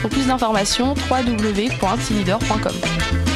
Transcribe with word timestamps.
Pour 0.00 0.10
plus 0.10 0.26
d'informations, 0.26 0.94
www.cleader.com. 1.10 3.35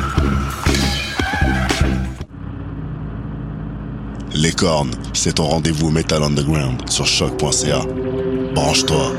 Les 4.33 4.53
cornes, 4.53 4.91
c'est 5.13 5.35
ton 5.35 5.43
rendez-vous 5.43 5.91
Metal 5.91 6.23
Underground 6.23 6.89
sur 6.89 7.05
choc.ca. 7.05 7.81
Branche-toi. 8.55 9.11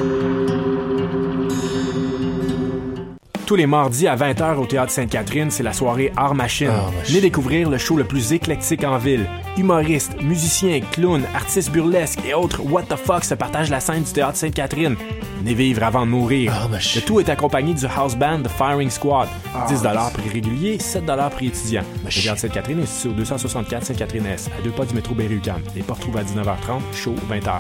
Tous 3.45 3.57
les 3.57 3.67
mardis 3.67 4.09
à 4.09 4.17
20h 4.17 4.57
au 4.57 4.65
Théâtre 4.65 4.91
Sainte-Catherine, 4.91 5.51
c'est 5.51 5.63
la 5.63 5.75
soirée 5.75 6.13
Art 6.17 6.35
Machine. 6.35 6.73
Venez 7.05 7.21
découvrir 7.21 7.69
le 7.69 7.77
show 7.77 7.97
le 7.97 8.05
plus 8.05 8.33
éclectique 8.33 8.85
en 8.85 8.97
ville. 8.97 9.27
Humoristes, 9.57 10.21
musiciens, 10.23 10.81
clowns, 10.93 11.25
artistes 11.35 11.71
burlesques 11.71 12.21
et 12.27 12.33
autres 12.33 12.63
what 12.65 12.85
the 12.85 12.97
fuck 12.97 13.23
se 13.23 13.35
partagent 13.35 13.69
la 13.69 13.81
scène 13.81 14.03
du 14.03 14.11
Théâtre 14.11 14.37
Sainte-Catherine. 14.37 14.97
Venez 15.39 15.55
vivre 15.55 15.83
avant 15.83 16.07
de 16.07 16.11
mourir. 16.11 16.69
le 16.71 17.01
tout 17.03 17.21
est 17.21 17.29
accompagné 17.29 17.75
du 17.75 17.85
house 17.85 18.17
band 18.17 18.43
The 18.43 18.49
Firing 18.49 18.89
Squad. 18.89 19.29
10 19.69 19.83
prix 20.15 20.29
régulier, 20.33 20.79
7 20.79 21.05
prix 21.31 21.49
étudiant. 21.49 21.83
Le 22.05 22.11
Théâtre 22.11 22.41
Sainte-Catherine 22.41 22.81
est 22.81 22.87
situé 22.87 23.11
au 23.11 23.13
264 23.13 23.85
Sainte-Catherine-S, 23.85 24.49
à 24.59 24.63
deux 24.63 24.71
pas 24.71 24.87
du 24.87 24.95
métro 24.95 25.15
Berry-UQAM. 25.15 25.61
Les 25.77 25.83
portes 25.83 26.01
trouvent 26.01 26.17
à 26.17 26.23
19h30, 26.23 26.81
show 26.95 27.15
20h. 27.31 27.53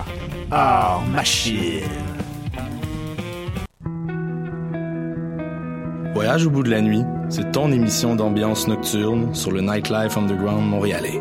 Art 0.50 1.02
Machine. 1.12 1.82
Voyage 6.14 6.46
au 6.46 6.50
bout 6.50 6.62
de 6.62 6.70
la 6.70 6.80
nuit, 6.80 7.02
c'est 7.28 7.52
ton 7.52 7.70
émission 7.72 8.14
d'ambiance 8.14 8.68
nocturne 8.68 9.34
sur 9.34 9.50
le 9.50 9.60
Nightlife 9.60 10.16
Underground 10.16 10.68
montréalais. 10.68 11.20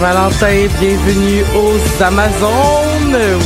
Saint-Valentin, 0.00 0.66
bienvenue 0.80 1.42
aux 1.54 2.02
Amazones. 2.02 3.38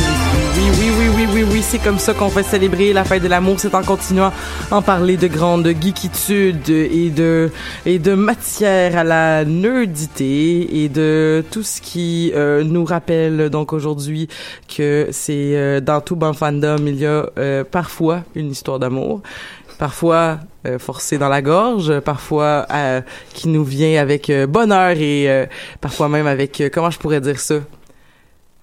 Oui, 0.55 0.63
oui, 0.79 0.89
oui, 0.97 1.07
oui, 1.13 1.27
oui, 1.33 1.45
oui, 1.51 1.61
c'est 1.61 1.79
comme 1.79 1.99
ça 1.99 2.13
qu'on 2.13 2.29
fait 2.29 2.43
célébrer 2.43 2.93
la 2.93 3.03
fête 3.03 3.21
de 3.21 3.27
l'amour, 3.27 3.59
c'est 3.59 3.75
en 3.75 3.83
continuant 3.83 4.31
à 4.71 4.77
en 4.77 4.81
parler 4.81 5.17
de 5.17 5.27
grande 5.27 5.67
geekitude 5.67 6.69
et 6.69 7.09
de 7.09 7.51
et 7.85 7.99
de 7.99 8.13
matière 8.13 8.97
à 8.97 9.03
la 9.03 9.43
nerdité 9.43 10.83
et 10.83 10.87
de 10.87 11.43
tout 11.51 11.63
ce 11.63 11.81
qui 11.81 12.31
euh, 12.33 12.63
nous 12.63 12.85
rappelle 12.85 13.49
donc 13.49 13.73
aujourd'hui 13.73 14.29
que 14.73 15.09
c'est 15.11 15.57
euh, 15.57 15.81
dans 15.81 15.99
tout 15.99 16.15
bon 16.15 16.31
fandom 16.31 16.77
il 16.87 16.95
y 16.95 17.05
a 17.05 17.29
euh, 17.37 17.65
parfois 17.69 18.23
une 18.33 18.49
histoire 18.49 18.79
d'amour 18.79 19.21
parfois 19.77 20.39
euh, 20.65 20.79
forcé 20.79 21.17
dans 21.17 21.29
la 21.29 21.41
gorge, 21.41 21.99
parfois 21.99 22.65
euh, 22.71 23.01
qui 23.33 23.47
nous 23.47 23.63
vient 23.63 24.01
avec 24.01 24.29
euh, 24.29 24.47
bonheur 24.47 24.97
et 24.97 25.47
parfois 25.81 26.09
même 26.09 26.27
avec 26.27 26.63
comment 26.73 26.89
je 26.89 26.99
pourrais 26.99 27.21
dire 27.21 27.39
ça? 27.39 27.55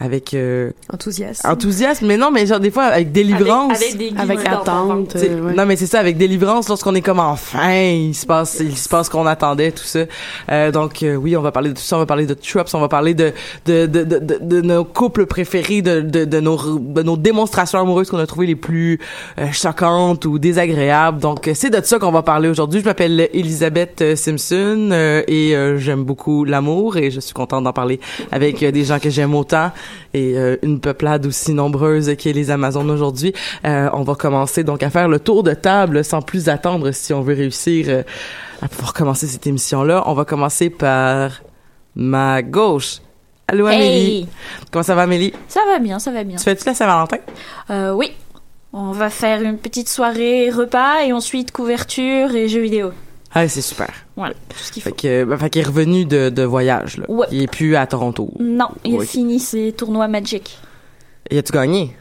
Avec 0.03 0.35
euh, 0.35 0.71
enthousiasme. 0.93 1.49
enthousiasme 1.49 2.07
mais 2.07 2.17
non 2.17 2.31
mais 2.31 2.47
genre 2.47 2.59
des 2.61 2.71
fois 2.71 2.85
avec 2.85 3.13
délivrance. 3.13 3.77
Avec, 3.77 4.13
avec, 4.19 4.41
avec 4.41 4.49
attente 4.49 5.17
euh, 5.17 5.41
ouais. 5.41 5.55
non 5.55 5.65
mais 5.65 5.77
c'est 5.77 5.87
ça 5.87 6.01
avec 6.01 6.17
délivrance 6.17 6.69
lorsqu'on 6.69 6.95
est 6.95 7.03
comme 7.03 7.21
enfin 7.21 7.73
il 7.83 8.15
se 8.15 8.27
passe 8.27 8.59
il 8.61 8.77
se 8.77 8.89
passe 8.89 9.09
qu'on 9.09 9.27
attendait 9.27 9.71
tout 9.71 9.85
ça. 9.85 10.01
Euh, 10.51 10.73
donc 10.73 11.03
euh, 11.03 11.15
oui 11.15 11.37
on 11.37 11.43
va 11.43 11.53
parler 11.53 11.71
de 11.71 11.75
tout 11.75 11.83
ça 11.83 11.97
on 11.97 12.01
va 12.01 12.07
parler 12.07 12.27
de 12.27 12.35
tropes 12.35 12.69
on 12.75 12.81
va 12.81 12.89
parler 12.89 13.15
de 13.15 13.33
de 13.67 13.87
de 13.87 14.03
de, 14.03 14.19
de, 14.19 14.39
de 14.41 14.61
nos 14.61 14.85
couples 14.85 15.27
préférés 15.27 15.83
de 15.83 16.01
de, 16.01 16.25
de 16.25 16.41
nos 16.41 16.79
de 16.79 17.03
nos 17.03 17.17
démonstrations 17.17 17.79
amoureuses 17.79 18.11
qu'on 18.11 18.19
a 18.19 18.27
trouvées 18.27 18.47
les 18.47 18.57
plus 18.57 18.99
euh, 19.39 19.53
choquantes 19.53 20.25
ou 20.25 20.39
désagréables. 20.39 21.21
Donc 21.21 21.49
c'est 21.55 21.71
de 21.71 21.81
ça 21.85 21.99
qu'on 21.99 22.11
va 22.11 22.23
parler 22.23 22.49
aujourd'hui. 22.49 22.81
Je 22.81 22.85
m'appelle 22.85 23.29
Elisabeth 23.33 24.17
Simpson 24.17 24.91
et 25.29 25.55
j'aime 25.77 26.03
beaucoup 26.05 26.45
l'amour 26.45 26.97
et 26.97 27.11
je 27.11 27.21
suis 27.21 27.35
contente 27.35 27.65
d'en 27.65 27.73
parler 27.73 28.01
avec 28.33 28.65
des 28.65 28.85
gens 28.85 28.99
que 28.99 29.11
j'aime 29.11 29.35
autant 29.35 29.71
et 30.15 30.37
euh, 30.37 30.57
une 30.63 30.81
peuplade 30.81 31.27
aussi 31.27 31.55
nombreuse 31.55 32.15
qui 32.17 32.29
est 32.29 32.33
les 32.33 32.51
Amazones 32.51 32.91
aujourd'hui. 32.91 33.33
Euh, 33.65 33.89
on 33.93 34.03
va 34.03 34.15
commencer 34.15 34.65
donc 34.65 34.83
à 34.83 34.91
faire 34.91 35.09
le 35.09 35.21
tour 35.21 35.43
de 35.43 35.55
table 35.55 36.05
sans 36.05 36.23
plus 36.23 36.49
attendre 36.49 36.91
si 36.93 37.13
on 37.13 37.23
veut 37.23 37.35
réussir 37.35 37.87
euh, 37.89 38.03
à 38.61 38.69
pouvoir 38.69 38.93
commencer 38.93 39.27
cette 39.27 39.47
émission-là. 39.47 40.05
On 40.07 40.15
va 40.15 40.25
commencer 40.25 40.71
par 40.71 41.43
ma 41.95 42.43
gauche. 42.43 42.99
Allô 43.49 43.69
hey. 43.69 43.77
Amélie. 43.77 44.29
Comment 44.71 44.83
ça 44.83 44.95
va 44.95 45.03
Amélie? 45.03 45.33
Ça 45.49 45.61
va 45.67 45.79
bien, 45.79 45.99
ça 45.99 46.11
va 46.11 46.25
bien. 46.25 46.37
Tu 46.37 46.45
fais-tu 46.45 46.65
la 46.65 46.75
Saint-Valentin? 46.75 47.19
Oui. 47.95 48.13
On 48.73 48.93
va 48.93 49.11
faire 49.11 49.43
une 49.43 49.59
petite 49.59 49.89
soirée 49.89 50.49
repas 50.49 51.03
et 51.05 51.13
ensuite 51.13 51.53
couverture 51.53 52.35
et 52.35 52.49
jeux 52.49 52.63
vidéo. 52.63 52.93
Ah, 53.35 53.49
c'est 53.49 53.63
super. 53.63 53.89
Voilà, 54.17 54.35
tout 54.49 54.59
ce 54.59 54.71
qu'il 54.73 54.83
faut. 54.83 54.91
Fait 54.95 55.25
ben, 55.25 55.39
fait 55.39 55.51
qu'il 55.51 55.63
est 55.63 55.67
revenu 55.67 56.05
de, 56.05 56.29
de 56.29 56.43
voyage, 56.43 56.99
là. 56.99 57.05
Ouais. 57.09 57.27
Il 57.33 57.43
est 57.43 57.47
plus 57.51 57.77
à 57.77 57.87
Toronto. 57.87 58.31
Non, 58.39 58.69
il 58.85 58.95
Ouais. 58.97 59.05
a 59.05 59.07
fini 59.09 59.41
ses 59.41 59.73
tournois 59.73 60.07
Magic. 60.09 60.59
Et 61.31 61.39
as-tu 61.39 61.53
gagné? 61.53 61.97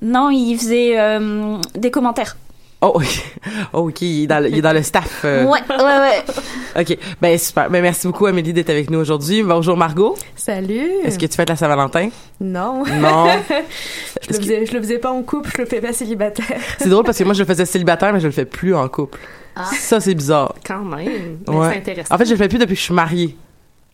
Non, 0.00 0.30
il 0.30 0.56
faisait 0.58 0.98
euh, 0.98 1.56
des 1.76 1.90
commentaires. 1.90 2.36
Oh, 2.82 2.92
ok. 2.96 3.06
Oh, 3.74 3.88
ok. 3.88 4.02
Il 4.02 4.24
est 4.24 4.26
dans 4.26 4.40
le, 4.42 4.48
il 4.48 4.58
est 4.58 4.62
dans 4.62 4.72
le 4.72 4.82
staff. 4.82 5.22
euh. 5.24 5.44
Ouais, 5.44 5.60
ouais, 5.70 5.76
ouais. 5.76 6.80
Ok. 6.80 6.98
Ben, 7.20 7.38
super. 7.38 7.70
Ben, 7.70 7.80
merci 7.80 8.06
beaucoup, 8.06 8.26
Amélie, 8.26 8.52
d'être 8.52 8.70
avec 8.70 8.90
nous 8.90 8.98
aujourd'hui. 8.98 9.42
Bonjour, 9.42 9.76
Margot. 9.76 10.16
Salut. 10.36 10.90
Est-ce 11.04 11.18
que 11.18 11.26
tu 11.26 11.34
fêtes 11.36 11.48
la 11.48 11.56
Saint-Valentin? 11.56 12.08
Non. 12.40 12.82
Non. 12.84 13.26
je, 14.22 14.28
le 14.32 14.34
faisais, 14.40 14.66
je 14.66 14.72
le 14.72 14.80
faisais 14.80 14.98
pas 14.98 15.10
en 15.12 15.22
couple, 15.22 15.50
je 15.56 15.62
le 15.62 15.66
fais 15.68 15.80
pas 15.80 15.92
célibataire. 15.92 16.58
C'est 16.78 16.88
drôle 16.88 17.04
parce 17.04 17.18
que 17.18 17.24
moi, 17.24 17.34
je 17.34 17.40
le 17.40 17.46
faisais 17.46 17.64
célibataire, 17.66 18.12
mais 18.12 18.20
je 18.20 18.26
le 18.26 18.32
fais 18.32 18.44
plus 18.46 18.74
en 18.74 18.88
couple. 18.88 19.18
Ah. 19.54 19.64
Ça, 19.78 20.00
c'est 20.00 20.14
bizarre. 20.14 20.54
Quand 20.66 20.82
même. 20.82 21.38
Mais 21.48 21.54
Ouais. 21.54 21.68
c'est 21.72 21.78
intéressant. 21.78 22.14
En 22.14 22.18
fait, 22.18 22.24
je 22.26 22.30
le 22.32 22.36
fais 22.36 22.48
plus 22.48 22.58
depuis 22.58 22.74
que 22.74 22.80
je 22.80 22.84
suis 22.84 22.94
mariée. 22.94 23.36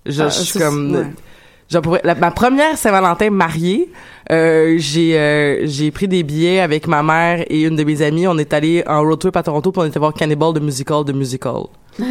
Je, 0.06 0.23
Ah, 0.23 0.29
je 0.29 0.41
suis 0.41 0.58
comme... 0.58 0.94
ouais. 0.96 1.06
Genre 1.70 1.82
pour- 1.82 1.99
la- 2.03 2.15
ma 2.15 2.31
première 2.31 2.79
Saint-Valentin 2.79 3.29
mariée, 3.31 3.91
euh, 4.32 4.76
j'ai 4.79 5.19
euh, 5.19 5.67
j'ai 5.67 5.91
pris 5.91 6.09
des 6.09 6.23
billets 6.23 6.61
avec 6.61 6.87
ma 6.87 7.03
mère 7.03 7.44
et 7.49 7.62
une 7.62 7.76
de 7.76 7.85
mes 7.85 8.00
amies. 8.00 8.26
On 8.26 8.38
est 8.38 8.53
allé 8.55 8.82
en 8.87 9.03
road 9.03 9.19
trip 9.19 9.37
à 9.37 9.43
Toronto 9.43 9.70
puis 9.70 9.82
on 9.82 9.85
était 9.85 9.99
voir 9.99 10.15
Cannibal 10.15 10.55
de 10.55 10.61
musical 10.61 11.05
de 11.05 11.12
musical. 11.12 11.65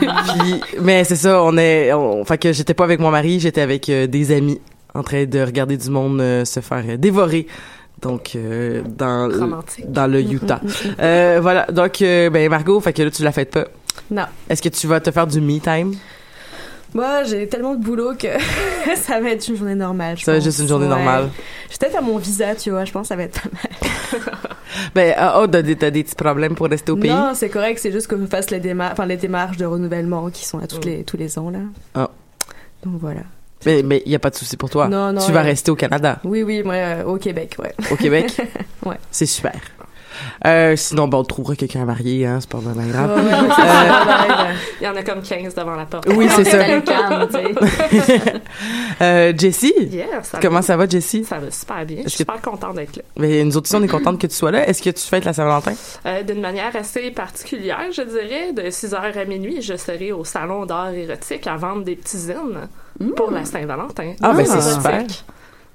Puis, 0.00 0.60
mais 0.80 1.04
c'est 1.04 1.16
ça, 1.16 1.42
on 1.42 1.56
est, 1.56 1.92
on, 1.92 2.24
fait 2.24 2.38
que 2.38 2.52
j'étais 2.52 2.74
pas 2.74 2.84
avec 2.84 3.00
mon 3.00 3.10
mari, 3.10 3.40
j'étais 3.40 3.60
avec 3.60 3.88
euh, 3.88 4.06
des 4.06 4.32
amis 4.34 4.60
en 4.94 5.02
train 5.02 5.24
de 5.24 5.40
regarder 5.40 5.76
du 5.76 5.90
monde 5.90 6.20
euh, 6.20 6.44
se 6.44 6.60
faire 6.60 6.84
euh, 6.88 6.96
dévorer 6.96 7.46
Donc 8.00 8.32
euh, 8.36 8.82
dans 8.86 9.28
dans 9.86 10.06
le 10.06 10.20
Utah. 10.22 10.60
Euh, 11.00 11.38
voilà. 11.40 11.66
Donc 11.70 12.02
euh, 12.02 12.30
ben 12.30 12.48
Margot, 12.50 12.80
fait 12.80 12.92
que 12.92 13.02
là 13.02 13.10
tu 13.10 13.22
la 13.22 13.32
fêtes 13.32 13.50
pas. 13.52 13.66
Non. 14.10 14.24
Est-ce 14.48 14.60
que 14.62 14.68
tu 14.68 14.86
vas 14.86 15.00
te 15.00 15.10
faire 15.10 15.26
du 15.26 15.40
me 15.40 15.58
time? 15.60 15.94
Moi, 16.94 17.24
j'ai 17.24 17.46
tellement 17.48 17.74
de 17.74 17.82
boulot 17.82 18.12
que 18.18 18.28
ça 18.96 19.20
va 19.20 19.30
être 19.30 19.48
une 19.48 19.56
journée 19.56 19.74
normale. 19.74 20.18
je 20.18 20.24
Ça 20.24 20.32
va 20.32 20.38
être 20.38 20.44
juste 20.44 20.58
une 20.58 20.68
journée 20.68 20.86
Ouais. 20.86 20.90
normale. 20.90 21.30
Je 21.68 21.72
vais 21.72 21.78
peut-être 21.78 21.92
faire 21.92 22.02
mon 22.02 22.18
visa, 22.18 22.54
tu 22.54 22.70
vois. 22.70 22.84
Je 22.84 22.92
pense 22.92 23.02
que 23.02 23.08
ça 23.08 23.16
va 23.16 23.22
être 23.24 23.40
pas 23.40 23.48
mal. 23.52 24.22
Ben 24.94 25.14
ah, 25.18 25.38
oh, 25.42 25.46
t'as 25.46 25.60
des, 25.62 25.74
petits 25.74 26.14
problèmes 26.14 26.54
pour 26.54 26.66
rester 26.66 26.92
au 26.92 26.96
pays? 26.96 27.10
Non, 27.10 27.32
c'est 27.34 27.50
correct. 27.50 27.78
C'est 27.78 27.92
juste 27.92 28.06
que 28.06 28.18
je 28.18 28.24
fasse 28.24 28.50
les, 28.50 28.58
démar 28.58 28.94
les 29.06 29.18
démarches 29.18 29.58
de 29.58 29.66
renouvellement 29.66 30.30
qui 30.30 30.46
sont 30.46 30.58
à 30.60 30.66
toutes 30.66 30.86
les, 30.86 31.04
tous 31.04 31.18
les 31.18 31.38
ans, 31.38 31.50
là. 31.50 31.58
Ah. 31.94 32.10
Donc 32.84 32.94
voilà. 32.98 33.20
Mais 33.66 33.82
mais 33.82 34.02
y 34.06 34.14
a 34.14 34.18
pas 34.18 34.30
de 34.30 34.34
souci 34.34 34.56
pour 34.56 34.70
toi. 34.70 34.88
Non, 34.88 35.12
non, 35.12 35.24
tu 35.24 35.32
vas 35.32 35.42
rester 35.42 35.70
au 35.70 35.76
Canada, 35.76 36.18
Oui, 36.24 36.42
oui, 36.42 36.62
moi, 36.62 36.74
euh, 36.74 37.04
au 37.04 37.16
Québec, 37.16 37.56
ouais. 37.58 37.74
au 37.90 37.96
Québec? 37.96 38.40
Ouais. 38.84 38.96
C'est 39.12 39.26
super. 39.26 39.54
Euh, 40.46 40.76
sinon, 40.76 41.08
bon, 41.08 41.18
on 41.18 41.24
trouvera 41.24 41.56
quelqu'un 41.56 41.82
à 41.82 41.84
marier, 41.84 42.26
hein, 42.26 42.38
c'est 42.40 42.48
pas 42.50 42.58
vraiment 42.58 42.86
grave. 42.86 43.16
Ouais. 43.16 44.54
Il 44.80 44.84
y 44.84 44.88
en 44.88 44.96
a 44.96 45.02
comme 45.02 45.22
15 45.22 45.54
devant 45.54 45.74
la 45.76 45.84
porte. 45.86 46.06
Oui, 46.14 46.26
c'est 46.34 46.44
ça. 46.44 46.58
Euh, 49.00 49.32
Jessie, 49.36 49.72
Yeah, 49.90 50.22
ça 50.22 50.38
comment 50.40 50.56
va, 50.56 50.62
ça 50.62 50.76
va, 50.76 50.86
Jessie? 50.88 51.24
ça 51.24 51.38
va 51.38 51.50
super 51.50 51.84
bien. 51.84 51.98
Je 52.04 52.08
suis 52.10 52.18
super 52.18 52.40
contente 52.40 52.76
d'être 52.76 52.96
là. 52.96 53.02
Mais 53.16 53.42
nous 53.42 53.56
autres 53.56 53.66
aussi, 53.68 53.74
on 53.76 53.82
est 53.82 53.88
contente 53.88 54.20
que 54.20 54.26
tu 54.26 54.34
sois 54.34 54.50
là. 54.50 54.68
Est-ce 54.68 54.82
que 54.82 54.90
tu 54.90 55.02
fêtes 55.02 55.24
la 55.24 55.32
Saint-Valentin? 55.32 55.72
Euh, 56.06 56.22
D'une 56.22 56.40
manière 56.40 56.74
assez 56.76 57.10
particulière, 57.10 57.80
je 57.92 58.02
dirais, 58.02 58.52
de 58.52 58.70
6h 58.70 59.18
à 59.18 59.24
minuit, 59.24 59.60
je 59.62 59.76
serai 59.76 60.12
au 60.12 60.24
salon 60.24 60.66
d'art 60.66 60.90
érotique 60.90 61.46
à 61.46 61.56
vendre 61.56 61.84
des 61.84 61.96
petits 61.96 62.18
zines 62.18 62.68
pour 63.16 63.30
la 63.30 63.44
Saint-Valentin. 63.44 64.12
Ah, 64.22 64.32
ben, 64.34 64.46
c'est 64.46 64.60
super. 64.60 65.02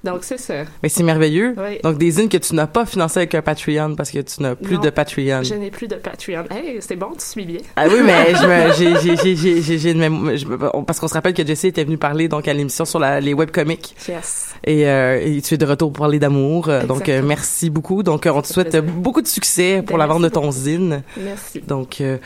Donc, 0.03 0.19
c'est 0.23 0.37
ça. 0.37 0.63
Mais 0.83 0.89
c'est 0.89 1.03
merveilleux. 1.03 1.55
Oui. 1.57 1.79
Donc, 1.83 1.97
des 1.97 2.11
zines 2.11 2.29
que 2.29 2.37
tu 2.37 2.53
n'as 2.55 2.67
pas 2.67 2.85
financées 2.85 3.19
avec 3.19 3.35
un 3.35 3.41
Patreon 3.41 3.95
parce 3.95 4.11
que 4.11 4.19
tu 4.19 4.41
n'as 4.41 4.55
plus 4.55 4.75
Non. 4.75 4.81
de 4.81 4.89
Patreon. 4.89 5.43
Je 5.43 5.55
n'ai 5.55 5.71
plus 5.71 5.87
de 5.87 5.95
Patreon. 5.95 6.43
Hey, 6.51 6.77
c'est 6.81 6.95
bon, 6.95 7.09
tu 7.17 7.25
suis 7.25 7.45
bien. 7.45 7.59
Ah 7.75 7.85
oui, 7.87 7.99
mais 8.05 8.33
je 8.35 8.45
me- 8.45 8.73
j'ai, 8.73 8.95
j'ai, 9.01 9.17
j'ai, 9.17 9.35
j'ai, 9.35 9.61
j'ai, 9.61 9.77
j'ai 9.79 9.91
une 9.91 10.01
mémo- 10.01 10.37
je 10.37 10.45
me- 10.45 10.57
parce 10.85 10.99
qu'on 10.99 11.07
se 11.07 11.13
rappelle 11.15 11.33
que 11.33 11.45
Jessie 11.45 11.67
était 11.67 11.83
venue 11.83 11.97
parler 11.97 12.27
donc 12.27 12.47
à 12.47 12.53
l'émission 12.53 12.85
sur 12.85 12.99
la, 12.99 13.19
les 13.19 13.33
webcomics 13.33 13.95
Yes. 14.07 14.49
et, 14.63 14.87
euh, 14.87 15.19
et 15.21 15.41
tu 15.41 15.55
es 15.55 15.57
de 15.57 15.65
retour 15.65 15.91
pour 15.91 16.03
parler 16.03 16.19
d'amour. 16.19 16.69
Euh, 16.69 16.83
Donc, 16.85 17.09
euh, 17.09 17.21
merci 17.25 17.69
beaucoup. 17.69 18.03
Donc, 18.03 18.25
euh, 18.27 18.31
on 18.33 18.41
te 18.43 18.47
souhaite 18.47 18.69
plaisir. 18.69 18.89
beaucoup 18.93 19.21
de 19.21 19.27
succès 19.27 19.83
pour 19.85 19.97
la 19.97 20.05
vente 20.07 20.21
de 20.21 20.29
ton 20.29 20.51
zine. 20.51 21.01
Merci. 21.17 21.61
Donc, 21.67 22.01
euh, 22.01 22.17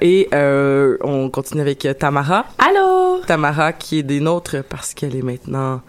et 0.00 0.28
on 1.04 1.28
continue 1.30 1.60
avec 1.60 1.86
Tamara. 1.98 2.46
Allô? 2.58 3.20
Tamara 3.26 3.72
qui 3.72 3.98
est 3.98 4.02
des 4.02 4.20
nôtres 4.20 4.64
parce 4.68 4.94
qu'elle 4.94 5.14
est 5.14 5.22
maintenant 5.22 5.82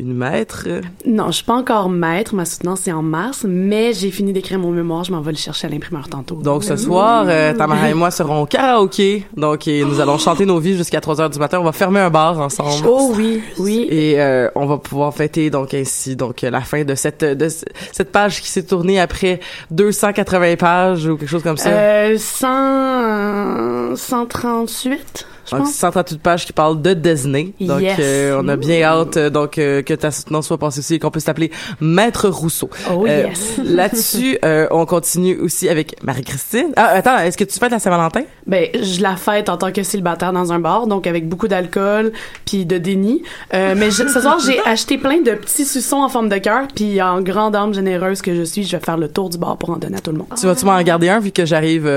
une 0.00 0.14
maître? 0.14 0.66
Non, 1.06 1.26
je 1.28 1.32
suis 1.36 1.44
pas 1.44 1.54
encore 1.54 1.88
maître. 1.88 2.34
Ma 2.34 2.44
soutenance, 2.44 2.80
c'est 2.84 2.92
en 2.92 3.02
mars, 3.02 3.44
mais 3.48 3.92
j'ai 3.92 4.10
fini 4.10 4.32
d'écrire 4.32 4.58
mon 4.58 4.70
mémoire. 4.70 5.04
Je 5.04 5.12
m'en 5.12 5.20
vais 5.20 5.32
le 5.32 5.36
chercher 5.38 5.66
à 5.66 5.70
l'imprimeur 5.70 6.08
tantôt. 6.08 6.36
Donc 6.36 6.64
ce 6.64 6.76
soir, 6.76 7.24
euh, 7.28 7.52
Tamara 7.54 7.90
et 7.90 7.94
moi 7.94 8.10
serons 8.10 8.42
au 8.42 8.46
karaoké. 8.46 9.26
Donc 9.36 9.68
et 9.68 9.84
nous 9.84 10.00
allons 10.00 10.18
chanter 10.18 10.46
nos 10.46 10.58
vies 10.58 10.76
jusqu'à 10.76 11.00
3 11.00 11.20
heures 11.20 11.30
du 11.30 11.38
matin. 11.38 11.58
On 11.60 11.64
va 11.64 11.72
fermer 11.72 12.00
un 12.00 12.10
bar 12.10 12.38
ensemble. 12.40 12.86
Oh 12.88 13.12
oui, 13.16 13.42
oui. 13.58 13.86
Et 13.90 14.20
euh, 14.20 14.48
on 14.54 14.66
va 14.66 14.78
pouvoir 14.78 15.14
fêter 15.14 15.50
donc 15.50 15.74
ainsi 15.74 16.16
donc 16.16 16.42
euh, 16.44 16.50
la 16.50 16.60
fin 16.62 16.84
de 16.84 16.94
cette 16.94 17.24
de 17.24 17.48
ce- 17.48 17.64
cette 17.92 18.10
page 18.12 18.40
qui 18.40 18.48
s'est 18.48 18.62
tournée 18.64 18.98
après 19.00 19.40
280 19.70 20.56
pages 20.56 21.06
ou 21.06 21.16
quelque 21.16 21.28
chose 21.28 21.42
comme 21.42 21.56
ça. 21.58 21.68
Euh, 21.70 22.16
100, 22.18 23.96
138, 23.96 25.26
je 25.46 25.50
donc 25.56 25.64
pense. 25.66 25.74
138 25.74 26.20
pages 26.22 26.46
qui 26.46 26.52
parlent 26.52 26.80
de 26.80 26.94
Disney. 26.94 27.52
Donc 27.60 27.80
Yes. 27.80 27.96
euh, 28.00 28.40
on 28.42 28.48
a 28.48 28.56
bien 28.56 28.82
hâte 28.82 29.16
euh, 29.16 29.30
donc 29.30 29.58
euh, 29.58 29.82
que 29.82 29.94
ta 29.94 30.10
soutenance 30.10 30.46
soit 30.46 30.58
passée 30.58 30.80
aussi 30.80 30.94
et 30.94 30.98
qu'on 30.98 31.10
puisse 31.10 31.24
t'appeler 31.24 31.50
Maître 31.80 32.28
Rousseau. 32.28 32.70
Oh 32.92 33.06
Euh, 33.06 33.26
yes. 33.28 33.58
Là-dessus, 33.64 34.38
euh, 34.44 34.66
on 34.70 34.86
continue 34.86 35.38
aussi 35.38 35.68
avec 35.68 35.96
Marie-Christine. 36.02 36.72
Ah 36.76 36.86
attends, 36.94 37.18
est-ce 37.18 37.36
que 37.36 37.44
tu 37.44 37.58
fêtes 37.58 37.70
la 37.72 37.78
Saint-Valentin? 37.78 38.22
Ben, 38.46 38.68
je 38.74 39.00
la 39.02 39.16
fête 39.16 39.48
en 39.48 39.56
tant 39.56 39.72
que 39.72 39.82
célibataire 39.82 40.32
dans 40.32 40.52
un 40.52 40.58
bar, 40.58 40.86
donc 40.86 41.06
avec 41.06 41.28
beaucoup 41.28 41.48
d'alcool 41.48 42.12
puis 42.44 42.66
de 42.66 42.78
déni. 42.78 43.22
Mais 43.52 43.90
je- 43.90 44.06
ce 44.08 44.20
soir, 44.20 44.38
j'ai 44.44 44.58
acheté 44.66 44.98
plein 44.98 45.20
de 45.20 45.32
petits 45.32 45.64
suçons 45.64 45.98
en 45.98 46.08
forme 46.08 46.28
de 46.28 46.38
cœur, 46.38 46.66
puis 46.74 47.00
en 47.02 47.20
grande 47.22 47.54
âme 47.56 47.74
généreuse 47.74 48.22
que 48.22 48.34
je 48.34 48.42
suis, 48.42 48.64
je 48.64 48.76
vais 48.76 48.82
faire 48.82 48.96
le 48.96 49.08
tour 49.08 49.30
du 49.30 49.38
bar 49.38 49.56
pour 49.56 49.70
en 49.70 49.76
donner 49.76 49.96
à 49.98 50.00
tout 50.00 50.10
le 50.12 50.18
monde. 50.18 50.28
Tu 50.38 50.46
vas-tu 50.46 50.64
m'en 50.64 50.80
garder 50.82 51.08
un 51.08 51.20
vu 51.20 51.30
que 51.30 51.44
j'arrive 51.44 51.88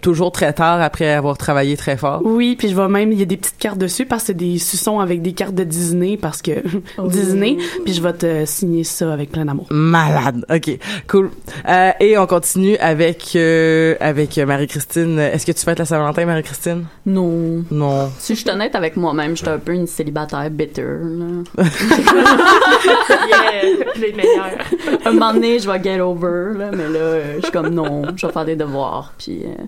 toujours 0.00 0.32
très 0.32 0.52
tard 0.52 0.80
après 0.80 1.12
avoir 1.12 1.38
travaillé 1.38 1.76
très 1.76 1.96
fort? 1.96 2.20
Oui, 2.24 2.56
puis 2.58 2.68
je 2.68 2.74
vais 2.76 2.83
même, 2.88 3.12
il 3.12 3.18
y 3.18 3.22
a 3.22 3.26
des 3.26 3.36
petites 3.36 3.58
cartes 3.58 3.78
dessus 3.78 4.06
parce 4.06 4.22
que 4.22 4.26
c'est 4.28 4.34
des 4.34 4.58
suçons 4.58 5.00
avec 5.00 5.22
des 5.22 5.32
cartes 5.32 5.54
de 5.54 5.64
Disney 5.64 6.16
parce 6.16 6.42
que 6.42 6.52
Disney, 7.08 7.58
puis 7.84 7.94
je 7.94 8.02
vais 8.02 8.12
te 8.12 8.44
signer 8.44 8.84
ça 8.84 9.12
avec 9.12 9.30
plein 9.30 9.44
d'amour. 9.44 9.66
Malade. 9.70 10.44
OK, 10.50 10.78
cool. 11.08 11.30
Euh, 11.68 11.90
et 12.00 12.18
on 12.18 12.26
continue 12.26 12.76
avec 12.76 13.32
euh, 13.36 13.94
avec 14.00 14.36
Marie-Christine. 14.38 15.18
Est-ce 15.18 15.46
que 15.46 15.52
tu 15.52 15.64
fêtes 15.64 15.78
la 15.78 15.84
Saint-Valentin, 15.84 16.26
Marie-Christine? 16.26 16.84
Non. 17.06 17.64
Non. 17.70 18.10
Si 18.18 18.34
je 18.34 18.40
suis 18.40 18.50
honnête 18.50 18.74
avec 18.74 18.96
moi-même, 18.96 19.36
j'étais 19.36 19.50
un 19.50 19.58
peu 19.58 19.72
une 19.72 19.86
célibataire 19.86 20.48
bitter, 20.50 20.82
là. 20.82 21.64
Yeah, 23.28 23.84
les 23.96 24.12
meilleurs. 24.12 24.58
un 25.04 25.12
moment 25.12 25.34
donné, 25.34 25.58
je 25.58 25.70
vais 25.70 25.82
get 25.82 26.00
over, 26.00 26.58
là, 26.58 26.70
mais 26.72 26.88
là, 26.88 26.98
euh, 26.98 27.34
je 27.36 27.42
suis 27.42 27.52
comme 27.52 27.70
non, 27.70 28.02
je 28.16 28.26
vais 28.26 28.32
faire 28.32 28.44
des 28.44 28.56
devoirs, 28.56 29.12
puis 29.18 29.42
euh, 29.44 29.64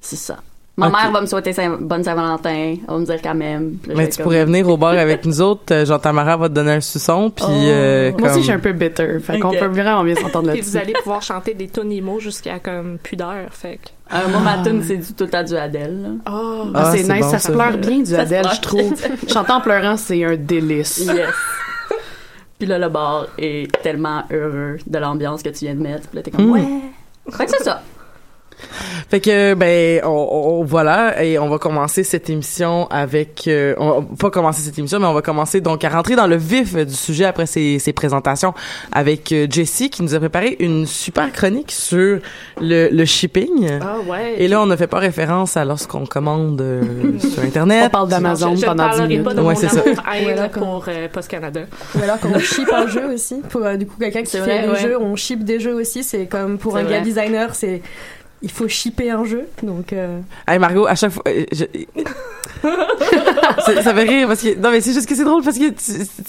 c'est 0.00 0.16
ça. 0.16 0.38
Ma 0.78 0.88
mère 0.90 1.10
va 1.12 1.20
me 1.20 1.26
souhaiter 1.26 1.52
Saint- 1.52 1.76
bonne 1.80 2.04
Saint-Valentin, 2.04 2.50
elle 2.50 2.78
va 2.86 2.98
me 2.98 3.04
dire 3.04 3.20
qu'elle 3.20 3.34
m'aime. 3.36 3.72
puis 3.82 3.88
là, 3.90 3.94
je 3.94 3.98
Mais 4.00 4.08
tu 4.08 4.16
comme- 4.16 4.24
pourrais 4.24 4.44
venir 4.44 4.68
au 4.68 4.76
bar 4.76 4.92
avec 4.98 5.24
nous 5.24 5.40
autres. 5.40 5.62
euh, 5.72 5.84
Jean 5.84 5.98
Tamara 5.98 6.36
va 6.36 6.48
te 6.48 6.54
donner 6.54 6.72
un 6.72 6.80
suçon, 6.80 7.30
puis 7.30 7.44
Oh. 7.48 7.52
euh, 7.52 8.12
Moi 8.12 8.20
aussi, 8.20 8.22
comme- 8.22 8.38
je 8.38 8.44
suis 8.44 8.52
un 8.52 8.58
peu 8.58 8.72
bitter, 8.72 9.18
fait 9.20 9.38
qu'on 9.40 9.50
peut 9.50 9.66
vraiment 9.66 10.04
bien 10.04 10.14
s'entendre 10.14 10.48
Puis 10.50 10.58
là-dessus. 10.60 10.70
vous 10.70 10.76
allez 10.76 10.92
pouvoir 10.94 11.20
chanter 11.22 11.54
des 11.54 11.68
tonimos 11.68 12.20
jusqu'à 12.20 12.58
comme 12.60 12.98
plus 13.02 13.16
d'heure, 13.16 13.48
fait 13.50 13.78
que... 13.82 14.14
Euh, 14.16 14.20
moi, 14.30 14.40
ma 14.40 14.62
tune, 14.64 14.82
c'est 14.82 14.96
du 14.96 15.12
tout 15.12 15.28
à 15.32 15.42
du 15.42 15.54
Adèle. 15.56 16.00
là. 16.02 16.08
Oh, 16.32 16.64
Ah, 16.74 16.82
Ah, 16.86 16.92
c'est 16.92 17.02
nice, 17.02 17.22
bon, 17.24 17.30
ça 17.30 17.38
ça. 17.38 17.48
se 17.48 17.52
pleure 17.52 17.76
bien 17.76 17.98
du 17.98 18.14
Adèle, 18.14 18.46
je 18.54 18.60
trouve. 18.62 18.94
Chanter 19.30 19.52
en 19.52 19.60
pleurant, 19.60 19.96
c'est 19.98 20.24
un 20.24 20.36
délice. 20.36 20.98
Yes. 20.98 21.26
Puis 22.58 22.66
là, 22.66 22.78
le 22.78 22.88
bar 22.88 23.26
est 23.38 23.70
tellement 23.82 24.22
heureux 24.32 24.78
de 24.86 24.98
l'ambiance 24.98 25.42
que 25.42 25.48
tu 25.50 25.64
viens 25.64 25.74
de 25.74 25.80
mettre. 25.82 26.08
Puis 26.08 26.16
là, 26.16 26.22
t'es 26.22 26.30
comme, 26.30 26.46
Mm. 26.46 26.52
ouais. 26.52 26.64
Fait 27.30 27.44
que 27.44 27.50
c'est 27.52 27.62
ça. 27.64 27.82
Fait 29.10 29.20
que 29.20 29.54
ben 29.54 30.00
on, 30.04 30.08
on- 30.08 30.64
voilà 30.64 31.22
et 31.24 31.38
on 31.38 31.48
va 31.48 31.58
commencer 31.58 32.02
cette 32.04 32.28
émission 32.28 32.86
avec 32.90 33.44
euh, 33.48 33.74
on 33.78 34.00
va 34.00 34.06
pas 34.18 34.30
commencer 34.30 34.60
cette 34.62 34.78
émission 34.78 34.98
mais 35.00 35.06
on 35.06 35.14
va 35.14 35.22
commencer 35.22 35.60
donc 35.60 35.82
à 35.84 35.88
rentrer 35.88 36.14
dans 36.16 36.26
le 36.26 36.36
vif 36.36 36.74
du 36.76 36.94
sujet 36.94 37.24
après 37.24 37.46
ces, 37.46 37.78
ces 37.78 37.92
présentations 37.92 38.52
avec 38.92 39.32
euh, 39.32 39.46
Jessie 39.50 39.88
qui 39.90 40.02
nous 40.02 40.14
a 40.14 40.18
préparé 40.18 40.56
une 40.58 40.86
super 40.86 41.32
chronique 41.32 41.70
sur 41.72 42.18
le, 42.60 42.88
le 42.90 43.04
shipping. 43.04 43.68
Ah 43.80 43.96
ouais. 44.06 44.34
Et 44.38 44.48
là 44.48 44.60
on 44.60 44.66
ne 44.66 44.76
fait 44.76 44.86
pas 44.86 44.98
référence 44.98 45.56
à 45.56 45.64
lorsqu'on 45.64 46.04
commande 46.06 46.60
euh, 46.60 46.82
sur 47.18 47.42
internet. 47.42 47.84
On 47.86 47.90
parle 47.90 48.08
d'Amazon 48.08 48.54
pendant 48.56 48.84
ne 48.84 48.90
10 48.90 48.96
parlerai 48.96 49.08
minutes. 49.08 49.24
pas 49.24 49.34
de 49.34 49.40
Ouais, 49.40 49.54
c'est 49.54 49.68
ça. 49.68 49.82
Voilà, 50.22 50.48
pour 50.48 50.84
euh, 50.88 51.08
Post 51.10 51.28
Canada. 51.30 51.60
Ou 51.94 52.02
alors 52.02 52.18
quand 52.20 52.28
on 52.34 52.38
ship 52.38 52.68
un 52.72 52.86
jeu 52.86 53.06
aussi, 53.14 53.36
pour 53.48 53.64
euh, 53.64 53.76
du 53.76 53.86
coup 53.86 53.94
quelqu'un 53.98 54.22
qui 54.22 54.32
fait 54.32 54.40
vrai, 54.40 54.62
des 54.62 54.68
ouais. 54.68 54.78
jeux, 54.80 54.98
on 55.00 55.16
ship 55.16 55.44
des 55.44 55.60
jeux 55.60 55.74
aussi, 55.74 56.02
c'est 56.04 56.26
comme 56.26 56.58
pour 56.58 56.76
un 56.76 56.82
vrai. 56.82 56.94
game 56.94 57.04
designer, 57.04 57.54
c'est 57.54 57.80
il 58.42 58.50
faut 58.50 58.68
shipper 58.68 59.10
un 59.10 59.24
jeu, 59.24 59.46
donc 59.62 59.92
euh, 59.92 60.20
Hey 60.46 60.58
Margot, 60.58 60.86
à 60.86 60.94
chaque 60.94 61.10
fois, 61.12 61.22
euh, 61.26 61.44
je- 61.52 61.64
ça, 63.64 63.94
fait 63.94 64.02
rire 64.02 64.26
parce 64.26 64.42
que 64.42 64.54
non 64.58 64.70
mais 64.70 64.80
c'est 64.80 64.92
juste 64.92 65.08
que 65.08 65.14
c'est 65.14 65.24
drôle 65.24 65.42
parce 65.44 65.58
que 65.58 65.72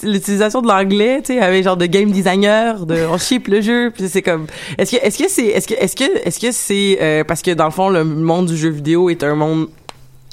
l'utilisation 0.06 0.62
de 0.62 0.68
l'anglais, 0.68 1.22
tu 1.24 1.34
sais, 1.34 1.39
avec 1.39 1.63
genre 1.63 1.78
de 1.78 1.86
game 1.88 2.12
designer, 2.12 2.86
de 2.86 3.06
on 3.10 3.18
ship 3.18 3.48
le 3.48 3.62
jeu, 3.62 3.92
puis 3.94 4.08
c'est 4.10 4.22
comme 4.22 4.46
est-ce 4.78 4.96
que 4.96 5.04
est-ce 5.06 5.18
que 5.18 5.30
c'est 5.30 5.46
est-ce 5.48 5.68
que 5.68 5.74
est-ce 5.74 5.96
que 5.96 6.28
est-ce 6.28 6.39
que 6.39 6.51
c'est 6.51 6.98
euh, 7.01 7.24
parce 7.24 7.42
que 7.42 7.51
dans 7.51 7.66
le 7.66 7.72
fond 7.72 7.89
le 7.89 8.04
monde 8.04 8.48
du 8.48 8.58
jeu 8.58 8.70
vidéo 8.70 9.10
est 9.10 9.24
un 9.24 9.36
monde 9.36 9.70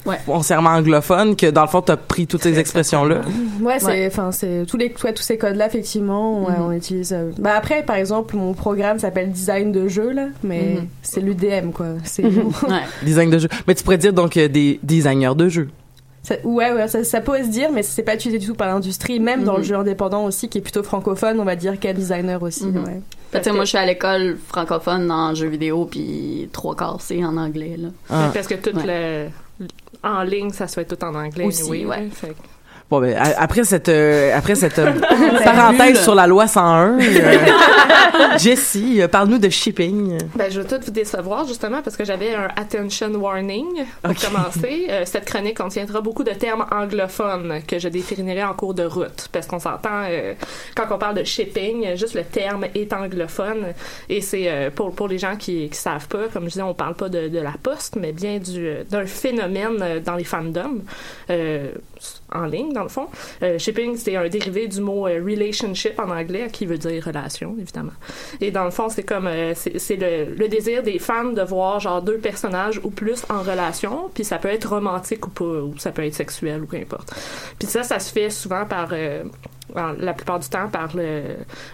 Ouais. 0.07 0.19
foncièrement 0.25 0.71
anglophone 0.71 1.35
que 1.37 1.51
dans 1.51 1.63
le 1.63 1.69
fond 1.69 1.83
t'as 1.83 1.97
pris 1.97 2.27
toutes 2.27 2.43
ces 2.43 2.59
expressions 2.59 3.05
là. 3.05 3.21
ouais, 3.61 3.79
c'est 3.81 4.07
enfin 4.07 4.31
c'est 4.33 4.65
tous 4.69 4.77
les 4.77 4.95
ouais, 5.05 5.13
tous 5.13 5.23
ces 5.23 5.37
codes 5.37 5.57
là 5.57 5.67
effectivement, 5.67 6.45
ouais, 6.45 6.53
Mhm. 6.57 6.63
on 6.65 6.73
utilise 6.73 7.13
euh, 7.13 7.31
Bah 7.39 7.55
après 7.57 7.83
par 7.83 7.97
exemple, 7.97 8.37
mon 8.37 8.55
programme 8.55 8.99
s'appelle 8.99 9.31
design 9.33 9.73
de 9.73 9.89
jeu 9.89 10.13
là, 10.13 10.29
mais 10.43 10.77
Mhm. 10.77 10.87
c'est 11.03 11.21
l'UDM 11.21 11.71
quoi, 11.73 11.87
c'est. 12.05 12.25
Ouais. 12.25 12.83
Design 13.03 13.31
de 13.31 13.39
jeu. 13.39 13.49
Mais 13.67 13.75
tu 13.75 13.83
pourrais 13.85 13.99
dire 13.99 14.13
donc 14.13 14.37
euh, 14.37 14.49
des 14.49 14.79
designers 14.83 15.35
de 15.37 15.49
jeux. 15.49 15.69
Ça- 16.23 16.35
ouais, 16.43 16.73
ouais, 16.73 16.89
ça, 16.89 17.05
ça 17.05 17.21
peut 17.21 17.41
se 17.43 17.49
dire, 17.49 17.71
mais 17.73 17.85
c'est 17.85 18.03
pas 18.03 18.15
utilisé 18.17 18.39
du 18.41 18.47
tout 18.49 18.55
par 18.57 18.67
l'industrie, 18.67 19.21
même 19.21 19.45
dans 19.45 19.59
le 19.59 19.63
jeu 19.63 19.77
indépendant 19.77 20.25
aussi, 20.25 20.49
qui 20.49 20.59
est 20.59 20.61
plutôt 20.61 20.83
francophone, 20.83 21.39
on 21.39 21.45
va 21.45 21.55
dire, 21.55 21.79
qu'un 21.79 21.93
designer 21.95 22.43
aussi. 22.43 22.65
Ouais. 22.65 23.01
Fait 23.31 23.53
moi, 23.53 23.63
je 23.65 23.69
suis 23.69 23.79
à 23.79 23.87
l'école 23.87 24.37
francophone 24.49 25.09
en 25.13 25.35
jeux 25.37 25.47
vidéo, 25.47 25.85
puis 25.89 26.49
trois 26.53 26.75
quarts, 26.75 26.97
c'est 27.01 27.25
en 27.25 27.37
anglais, 27.37 27.77
là. 27.79 27.89
Ah. 28.11 28.31
Parce 28.35 28.49
que 28.49 28.55
tout 28.55 28.77
Ouais. 28.77 28.83
le... 28.85 29.29
En 30.07 30.23
ligne, 30.23 30.51
ça 30.51 30.69
se 30.69 30.75
fait 30.75 30.85
tout 30.85 31.03
en 31.05 31.15
anglais. 31.17 31.47
Aussi, 31.47 31.63
anyway, 31.63 31.85
ouais. 31.85 32.09
fait 32.11 32.37
Bon, 32.89 33.01
ben, 33.01 33.17
après 33.37 33.65
cette, 33.65 33.89
euh, 33.89 34.37
après 34.37 34.55
cette 34.55 34.79
euh, 34.79 34.93
parenthèse 35.45 36.01
sur 36.03 36.15
la 36.15 36.29
loi 36.29 36.47
101, 36.47 37.01
euh, 37.01 37.39
Jessie, 38.39 39.03
euh, 39.03 39.09
parle-nous 39.09 39.39
de 39.39 39.49
shipping. 39.49 40.17
Ben, 40.37 40.53
je 40.53 40.61
vais 40.61 40.69
tout 40.69 40.85
vous 40.85 40.93
décevoir 40.93 41.47
justement 41.49 41.83
parce 41.83 41.97
que 41.97 42.05
j'avais 42.05 42.33
un 42.35 42.47
attention 42.57 43.11
warning 43.15 43.85
pour 44.03 44.15
commencer. 44.15 44.87
Euh, 44.89 45.03
cette 45.05 45.25
chronique 45.25 45.57
contiendra 45.57 46.01
beaucoup 46.01 46.23
de 46.23 46.31
termes 46.31 46.65
anglophones 46.71 47.61
que 47.67 47.81
je 47.81 47.89
définirai 47.89 48.45
en 48.45 48.55
cours 48.55 48.75
de 48.75 48.85
route 48.85 49.29
parce 49.33 49.49
qu'on 49.49 49.59
s'entend 49.59 50.05
euh, 50.09 50.35
quand 50.77 50.85
on 50.91 50.99
parle 50.99 51.17
de 51.17 51.25
shipping, 51.25 51.97
juste 51.97 52.15
le 52.15 52.23
terme 52.23 52.67
est 52.75 52.93
anglophone 52.93 53.75
et 54.09 54.21
c'est 54.21 54.49
euh, 54.49 54.71
pour 54.71 54.95
pour 54.95 55.09
les 55.09 55.19
gens 55.19 55.35
qui 55.35 55.69
qui 55.69 55.79
savent 55.79 56.07
pas, 56.07 56.29
comme 56.33 56.45
je 56.45 56.51
disais, 56.51 56.63
on 56.63 56.75
parle 56.75 56.95
pas 56.95 57.09
de, 57.09 57.27
de 57.27 57.39
la 57.41 57.55
poste, 57.61 57.97
mais 57.97 58.13
bien 58.13 58.39
du 58.39 58.75
d'un 58.89 59.07
phénomène 59.07 60.01
dans 60.05 60.15
les 60.15 60.25
fandoms 60.25 60.83
euh, 61.31 61.71
en 62.33 62.47
ligne 62.47 62.73
dans 62.73 62.83
le 62.83 62.89
fond. 62.89 63.07
Euh, 63.43 63.59
shipping 63.59 63.97
c'est 63.97 64.17
un 64.17 64.29
dérivé 64.29 64.69
du 64.69 64.81
mot 64.81 65.07
euh, 65.07 65.23
relationship 65.25 65.99
en 65.99 66.11
anglais 66.11 66.49
qui 66.53 66.67
veut 66.67 66.79
dire 66.79 67.05
relation 67.05 67.57
évidemment. 67.59 67.93
Et 68.41 68.51
dans 68.51 68.65
le 68.65 68.71
fond, 68.71 68.89
c'est 68.89 69.03
comme 69.03 69.27
euh, 69.27 69.55
c'est 69.55 69.97
le, 69.97 70.35
le 70.35 70.49
désir 70.49 70.83
des 70.83 70.99
fans 70.99 71.33
de 71.33 71.43
voir 71.43 71.81
genre 71.81 72.03
deux 72.03 72.19
personnages 72.19 72.81
ou 72.83 72.91
plus 72.91 73.25
en 73.31 73.43
relation, 73.43 74.11
puis 74.15 74.25
ça 74.25 74.39
peut 74.39 74.49
être 74.49 74.69
romantique 74.69 75.27
ou 75.27 75.31
pas, 75.31 75.45
ou 75.45 75.75
ça 75.79 75.93
peut 75.93 76.05
être 76.05 76.15
sexuel 76.15 76.63
ou 76.63 76.67
peu 76.67 76.77
importe. 76.77 77.15
Puis 77.59 77.69
ça, 77.69 77.83
ça 77.83 77.99
se 77.99 78.13
fait 78.13 78.31
souvent 78.31 78.65
par 78.65 78.93
la 79.75 80.13
plupart 80.13 80.39
du 80.39 80.49
temps 80.49 80.69
par 80.69 80.97
le, 80.97 81.23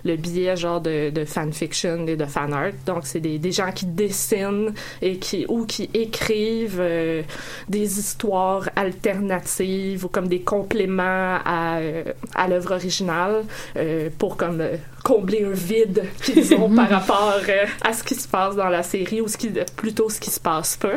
le 0.04 0.16
biais 0.16 0.56
genre 0.56 0.80
de, 0.80 1.10
de 1.10 1.24
fanfiction 1.24 2.06
et 2.06 2.16
de 2.16 2.24
fan 2.24 2.52
art. 2.52 2.72
Donc 2.86 3.00
c'est 3.04 3.20
des, 3.20 3.38
des 3.38 3.52
gens 3.52 3.70
qui 3.72 3.86
dessinent 3.86 4.72
et 5.00 5.18
qui 5.18 5.44
ou 5.48 5.66
qui 5.66 5.90
écrivent 5.94 6.80
euh, 6.80 7.22
des 7.68 7.98
histoires 7.98 8.68
alternatives 8.76 10.04
ou 10.04 10.08
comme 10.08 10.28
des 10.28 10.40
compléments 10.40 11.38
à, 11.44 11.78
euh, 11.78 12.04
à 12.34 12.48
l'œuvre 12.48 12.72
originale 12.74 13.44
euh, 13.76 14.08
pour 14.18 14.36
comme 14.36 14.62
combler 15.04 15.44
un 15.44 15.50
vide 15.50 16.04
qu'ils 16.22 16.54
ont 16.54 16.70
par 16.74 16.88
rapport 16.88 17.40
euh, 17.48 17.64
à 17.82 17.92
ce 17.92 18.02
qui 18.02 18.14
se 18.14 18.28
passe 18.28 18.56
dans 18.56 18.68
la 18.68 18.82
série 18.82 19.20
ou 19.20 19.28
ce 19.28 19.36
qui 19.36 19.50
plutôt 19.76 20.08
ce 20.08 20.20
qui 20.20 20.30
se 20.30 20.40
passe 20.40 20.76
pas. 20.76 20.92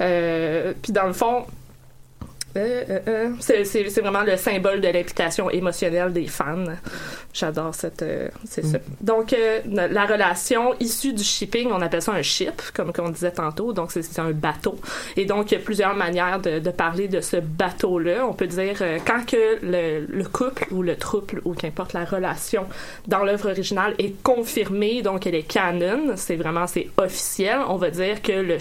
Euh, 0.00 0.72
puis 0.82 0.92
dans 0.92 1.06
le 1.06 1.12
fond, 1.12 1.44
c'est 3.40 3.64
c'est- 3.64 3.88
c'est 3.88 4.00
vraiment 4.00 4.22
le 4.22 4.36
symbole 4.36 4.80
de 4.80 4.88
l'implication 4.88 5.50
émotionnelle 5.50 6.12
des 6.12 6.26
fans. 6.26 6.64
J'adore 7.32 7.74
cette. 7.74 8.02
euh, 8.02 8.28
c'est 8.44 8.64
ça. 8.64 8.78
Donc, 9.00 9.32
euh, 9.32 9.60
la 9.66 10.04
relation 10.06 10.74
issue 10.80 11.12
du 11.12 11.22
shipping, 11.22 11.70
on 11.70 11.80
appelle 11.80 12.02
ça 12.02 12.12
un 12.12 12.22
ship, 12.22 12.60
comme 12.74 12.92
on 12.98 13.08
disait 13.10 13.30
tantôt. 13.30 13.72
Donc, 13.72 13.92
c'est 13.92 14.18
un 14.18 14.32
bateau. 14.32 14.76
Et 15.16 15.26
donc, 15.26 15.52
il 15.52 15.54
y 15.54 15.60
a 15.60 15.60
plusieurs 15.64 15.94
manières 15.94 16.40
de, 16.40 16.58
de 16.58 16.70
parler 16.70 17.06
de 17.08 17.20
ce 17.20 17.36
bateau-là. 17.36 18.26
On 18.26 18.32
peut 18.34 18.48
dire 18.48 18.76
euh, 18.80 18.98
quand 19.06 19.24
que 19.26 19.58
le, 19.62 20.06
le 20.06 20.24
couple 20.24 20.66
ou 20.72 20.82
le 20.82 20.96
trouble 20.96 21.40
ou 21.44 21.54
qu'importe 21.54 21.92
la 21.92 22.04
relation 22.04 22.66
dans 23.06 23.22
l'œuvre 23.24 23.50
originale 23.50 23.94
est 23.98 24.20
confirmée, 24.22 25.02
donc 25.02 25.26
elle 25.26 25.36
est 25.36 25.42
canon, 25.44 26.14
c'est 26.16 26.36
vraiment 26.36 26.66
c'est 26.66 26.88
officiel. 26.96 27.58
On 27.68 27.76
va 27.76 27.90
dire 27.90 28.22
que 28.22 28.32
le 28.32 28.56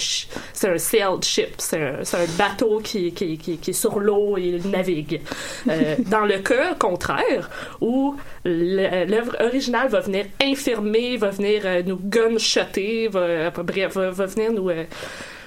c'est 0.54 0.70
un 0.70 0.78
sailed 0.78 1.24
ship, 1.24 1.56
c'est 1.58 1.82
un, 1.82 2.28
bateau 2.38 2.80
qui, 2.84 3.12
qui, 3.14 3.38
qui, 3.38 3.58
qui 3.58 3.70
est 3.72 3.74
sur 3.90 4.00
l'eau 4.00 4.38
et 4.38 4.60
il 4.64 4.70
navigue. 4.70 5.22
Euh, 5.68 5.96
dans 6.08 6.26
le 6.26 6.40
cas 6.40 6.76
contraire, 6.76 7.50
où 7.82 8.16
l'œuvre 8.46 9.36
originale 9.40 9.90
va 9.90 10.00
venir 10.02 10.26
infirmer, 10.42 11.18
va 11.18 11.30
venir 11.30 11.62
euh, 11.66 11.82
nous 11.86 11.98
gunshotter, 11.98 13.08
va, 13.08 13.50
bref, 13.50 13.96
va, 13.96 14.12
va 14.12 14.26
venir 14.26 14.54
nous 14.54 14.70
euh, 14.70 14.86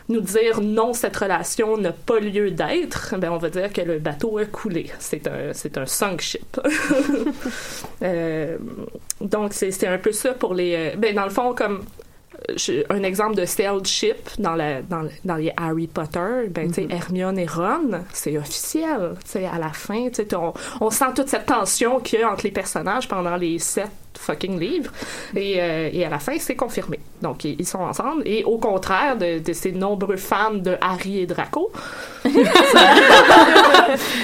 nous 0.08 0.20
dire 0.20 0.60
non, 0.60 0.92
cette 0.92 1.16
relation 1.16 1.76
n'a 1.76 1.92
pas 1.92 2.18
lieu 2.18 2.50
d'être, 2.50 3.14
ben 3.18 3.30
on 3.30 3.38
va 3.38 3.50
dire 3.50 3.72
que 3.72 3.80
le 3.80 3.98
bateau 3.98 4.38
a 4.38 4.44
coulé. 4.44 4.90
C'est 4.98 5.26
un, 5.26 5.52
c'est 5.52 5.78
un 5.78 5.86
sunk 5.86 6.18
ship. 6.20 6.60
Euh, 8.02 8.58
donc, 9.20 9.52
c'est, 9.52 9.86
un 9.86 9.98
peu 9.98 10.10
ça 10.10 10.32
pour 10.32 10.54
les. 10.54 10.94
ben, 10.98 11.14
dans 11.14 11.22
le 11.22 11.30
fond, 11.30 11.54
comme 11.54 11.84
un 12.90 13.02
exemple 13.02 13.36
de 13.36 13.44
sailed 13.44 13.86
ship 13.86 14.16
dans, 14.38 14.54
la, 14.54 14.82
dans, 14.82 15.02
le- 15.02 15.10
dans 15.24 15.36
les 15.36 15.52
Harry 15.56 15.86
Potter, 15.86 16.48
ben, 16.50 16.72
sais, 16.72 16.86
Hermione 16.90 17.38
et 17.38 17.46
Ron, 17.46 18.02
c'est 18.12 18.36
officiel. 18.38 19.14
À 19.52 19.58
la 19.58 19.70
fin, 19.70 20.08
on, 20.34 20.52
on 20.80 20.90
sent 20.90 21.04
toute 21.14 21.28
cette 21.28 21.46
tension 21.46 22.00
qu'il 22.00 22.20
y 22.20 22.22
a 22.22 22.30
entre 22.30 22.44
les 22.44 22.50
personnages 22.50 23.06
pendant 23.08 23.36
les 23.36 23.58
sept 23.58 23.88
fucking 24.18 24.58
livres. 24.60 24.92
Et, 25.34 25.60
euh, 25.60 25.88
et 25.92 26.04
à 26.04 26.08
la 26.10 26.18
fin, 26.18 26.36
c'est 26.38 26.54
confirmé. 26.56 26.98
Donc, 27.22 27.44
ils, 27.44 27.56
ils 27.58 27.66
sont 27.66 27.78
ensemble. 27.80 28.22
Et 28.26 28.44
au 28.44 28.58
contraire 28.58 29.16
de, 29.16 29.38
de 29.38 29.52
ces 29.52 29.72
nombreux 29.72 30.16
fans 30.16 30.54
de 30.54 30.76
Harry 30.80 31.20
et 31.20 31.26
Draco, 31.26 31.72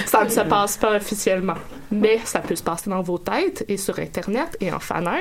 ça, 0.07 0.25
ne 0.25 0.29
se 0.29 0.41
passe 0.41 0.77
pas 0.77 0.97
officiellement. 0.97 1.55
Mais 1.91 2.19
ça 2.25 2.41
peut 2.41 2.55
se 2.57 2.63
passer 2.63 2.91
dans 2.91 3.03
vos 3.03 3.19
têtes 3.19 3.65
et 3.69 3.77
sur 3.77 3.99
Internet 3.99 4.57
et 4.61 4.73
en 4.73 4.79
fan 4.79 5.07
art. 5.07 5.17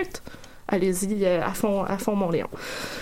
Allez-y 0.70 1.24
euh, 1.26 1.42
à 1.46 1.52
fond, 1.54 1.84
à 1.84 1.98
fond, 1.98 2.16
mon 2.16 2.30
Léon. 2.30 2.48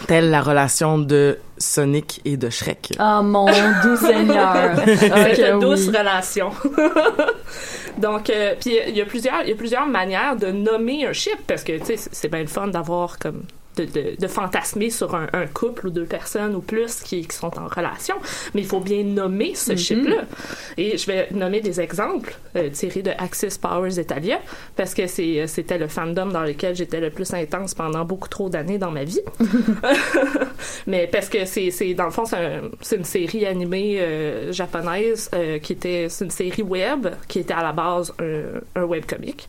Telle 0.07 0.29
la 0.29 0.41
relation 0.41 1.00
de 1.00 1.39
Sonic 1.57 2.22
et 2.24 2.38
de 2.38 2.50
Shrek. 2.50 2.93
Ah, 3.00 3.22
mon 3.24 3.45
doux 3.48 3.98
Seigneur. 3.98 4.74
C'est 4.86 5.39
une 5.50 5.55
Ok, 5.55 5.62
douce 5.62 5.88
oui. 5.89 5.98
relation. 5.98 6.51
Donc, 7.98 8.29
euh, 8.29 8.53
puis 8.60 8.77
il 8.88 8.95
y 8.95 9.01
a 9.01 9.05
plusieurs, 9.05 9.41
il 9.43 9.50
y 9.50 9.53
a 9.53 9.55
plusieurs 9.55 9.88
manières 9.88 10.36
de 10.36 10.48
nommer 10.48 11.05
un 11.07 11.13
ship 11.13 11.38
parce 11.48 11.63
que 11.63 11.77
tu 11.79 11.86
sais, 11.86 12.10
c'est 12.12 12.27
bien 12.27 12.41
le 12.41 12.48
fun 12.48 12.67
d'avoir 12.67 13.17
comme 13.17 13.43
de, 13.77 13.86
de, 13.86 14.15
de 14.20 14.27
fantasmer 14.27 14.89
sur 14.89 15.15
un, 15.15 15.27
un 15.34 15.48
couple 15.48 15.88
ou 15.88 15.89
deux 15.89 16.05
personnes 16.05 16.55
ou 16.55 16.62
plus 16.62 17.01
qui, 17.01 17.25
qui 17.27 17.36
sont 17.36 17.58
en 17.60 17.67
relation, 17.67 18.15
mais 18.53 18.62
il 18.62 18.67
faut 18.67 18.79
bien 18.79 19.03
nommer 19.03 19.53
ce 19.55 19.72
Mhm. 19.72 19.77
ship-là. 19.77 20.24
Et 20.77 20.98
je 20.98 21.05
vais 21.08 21.27
nommer 21.32 21.62
des 21.62 21.79
exemples 21.82 22.36
euh, 22.55 22.70
tirés 22.70 23.01
de 23.01 23.12
Axis 23.17 23.58
Powers 23.62 24.00
Italia 24.00 24.39
parce 24.75 24.94
que 24.94 25.08
c'est 25.08 25.48
c'était 25.48 25.77
le 25.77 25.88
fandom 25.88 26.27
dans 26.27 26.44
lequel 26.44 26.75
j'étais 26.75 27.00
le 27.00 27.10
plus 27.10 27.34
intense 27.34 27.74
pendant 27.74 28.05
beaucoup 28.05 28.29
trop 28.29 28.50
d'années 28.50 28.77
dans 28.77 28.91
ma 28.91 29.03
vie. 29.03 29.22
mais 30.88 31.08
parce 31.12 31.29
que 31.29 31.46
c'est 31.46 31.94
dans 31.94 32.05
le 32.05 32.12
fond 32.12 32.25
c'est 32.25 32.38
un- 32.38 32.70
une 32.98 33.03
série 33.03 33.46
animée 33.46 33.98
euh, 34.00 34.51
japonaise 34.51 35.29
euh, 35.34 35.60
qui 35.60 35.74
était 35.74 36.08
c'est 36.10 36.25
une 36.25 36.32
série 36.32 36.62
web 36.63 37.08
qui 37.27 37.39
était 37.39 37.53
à 37.53 37.63
la 37.63 37.72
base 37.74 38.13
un, 38.20 38.62
un 38.82 38.84
webcomic 38.86 39.48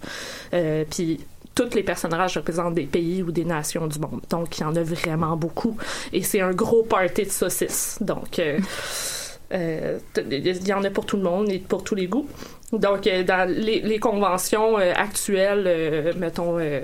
euh, 0.54 0.84
puis 0.88 1.20
tous 1.56 1.74
les 1.74 1.82
personnages 1.82 2.36
représentent 2.36 2.74
des 2.74 2.84
pays 2.84 3.22
ou 3.22 3.32
des 3.32 3.44
nations 3.44 3.88
du 3.88 3.98
monde. 3.98 4.20
Donc, 4.30 4.58
il 4.58 4.60
y 4.60 4.64
en 4.64 4.76
a 4.76 4.82
vraiment 4.82 5.36
beaucoup. 5.36 5.76
Et 6.12 6.22
c'est 6.22 6.40
un 6.40 6.52
gros 6.52 6.82
party 6.84 7.24
de 7.24 7.30
saucisses. 7.30 7.98
Donc, 8.00 8.38
euh, 8.38 8.60
euh, 9.52 9.98
il 10.30 10.68
y 10.68 10.72
en 10.72 10.84
a 10.84 10.90
pour 10.90 11.06
tout 11.06 11.16
le 11.16 11.22
monde 11.22 11.50
et 11.50 11.58
pour 11.58 11.82
tous 11.82 11.94
les 11.94 12.06
goûts. 12.06 12.28
Donc, 12.72 13.06
euh, 13.06 13.24
dans 13.24 13.48
les, 13.48 13.80
les 13.80 13.98
conventions 13.98 14.78
euh, 14.78 14.92
actuelles, 14.94 15.64
euh, 15.66 16.12
mettons, 16.16 16.58
euh, 16.58 16.82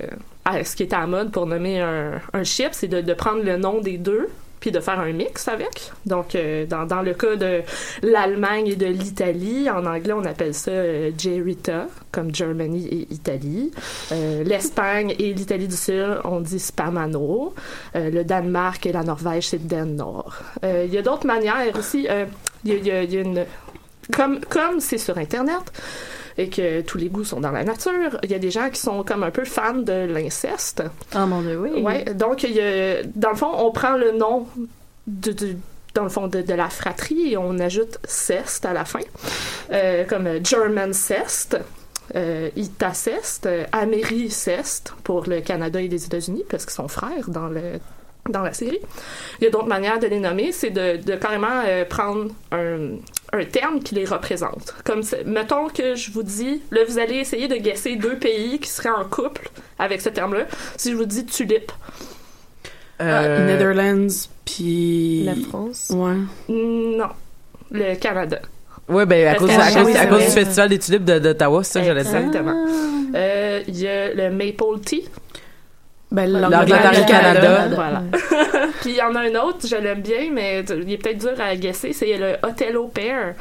ce 0.65 0.75
qui 0.75 0.85
est 0.85 0.95
à 0.95 1.01
la 1.01 1.07
mode 1.07 1.33
pour 1.33 1.47
nommer 1.47 1.81
un, 1.81 2.21
un 2.33 2.45
chip, 2.45 2.71
c'est 2.73 2.89
de, 2.89 3.03
de 3.03 3.15
prendre 3.15 3.43
le 3.43 3.59
nom 3.59 3.81
des 3.81 3.99
deux 3.99 4.29
puis 4.63 4.71
de 4.71 4.79
faire 4.79 5.01
un 5.01 5.13
mix 5.13 5.49
avec. 5.49 5.91
Donc, 6.07 6.37
euh, 6.37 6.65
dans, 6.67 6.87
dans 6.87 7.03
le 7.03 7.15
cas 7.15 7.35
de 7.35 7.63
l'Allemagne 8.03 8.69
et 8.69 8.77
de 8.77 8.87
l'Italie, 8.87 9.69
en 9.69 9.85
anglais, 9.85 10.13
on 10.13 10.25
appelle 10.25 10.55
ça 10.55 10.71
euh, 10.71 11.11
Gerita, 11.19 11.89
comme 12.13 12.33
Germany 12.33 12.87
et 12.87 13.13
Italie. 13.13 13.73
Euh, 14.13 14.45
L'Espagne 14.45 15.17
et 15.19 15.35
l'Italie 15.35 15.67
du 15.67 15.75
Sud, 15.77 16.21
on 16.23 16.39
dit 16.39 16.61
Spamano. 16.61 17.55
Euh, 17.97 18.09
le 18.11 18.23
Danemark 18.23 18.87
et 18.87 18.93
la 18.93 19.03
Norvège, 19.03 19.49
c'est 19.49 19.67
Den 19.67 19.97
Nord. 19.97 20.37
Euh, 20.65 20.85
Il 20.87 20.95
y 20.95 20.99
a 20.99 21.03
d'autres 21.03 21.27
manières 21.27 21.77
aussi. 21.77 22.07
euh, 22.09 22.25
Il 22.65 22.75
y 22.75 22.89
y 22.89 23.15
y 23.15 23.17
a 23.19 23.21
une 23.21 23.45
comme 24.13 24.39
comme 24.49 24.79
c'est 24.79 24.99
sur 24.99 25.19
internet 25.19 25.65
et 26.39 26.49
que 26.49 26.81
tous 26.83 26.99
les 26.99 27.09
goûts 27.09 27.25
sont 27.25 27.41
dans 27.41 27.51
la 27.53 27.65
nature, 27.65 28.19
il 28.23 28.31
y 28.31 28.35
a 28.35 28.39
des 28.39 28.51
gens 28.51 28.71
qui 28.71 28.81
sont 28.81 29.03
comme 29.05 29.23
un 29.23 29.31
peu 29.31 29.45
fans 29.45 29.75
de 29.75 30.07
l'inceste. 30.07 30.83
Ah 31.13 31.27
mon 31.27 31.43
dieu, 31.43 31.59
oui. 31.61 31.83
Ouais, 31.83 32.05
donc 32.15 32.43
il 32.43 32.53
y 32.53 32.61
a, 32.61 33.03
dans 33.15 33.31
le 33.31 33.37
fond, 33.37 33.51
on 33.57 33.71
prend 33.73 33.97
le 33.97 34.13
nom 34.13 34.47
de, 35.07 35.33
de- 35.33 35.57
dans 35.95 36.05
le 36.05 36.09
fond 36.09 36.27
de, 36.29 36.41
de 36.41 36.55
la 36.55 36.71
fratrie 36.71 37.33
et 37.33 37.37
on 37.37 37.59
ajoute 37.59 37.99
cest 38.05 38.65
à 38.65 38.73
la 38.73 38.85
fin, 38.85 39.01
Euh, 39.73 40.05
comme 40.05 40.29
German 40.45 40.93
cest. 40.93 41.57
Euh, 42.17 42.51
Itacest, 42.57 43.47
euh, 43.47 43.65
Américest 43.73 44.93
pour 45.05 45.25
le 45.27 45.41
Canada 45.41 45.81
et 45.81 45.89
les 45.89 46.05
États-Unis 46.05 46.45
parce 46.51 46.65
qu'ils 46.67 46.75
sont 46.75 46.89
frères 46.89 47.29
dans 47.31 47.47
le 47.49 47.79
dans 48.29 48.43
la 48.43 48.53
série. 48.53 48.79
Il 49.41 49.45
y 49.45 49.47
a 49.47 49.51
d'autres 49.51 49.67
manières 49.67 49.99
de 49.99 50.07
les 50.07 50.21
nommer, 50.21 50.53
c'est 50.53 50.71
de, 50.71 50.97
de 51.03 51.17
carrément 51.17 51.63
euh, 51.67 51.85
prendre 51.85 52.29
un, 52.53 52.97
un 53.33 53.45
terme 53.45 53.81
qui 53.81 53.95
les 53.97 54.05
représente. 54.05 54.75
Comme 54.85 55.03
c'est- 55.03 55.25
mettons 55.25 55.69
que 55.69 55.95
je 55.97 56.11
vous 56.13 56.23
dis, 56.23 56.63
là 56.71 56.83
vous 56.87 56.99
allez 56.99 57.17
essayer 57.17 57.49
de 57.49 57.57
guesser 57.57 57.97
deux 57.97 58.17
pays 58.17 58.59
qui 58.61 58.69
seraient 58.69 58.91
en 58.91 59.05
couple 59.05 59.49
avec 59.79 60.01
ce 60.01 60.09
terme-là. 60.09 60.45
Si 60.77 60.93
je 60.93 60.97
vous 60.97 61.05
dis 61.07 61.25
tulipe, 61.27 61.73
Euh, 63.01 63.47
Netherlands, 63.47 64.29
puis... 64.45 65.25
La 65.25 65.35
France. 65.49 65.91
Ouais. 65.93 66.15
non, 66.49 67.09
le 67.73 67.95
Canada. 67.97 68.41
Ouais, 68.89 69.07
ben, 69.07 69.27
à 69.29 69.35
cause, 69.35 69.49
que 69.49 69.55
à 69.55 69.67
oui, 69.67 69.75
cause, 69.85 69.93
c'est 69.93 69.99
à 69.99 70.07
cause 70.07 70.19
vrai. 70.19 70.27
du 70.27 70.31
Festival 70.33 70.69
des 70.69 70.79
tulipes 70.79 71.05
de- 71.05 71.19
d'Ottawa, 71.19 71.65
c'est 71.65 71.73
ça 71.73 71.81
que 71.81 71.87
j'allais 71.87 72.03
dire. 72.05 72.15
Exactement. 72.17 72.67
Euh, 73.15 73.63
Il 73.67 73.79
y 73.81 73.89
a 73.89 74.13
le 74.15 74.31
maple 74.31 74.81
tea. 74.85 75.09
Ben, 76.13 76.31
L'Angleterre 76.31 76.93
et 76.93 77.01
le 77.01 77.07
Canada. 77.07 77.69
Voilà. 77.75 78.03
Puis 78.83 78.91
il 78.91 78.97
y 78.97 79.03
en 79.03 79.15
a 79.15 79.21
un 79.21 79.35
autre, 79.37 79.67
je 79.67 79.77
l'aime 79.77 80.03
bien, 80.03 80.31
mais 80.31 80.61
il 80.61 80.93
est 80.93 80.99
peut-être 80.99 81.19
dur 81.19 81.41
à 81.41 81.57
guesser, 81.57 81.93
c'est 81.93 82.19
le 82.19 82.37
Othello 82.43 82.89
Pear. 82.89 83.33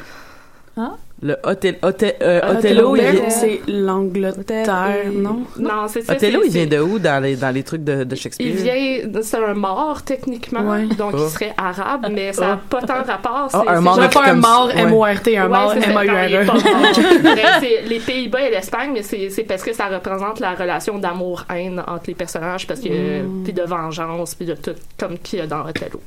Ah. 0.76 0.96
Le 1.24 1.36
Otel, 1.44 1.76
Otel- 1.82 2.16
euh, 2.20 2.40
Othello, 2.58 2.96
il 2.96 3.02
vient- 3.02 3.30
c'est 3.30 3.60
l'Angleterre, 3.68 4.66
non? 5.14 5.44
Non, 5.58 5.86
c'est 5.88 6.02
ça. 6.02 6.14
Othello, 6.14 6.40
il 6.44 6.50
vient 6.50 6.66
de 6.66 6.78
où 6.78 6.98
dans 6.98 7.22
les, 7.22 7.36
dans 7.36 7.50
les 7.54 7.62
trucs 7.62 7.84
de, 7.84 8.02
de 8.04 8.14
Shakespeare? 8.16 8.48
Il 8.48 8.56
vient, 8.56 9.22
c'est 9.22 9.36
un 9.36 9.54
mort 9.54 10.02
techniquement, 10.02 10.68
Ouais. 10.68 10.86
donc 10.98 11.12
Oh. 11.14 11.18
il 11.24 11.30
serait 11.30 11.54
arabe, 11.56 12.06
mais 12.12 12.32
ça 12.32 12.40
n'a 12.46 12.60
Oh. 12.60 12.66
pas 12.68 12.80
tant 12.82 13.02
rapport. 13.04 13.48
Oh, 13.54 13.58
c'est- 13.64 13.68
un 13.70 13.74
c'est 13.76 13.80
mort 13.80 14.00
Pas 14.10 14.24
un 14.30 14.34
mort. 14.34 14.70
M-O-R-T, 14.76 15.36
un 15.38 15.48
mort, 15.48 15.72
M-A-U-R-E. 15.74 16.44
pas 16.46 16.52
mort. 16.54 16.62
Bref, 17.22 17.56
c'est 17.60 17.82
les 17.88 18.00
Pays-Bas 18.00 18.40
et 18.42 18.50
l'Espagne, 18.50 18.90
mais 18.92 19.02
c'est 19.02 19.30
c'est 19.30 19.44
parce 19.44 19.62
que 19.62 19.72
ça 19.72 19.86
représente 19.86 20.40
la 20.40 20.54
relation 20.54 20.98
d'amour-haine 20.98 21.80
entre 21.86 22.04
les 22.08 22.14
personnages, 22.14 22.66
parce 22.66 22.80
que 22.80 22.88
Mm. 23.22 23.44
puis 23.44 23.52
de 23.52 23.62
vengeance, 23.62 24.34
puis 24.34 24.46
de 24.46 24.54
tout 24.54 24.74
comme 24.98 25.18
qu'il 25.18 25.38
y 25.38 25.42
a 25.42 25.46
dans 25.46 25.60
Othello. 25.66 26.00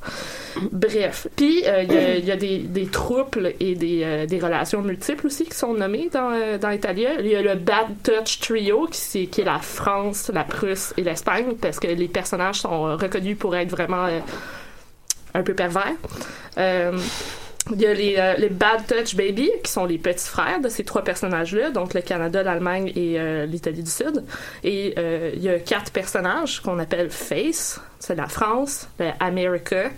Bref, 0.72 1.27
puis 1.36 1.63
euh, 1.65 1.84
il 1.84 1.93
y 1.93 1.98
a- 1.98 2.15
il 2.17 2.25
y, 2.25 2.31
a 2.31 2.36
des, 2.36 2.57
des 2.60 2.86
trouples 2.88 3.53
et 3.60 3.75
des, 3.75 4.01
euh, 4.03 4.25
des 4.25 4.39
relations 4.39 4.81
multiples 4.81 5.05
aussi 5.24 5.46
qui 5.46 5.56
sont 5.56 5.74
nommées 5.74 6.10
dans, 6.12 6.32
euh, 6.32 6.58
dans. 6.58 6.70
Il 6.72 7.28
y 7.28 7.36
a 7.36 7.42
le 7.42 7.56
Bad 7.56 7.88
Touch 8.04 8.40
Trio 8.40 8.88
qui, 8.88 9.00
c'est- 9.00 9.26
qui 9.28 9.42
est 9.42 9.46
la 9.46 9.60
France, 9.60 10.30
la 10.34 10.44
Prusse 10.44 10.94
et 10.98 11.02
l'Espagne 11.04 11.56
parce 11.62 11.80
que 11.80 11.88
les 11.88 12.08
personnages 12.08 12.62
sont 12.62 12.88
euh, 12.88 12.96
reconnus 12.96 13.38
pour 13.38 13.56
être 13.56 13.70
vraiment 13.70 14.06
euh, 14.06 14.20
un 15.34 15.44
peu 15.44 15.54
pervers. 15.54 15.94
Il 16.58 17.82
y 17.82 17.86
a 17.88 18.36
les, 18.38 18.50
Bad 18.50 18.86
Touch 18.86 19.16
Baby, 19.16 19.50
qui 19.64 19.72
sont 19.72 19.86
les 19.86 19.98
petits 19.98 20.28
frères 20.28 20.62
de 20.62 20.70
ces 20.70 20.84
trois 20.84 21.04
personnages-là, 21.04 21.72
donc 21.72 21.96
le 21.96 22.02
Canada, 22.02 22.44
l'Allemagne 22.44 22.92
et 22.96 23.18
l'Italie 23.48 23.82
du 23.82 23.90
Sud. 23.90 24.24
Et 24.64 24.94
il 25.36 25.42
y 25.42 25.50
a 25.50 25.58
quatre 25.58 25.92
personnages 25.92 26.62
qu'on 26.62 26.78
appelle 26.78 27.10
Face, 27.10 27.82
c'est 27.98 28.14
la 28.14 28.28
France, 28.28 28.88
l'America, 29.00 29.90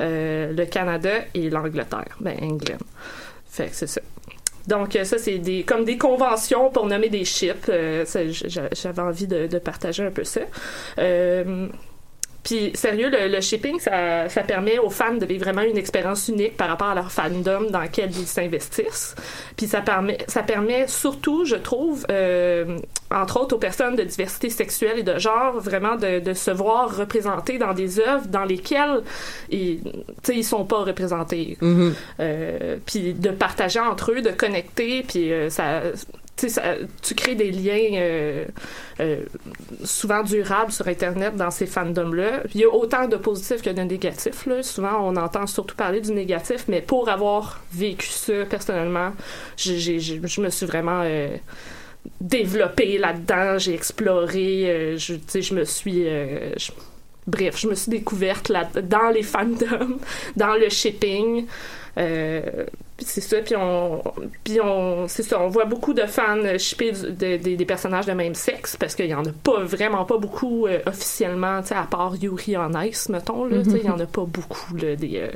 le 0.00 0.64
Canada 0.66 1.12
et 1.32 1.48
l'Angleterre, 1.48 2.14
ben 2.20 2.36
England. 2.42 2.76
Fait 3.50 3.68
que 3.68 3.74
c'est 3.74 3.86
ça. 3.86 4.02
Donc 4.68 4.94
euh, 4.96 5.04
ça 5.04 5.16
c'est 5.18 5.38
des 5.38 5.62
comme 5.64 5.84
des 5.84 5.96
conventions 5.96 6.70
pour 6.70 6.86
nommer 6.86 7.08
des 7.08 7.24
ships. 7.24 7.68
Euh, 7.70 8.04
J'avais 8.72 9.02
envie 9.02 9.26
de, 9.26 9.46
de 9.46 9.58
partager 9.58 10.04
un 10.04 10.10
peu 10.10 10.24
ça. 10.24 10.42
Euh, 10.98 11.68
puis, 12.42 12.70
sérieux, 12.74 13.10
le, 13.10 13.28
le 13.28 13.40
shipping, 13.40 13.78
ça, 13.78 14.28
ça 14.28 14.42
permet 14.42 14.78
aux 14.78 14.90
fans 14.90 15.14
de 15.14 15.26
vivre 15.26 15.44
vraiment 15.44 15.62
une 15.62 15.76
expérience 15.76 16.28
unique 16.28 16.56
par 16.56 16.68
rapport 16.68 16.88
à 16.88 16.94
leur 16.94 17.10
fandom 17.10 17.70
dans 17.70 17.82
lequel 17.82 18.10
ils 18.10 18.26
s'investissent. 18.26 19.14
Puis, 19.56 19.66
ça 19.66 19.80
permet, 19.80 20.18
ça 20.28 20.42
permet 20.42 20.86
surtout, 20.86 21.44
je 21.44 21.56
trouve, 21.56 22.06
euh, 22.10 22.78
entre 23.10 23.40
autres 23.40 23.56
aux 23.56 23.58
personnes 23.58 23.96
de 23.96 24.02
diversité 24.02 24.50
sexuelle 24.50 24.98
et 24.98 25.02
de 25.02 25.18
genre, 25.18 25.58
vraiment 25.58 25.96
de, 25.96 26.20
de 26.20 26.32
se 26.32 26.50
voir 26.50 26.96
représentés 26.96 27.58
dans 27.58 27.74
des 27.74 28.00
œuvres 28.00 28.26
dans 28.28 28.44
lesquelles 28.44 29.02
ils, 29.50 29.80
ils 30.28 30.44
sont 30.44 30.64
pas 30.64 30.84
représentés. 30.84 31.58
Mhm. 31.60 31.94
Euh, 32.20 32.76
puis 32.86 33.14
de 33.14 33.30
partager 33.30 33.80
entre 33.80 34.12
eux, 34.12 34.22
de 34.22 34.30
connecter, 34.30 35.02
puis 35.02 35.32
euh, 35.32 35.50
ça, 35.50 35.82
tu 37.02 37.14
crées 37.14 37.34
des 37.34 37.50
liens 37.50 37.94
euh, 37.94 38.44
euh, 39.00 39.22
souvent 39.84 40.22
durables 40.22 40.72
sur 40.72 40.86
Internet 40.86 41.36
dans 41.36 41.50
ces 41.50 41.66
fandoms-là. 41.66 42.42
Il 42.54 42.60
y 42.60 42.64
a 42.64 42.68
autant 42.68 43.08
de 43.08 43.16
positifs 43.16 43.62
que 43.62 43.70
de 43.70 43.82
négatifs. 43.82 44.46
Là. 44.46 44.62
Souvent, 44.62 45.00
on 45.02 45.16
entend 45.16 45.46
surtout 45.46 45.76
parler 45.76 46.00
du 46.00 46.12
négatif, 46.12 46.64
mais 46.68 46.80
pour 46.80 47.08
avoir 47.08 47.60
vécu 47.72 48.08
ça 48.08 48.44
personnellement, 48.48 49.12
je 49.56 50.40
me 50.40 50.50
suis 50.50 50.66
vraiment 50.66 51.02
euh, 51.04 51.36
développée 52.20 52.98
là-dedans. 52.98 53.58
J'ai 53.58 53.74
exploré. 53.74 54.96
je, 54.96 55.54
me 55.54 55.64
suis. 55.64 56.06
Bref, 57.26 57.58
je 57.58 57.68
me 57.68 57.74
suis 57.74 57.90
découverte 57.90 58.48
là, 58.48 58.68
dans 58.82 59.10
les 59.10 59.22
fandoms, 59.22 59.98
dans 60.36 60.54
le 60.54 60.68
shipping. 60.68 61.46
C'est 63.00 63.20
ça, 63.20 63.36
puis 63.42 63.54
on, 63.56 64.02
puis 64.42 64.60
on, 64.60 65.06
c'est 65.06 65.22
ça, 65.22 65.40
on 65.40 65.46
voit 65.48 65.66
beaucoup 65.66 65.94
de 65.94 66.02
fans 66.06 66.36
shipper 66.58 66.90
de- 66.92 67.36
des- 67.36 67.56
des 67.56 67.64
personnages 67.64 68.06
de 68.06 68.12
même 68.12 68.34
sexe 68.34 68.76
parce 68.76 68.96
qu'il 68.96 69.06
y 69.06 69.14
en 69.14 69.24
a 69.24 69.30
pas 69.44 69.62
vraiment 69.62 70.04
pas 70.04 70.18
beaucoup 70.18 70.66
euh, 70.66 70.80
officiellement, 70.84 71.62
tu 71.62 71.68
sais, 71.68 71.74
à 71.76 71.84
part 71.84 72.16
Yuri 72.16 72.56
en 72.56 72.72
Ice, 72.82 73.08
mettons 73.08 73.44
là, 73.44 73.62
tu 73.62 73.70
sais, 73.70 73.78
il 73.78 73.86
y 73.86 73.90
en 73.90 74.00
a 74.00 74.06
pas 74.06 74.24
beaucoup 74.24 74.74
là, 74.76 74.96
des, 74.96 75.18
euh, 75.18 75.30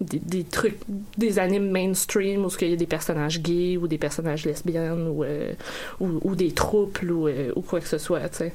des, 0.00 0.20
des 0.20 0.44
trucs, 0.44 0.78
des 1.18 1.38
animes 1.40 1.70
mainstream 1.72 2.44
où 2.44 2.50
il 2.60 2.70
y 2.70 2.72
a 2.74 2.76
des 2.76 2.86
personnages 2.86 3.40
gays 3.42 3.76
ou 3.78 3.88
des 3.88 3.98
personnages 3.98 4.44
lesbiennes 4.46 5.08
ou, 5.08 5.24
euh, 5.24 5.52
ou, 6.00 6.20
ou 6.22 6.34
des 6.36 6.52
trouples 6.52 7.10
ou, 7.10 7.26
euh, 7.26 7.50
ou 7.56 7.62
quoi 7.62 7.80
que 7.80 7.88
ce 7.88 7.98
soit, 7.98 8.28
tu 8.28 8.36
sais. 8.36 8.52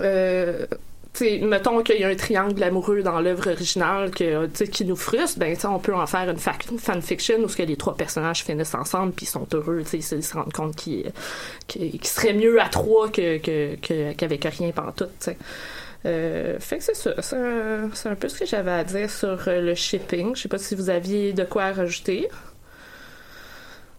Euh, 0.00 0.66
tu 1.14 1.24
sais, 1.24 1.38
mettons 1.38 1.82
qu'il 1.82 2.00
y 2.00 2.04
a 2.04 2.08
un 2.08 2.14
triangle 2.14 2.62
amoureux 2.62 3.02
dans 3.02 3.20
l'œuvre 3.20 3.50
originale 3.50 4.10
que, 4.10 4.46
qui 4.64 4.84
nous 4.84 4.96
frustre, 4.96 5.38
ben, 5.38 5.56
on 5.64 5.78
peut 5.78 5.94
en 5.94 6.06
faire 6.06 6.28
une, 6.28 6.38
une 6.70 6.78
fanfiction 6.78 7.38
où 7.40 7.48
ce 7.48 7.56
que 7.56 7.62
les 7.62 7.76
trois 7.76 7.96
personnages 7.96 8.44
finissent 8.44 8.74
ensemble 8.74 9.12
puis 9.12 9.26
sont 9.26 9.46
heureux, 9.52 9.82
ils 9.92 10.02
se 10.02 10.34
rendent 10.34 10.52
compte 10.52 10.76
qu'ils 10.76 11.12
qu'ils 11.66 12.04
seraient 12.04 12.34
mieux 12.34 12.60
à 12.60 12.68
trois 12.68 13.08
que, 13.08 13.38
que, 13.38 14.12
qu'avec 14.12 14.44
rien 14.44 14.72
tu 14.96 15.04
sais. 15.18 15.36
Euh, 16.06 16.58
fait 16.60 16.78
que 16.78 16.84
c'est 16.84 16.94
ça. 16.94 17.20
C'est 17.20 17.36
un, 17.36 17.90
un 18.04 18.14
peu 18.14 18.28
ce 18.28 18.38
que 18.38 18.46
j'avais 18.46 18.70
à 18.70 18.84
dire 18.84 19.10
sur 19.10 19.48
euh, 19.48 19.60
le 19.60 19.74
shipping. 19.74 20.36
Je 20.36 20.42
sais 20.42 20.48
pas 20.48 20.58
si 20.58 20.74
vous 20.74 20.90
aviez 20.90 21.32
de 21.32 21.44
quoi 21.44 21.72
rajouter. 21.72 22.28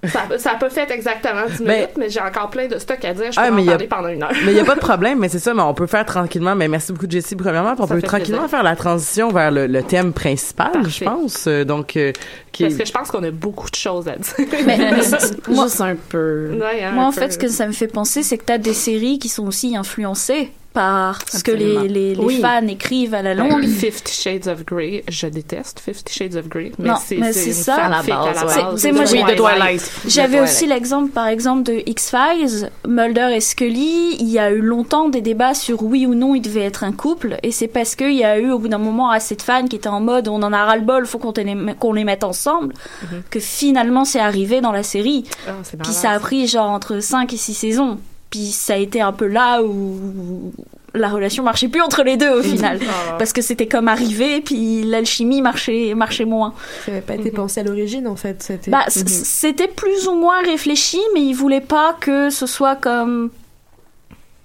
Ça 0.06 0.22
ça 0.38 0.52
a 0.52 0.56
pas 0.56 0.70
fait 0.70 0.90
exactement 0.92 1.42
10 1.46 1.60
minutes, 1.60 1.66
Ben- 1.68 1.88
mais 1.98 2.10
j'ai 2.10 2.22
encore 2.22 2.50
plein 2.50 2.68
de 2.68 2.78
stock 2.80 3.04
à 3.04 3.14
dire. 3.14 3.32
Je 3.34 3.36
peux 3.36 3.42
Ah, 3.46 3.52
en 3.52 3.58
y 3.58 3.64
a- 3.68 3.72
parler 3.72 3.88
pendant 3.88 4.08
une 4.08 4.24
heure. 4.24 4.32
Mais 4.46 4.52
il 4.52 4.54
n'y 4.54 4.60
a 4.62 4.64
pas 4.64 4.76
de 4.76 4.80
problème, 4.92 5.20
mais 5.20 5.28
c'est 5.28 5.40
ça, 5.40 5.54
mais 5.54 5.62
on 5.62 5.74
peut 5.74 5.88
faire 5.88 6.06
tranquillement. 6.06 6.56
Mais 6.56 6.70
merci 6.70 6.94
beaucoup, 6.94 7.06
Jessie, 7.10 7.36
premièrement. 7.36 7.74
On 7.78 7.86
Ça 7.86 7.96
peut 7.96 8.02
tranquillement 8.02 8.40
plaisir. 8.44 8.50
faire 8.58 8.64
la 8.64 8.78
transition 8.78 9.30
vers 9.30 9.52
le, 9.52 9.68
le 9.68 9.84
thème 9.84 10.14
principal, 10.14 10.72
Parfait. 10.72 10.90
je 10.90 11.04
pense. 11.04 11.48
Euh, 11.48 11.66
donc, 11.66 11.98
euh, 11.98 12.14
qui 12.54 12.64
Parce 12.64 12.76
est- 12.76 12.78
que 12.80 12.86
je 12.86 12.92
pense 12.94 13.12
qu'on 13.12 13.24
a 13.24 13.32
beaucoup 13.32 13.70
de 13.70 13.76
choses 13.76 14.08
à 14.08 14.16
dire. 14.16 14.48
Mais- 14.66 14.78
moi- 15.50 15.66
Juste 15.66 15.82
un 15.82 15.96
peu. 16.08 16.52
Ouais, 16.58 16.82
hein, 16.82 16.92
Moi, 16.94 17.04
un 17.04 17.08
en 17.08 17.12
peu. 17.12 17.20
fait, 17.20 17.32
ce 17.32 17.38
que 17.38 17.50
ça 17.50 17.68
me 17.68 17.74
fait 17.74 17.88
penser, 17.88 18.24
c'est 18.24 18.38
que 18.38 18.46
t'as 18.46 18.58
des 18.58 18.74
séries 18.74 19.20
qui 19.20 19.28
sont 19.28 19.46
aussi 19.48 19.76
influencées 19.76 20.52
par 20.73 21.19
ce 21.32 21.43
que 21.43 21.51
Absolument. 21.51 21.82
les, 21.82 21.88
les, 21.88 22.15
les 22.15 22.23
Oui. 22.23 22.39
fans 22.41 22.65
écrivent 22.67 23.13
à 23.15 23.21
la 23.21 23.34
Ben, 23.36 23.49
longue. 23.49 23.67
Fifty 23.67 24.13
Shades 24.13 24.47
of 24.47 24.65
Grey, 24.65 25.03
je 25.08 25.27
déteste 25.27 25.79
Fifty 25.79 26.13
Shades 26.13 26.36
of 26.36 26.47
Grey, 26.47 26.71
mais 26.77 26.89
c'est 27.32 27.53
ça. 27.53 27.75
fanfic 27.75 28.13
à 28.13 28.34
la 28.34 28.43
base. 28.45 28.79
C'est- 28.82 28.91
moi, 28.91 29.05
j'ai- 29.05 29.23
Twilight. 29.36 29.91
J'avais 30.08 30.39
aussi 30.41 30.65
l'exemple, 30.67 31.10
par 31.12 31.27
exemple, 31.27 31.63
de 31.63 31.82
X-Files, 31.86 32.69
Mulder 32.88 33.29
et 33.36 33.39
Scully. 33.41 34.17
Il 34.19 34.29
y 34.29 34.38
a 34.39 34.51
eu 34.51 34.62
longtemps 34.62 35.10
des 35.10 35.21
débats 35.21 35.53
sur 35.53 35.82
oui 35.84 36.05
ou 36.05 36.13
non 36.15 36.36
ils 36.36 36.41
devaient 36.41 36.65
être 36.65 36.84
un 36.84 36.91
couple, 36.91 37.38
et 37.43 37.51
c'est 37.51 37.67
parce 37.67 37.95
qu'il 37.95 38.13
y 38.15 38.23
a 38.23 38.38
eu 38.38 38.51
au 38.51 38.60
bout 38.60 38.67
d'un 38.67 38.77
moment 38.77 39.10
assez 39.10 39.36
de 39.36 39.41
fans 39.41 39.65
qui 39.67 39.75
étaient 39.75 39.88
en 39.89 40.01
mode 40.01 40.27
on 40.27 40.41
en 40.43 40.53
a 40.53 40.65
ras 40.65 40.75
le 40.77 40.84
bol, 40.84 41.05
faut 41.05 41.17
qu'on 41.19 41.34
les, 41.36 41.55
qu'on 41.79 41.93
les 41.93 42.03
mette 42.03 42.23
ensemble, 42.23 42.73
Mhm. 43.03 43.23
que 43.29 43.39
finalement 43.39 44.05
c'est 44.05 44.19
arrivé 44.19 44.62
dans 44.62 44.71
la 44.71 44.84
série. 44.84 45.25
C'est 45.63 45.77
Puis 45.82 45.93
ça 45.93 46.12
a 46.12 46.19
pris 46.19 46.47
genre 46.47 46.69
entre 46.69 46.99
5 46.99 47.34
et 47.34 47.38
6 47.38 47.53
saisons. 47.53 47.97
Puis 48.30 48.52
ça 48.52 48.74
a 48.74 48.78
été 48.78 49.02
un 49.02 49.12
peu 49.12 49.28
là 49.28 49.62
où 49.63 50.52
la 50.94 51.10
relation 51.10 51.44
marchait 51.44 51.68
plus 51.68 51.82
entre 51.82 52.04
les 52.04 52.18
deux 52.18 52.30
au 52.30 52.44
final. 52.44 52.80
Ah. 52.84 53.15
Parce 53.18 53.34
que 53.34 53.42
c'était 53.42 53.68
comme 53.68 53.88
arrivé, 53.88 54.42
puis 54.42 54.84
l'alchimie 54.84 55.42
marchait, 55.42 55.94
marchait 55.96 56.26
moins. 56.26 56.54
Ça 56.86 56.92
n'avait 56.92 57.04
pas 57.04 57.15
été 57.15 57.32
pensé 57.32 57.60
à 57.60 57.63
l'origine, 57.63 58.08
en 58.08 58.15
fait. 58.15 58.42
C'était... 58.42 58.72
Bah, 58.72 58.86
c'était 58.88 59.68
plus 59.68 60.08
ou 60.08 60.15
moins 60.15 60.42
réfléchi, 60.42 61.00
mais 61.13 61.22
ils 61.22 61.34
voulaient 61.34 61.62
pas 61.62 61.96
que 62.00 62.30
ce 62.30 62.46
soit 62.46 62.76
comme 62.76 63.30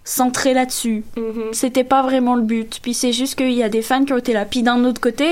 centré 0.05 0.53
là-dessus. 0.53 1.03
C'était 1.53 1.85
pas 1.85 2.03
vraiment 2.03 2.35
le 2.35 2.43
but. 2.43 2.79
Puis 2.83 2.93
c'est 2.95 3.12
juste 3.12 3.37
qu'il 3.37 3.53
y 3.53 3.62
a 3.62 3.69
des 3.71 3.81
fans 3.83 4.05
qui 4.05 4.12
ont 4.12 4.19
été 4.19 4.33
là. 4.35 4.45
Puis 4.45 4.62
d'un 4.62 4.85
autre 4.85 5.01
côté, 5.01 5.27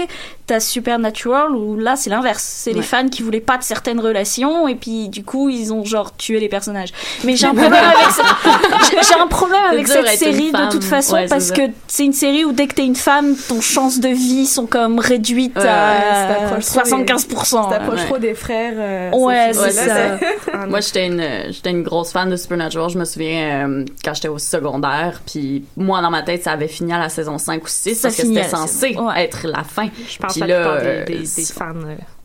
t'as 0.46 0.60
Supernatural 0.60 1.50
où 1.54 1.76
là 1.78 1.94
c'est 1.96 2.08
l'inverse. 2.10 2.42
C'est 2.42 2.70
les 2.72 2.78
Ouais. 2.78 2.82
fans 2.82 3.08
qui 3.08 3.22
voulaient 3.22 3.40
pas 3.40 3.58
de 3.58 3.62
certaines 3.62 4.00
relations 4.00 4.66
et 4.68 4.74
puis 4.74 5.08
du 5.08 5.22
coup 5.24 5.48
ils 5.50 5.72
ont 5.72 5.84
genre 5.84 6.16
tué 6.16 6.40
les 6.40 6.48
personnages. 6.48 6.88
Mais 7.24 7.36
j'ai 7.36 7.46
un 7.46 7.54
problème 7.54 7.74
avec 7.74 8.10
ça. 8.10 8.22
J'ai- 8.90 9.20
un 9.20 9.26
problème 9.26 9.60
avec 9.70 9.86
cette 9.86 10.08
série 10.08 10.50
de 10.52 10.70
toute 10.70 10.82
façon 10.84 11.14
Ouais, 11.14 11.26
parce 11.28 11.44
ça. 11.44 11.54
que 11.54 11.62
c'est 11.86 12.04
une 12.04 12.12
série 12.14 12.44
où 12.44 12.52
dès 12.52 12.66
que 12.66 12.74
t'es 12.74 12.84
une 12.86 12.96
femme, 12.96 13.36
ton 13.48 13.60
chances 13.60 14.00
de 14.00 14.08
vie 14.08 14.46
sont 14.46 14.66
comme 14.66 14.98
réduites 14.98 15.54
Ouais, 15.56 15.62
à 15.68 16.28
ça 16.28 16.44
approche 16.46 16.64
trop 16.64 16.82
des- 16.82 16.90
75%. 16.90 17.70
Ça 17.70 17.76
approche 17.76 18.00
Ouais. 18.00 18.06
trop 18.06 18.18
des 18.18 18.34
frères. 18.34 18.72
euh, 18.76 19.10
Ouais, 19.12 19.50
c'est 19.52 19.70
ça. 19.72 20.18
Moi, 20.68 20.80
j'étais 20.80 21.06
une, 21.06 21.22
j'étais 21.50 21.70
une 21.70 21.82
grosse 21.82 22.10
fan 22.12 22.30
de 22.30 22.36
Supernatural. 22.36 22.88
Je 22.90 22.98
me 22.98 23.04
souviens 23.04 23.68
euh, 23.68 23.84
quand 24.04 24.14
j'étais 24.14 24.28
au 24.28 24.38
secondaire, 24.62 25.20
puis 25.26 25.64
moi, 25.76 26.00
dans 26.02 26.10
ma 26.10 26.22
tête, 26.22 26.42
ça 26.44 26.52
avait 26.52 26.68
fini 26.68 26.92
à 26.92 26.98
la 26.98 27.08
saison 27.08 27.38
5 27.38 27.62
ou 27.64 27.66
6 27.68 27.94
Ça 27.94 28.08
parce 28.08 28.16
que 28.16 28.22
c'était 28.22 28.48
censé 28.48 28.94
saison- 28.96 29.10
être 29.12 29.46
la 29.46 29.64
fin. 29.64 29.88
Je 30.08 30.18
pense 30.18 30.32
Puis 30.34 30.42
à 30.42 30.46
la 30.46 30.54
plupart 30.60 30.80
des, 30.80 30.86
euh, 30.86 31.04
des, 31.04 31.18
des 31.18 31.44
fans. 31.44 31.74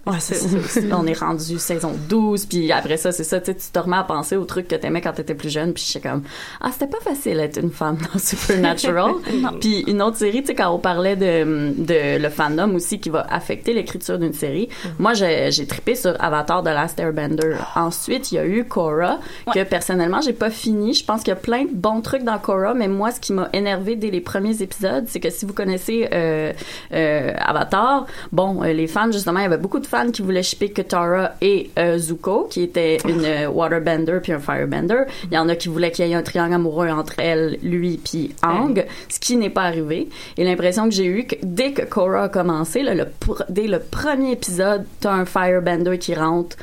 Ouais, 0.08 0.18
c'est 0.20 0.36
ça. 0.36 0.82
Là, 0.82 0.98
on 1.00 1.06
est 1.06 1.20
rendu 1.20 1.60
saison 1.60 1.94
12, 2.10 2.46
puis 2.46 2.72
après 2.72 2.98
ça, 2.98 3.12
c'est 3.12 3.24
ça, 3.24 3.40
tu 3.40 3.52
sais, 3.52 3.72
te 3.72 3.80
remets 3.80 3.98
à 3.98 4.04
penser 4.04 4.38
aux 4.38 4.46
trucs 4.46 4.68
que 4.68 4.76
t'aimais 4.76 5.02
quand 5.02 5.14
t'étais 5.14 5.36
plus 5.36 5.50
jeune, 5.50 5.74
puis 5.74 5.84
j'étais 5.86 6.08
comme, 6.08 6.24
ah, 6.62 6.70
c'était 6.72 6.88
pas 6.88 7.00
facile 7.02 7.38
d'être 7.38 7.58
une 7.58 7.72
femme 7.72 7.98
dans 7.98 8.20
Supernatural. 8.28 9.12
puis 9.60 9.84
une 9.88 10.02
autre 10.02 10.18
série, 10.18 10.42
tu 10.42 10.48
sais, 10.48 10.56
quand 10.56 10.70
on 10.72 10.80
parlait 10.80 11.16
de, 11.16 11.74
de 11.78 12.18
le 12.18 12.30
fandom 12.30 12.74
aussi 12.76 13.00
qui 13.00 13.10
va 13.10 13.26
affecter 13.30 13.74
l'écriture 13.74 14.18
d'une 14.18 14.34
série, 14.34 14.70
moi, 15.00 15.14
j'ai, 15.14 15.68
trippé 15.68 15.96
sur 15.96 16.16
Avatar 16.24 16.64
de 16.64 16.70
Last 16.70 17.00
Airbender. 17.00 17.58
Ensuite, 17.76 18.32
il 18.32 18.36
y 18.36 18.38
a 18.38 18.46
eu 18.46 18.64
Korra, 18.64 19.20
que 19.54 19.64
personnellement, 19.64 20.22
j'ai 20.22 20.34
pas 20.34 20.50
fini. 20.50 20.94
Je 20.94 21.04
pense 21.04 21.22
qu'il 21.22 21.30
y 21.30 21.34
a 21.34 21.40
plein 21.40 21.66
de 21.66 21.74
bons 21.74 22.02
trucs 22.02 22.24
dans 22.24 22.38
Korra, 22.40 22.74
mais 22.74 22.88
moi, 22.88 23.12
ce 23.12 23.20
qui 23.20 23.34
m'a 23.34 23.50
énervé 23.54 23.96
dès 23.96 24.10
les 24.10 24.22
premiers 24.22 24.62
épisodes, 24.62 25.06
c'est 25.08 25.20
que 25.20 25.30
si 25.30 25.46
vous 25.46 25.54
connaissez 25.54 26.08
euh, 26.14 26.54
euh, 26.94 27.34
Avatar, 27.38 28.06
bon, 28.32 28.64
euh, 28.64 28.72
les 28.72 28.88
fans, 28.88 29.12
justement, 29.12 29.40
il 29.40 29.44
y 29.44 29.46
avait 29.46 29.58
beaucoup 29.58 29.80
de 29.80 29.88
fans 29.88 29.97
fans 29.98 30.12
qui 30.12 30.22
voulaient 30.22 30.44
shipper 30.44 30.70
Katara 30.70 31.32
et 31.42 31.72
euh, 31.78 31.98
Zuko, 31.98 32.48
qui 32.50 32.62
était 32.62 32.98
une 33.08 33.26
euh, 33.26 33.48
waterbender 33.48 34.20
puis 34.22 34.32
un 34.32 34.40
firebender. 34.40 35.04
Il 35.32 35.34
y 35.34 35.38
en 35.38 35.50
a 35.50 35.56
qui 35.56 35.70
voulaient 35.70 35.92
qu'il 35.92 36.08
y 36.08 36.12
ait 36.12 36.16
un 36.16 36.22
triangle 36.22 36.54
amoureux 36.54 36.90
entre 36.90 37.14
elle, 37.20 37.58
lui 37.64 38.00
puis 38.04 38.36
Ang, 38.44 38.86
ce 39.10 39.20
qui 39.20 39.38
n'est 39.38 39.50
pas 39.50 39.64
arrivé. 39.64 40.10
Et 40.38 40.44
l'impression 40.44 40.86
que 40.86 40.92
j'ai 40.92 41.06
eue 41.06 41.26
que 41.26 41.36
dès 41.42 41.72
que 41.72 41.84
Korra 41.84 42.24
a 42.24 42.30
commencé, 42.30 42.84
là, 42.84 42.94
le 42.94 43.08
dès 43.50 43.68
le 43.68 43.80
premier 43.80 44.32
épisode, 44.32 44.86
t'as 45.00 45.12
un 45.12 45.26
firebender 45.26 45.98
qui 45.98 46.14
rentre 46.14 46.58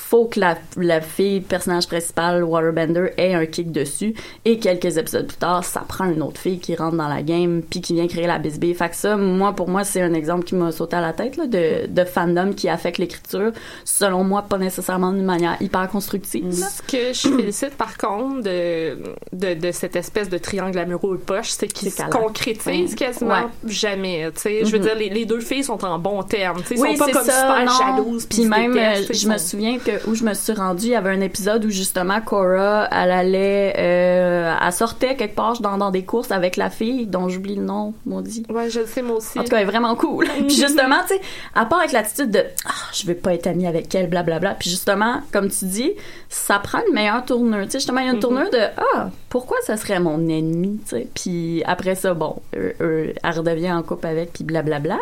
faut 0.00 0.24
que 0.26 0.40
la, 0.40 0.56
la 0.76 1.00
fille, 1.00 1.40
personnage 1.40 1.86
principal, 1.86 2.42
Waterbender, 2.42 3.10
ait 3.16 3.34
un 3.34 3.46
kick 3.46 3.70
dessus. 3.70 4.14
Et 4.44 4.58
quelques 4.58 4.96
épisodes 4.96 5.26
plus 5.26 5.36
tard, 5.36 5.64
ça 5.64 5.80
prend 5.86 6.06
une 6.06 6.22
autre 6.22 6.40
fille 6.40 6.58
qui 6.58 6.74
rentre 6.74 6.96
dans 6.96 7.06
la 7.08 7.22
game 7.22 7.62
puis 7.62 7.80
qui 7.80 7.94
vient 7.94 8.08
créer 8.08 8.26
la 8.26 8.38
bisbille. 8.38 8.74
Fait 8.74 8.88
que 8.88 8.96
ça, 8.96 9.16
moi, 9.16 9.52
pour 9.52 9.68
moi, 9.68 9.84
c'est 9.84 10.00
un 10.02 10.14
exemple 10.14 10.44
qui 10.44 10.54
m'a 10.56 10.72
sauté 10.72 10.96
à 10.96 11.00
la 11.00 11.12
tête 11.12 11.36
là, 11.36 11.46
de, 11.46 11.86
de 11.86 12.04
fandom 12.04 12.52
qui 12.54 12.68
affecte 12.68 12.98
l'écriture. 12.98 13.52
Selon 13.84 14.24
moi, 14.24 14.42
pas 14.42 14.58
nécessairement 14.58 15.12
d'une 15.12 15.24
manière 15.24 15.56
hyper 15.60 15.88
constructive. 15.88 16.52
Ce 16.52 16.82
que 16.82 17.12
je 17.12 17.36
félicite 17.36 17.76
par 17.76 17.96
contre 17.98 18.42
de, 18.42 18.96
de, 19.32 19.54
de 19.54 19.70
cette 19.72 19.96
espèce 19.96 20.28
de 20.28 20.38
triangle 20.38 20.78
amoureux 20.78 21.18
poche, 21.18 21.50
c'est 21.50 21.68
qu'il 21.68 21.90
se 21.90 22.02
concrétise 22.10 22.94
quasiment 22.94 23.30
Ouais. 23.30 23.46
jamais. 23.68 24.28
Tu 24.34 24.40
sais, 24.40 24.64
je 24.64 24.70
veux 24.72 24.78
Mhm. 24.78 24.84
dire, 24.84 24.94
les, 24.96 25.08
les 25.10 25.24
deux 25.24 25.40
filles 25.40 25.62
sont 25.64 25.84
en 25.84 25.98
bons 25.98 26.22
termes. 26.22 26.62
Tu 26.66 26.74
sais, 26.76 26.80
Oui, 26.80 26.96
sont 26.96 27.04
pas 27.06 27.12
comme 27.12 27.24
ça, 27.24 27.40
super 27.40 27.64
non. 27.64 27.96
jalouses. 27.96 28.26
Puis 28.26 28.46
même, 28.46 28.76
euh, 28.76 29.02
je 29.12 29.28
me 29.28 29.36
souviens 29.38 29.78
que 29.78 29.89
où 30.06 30.14
je 30.14 30.24
me 30.24 30.34
suis 30.34 30.52
rendue, 30.52 30.86
il 30.86 30.90
y 30.90 30.94
avait 30.94 31.10
un 31.10 31.20
épisode 31.20 31.64
où 31.64 31.70
justement 31.70 32.20
Cora, 32.20 32.88
elle 32.90 33.10
allait, 33.10 33.74
euh, 33.78 34.54
elle 34.64 34.72
sortait 34.72 35.16
quelque 35.16 35.34
part 35.36 35.60
dans, 35.60 35.76
dans 35.78 35.90
des 35.90 36.04
courses 36.04 36.30
avec 36.30 36.56
la 36.56 36.70
fille 36.70 37.06
dont 37.06 37.28
j'oublie 37.28 37.56
le 37.56 37.62
nom, 37.62 37.94
maudit. 38.06 38.44
Ouais, 38.48 38.70
je 38.70 38.80
le 38.80 38.86
sais 38.86 39.02
moi 39.02 39.16
aussi. 39.16 39.38
En 39.38 39.42
tout 39.44 39.50
cas, 39.50 39.56
elle 39.56 39.62
est 39.62 39.70
vraiment 39.70 39.94
cool. 39.96 40.26
puis 40.46 40.56
justement, 40.56 41.00
tu 41.08 41.14
sais, 41.14 41.20
à 41.54 41.64
part 41.66 41.80
avec 41.80 41.92
l'attitude 41.92 42.30
de 42.30 42.42
ah, 42.66 42.70
je 42.92 43.06
veux 43.06 43.14
pas 43.14 43.34
être 43.34 43.46
amie 43.46 43.66
avec 43.66 43.94
elle, 43.94 44.08
blablabla. 44.08 44.54
Puis 44.58 44.70
justement, 44.70 45.20
comme 45.32 45.48
tu 45.50 45.64
dis, 45.66 45.92
ça 46.28 46.58
prend 46.58 46.78
une 46.88 46.94
meilleure 46.94 47.24
tournure. 47.24 47.64
Tu 47.64 47.72
sais, 47.72 47.78
justement, 47.78 48.00
il 48.00 48.06
y 48.06 48.08
a 48.08 48.12
une 48.12 48.16
Mhm. 48.16 48.22
tournure 48.22 48.50
de 48.50 48.58
ah, 48.94 49.10
pourquoi 49.28 49.56
ça 49.64 49.76
serait 49.76 50.00
mon 50.00 50.28
ennemi, 50.28 50.80
tu 50.88 50.96
sais. 50.96 51.08
Puis 51.14 51.62
après 51.64 51.94
ça, 51.94 52.14
bon, 52.14 52.36
euh, 52.56 52.72
euh, 52.80 53.12
elle 53.22 53.30
redevient 53.38 53.72
en 53.72 53.82
couple 53.82 54.06
avec, 54.06 54.32
puis 54.32 54.44
blablabla. 54.44 54.98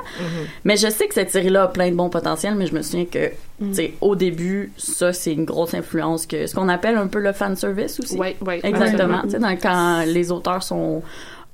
Mais 0.64 0.76
je 0.76 0.88
sais 0.88 1.06
que 1.06 1.14
cette 1.14 1.30
série-là 1.30 1.64
a 1.64 1.68
plein 1.68 1.90
de 1.90 1.94
bons 1.94 2.10
potentiels, 2.10 2.54
mais 2.54 2.66
je 2.66 2.74
me 2.74 2.82
souviens 2.82 3.04
que, 3.06 3.28
tu 3.60 3.74
sais, 3.74 3.94
au 4.00 4.14
début, 4.16 4.67
ça, 4.76 5.12
c'est 5.12 5.32
une 5.32 5.44
grosse 5.44 5.74
influence 5.74 6.26
que 6.26 6.46
ce 6.46 6.54
qu'on 6.54 6.68
appelle 6.68 6.96
un 6.96 7.06
peu 7.06 7.18
le 7.20 7.32
fan 7.32 7.56
service 7.56 7.98
aussi. 8.00 8.16
Ouais, 8.16 8.36
ouais, 8.44 8.60
Exactement. 8.62 9.18
absolument. 9.18 9.22
Tu 9.24 9.30
sais, 9.30 9.38
dans- 9.38 9.56
quand 9.56 10.04
les 10.06 10.30
auteurs 10.32 10.62
sont 10.62 11.02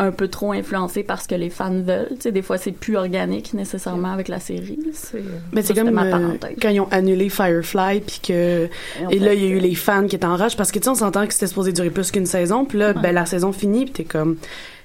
un 0.01 0.11
peu 0.11 0.27
trop 0.27 0.51
influencés 0.51 1.05
par 1.05 1.23
ce 1.23 1.29
que 1.29 1.37
les 1.37 1.51
fans 1.51 1.71
veulent. 1.71 2.09
Tu 2.17 2.23
sais, 2.23 2.33
des 2.33 2.43
fois, 2.43 2.59
c'est 2.59 2.73
plus 2.73 2.97
organique 2.97 3.55
nécessairement 3.55 4.11
avec 4.13 4.27
la 4.27 4.41
série. 4.41 4.81
C'est 4.93 5.23
Mais 5.53 5.63
c'est 5.63 5.69
c'était 5.69 5.83
comme 5.83 5.91
ma 5.93 6.07
euh, 6.07 6.11
parenthèse. 6.11 6.57
quand 6.61 6.69
ils 6.71 6.81
ont 6.81 6.89
annulé 6.91 7.29
Firefly 7.29 8.01
puis 8.01 8.21
que 8.27 8.69
et 9.11 9.19
là 9.21 9.35
il 9.35 9.41
y 9.45 9.47
a 9.47 9.51
eu 9.51 9.61
les 9.61 9.77
fans 9.77 10.07
qui 10.09 10.17
étaient 10.17 10.27
en 10.27 10.35
rage 10.37 10.57
parce 10.57 10.73
que 10.73 10.81
tu 10.81 10.85
sais 10.85 10.91
on 10.91 10.95
s'entend 10.97 11.25
que 11.29 11.33
c'était 11.33 11.47
supposé 11.47 11.73
durer 11.73 11.91
plus 11.91 12.11
qu'une 12.11 12.27
saison 12.27 12.65
puis 12.65 12.77
là 12.79 12.93
ben 12.93 13.15
la 13.15 13.25
saison 13.25 13.53
finit 13.53 13.85
puis 13.85 13.93
t'es 13.93 14.05
comme 14.05 14.37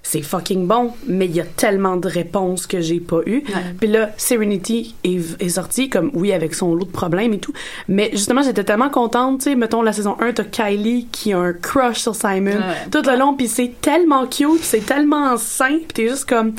c'est 0.04 0.22
fucking 0.22 0.66
bon 0.68 0.94
mais 1.08 1.26
il 1.26 1.36
y 1.36 1.42
a 1.42 1.46
tellement 1.46 1.98
de 1.98 2.08
réponses 2.08 2.68
que 2.68 2.80
j'ai 2.82 3.00
pas 3.00 3.20
eu 3.26 3.44
puis 3.80 3.88
là 3.90 4.10
Serenity 4.18 4.96
est, 5.04 5.42
est 5.42 5.50
sorti 5.50 5.90
comme 5.90 6.10
oui 6.14 6.32
avec 6.34 6.56
son 6.56 6.74
lot 6.74 6.86
de 6.86 6.92
problèmes 6.92 7.34
et 7.34 7.40
tout. 7.40 7.54
Mais 7.88 8.10
justement 8.14 8.42
j'étais 8.42 8.64
tellement 8.64 8.90
contente 8.90 9.40
tu 9.40 9.44
sais 9.46 9.56
mettons 9.56 9.82
la 9.82 9.94
saison 9.94 10.16
1 10.20 10.34
t'as 10.34 10.44
Kylie 10.44 11.08
qui 11.12 11.34
a 11.34 11.40
un 11.40 11.54
crush 11.54 12.00
sur 12.00 12.16
Simon 12.16 12.50
Ouais. 12.52 12.90
tout 12.92 13.02
le 13.10 13.18
long 13.18 13.34
puis 13.36 13.48
c'est 13.48 13.80
tellement 13.82 14.26
cute 14.28 14.64
c'est 14.64 14.86
tellement 14.86 15.38
sain 15.38 15.78
puis 15.80 15.88
t'es 15.94 16.08
juste 16.10 16.26
comme 16.28 16.54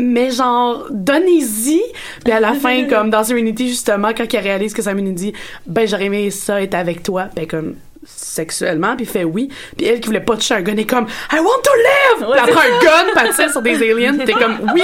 mais 0.00 0.30
genre 0.32 0.86
donnez-y! 0.90 1.80
Puis 2.24 2.32
à 2.32 2.40
la 2.40 2.54
fin 2.64 2.84
comme 2.86 3.10
dans 3.10 3.22
Serenity 3.22 3.68
justement 3.68 4.08
quand 4.16 4.24
elle 4.32 4.42
réalise 4.42 4.74
que 4.74 4.82
Simon 4.82 5.02
lui 5.02 5.12
dit 5.12 5.32
ben 5.66 5.86
j'aurais 5.86 6.06
aimé 6.06 6.30
ça 6.30 6.60
être 6.62 6.74
avec 6.74 7.02
toi 7.02 7.26
ben 7.36 7.46
comme 7.46 7.74
sexuellement 8.16 8.96
puis 8.96 9.06
fait 9.06 9.24
oui 9.24 9.48
puis 9.76 9.86
elle 9.86 10.00
qui 10.00 10.06
voulait 10.06 10.20
pas 10.20 10.36
toucher 10.36 10.54
un 10.54 10.62
gun 10.62 10.76
est 10.76 10.86
comme 10.86 11.06
I 11.32 11.36
want 11.38 11.62
to 11.62 11.70
live 11.76 12.30
puis 12.32 12.40
elle 12.46 12.52
prend 12.54 12.60
un 12.62 12.78
gun 12.82 13.12
puis 13.22 13.34
tire 13.34 13.50
sur 13.50 13.62
des 13.62 13.76
aliens 13.90 14.14
puis 14.16 14.26
t'es 14.26 14.32
comme 14.32 14.70
oui 14.74 14.82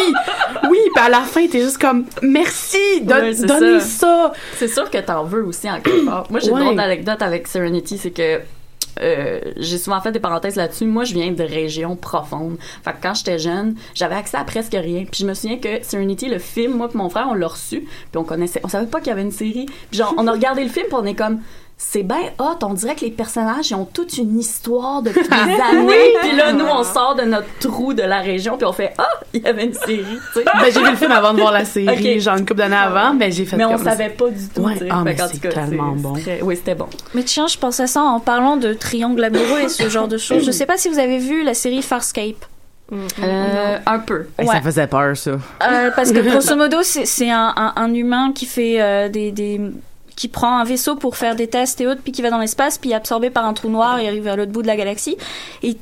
oui 0.71 0.79
puis 0.95 1.05
à 1.05 1.09
la 1.09 1.21
fin 1.21 1.47
t'es 1.47 1.61
juste 1.61 1.79
comme 1.79 2.05
merci 2.23 3.01
don- 3.03 3.15
Ouais, 3.17 3.35
donnez 3.35 3.81
ça. 3.81 3.87
ça, 3.87 4.33
C'est 4.57 4.69
sûr 4.69 4.91
que 4.91 4.99
t'en 4.99 5.25
veux 5.25 5.45
aussi 5.45 5.71
en 5.71 5.81
quelque 5.81 6.05
part. 6.07 6.27
Moi, 6.31 6.41
j'ai 6.41 6.51
Ouais. 6.51 6.61
une 6.63 6.69
autre 6.69 6.81
anecdote 6.81 7.23
avec 7.23 7.47
Serenity, 7.49 7.97
c'est 7.99 8.11
que 8.11 8.41
euh, 9.01 9.41
j'ai 9.57 9.79
souvent 9.79 10.01
fait 10.01 10.13
des 10.13 10.21
parenthèses 10.21 10.55
là-dessus. 10.57 10.85
Moi, 10.87 11.05
je 11.05 11.15
viens 11.15 11.33
de 11.33 11.43
régions 11.43 11.97
profondes. 11.97 12.57
Fait 12.85 12.93
que 12.93 12.97
quand 13.03 13.15
j'étais 13.15 13.39
jeune, 13.41 13.75
j'avais 13.95 14.15
accès 14.15 14.37
à 14.37 14.45
presque 14.45 14.73
rien. 14.73 15.05
Puis 15.11 15.21
je 15.23 15.27
me 15.27 15.35
souviens 15.35 15.59
que 15.59 15.83
Serenity, 15.83 16.29
le 16.29 16.39
film, 16.39 16.75
moi 16.77 16.89
et 16.93 16.97
mon 16.97 17.09
frère, 17.09 17.27
on 17.31 17.35
l'a 17.35 17.49
reçu. 17.49 17.81
Puis 17.81 18.17
on 18.17 18.23
connaissait, 18.25 18.61
on 18.63 18.69
savait 18.69 18.87
pas 18.87 18.99
qu'il 19.01 19.09
y 19.09 19.13
avait 19.13 19.23
une 19.23 19.33
série. 19.33 19.67
Puis 19.91 19.99
genre, 19.99 20.15
on 20.17 20.27
a 20.29 20.33
regardé 20.33 20.63
le 20.63 20.71
film, 20.71 20.87
puis 20.87 20.97
on 20.97 21.05
est 21.07 21.15
comme 21.15 21.41
c'est 21.77 22.03
bien 22.05 22.31
hot, 22.39 22.59
on 22.63 22.73
dirait 22.75 22.95
que 22.95 23.01
les 23.05 23.11
personnages 23.11 23.71
ils 23.71 23.75
ont 23.75 23.85
toute 23.85 24.17
une 24.17 24.39
histoire 24.39 25.03
depuis 25.03 25.23
des 25.29 25.35
années. 25.79 26.15
Puis 26.21 26.37
là, 26.37 26.53
nous, 26.53 26.65
on 26.65 26.85
sort 26.85 27.17
de 27.17 27.23
notre 27.23 27.49
trou 27.61 27.93
de 27.95 28.03
la 28.03 28.21
région, 28.21 28.57
puis 28.57 28.65
on 28.67 28.73
fait 28.73 28.95
ah, 28.97 29.09
il 29.33 29.43
y 29.43 29.47
avait 29.47 29.65
une 29.65 29.75
série. 29.75 30.05
ben 30.37 30.43
j'ai 30.73 30.81
vu 30.81 30.91
le 30.91 30.97
film 30.97 31.11
avant 31.13 31.35
de 31.35 31.41
voir 31.41 31.53
la 31.53 31.65
série 31.65 32.21
genre 32.21 32.37
une 32.37 32.47
couple 32.47 32.59
d'années 32.61 32.77
avant 32.77 33.13
mais 33.15 33.31
j'ai 33.33 33.45
fait 33.45 33.57
Mais 33.57 33.65
on 33.65 33.73
comme 33.75 33.85
savait 33.85 34.11
pas 34.11 34.31
du 34.31 34.49
tout. 34.49 34.61
Ouais. 34.63 34.75
Ah, 34.91 34.99
Fait 34.99 35.05
mais 35.05 35.17
c'est 35.33 35.49
tellement 35.49 35.93
bon. 35.97 36.13
très- 36.15 36.41
Oui, 36.43 36.57
c'était 36.57 36.75
bon. 36.77 36.87
Mais 37.15 37.23
tiens, 37.25 37.47
je 37.49 37.59
pense 37.59 37.81
à 37.81 37.87
ça 37.87 38.03
en 38.03 38.21
parlant 38.21 38.57
de 38.57 38.73
triangle 38.73 39.23
amoureux 39.25 39.61
et 39.65 39.69
ce 39.69 39.89
genre 39.89 40.09
de 40.09 40.17
choses. 40.19 40.45
Je 40.45 40.51
sais 40.53 40.67
pas 40.67 40.77
si 40.77 40.89
vous 40.89 40.99
avez 40.99 41.19
vu 41.19 41.43
la 41.43 41.55
série 41.55 41.83
Farscape. 41.83 42.45
Euh, 42.93 43.79
un 43.87 43.99
peu. 43.99 44.27
Ouais. 44.39 44.47
Ça 44.47 44.61
faisait 44.61 44.87
peur, 44.87 45.17
ça. 45.17 45.31
Euh, 45.33 45.91
parce 45.97 46.13
que 46.13 46.21
grosso 46.31 46.55
modo, 46.55 46.79
c'est 46.83 47.07
c'est 47.07 47.31
un, 47.31 47.53
un, 47.57 47.73
un 47.77 47.95
humain 47.95 48.33
qui 48.35 48.47
fait 48.47 48.81
euh, 48.81 49.09
des, 49.09 49.33
des 49.33 49.61
qui 50.17 50.29
prend 50.29 50.59
un 50.59 50.65
vaisseau 50.65 50.97
pour 50.97 51.17
faire 51.17 51.37
des 51.37 51.47
tests 51.47 51.81
et 51.81 51.87
autres, 51.87 52.01
puis 52.03 52.13
qui 52.13 52.23
va 52.23 52.31
dans 52.31 52.39
l'espace, 52.39 52.79
puis 52.79 52.95
absorbé 52.95 53.31
par 53.31 53.45
un 53.45 53.53
trou 53.53 53.69
noir 53.69 53.99
et 53.99 54.09
arrive 54.09 54.23
vers 54.23 54.37
l'autre 54.37 54.53
bout 54.53 54.63
de 54.63 54.67
la 54.67 54.77
galaxie. 54.77 55.17
Et 55.63 55.77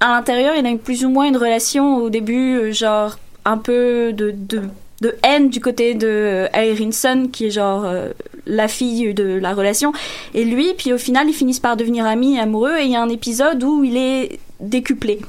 à 0.00 0.08
l'intérieur, 0.08 0.54
il 0.56 0.66
a 0.66 0.76
plus 0.76 1.04
ou 1.04 1.10
moins 1.10 1.26
une 1.26 1.36
relation 1.36 1.96
au 1.96 2.10
début, 2.10 2.56
euh, 2.56 2.72
genre 2.72 3.18
un 3.44 3.58
peu 3.58 4.12
de, 4.12 4.32
de, 4.36 4.62
de 5.00 5.14
haine 5.22 5.48
du 5.48 5.60
côté 5.60 5.94
de 5.94 6.06
euh, 6.08 6.48
Aerinson, 6.52 7.28
qui 7.32 7.46
est 7.46 7.50
genre 7.50 7.84
euh, 7.84 8.08
la 8.46 8.68
fille 8.68 9.14
de 9.14 9.38
la 9.38 9.54
relation, 9.54 9.92
et 10.34 10.44
lui, 10.44 10.74
puis 10.76 10.92
au 10.92 10.98
final, 10.98 11.28
ils 11.28 11.34
finissent 11.34 11.60
par 11.60 11.76
devenir 11.76 12.06
amis 12.06 12.36
et 12.36 12.40
amoureux, 12.40 12.78
et 12.78 12.84
il 12.84 12.90
y 12.90 12.96
a 12.96 13.02
un 13.02 13.08
épisode 13.08 13.62
où 13.62 13.84
il 13.84 13.96
est 13.96 14.40
décuplé. 14.60 15.20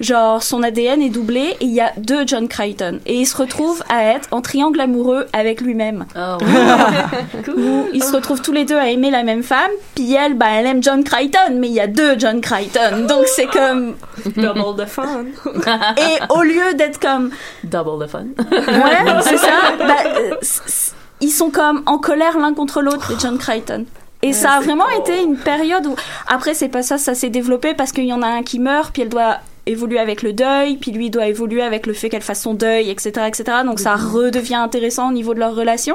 Genre, 0.00 0.44
son 0.44 0.62
ADN 0.62 1.02
est 1.02 1.08
doublé 1.08 1.56
et 1.60 1.64
il 1.64 1.72
y 1.72 1.80
a 1.80 1.92
deux 1.96 2.24
John 2.24 2.46
Crichton. 2.46 3.00
Et 3.04 3.16
il 3.16 3.26
se 3.26 3.36
retrouve 3.36 3.82
à 3.88 4.04
être 4.04 4.28
en 4.30 4.40
triangle 4.40 4.80
amoureux 4.80 5.26
avec 5.32 5.60
lui-même. 5.60 6.06
Où 6.14 7.86
ils 7.92 8.04
se 8.04 8.14
retrouvent 8.14 8.40
tous 8.40 8.52
les 8.52 8.64
deux 8.64 8.76
à 8.76 8.88
aimer 8.90 9.10
la 9.10 9.24
même 9.24 9.42
femme, 9.42 9.70
puis 9.96 10.14
elle, 10.14 10.34
bah, 10.34 10.46
elle 10.52 10.66
aime 10.66 10.82
John 10.82 11.02
Crichton, 11.02 11.56
mais 11.56 11.68
il 11.68 11.74
y 11.74 11.80
a 11.80 11.88
deux 11.88 12.16
John 12.16 12.40
Crichton. 12.40 13.06
Donc 13.08 13.26
c'est 13.26 13.46
comme... 13.46 13.96
Double 14.36 14.84
the 14.84 14.86
fun. 14.86 15.24
Et 15.96 16.32
au 16.32 16.42
lieu 16.42 16.74
d'être 16.74 17.00
comme... 17.00 17.30
Double 17.64 18.06
the 18.06 18.08
fun. 18.08 18.26
Ouais, 18.52 19.20
c'est 19.22 19.38
ça. 19.38 19.74
Bah, 19.78 19.94
euh, 20.06 20.34
ils 21.20 21.30
sont 21.30 21.50
comme 21.50 21.82
en 21.86 21.98
colère 21.98 22.38
l'un 22.38 22.54
contre 22.54 22.82
l'autre, 22.82 23.10
les 23.10 23.18
John 23.18 23.36
Crichton. 23.36 23.84
Et 24.22 24.32
ça 24.32 24.52
a 24.52 24.60
vraiment 24.60 24.88
été 24.90 25.22
une 25.22 25.36
période 25.36 25.86
où... 25.86 25.94
Après, 26.28 26.54
c'est 26.54 26.68
pas 26.68 26.82
ça, 26.82 26.98
ça 26.98 27.14
s'est 27.14 27.30
développé 27.30 27.74
parce 27.74 27.92
qu'il 27.92 28.04
y 28.04 28.12
en 28.12 28.22
a 28.22 28.26
un 28.26 28.42
qui 28.42 28.58
meurt, 28.58 28.92
puis 28.92 29.02
elle 29.02 29.08
doit 29.08 29.38
évoluer 29.68 29.98
avec 29.98 30.22
le 30.22 30.32
deuil, 30.32 30.76
puis 30.76 30.90
lui 30.90 31.10
doit 31.10 31.26
évoluer 31.28 31.62
avec 31.62 31.86
le 31.86 31.92
fait 31.92 32.08
qu'elle 32.08 32.22
fasse 32.22 32.42
son 32.42 32.54
deuil, 32.54 32.90
etc., 32.90 33.10
etc. 33.26 33.44
Donc 33.64 33.78
ça 33.80 33.94
redevient 33.96 34.56
intéressant 34.56 35.10
au 35.10 35.12
niveau 35.12 35.34
de 35.34 35.38
leur 35.40 35.54
relation. 35.54 35.94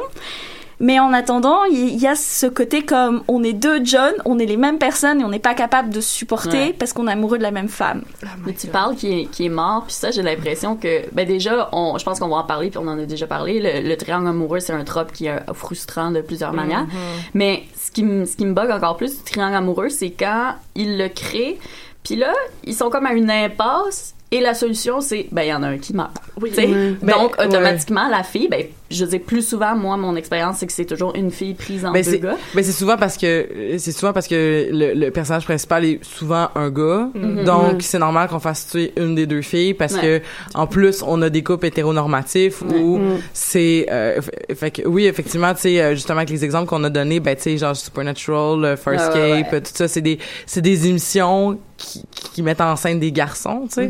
Mais 0.79 0.99
en 0.99 1.13
attendant, 1.13 1.63
il 1.65 1.95
y 1.97 2.07
a 2.07 2.15
ce 2.15 2.45
côté 2.47 2.81
comme 2.83 3.23
on 3.29 3.41
est 3.43 3.53
deux 3.53 3.85
John, 3.85 4.11
on 4.25 4.37
est 4.39 4.45
les 4.45 4.57
mêmes 4.57 4.79
personnes 4.79 5.21
et 5.21 5.23
on 5.23 5.29
n'est 5.29 5.39
pas 5.39 5.53
capable 5.53 5.91
de 5.91 6.01
se 6.01 6.09
supporter 6.09 6.57
Ouais. 6.57 6.75
parce 6.77 6.91
qu'on 6.93 7.07
est 7.07 7.11
amoureux 7.11 7.37
de 7.37 7.43
la 7.43 7.51
même 7.51 7.69
femme. 7.69 8.01
Mais 8.45 8.53
tu 8.53 8.67
parles 8.67 8.95
qui 8.95 9.21
est, 9.21 9.25
qui 9.25 9.45
est 9.45 9.49
mort, 9.49 9.83
puis 9.85 9.93
ça, 9.93 10.09
j'ai 10.11 10.23
l'impression 10.23 10.75
que, 10.75 11.03
ben 11.13 11.25
déjà, 11.27 11.69
on, 11.71 11.97
je 11.97 12.03
pense 12.03 12.19
qu'on 12.19 12.27
va 12.27 12.37
en 12.37 12.43
parler, 12.43 12.69
puis 12.69 12.79
on 12.79 12.87
en 12.87 12.97
a 12.99 13.05
déjà 13.05 13.27
parlé. 13.27 13.61
Le, 13.61 13.87
le 13.87 13.95
triangle 13.95 14.27
amoureux, 14.27 14.59
c'est 14.59 14.73
un 14.73 14.83
trope 14.83 15.13
qui 15.13 15.27
est 15.27 15.29
euh, 15.47 15.53
frustrant 15.53 16.11
de 16.11 16.21
plusieurs 16.21 16.53
manières. 16.53 16.87
Mais 17.33 17.63
ce 17.81 17.91
qui, 17.91 18.03
me- 18.03 18.25
ce 18.25 18.35
qui 18.35 18.45
me 18.45 18.53
bug 18.53 18.69
encore 18.71 18.97
plus 18.97 19.15
du 19.15 19.23
triangle 19.23 19.55
amoureux, 19.55 19.89
c'est 19.89 20.09
quand 20.09 20.55
ils 20.75 20.97
le 20.97 21.07
créent, 21.07 21.59
puis 22.03 22.15
là, 22.15 22.33
ils 22.63 22.73
sont 22.75 22.89
comme 22.89 23.05
à 23.05 23.13
une 23.13 23.31
impasse, 23.31 24.13
et 24.31 24.41
la 24.41 24.55
solution, 24.55 24.99
c'est, 24.99 25.27
ben, 25.31 25.43
il 25.43 25.49
y 25.49 25.53
en 25.53 25.61
a 25.61 25.67
un 25.67 25.77
qui 25.77 25.93
meurt. 25.93 26.15
Oui. 26.41 26.49
Donc, 26.49 26.97
Ben, 27.03 27.13
automatiquement, 27.37 28.07
la 28.09 28.23
fille, 28.23 28.47
ben, 28.47 28.65
je 28.93 29.05
dis 29.05 29.19
plus 29.19 29.41
souvent, 29.47 29.75
moi, 29.75 29.97
mon 29.97 30.15
expérience, 30.15 30.57
c'est 30.59 30.67
que 30.67 30.73
c'est 30.73 30.85
toujours 30.85 31.13
une 31.15 31.31
fille 31.31 31.53
prise 31.53 31.83
entre 31.83 31.93
Ben, 31.93 32.03
deux 32.05 32.17
gars. 32.17 32.37
ben, 32.53 32.63
c'est 32.63 32.71
souvent 32.71 32.97
parce 32.97 33.17
que 33.17 33.47
c'est 33.77 33.91
souvent 33.91 34.13
parce 34.13 34.27
que 34.27 34.69
le, 34.71 34.93
le 34.93 35.11
personnage 35.11 35.45
principal 35.45 35.83
est 35.85 36.03
souvent 36.03 36.49
un 36.55 36.69
gars 36.69 37.09
Mhm. 37.13 37.43
donc 37.43 37.73
Mhm. 37.73 37.81
c'est 37.81 37.99
normal 37.99 38.27
qu'on 38.29 38.39
fasse 38.39 38.67
tuer 38.69 38.93
une 38.97 39.15
des 39.15 39.25
deux 39.25 39.41
filles 39.41 39.73
parce 39.73 39.93
Ouais. 39.95 40.01
que 40.01 40.21
en 40.57 40.67
plus 40.67 41.03
on 41.05 41.21
a 41.21 41.29
des 41.29 41.43
couples 41.43 41.65
hétéronormatifs 41.65 42.61
où 42.61 42.97
Mhm. 42.97 43.19
c'est 43.33 43.87
euh, 43.91 44.19
f- 44.19 44.55
fait 44.55 44.71
que 44.71 44.87
oui 44.87 45.05
effectivement 45.05 45.53
tu 45.53 45.61
sais 45.61 45.81
euh, 45.81 45.91
justement 45.95 46.17
avec 46.19 46.29
les 46.29 46.43
exemples 46.45 46.67
qu'on 46.67 46.83
a 46.83 46.89
donnés 46.89 47.19
ben 47.19 47.35
tu 47.35 47.43
sais 47.43 47.57
genre 47.57 47.75
Supernatural 47.75 48.63
euh, 48.65 48.77
Farscape 48.77 49.13
Ouais, 49.15 49.31
ouais, 49.43 49.47
ouais. 49.51 49.61
tout 49.61 49.71
ça 49.73 49.87
c'est 49.87 50.01
des 50.01 50.19
c'est 50.45 50.61
des 50.61 50.87
émissions 50.87 51.57
qui, 51.77 52.03
qui 52.33 52.41
mettent 52.43 52.61
en 52.61 52.75
scène 52.75 52.99
des 52.99 53.11
garçons 53.11 53.63
tu 53.67 53.75
sais. 53.75 53.89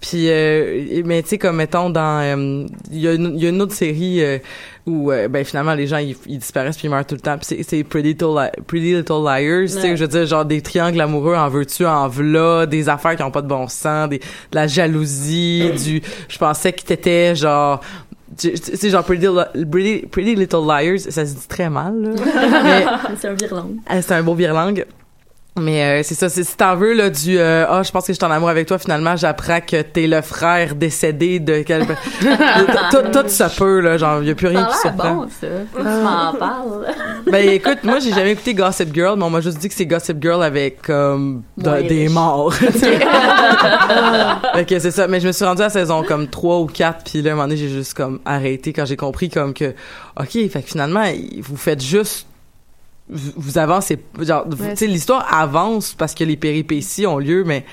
Puis, 0.00 0.30
euh, 0.30 1.02
mais 1.04 1.22
tu 1.22 1.28
sais, 1.30 1.38
comme 1.38 1.56
mettons 1.56 1.90
dans, 1.90 2.20
euh, 2.22 2.66
il 2.90 2.98
y, 3.00 3.06
a 3.08 3.12
une- 3.12 3.34
il 3.36 3.42
y 3.42 3.46
a 3.46 3.50
une 3.50 3.60
autre 3.60 3.74
série 3.74 4.24
euh, 4.24 4.38
où, 4.86 5.12
euh, 5.12 5.28
ben 5.28 5.44
finalement 5.44 5.74
les 5.74 5.86
gens 5.86 5.98
ils, 5.98 6.16
ils 6.26 6.38
disparaissent 6.38 6.78
puis 6.78 6.88
ils 6.88 6.90
meurent 6.90 7.04
tout 7.04 7.14
le 7.16 7.20
temps. 7.20 7.36
Puis 7.36 7.44
c'est- 7.46 7.62
c'est 7.68 7.84
Pretty 7.84 8.08
Little, 8.08 8.28
Li- 8.34 8.62
Pretty 8.66 8.94
Little 8.96 9.22
Liars. 9.22 9.66
Tu 9.66 9.68
sais, 9.80 9.96
je 9.96 10.02
veux 10.02 10.08
dire 10.08 10.24
genre 10.24 10.46
des 10.46 10.62
triangles 10.62 11.00
amoureux 11.02 11.34
en 11.34 11.48
veux-tu, 11.50 11.84
en 11.84 12.08
v'là, 12.08 12.64
des 12.64 12.88
affaires 12.88 13.14
qui 13.14 13.22
ont 13.22 13.30
pas 13.30 13.42
de 13.42 13.48
bon 13.48 13.68
sens, 13.68 14.08
des, 14.08 14.18
de 14.20 14.24
la 14.54 14.66
jalousie, 14.66 15.70
du. 15.84 16.00
Je 16.28 16.38
pensais 16.38 16.72
que 16.72 16.82
t'étais 16.82 17.34
genre. 17.34 17.80
sais 18.38 18.88
genre 18.88 19.04
Pretty, 19.04 19.26
Pretty, 19.70 20.06
Pretty 20.06 20.34
Little 20.34 20.66
Liars, 20.66 21.00
ça 21.10 21.26
se 21.26 21.34
dit 21.34 21.46
très 21.46 21.68
mal. 21.68 21.94
Là. 22.00 23.00
c'est 23.20 23.28
un 23.28 23.34
virlangue. 23.34 23.76
ah, 23.86 24.00
c'est 24.00 24.14
un 24.14 24.22
beau 24.22 24.34
virlangue. 24.34 24.86
Mais 25.58 25.82
euh, 25.82 26.02
c'est 26.04 26.14
ça, 26.14 26.28
c'est 26.28 26.44
si 26.44 26.56
t'en 26.56 26.76
veux 26.76 26.92
là 26.94 27.10
du 27.10 27.36
euh, 27.38 27.66
ah 27.68 27.82
je 27.82 27.90
pense 27.90 28.06
que 28.06 28.12
je 28.12 28.16
suis 28.16 28.24
en 28.24 28.30
amour 28.30 28.48
avec 28.48 28.68
toi 28.68 28.78
finalement 28.78 29.16
j'apprends 29.16 29.60
que 29.60 29.82
t'es 29.82 30.06
le 30.06 30.22
frère 30.22 30.76
décédé 30.76 31.40
de 31.40 31.62
quel 31.66 31.86
tout, 31.86 33.24
ça 33.26 33.48
peut 33.50 33.80
là 33.80 33.98
genre 33.98 34.22
y 34.22 34.30
a 34.30 34.34
plus 34.36 34.46
rien 34.46 34.64
qui 34.64 34.76
surprend. 34.78 35.14
bon, 35.14 35.26
ça. 35.28 35.46
Tu 35.76 35.82
m'en 35.82 36.32
parles. 36.34 36.86
Ben 37.30 37.46
écoute, 37.48 37.78
moi 37.82 37.98
j'ai 37.98 38.10
jamais 38.10 38.30
écouté 38.32 38.54
Gossip 38.54 38.94
Girl, 38.94 39.18
mais 39.18 39.24
on 39.24 39.30
m'a 39.30 39.40
juste 39.40 39.58
dit 39.58 39.68
que 39.68 39.74
c'est 39.74 39.86
Gossip 39.86 40.22
Girl 40.22 40.40
avec 40.42 40.82
comme 40.82 41.42
de- 41.58 41.82
des 41.82 42.02
riche. 42.04 42.12
morts. 42.12 42.54
que 44.66 44.78
c'est 44.78 44.90
ça, 44.92 45.08
mais 45.08 45.18
je 45.20 45.26
me 45.26 45.32
suis 45.32 45.44
rendue 45.44 45.62
à 45.62 45.64
la 45.64 45.70
saison 45.70 46.04
comme 46.04 46.28
3 46.28 46.60
ou 46.60 46.66
4 46.66 47.04
puis 47.04 47.22
là 47.22 47.30
à 47.30 47.32
un 47.32 47.36
moment 47.36 47.48
donné, 47.48 47.58
j'ai 47.58 47.68
juste 47.68 47.94
comme 47.94 48.20
arrêté 48.24 48.72
quand 48.72 48.84
j'ai 48.84 48.96
compris 48.96 49.28
comme 49.28 49.52
que 49.52 49.74
OK, 50.18 50.30
fait 50.48 50.62
que 50.62 50.68
finalement 50.68 51.04
vous 51.42 51.56
faites 51.56 51.82
juste 51.82 52.26
vous, 53.10 53.58
avancez 53.58 53.98
genre 54.20 54.46
Ouais, 54.46 54.70
tu 54.70 54.76
sais 54.76 54.86
l'histoire 54.86 55.26
avance 55.34 55.94
parce 55.94 56.14
que 56.14 56.24
les 56.24 56.36
péripéties 56.36 57.06
ont 57.06 57.18
lieu 57.18 57.44
mais 57.44 57.64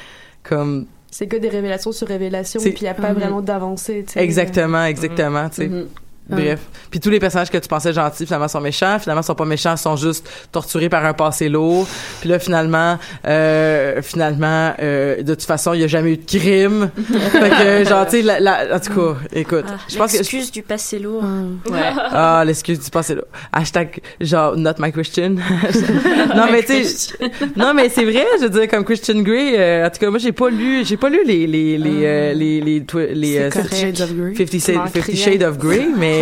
comme 0.44 0.86
C'est 1.12 1.28
que 1.28 1.38
des 1.38 1.50
révélations 1.50 1.92
sur 1.92 2.08
révélations, 2.08 2.60
C'est- 2.60 2.72
puis 2.72 2.82
il 2.82 2.84
n'y 2.86 2.90
a 2.90 2.94
pas 2.94 3.10
Mhm. 3.14 3.20
vraiment 3.20 3.42
d'avancée, 3.42 4.04
tu 4.06 4.14
sais. 4.14 4.24
exactement, 4.24 4.84
exactement, 4.86 5.50
tu 5.50 5.56
sais. 5.56 5.68
Mhm. 5.68 5.88
Bref. 6.30 6.60
Puis 6.92 7.00
tous 7.00 7.10
les 7.10 7.20
personnages 7.20 7.50
que 7.50 7.58
tu 7.58 7.68
pensais 7.68 7.94
gentils, 7.94 8.26
finalement, 8.26 8.48
sont 8.48 8.62
méchants. 8.62 8.98
Finalement, 9.00 9.22
ils 9.22 9.26
sont 9.26 9.36
pas 9.36 9.46
méchants, 9.46 9.74
ils 9.76 9.78
sont 9.78 9.96
juste 9.96 10.30
torturés 10.52 10.90
par 10.90 11.06
un 11.06 11.14
passé 11.14 11.50
lourd. 11.50 11.88
Puis 12.22 12.30
là, 12.30 12.40
finalement, 12.40 12.98
euh, 13.28 14.02
finalement, 14.02 14.74
euh, 14.82 15.22
de 15.24 15.34
toute 15.36 15.44
façon, 15.46 15.74
il 15.74 15.82
y 15.82 15.84
a 15.84 15.88
jamais 15.88 16.14
eu 16.14 16.18
de 16.18 16.26
crime. 16.26 16.90
fait 17.32 17.50
que, 17.84 17.90
genre, 17.90 18.06
tu 18.06 18.12
sais, 18.18 18.22
la, 18.22 18.40
la- 18.40 18.76
en 18.76 18.80
tout 18.80 18.94
cas, 18.94 19.20
écoute, 19.34 19.66
Ah, 19.68 19.78
je 19.90 19.98
pense 19.98 20.12
que... 20.12 20.18
L'excuse 20.18 20.52
du 20.52 20.62
passé 20.64 21.00
lourd. 21.00 21.24
Ouais. 21.70 21.80
Ah, 21.96 22.44
l'excuse 22.46 22.80
du 22.80 22.90
passé 22.90 23.16
lourd. 23.16 23.26
Hashtag, 23.54 24.00
genre, 24.22 24.56
not 24.58 24.74
my 24.80 24.92
Christian. 24.92 25.30
non, 26.36 26.46
mais 26.52 26.64
tu 26.64 26.84
sais, 26.84 27.14
non, 27.56 27.74
mais 27.74 27.90
c'est 27.90 28.04
vrai, 28.06 28.26
je 28.40 28.44
veux 28.44 28.50
dire, 28.50 28.68
comme 28.68 28.84
Christian 28.84 29.22
Grey, 29.22 29.54
euh, 29.58 29.88
en 29.88 29.90
tout 29.90 30.00
cas, 30.00 30.10
moi, 30.10 30.20
j'ai 30.20 30.32
pas 30.32 30.50
lu, 30.50 30.84
j'ai 30.86 30.98
pas 30.98 31.10
lu 31.10 31.20
les, 31.26 31.48
les, 31.48 31.78
les, 31.78 32.06
euh, 32.06 32.34
les, 32.34 32.62
les, 32.62 32.84
les, 33.14 33.50
Fifty 33.52 33.76
Shades 33.76 34.02
of 34.02 34.14
Grey. 34.14 34.34
50 34.36 34.50
Tu 34.50 34.56
m'en 34.74 34.86
Shades, 34.86 34.92
Fifty 34.94 35.12
criais. 35.14 35.16
Shades 35.38 35.44
of 35.44 35.58
Grey, 35.58 35.88
mais 35.98 36.17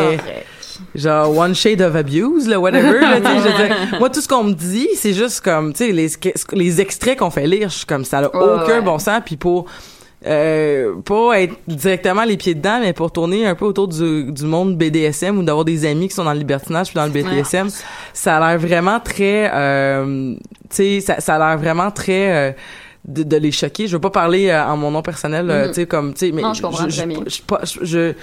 Genre 0.93 1.37
one 1.37 1.55
shade 1.55 1.81
of 1.81 1.95
abuse 1.95 2.47
là 2.49 2.59
whatever 2.59 2.99
là, 2.99 3.17
je 3.17 3.65
dire, 3.65 3.75
moi 3.99 4.09
tout 4.09 4.19
ce 4.19 4.27
qu'on 4.27 4.43
me 4.43 4.53
dit 4.53 4.89
c'est 4.95 5.13
juste 5.13 5.39
comme 5.41 5.71
tu 5.71 5.85
sais 5.85 5.91
les 5.93 6.09
les 6.51 6.81
extraits 6.81 7.17
qu'on 7.17 7.29
fait 7.29 7.47
lire 7.47 7.69
je 7.69 7.77
suis 7.77 7.85
comme 7.85 8.03
ça 8.03 8.19
n'a 8.21 8.35
Ouais, 8.35 8.41
aucun 8.43 8.65
ouais. 8.79 8.81
bon 8.81 8.99
sens 8.99 9.21
puis 9.25 9.37
pour 9.37 9.67
euh, 10.25 10.95
pas 11.05 11.39
être 11.41 11.53
directement 11.67 12.25
les 12.25 12.35
pieds 12.35 12.55
dedans 12.55 12.79
mais 12.81 12.91
pour 12.91 13.09
tourner 13.11 13.45
un 13.45 13.55
peu 13.55 13.63
autour 13.65 13.87
du, 13.87 14.31
du 14.31 14.43
monde 14.43 14.77
BDSM 14.77 15.37
ou 15.37 15.43
d'avoir 15.43 15.63
des 15.63 15.85
amis 15.85 16.09
qui 16.09 16.15
sont 16.15 16.25
dans 16.25 16.33
le 16.33 16.39
libertinage 16.39 16.87
puis 16.87 16.95
dans 16.95 17.05
le 17.05 17.11
BDSM 17.11 17.69
ça 18.13 18.37
a 18.37 18.39
l'air 18.51 18.59
vraiment 18.59 18.99
très 18.99 19.49
euh, 19.53 20.35
tu 20.69 20.75
sais 20.75 20.99
ça, 20.99 21.21
ça 21.21 21.35
a 21.35 21.39
l'air 21.39 21.57
vraiment 21.57 21.89
très 21.91 22.33
euh, 22.35 22.51
de, 23.07 23.21
de 23.21 23.37
les 23.37 23.51
choquer. 23.51 23.87
Je 23.87 23.93
veux 23.95 24.01
pas 24.01 24.09
parler 24.09 24.49
euh, 24.49 24.65
en 24.65 24.75
mon 24.77 24.89
nom 24.89 25.03
personnel, 25.03 25.47
euh, 25.51 25.61
Mhm. 25.65 25.67
tu 25.69 25.73
sais 25.75 25.85
comme 25.85 26.13
tu 26.15 26.25
sais 26.25 26.31
mais 26.33 26.41
Non, 26.41 26.53
je 26.55 26.61
comprends 26.63 26.89
je, 26.89 27.01
je, 27.27 27.41
pas- 27.43 27.61
je, 27.63 27.85
je, 27.85 28.13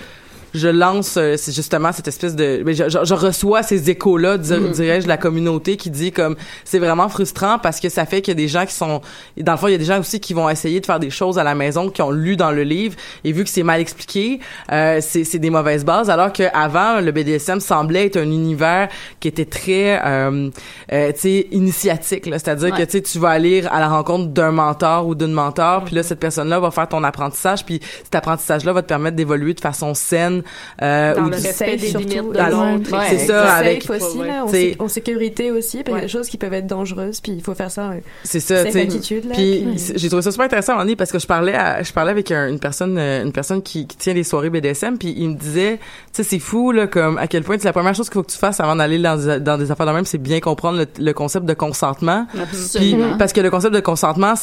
je 0.54 0.68
lance 0.68 1.16
euh, 1.16 1.36
c'est 1.36 1.52
justement 1.52 1.92
cette 1.92 2.08
espèce 2.08 2.36
de 2.36 2.62
je, 2.66 2.88
je, 2.88 3.04
je 3.04 3.14
reçois 3.14 3.62
ces 3.62 3.90
échos 3.90 4.16
là 4.18 4.36
Mhm. 4.36 4.70
dirais-je 4.72 5.04
de 5.04 5.08
la 5.08 5.16
communauté 5.16 5.76
qui 5.76 5.90
dit 5.90 6.12
comme 6.12 6.36
c'est 6.64 6.78
vraiment 6.78 7.08
frustrant 7.08 7.58
parce 7.58 7.80
que 7.80 7.88
ça 7.88 8.04
fait 8.06 8.20
qu'il 8.22 8.32
y 8.32 8.36
a 8.36 8.40
des 8.42 8.48
gens 8.48 8.66
qui 8.66 8.74
sont 8.74 9.00
dans 9.38 9.52
le 9.52 9.58
fond 9.58 9.68
il 9.68 9.72
y 9.72 9.74
a 9.74 9.78
des 9.78 9.84
gens 9.84 10.00
aussi 10.00 10.20
qui 10.20 10.34
vont 10.34 10.48
essayer 10.48 10.80
de 10.80 10.86
faire 10.86 11.00
des 11.00 11.10
choses 11.10 11.38
à 11.38 11.44
la 11.44 11.54
maison 11.54 11.88
qui 11.90 12.02
ont 12.02 12.10
lu 12.10 12.36
dans 12.36 12.50
le 12.50 12.62
livre 12.62 12.96
et 13.24 13.32
vu 13.32 13.44
que 13.44 13.50
c'est 13.50 13.62
mal 13.62 13.80
expliqué 13.80 14.40
euh, 14.72 14.98
c'est 15.00 15.24
c'est 15.24 15.38
des 15.38 15.50
mauvaises 15.50 15.84
bases 15.84 16.10
alors 16.10 16.32
que 16.32 16.44
avant 16.54 17.00
le 17.00 17.12
BDSM 17.12 17.60
semblait 17.60 18.06
être 18.06 18.16
un 18.18 18.30
univers 18.30 18.88
qui 19.20 19.28
était 19.28 19.44
très 19.44 20.00
euh, 20.04 20.50
euh, 20.92 21.12
tu 21.12 21.20
sais 21.20 21.46
initiatique 21.52 22.24
c'est-à-dire 22.24 22.72
Ouais. 22.74 22.86
que 22.86 22.90
tu 22.90 23.02
tu 23.02 23.18
vas 23.18 23.30
aller 23.30 23.64
à 23.70 23.80
la 23.80 23.88
rencontre 23.88 24.28
d'un 24.28 24.52
mentor 24.52 25.06
ou 25.06 25.14
d'une 25.14 25.32
mentor 25.32 25.84
puis 25.84 25.94
là 25.94 26.02
cette 26.02 26.20
personne 26.20 26.48
là 26.48 26.60
va 26.60 26.70
faire 26.70 26.88
ton 26.88 27.02
apprentissage 27.04 27.64
puis 27.64 27.80
cet 28.04 28.14
apprentissage 28.14 28.64
là 28.64 28.72
va 28.72 28.82
te 28.82 28.88
permettre 28.88 29.16
d'évoluer 29.16 29.54
de 29.54 29.60
façon 29.60 29.94
saine 29.94 30.41
euh, 30.82 31.14
Dans 31.14 31.22
ou 31.22 31.30
le 31.30 31.36
du- 31.36 31.42
respect 31.46 31.76
des 31.76 31.86
surtout. 31.88 32.08
limites 32.08 32.32
de 32.32 32.38
l'autre. 32.38 32.92
Ouais, 32.92 33.06
c'est 33.10 33.18
ça, 33.26 33.46
Safe 33.46 33.60
avec- 33.60 33.90
aussi, 33.90 34.18
Ouais, 34.18 34.26
là, 34.26 34.44
en, 34.80 34.84
en 34.84 34.88
sécurité 34.88 35.50
aussi, 35.50 35.78
parce 35.78 35.84
qu'il 35.84 35.90
y 35.90 35.92
a 35.92 35.94
Ouais. 35.96 36.02
des 36.02 36.08
choses 36.08 36.28
qui 36.28 36.36
peuvent 36.38 36.54
être 36.54 36.66
dangereuses, 36.66 37.20
puis 37.20 37.32
il 37.32 37.42
faut 37.42 37.54
faire 37.54 37.70
ça. 37.70 37.90
euh, 37.90 38.00
c'est 38.24 38.40
ça 38.40 38.64
tu 38.64 38.72
sais 38.72 38.82
attitude, 38.82 39.24
là. 39.26 39.34
Puis 39.34 39.64
j'ai 39.96 40.08
trouvé 40.08 40.22
ça 40.22 40.30
super 40.30 40.46
intéressant 40.46 40.76
donné, 40.76 40.96
parce 40.96 41.10
que 41.12 41.18
je 41.18 41.26
parlais 41.26 41.54
à, 41.54 41.82
je 41.82 41.92
parlais 41.92 42.10
avec 42.10 42.30
un- 42.30 42.48
une 42.48 42.58
personne 42.58 42.96
euh, 42.98 43.22
une 43.24 43.32
personne 43.32 43.62
qui, 43.62 43.86
qui 43.86 43.96
tient 43.96 44.14
des 44.14 44.24
soirées 44.24 44.50
BDSM 44.50 44.98
puis 44.98 45.14
il 45.16 45.30
me 45.30 45.34
disait 45.34 45.78
tu 45.78 45.82
sais 46.12 46.22
c'est 46.22 46.38
fou 46.38 46.72
là 46.72 46.86
comme 46.86 47.18
à 47.18 47.26
quel 47.26 47.42
point 47.42 47.56
c'est 47.58 47.64
la 47.66 47.72
première 47.72 47.94
chose 47.94 48.08
qu'il 48.08 48.14
faut 48.14 48.22
que 48.22 48.30
tu 48.32 48.38
fasses 48.38 48.60
avant 48.60 48.76
d'aller 48.76 48.98
dans, 48.98 49.16
des- 49.16 49.40
dans 49.40 49.56
des 49.58 49.70
affaires 49.70 49.86
de 49.86 49.92
même 49.92 50.04
c'est 50.04 50.18
bien 50.18 50.40
comprendre 50.40 50.78
le, 50.78 50.86
le 51.04 51.12
concept 51.12 51.46
de 51.46 51.54
consentement 51.54 52.26
puis 52.74 52.96
parce 53.18 53.32
que 53.32 53.40
le 53.40 53.50
concept 53.50 53.74
de 53.74 53.80
consentement 53.80 54.34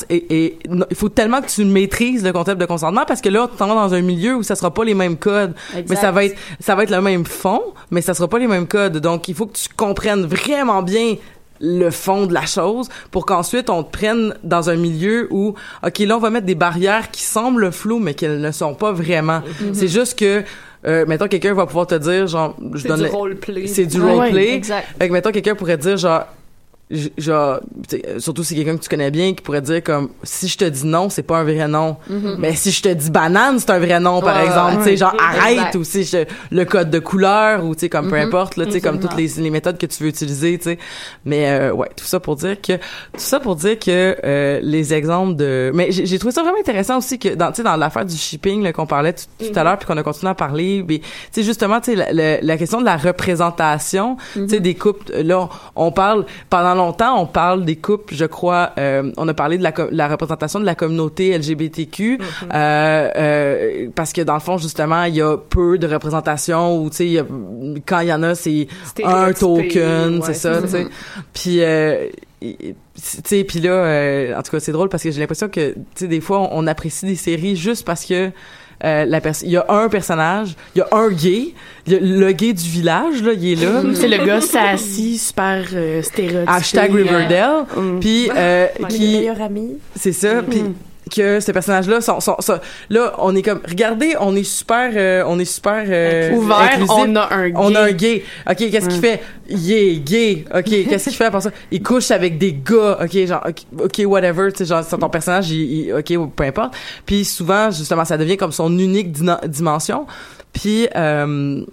non, 0.70 0.86
il 0.90 0.96
faut 0.96 1.10
tellement 1.10 1.42
que 1.42 1.48
tu 1.48 1.64
maîtrises 1.66 2.24
le 2.24 2.32
concept 2.34 2.60
de 2.60 2.66
consentement 2.66 3.04
parce 3.08 3.22
que 3.22 3.30
là 3.30 3.48
tu 3.52 3.58
t'en 3.58 3.68
vas 3.68 3.76
dans 3.76 3.94
un 3.94 4.02
milieu 4.02 4.36
où 4.36 4.44
ça 4.44 4.56
sera 4.56 4.74
pas 4.74 4.84
les 4.84 4.94
mêmes 4.94 5.18
codes 5.18 5.54
mais 5.90 5.96
ça 5.96 6.12
va 6.12 6.26
être 6.26 6.36
ça 6.60 6.76
va 6.76 6.84
être 6.84 6.92
le 6.92 7.02
même 7.02 7.26
fond 7.26 7.62
mais 7.92 8.02
ça 8.02 8.14
sera 8.14 8.28
pas 8.28 8.40
les 8.40 8.48
mêmes 8.48 8.68
codes 8.68 8.98
donc 8.98 9.28
il 9.28 9.36
faut 9.36 9.46
que 9.48 9.58
tu 9.58 9.68
comprennes 9.76 10.26
vraiment 10.26 10.82
bien 10.82 11.16
le 11.62 11.90
fond 11.90 12.26
de 12.26 12.34
la 12.34 12.46
chose 12.46 12.88
pour 13.12 13.26
qu'ensuite 13.26 13.70
on 13.70 13.84
te 13.84 13.92
prenne 13.92 14.34
dans 14.44 14.70
un 14.70 14.76
milieu 14.76 15.28
où 15.30 15.56
ok 15.86 16.00
là 16.00 16.16
on 16.16 16.20
va 16.20 16.30
mettre 16.30 16.46
des 16.46 16.56
barrières 16.56 17.12
qui 17.12 17.22
semblent 17.24 17.72
floues 17.72 18.00
mais 18.00 18.14
qu'elles 18.14 18.40
ne 18.40 18.52
sont 18.52 18.74
pas 18.76 18.92
vraiment 18.94 19.40
Mm-hmm. 19.42 19.74
c'est 19.74 19.88
juste 19.90 20.18
que 20.18 20.44
euh, 20.88 21.06
mettons 21.06 21.28
quelqu'un 21.28 21.54
va 21.54 21.66
pouvoir 21.66 21.88
te 21.88 21.96
dire 21.96 22.28
genre 22.28 22.56
je 22.74 22.80
C'est 22.84 22.88
donne 22.88 22.98
du 23.00 23.04
le- 23.04 23.10
roleplay. 23.10 23.68
c'est 23.68 23.86
du 23.86 24.00
Ouais, 24.00 24.14
roleplay 24.14 24.54
Exact. 24.54 24.88
fait 24.98 25.08
que 25.10 25.14
mettons 25.14 25.32
quelqu'un 25.32 25.56
pourrait 25.56 25.76
dire 25.78 25.98
genre 25.98 26.24
genre 27.18 27.60
euh, 27.94 28.20
surtout 28.20 28.44
si 28.44 28.56
quelqu'un 28.56 28.76
que 28.76 28.82
tu 28.82 28.90
connais 28.90 29.12
bien 29.12 29.34
qui 29.36 29.44
pourrait 29.44 29.62
dire 29.62 29.84
comme 29.84 30.10
si 30.24 30.48
je 30.48 30.58
te 30.58 30.66
dis 30.66 30.88
non 30.88 31.10
c'est 31.10 31.22
pas 31.22 31.38
un 31.38 31.44
vrai 31.44 31.68
non 31.68 31.98
mais 32.40 32.56
si 32.56 32.72
je 32.72 32.82
te 32.82 32.90
dis 32.90 33.12
banane 33.12 33.60
c'est 33.60 33.70
un 33.70 33.78
vrai 33.80 34.00
non 34.00 34.22
par 34.22 34.30
Mm-hmm. 34.30 34.42
Ouais, 34.42 34.46
exemple 34.48 34.78
tu 34.78 34.84
sais 34.86 34.90
ouais. 34.92 34.98
genre 34.98 35.16
arrête 35.20 35.52
Exact. 35.54 35.76
ou 35.76 35.84
si 35.84 36.04
je, 36.04 36.18
le 36.52 36.66
code 36.66 36.90
de 36.90 36.98
couleur 37.00 37.64
ou 37.64 37.76
tu 37.76 37.82
sais 37.82 37.90
comme 37.90 38.10
peu 38.10 38.16
Mhm. 38.18 38.28
importe 38.28 38.58
là 38.58 38.66
tu 38.66 38.72
sais 38.72 38.82
comme 38.82 39.00
toutes 39.00 39.16
les, 39.16 39.28
les 39.38 39.50
méthodes 39.52 39.78
que 39.78 39.86
tu 39.86 40.02
veux 40.04 40.10
utiliser 40.10 40.58
tu 40.58 40.64
sais 40.64 40.80
mais 41.26 41.50
euh, 41.50 41.72
ouais 41.74 41.90
tout 41.96 42.06
ça 42.06 42.20
pour 42.20 42.36
dire 42.36 42.60
que 42.60 42.74
tout 42.78 42.80
ça 43.18 43.40
pour 43.40 43.56
dire 43.56 43.78
que 43.78 44.18
euh, 44.24 44.60
les 44.64 44.94
exemples 44.94 45.36
de 45.36 45.72
mais 45.76 45.92
j'ai 45.92 46.18
trouvé 46.18 46.34
ça 46.34 46.42
vraiment 46.42 46.58
intéressant 46.60 46.98
aussi 46.98 47.20
que 47.20 47.30
dans 47.36 47.50
tu 47.52 47.58
sais 47.58 47.64
dans 47.64 47.76
l'affaire 47.76 48.06
du 48.06 48.16
shipping 48.16 48.72
qu'on 48.72 48.88
parlait 48.88 49.14
tout, 49.14 49.26
tout 49.40 49.60
à 49.60 49.64
l'heure 49.64 49.78
puis 49.78 49.86
qu'on 49.88 49.98
a 49.98 50.04
continué 50.04 50.32
à 50.32 50.36
parler 50.36 50.84
mais 50.88 51.00
tu 51.00 51.06
sais 51.34 51.44
justement 51.44 51.80
tu 51.82 51.92
sais 51.92 51.96
la, 51.96 52.12
la- 52.14 52.42
la 52.42 52.58
question 52.58 52.80
de 52.82 52.86
la 52.86 52.98
représentation 52.98 54.18
tu 54.34 54.48
sais 54.50 54.60
des 54.60 54.76
couples 54.76 55.12
là 55.22 55.50
on, 55.76 55.86
on 55.88 55.92
parle 55.92 56.26
pendant 56.50 56.79
longtemps 56.80 57.22
on 57.22 57.26
parle 57.26 57.66
des 57.66 57.76
couples 57.76 58.16
je 58.16 58.26
crois 58.26 58.72
euh, 58.78 59.12
on 59.18 59.28
a 59.28 59.34
parlé 59.34 59.58
de 59.58 59.64
la, 59.64 59.74
la 59.92 60.08
représentation 60.08 60.60
de 60.60 60.66
la 60.66 60.76
communauté 60.76 61.38
LGBTQ 61.38 62.20
euh, 62.54 63.10
euh, 63.16 63.90
parce 63.96 64.14
que 64.14 64.22
dans 64.22 64.34
le 64.34 64.40
fond 64.40 64.58
justement 64.58 65.04
il 65.04 65.16
y 65.16 65.22
a 65.22 65.38
peu 65.38 65.78
de 65.78 65.88
représentation 65.88 66.82
ou 66.82 66.90
tu 66.90 66.96
sais 66.98 67.26
quand 67.86 68.00
il 68.00 68.08
y 68.08 68.14
en 68.14 68.24
a 68.24 68.36
c'est 68.36 68.68
un 69.04 69.32
token 69.34 70.20
ouais, 70.20 70.22
c'est 70.24 70.34
ça 70.34 70.62
tu 70.62 70.68
sais. 70.70 70.88
Puis 71.34 71.62
euh, 71.62 72.08
tu 72.42 72.76
sais 72.96 73.44
puis 73.44 73.60
là 73.60 73.72
euh, 73.72 74.38
en 74.38 74.42
tout 74.42 74.52
cas 74.52 74.60
c'est 74.60 74.72
drôle 74.72 74.90
parce 74.90 75.04
que 75.04 75.12
j'ai 75.12 75.20
l'impression 75.20 75.50
que 75.50 75.74
tu 75.74 75.80
sais 75.96 76.08
des 76.08 76.22
fois 76.22 76.40
on, 76.40 76.64
on 76.64 76.68
apprécie 76.68 77.06
des 77.06 77.16
séries 77.16 77.56
juste 77.56 77.86
parce 77.86 78.06
que 78.06 78.32
euh, 78.84 79.06
la 79.06 79.20
personne 79.22 79.48
il 79.50 79.52
y 79.54 79.58
a 79.58 79.66
un 79.70 79.90
personnage 79.90 80.56
il 80.76 80.80
y 80.80 80.82
a 80.82 80.88
un 80.92 81.10
gay 81.10 81.54
il 81.88 81.94
y 81.94 81.96
a 81.96 82.00
le 82.00 82.32
gay 82.32 82.54
du 82.54 82.64
village 82.70 83.22
là 83.24 83.34
il 83.34 83.52
est 83.52 83.64
là 83.66 83.82
C'est 83.94 84.08
le 84.08 84.26
gars 84.26 84.42
sassy, 84.42 85.18
super 85.18 85.66
euh, 85.74 86.02
stéréotypé. 86.02 86.52
hashtag 86.52 86.94
Riverdale 86.94 87.66
Mm. 87.76 88.00
puis 88.00 88.30
euh, 88.36 88.68
qui 88.90 89.18
meilleurs 89.18 89.42
amis. 89.42 89.78
c'est 89.96 90.14
ça 90.14 90.42
puis 90.42 90.64
que 91.10 91.40
ces 91.40 91.52
personnages-là 91.54 92.02
sont, 92.02 92.20
sont, 92.20 92.36
sont- 92.40 92.60
là 92.90 93.14
on 93.18 93.36
est 93.36 93.42
comme 93.42 93.60
regardez 93.68 94.16
on 94.20 94.36
est 94.36 94.44
super 94.44 94.92
euh, 94.96 95.24
on 95.28 95.38
est 95.40 95.46
super 95.46 95.84
euh, 95.88 96.32
Ouvert, 96.34 96.58
inclusif. 96.60 96.90
on 96.92 97.16
a 97.16 97.34
un 97.34 97.50
gay. 97.50 97.54
on 97.58 97.76
a 97.76 97.82
un 97.82 97.92
gay. 97.92 98.24
Ok 98.50 98.58
qu'est-ce 98.58 98.90
qu'il 98.90 99.02
fait? 99.02 99.22
Il 99.50 99.72
est 99.72 99.96
gay. 99.98 100.46
Ok 100.56 100.64
qu'est-ce 100.90 101.06
qu'il 101.10 101.18
fait 101.18 101.26
après 101.26 101.42
ça? 101.42 101.52
Il 101.72 101.82
couche 101.84 102.12
avec 102.12 102.38
des 102.38 102.54
gars. 102.54 103.00
Ok 103.04 103.26
genre 103.26 103.46
ok, 103.80 104.02
whatever 104.06 104.52
tu 104.52 104.60
sais 104.60 104.66
genre 104.66 104.86
ton 104.88 105.10
personnage 105.10 105.50
il, 105.52 105.88
il- 105.88 105.94
ok 105.94 106.30
peu 106.36 106.44
importe. 106.44 106.74
Puis 107.06 107.26
souvent 107.26 107.72
justement 107.72 108.06
ça 108.06 108.18
devient 108.18 108.38
comme 108.38 108.52
son 108.52 108.72
unique 108.78 109.12
dimension. 109.48 110.06
Puis 110.54 110.88
euh, 110.96 111.64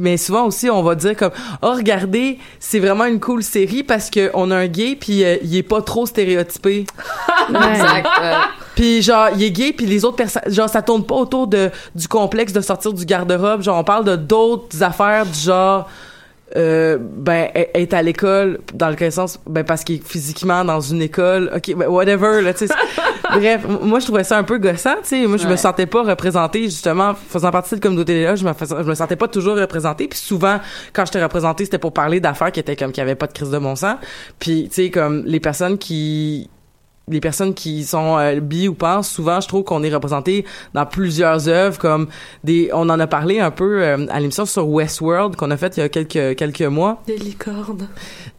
mais 0.00 0.16
souvent 0.16 0.46
aussi 0.46 0.68
on 0.68 0.82
va 0.82 0.96
dire 0.96 1.16
comme 1.16 1.30
oh 1.62 1.72
regardez 1.74 2.38
c'est 2.58 2.80
vraiment 2.80 3.04
une 3.04 3.20
cool 3.20 3.42
série 3.42 3.84
parce 3.84 4.10
que 4.10 4.30
on 4.34 4.50
a 4.50 4.56
un 4.56 4.66
gay 4.66 4.96
puis 4.96 5.22
euh, 5.22 5.36
il 5.42 5.56
est 5.56 5.62
pas 5.62 5.80
trop 5.80 6.06
stéréotypé 6.06 6.86
Exact. 7.48 8.08
Puis 8.74 9.02
genre, 9.02 9.28
il 9.34 9.42
est 9.42 9.50
gay, 9.50 9.72
puis 9.72 9.86
les 9.86 10.04
autres 10.04 10.16
personnes, 10.16 10.42
genre, 10.46 10.68
ça 10.68 10.82
tourne 10.82 11.04
pas 11.04 11.16
autour 11.16 11.46
de 11.46 11.70
du 11.94 12.08
complexe 12.08 12.52
de 12.52 12.60
sortir 12.60 12.92
du 12.92 13.04
garde-robe. 13.04 13.62
Genre, 13.62 13.76
on 13.76 13.84
parle 13.84 14.04
de 14.04 14.16
d'autres 14.16 14.82
affaires 14.82 15.26
du 15.26 15.38
genre. 15.38 15.88
Euh, 16.56 16.98
ben 17.00 17.48
être 17.54 17.94
à 17.94 18.02
l'école 18.02 18.58
dans 18.74 18.90
le 18.90 19.10
sens 19.12 19.38
ben 19.46 19.62
parce 19.62 19.84
qu'il 19.84 19.96
est 19.96 20.04
physiquement 20.04 20.64
dans 20.64 20.80
une 20.80 21.00
école. 21.00 21.48
Ok 21.54 21.76
ben 21.76 21.86
whatever 21.88 22.42
là 22.42 22.52
tu 22.52 22.66
sais 22.66 22.74
bref 23.30 23.64
moi 23.82 24.00
je 24.00 24.06
trouvais 24.06 24.24
ça 24.24 24.36
un 24.36 24.42
peu 24.42 24.58
gossant 24.58 24.96
tu 25.02 25.08
sais. 25.10 25.26
Moi 25.28 25.36
je 25.36 25.44
me 25.46 25.50
Ouais. 25.52 25.56
sentais 25.56 25.86
pas 25.86 26.02
représentée 26.02 26.64
justement 26.64 27.14
faisant 27.14 27.52
partie 27.52 27.70
de 27.70 27.74
cette 27.76 27.82
communauté 27.84 28.24
là 28.24 28.34
je 28.34 28.44
me 28.44 28.52
je 28.68 28.82
me 28.88 28.94
sentais 28.94 29.14
pas 29.14 29.28
toujours 29.28 29.56
représentée. 29.56 30.08
Puis 30.08 30.18
souvent 30.18 30.58
quand 30.92 31.04
j'étais 31.04 31.22
représentée 31.22 31.66
c'était 31.66 31.78
pour 31.78 31.92
parler 31.92 32.18
d'affaires 32.18 32.50
qui 32.50 32.58
étaient 32.58 32.74
comme 32.74 32.90
qui 32.90 33.00
avaient 33.00 33.14
pas 33.14 33.28
de 33.28 33.32
crise 33.32 33.50
de 33.50 33.58
bon 33.58 33.76
sens. 33.76 33.94
Puis 34.40 34.68
tu 34.70 34.74
sais 34.74 34.90
comme 34.90 35.22
les 35.26 35.38
personnes 35.38 35.78
qui 35.78 36.50
les 37.10 37.20
personnes 37.20 37.54
qui 37.54 37.84
sont 37.84 38.18
euh, 38.18 38.40
bi 38.40 38.68
ou 38.68 38.74
pas, 38.74 39.02
souvent 39.02 39.40
je 39.40 39.48
trouve 39.48 39.64
qu'on 39.64 39.82
est 39.82 39.92
représenté 39.92 40.44
dans 40.74 40.86
plusieurs 40.86 41.48
œuvres 41.48 41.78
comme 41.78 42.08
des 42.44 42.70
on 42.72 42.88
en 42.88 42.98
a 43.00 43.06
parlé 43.06 43.40
un 43.40 43.50
peu 43.50 43.82
euh, 43.82 44.06
à 44.10 44.20
l'émission 44.20 44.46
sur 44.46 44.68
Westworld 44.68 45.36
qu'on 45.36 45.50
a 45.50 45.56
fait 45.56 45.76
il 45.76 45.80
y 45.80 45.82
a 45.82 45.88
quelques 45.88 46.36
quelques 46.36 46.62
mois. 46.62 47.02
Des 47.06 47.16
licornes. 47.16 47.88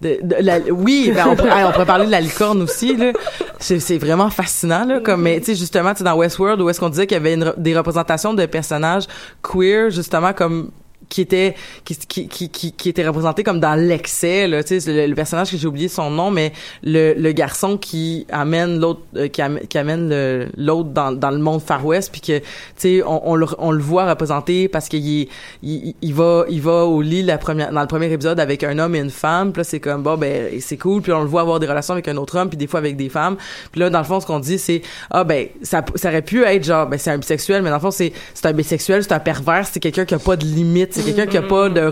De- 0.02 0.18
de- 0.22 0.36
la- 0.40 0.60
oui, 0.72 1.12
ben 1.16 1.26
on, 1.30 1.36
pourrait, 1.36 1.64
on 1.64 1.72
pourrait 1.72 1.86
parler 1.86 2.06
de 2.06 2.12
la 2.12 2.22
licorne 2.22 2.62
aussi 2.62 2.96
là. 2.96 3.12
C'est 3.60 3.80
c'est 3.80 3.98
vraiment 3.98 4.30
fascinant 4.30 4.86
là 4.86 5.00
comme 5.00 5.22
mais 5.22 5.40
tu 5.40 5.48
sais 5.48 5.56
justement 5.56 5.92
tu 5.92 6.00
sais, 6.00 6.04
dans 6.04 6.16
Westworld 6.16 6.60
où 6.62 6.70
est-ce 6.70 6.80
qu'on 6.80 6.90
disait 6.90 7.08
qu'il 7.08 7.16
y 7.18 7.20
avait 7.20 7.34
une 7.36 7.54
des 7.58 7.78
représentations 7.78 8.34
de 8.34 8.46
personnages 8.46 9.06
queer 9.44 9.90
justement 9.92 10.34
comme 10.34 10.72
qui 11.12 11.22
était 11.22 11.56
qui 11.84 11.98
qui 11.98 12.50
qui 12.50 12.72
qui, 12.72 12.90
était 12.90 13.06
représenté 13.06 13.44
comme 13.44 13.60
dans 13.60 13.76
l'excès 13.76 14.48
là 14.48 14.64
tu 14.64 14.80
sais 14.80 14.92
le, 14.92 15.08
le 15.08 15.16
personnage 15.16 15.52
que 15.52 15.58
j'ai 15.58 15.68
oublié 15.68 15.90
son 15.90 16.10
nom 16.10 16.32
mais 16.32 16.54
le, 16.84 17.14
le 17.14 17.32
garçon 17.34 17.78
qui 17.78 18.26
amène 18.32 18.80
l'autre 18.80 19.02
euh, 19.18 19.28
qui, 19.28 19.42
amène, 19.42 19.68
qui 19.68 19.78
amène 19.78 20.50
l'autre 20.58 20.90
dans, 20.90 21.12
dans 21.12 21.32
le 21.32 21.40
monde 21.40 21.62
Far 21.62 21.86
West 21.86 22.12
puis 22.14 22.22
que 22.22 22.40
tu 22.40 22.46
sais 22.78 23.04
on, 23.04 23.30
on 23.30 23.36
le 23.36 23.46
on 23.58 23.72
le 23.72 23.82
voit 23.82 24.10
représenté 24.10 24.70
parce 24.70 24.88
qu'il 24.88 25.28
il, 25.62 25.96
il 26.02 26.14
va 26.14 26.46
il 26.50 26.62
va 26.62 26.86
au 26.86 27.02
lit 27.02 27.24
la 27.24 27.38
première 27.38 27.74
dans 27.74 27.82
le 27.82 27.88
premier 27.88 28.12
épisode 28.12 28.40
avec 28.40 28.64
un 28.64 28.80
homme 28.80 28.96
et 28.96 29.00
une 29.00 29.10
femme 29.10 29.52
puis 29.52 29.60
là 29.60 29.64
c'est 29.66 29.82
comme 29.82 30.04
bon 30.04 30.18
ben 30.18 30.50
c'est 30.62 30.78
cool 30.78 31.02
puis 31.02 31.12
on 31.12 31.22
le 31.22 31.28
voit 31.28 31.42
avoir 31.42 31.60
des 31.60 31.68
relations 31.68 31.94
avec 31.94 32.08
un 32.08 32.16
autre 32.16 32.38
homme 32.38 32.48
puis 32.50 32.58
des 32.58 32.68
fois 32.68 32.80
avec 32.80 32.96
des 32.96 33.10
femmes. 33.10 33.36
Puis 33.72 33.82
là 33.82 33.90
dans 33.90 34.00
le 34.00 34.06
fond 34.06 34.20
ce 34.22 34.26
qu'on 34.26 34.40
dit 34.40 34.58
c'est 34.58 34.82
ah 35.10 35.24
ben 35.26 35.48
ça 35.62 35.84
ça 35.96 36.10
aurait 36.10 36.22
pu 36.22 36.44
être 36.44 36.64
genre 36.64 36.88
ben 36.88 36.98
c'est 36.98 37.12
un 37.12 37.18
bisexuel 37.18 37.62
mais 37.64 37.70
dans 37.70 37.76
le 37.76 37.82
fond 37.82 37.92
c'est 37.92 38.14
c'est 38.34 38.46
un 38.46 38.54
bisexuel 38.54 39.04
c'est 39.04 39.14
un 39.14 39.20
pervers 39.20 39.68
c'est 39.68 39.80
quelqu'un 39.80 40.06
qui 40.06 40.14
a 40.14 40.20
pas 40.20 40.36
de 40.36 40.46
limite 40.46 41.01
c'est 41.02 41.14
quelqu'un 41.14 41.26
qui 41.32 41.38
a 41.38 41.42
pas 41.42 41.70
de 41.70 41.92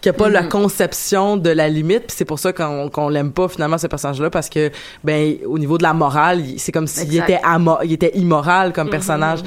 qui 0.00 0.08
a 0.08 0.12
pas 0.12 0.28
la 0.28 0.42
conception 0.44 1.36
de 1.36 1.50
la 1.50 1.68
limite 1.68 2.06
puis 2.08 2.16
c'est 2.16 2.24
pour 2.24 2.38
ça 2.38 2.52
qu'on 2.52 2.88
qu'on 2.90 3.08
l'aime 3.08 3.32
pas 3.32 3.48
finalement 3.48 3.78
ce 3.78 3.86
personnage 3.86 4.20
là 4.20 4.30
parce 4.30 4.48
que 4.48 4.70
ben 5.04 5.36
au 5.46 5.58
niveau 5.58 5.78
de 5.78 5.82
la 5.82 5.92
morale 5.92 6.42
c'est 6.58 6.72
comme 6.72 6.86
s'il 6.86 7.08
était 7.16 7.40
amo- 7.44 7.78
il 7.84 7.92
était 7.92 8.16
immoral 8.16 8.72
comme 8.72 8.90
personnage. 8.90 9.40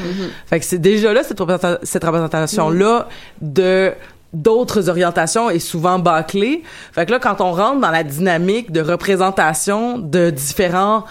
Fait 0.47 0.59
que 0.59 0.65
c'est 0.65 0.79
déjà 0.79 1.13
là 1.13 1.23
cette, 1.23 1.39
représenta- 1.39 1.79
cette 1.83 2.03
représentation 2.03 2.69
là 2.69 3.07
de 3.41 3.91
d'autres 4.31 4.89
orientations 4.89 5.49
est 5.49 5.57
souvent 5.57 5.97
bâclée. 5.97 6.61
Fait 6.91 7.05
que 7.07 7.11
là, 7.11 7.17
quand 7.19 7.41
on 7.41 7.51
rentre 7.51 7.79
dans 7.81 7.89
la 7.89 8.03
dynamique 8.03 8.71
de 8.71 8.79
représentation 8.81 9.97
de 9.97 10.29
différents 10.29 11.03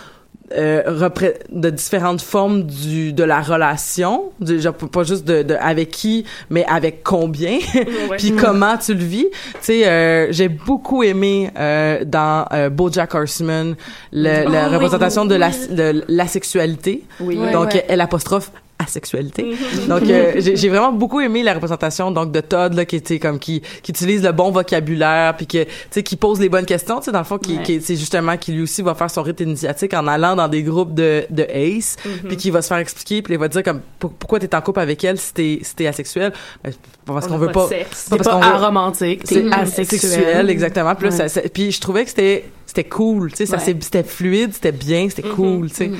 euh, 0.56 1.08
de 1.50 1.70
différentes 1.70 2.22
formes 2.22 2.62
du 2.64 3.12
de 3.12 3.24
la 3.24 3.40
relation, 3.40 4.30
du, 4.40 4.60
genre, 4.60 4.74
pas 4.74 5.02
juste 5.04 5.24
de, 5.26 5.42
de 5.42 5.54
avec 5.60 5.90
qui, 5.90 6.24
mais 6.50 6.64
avec 6.66 7.02
combien, 7.04 7.58
puis 8.18 8.32
comment 8.32 8.76
tu 8.78 8.94
le 8.94 9.04
vis. 9.04 9.26
Tu 9.30 9.58
sais, 9.60 9.86
euh, 9.88 10.28
j'ai 10.30 10.48
beaucoup 10.48 11.02
aimé 11.02 11.50
euh, 11.58 12.04
dans 12.04 12.46
euh, 12.52 12.70
BoJack 12.70 13.14
Horseman 13.14 13.74
le- 14.12 14.44
Oh, 14.46 14.50
la 14.50 14.68
oui, 14.68 14.74
représentation 14.74 15.22
oui, 15.22 15.28
de 15.28 15.34
la 15.34 15.48
oui. 15.50 15.74
de 15.74 16.04
l'asexualité. 16.08 17.04
Oui. 17.20 17.36
Ouais, 17.36 17.52
Donc 17.52 17.82
elle 17.88 18.00
apostrophe 18.00 18.50
asexualité. 18.78 19.54
Donc 19.88 20.02
euh, 20.04 20.32
j'ai 20.36 20.56
j'ai 20.56 20.68
vraiment 20.68 20.92
beaucoup 20.92 21.20
aimé 21.20 21.42
la 21.42 21.54
représentation 21.54 22.10
donc 22.10 22.30
de 22.32 22.40
Todd 22.40 22.74
là 22.74 22.84
qui 22.84 22.96
était 22.96 23.18
comme 23.18 23.38
qui 23.38 23.60
qui 23.82 23.90
utilise 23.90 24.22
le 24.22 24.32
bon 24.32 24.50
vocabulaire 24.50 25.36
puis 25.36 25.46
que 25.46 25.64
tu 25.64 25.70
sais 25.90 26.02
qui 26.02 26.16
pose 26.16 26.38
les 26.40 26.48
bonnes 26.48 26.64
questions, 26.66 26.98
tu 26.98 27.06
sais 27.06 27.12
dans 27.12 27.18
le 27.18 27.24
fond 27.24 27.38
qui, 27.38 27.56
Ouais. 27.56 27.62
qui 27.62 27.80
c'est 27.80 27.96
justement 27.96 28.36
qui 28.36 28.52
lui 28.52 28.62
aussi 28.62 28.82
va 28.82 28.94
faire 28.94 29.10
son 29.10 29.22
rite 29.22 29.40
initiatique 29.40 29.94
en 29.94 30.06
allant 30.06 30.36
dans 30.36 30.48
des 30.48 30.62
groupes 30.62 30.94
de 30.94 31.24
de 31.30 31.42
ace 31.44 31.96
puis 32.26 32.36
qui 32.36 32.50
va 32.50 32.62
se 32.62 32.68
faire 32.68 32.78
expliquer 32.78 33.22
puis 33.22 33.34
il 33.34 33.38
va 33.40 33.48
dire 33.48 33.62
comme 33.62 33.80
pour- 33.98 34.12
pourquoi 34.12 34.38
t'es 34.38 34.54
en 34.54 34.60
couple 34.60 34.80
avec 34.80 35.02
elle 35.04 35.18
si 35.18 35.34
t'es 35.34 35.58
si 35.62 35.74
t'es 35.74 35.86
asexuel? 35.86 36.32
Ben, 36.62 36.70
c'est 36.72 36.78
parce 37.04 37.26
On 37.26 37.30
qu'on 37.30 37.38
veut 37.38 37.46
pas 37.48 37.66
pas 37.68 37.74
c'est 37.92 38.10
parce 38.10 38.22
pas 38.28 38.30
qu'on 38.34 38.40
veut- 38.40 38.46
aromantique, 38.54 39.22
c'est 39.24 39.42
t'es 39.42 39.52
asexuel 39.52 39.86
asexuel. 40.12 40.50
exactement 40.50 40.94
puis 40.94 41.06
là, 41.08 41.10
Ouais. 41.10 41.16
ça- 41.16 41.28
ça- 41.28 41.48
puis 41.52 41.72
je 41.72 41.80
trouvais 41.80 42.04
que 42.04 42.10
c'était 42.10 42.44
c'était 42.78 42.88
cool 42.88 43.30
tu 43.30 43.36
sais 43.38 43.46
ça 43.46 43.56
Ouais. 43.56 43.76
c'était 43.80 44.02
fluide 44.04 44.52
c'était 44.54 44.72
bien 44.72 45.08
c'était 45.08 45.28
cool 45.28 45.68
tu 45.68 45.74
sais 45.76 45.90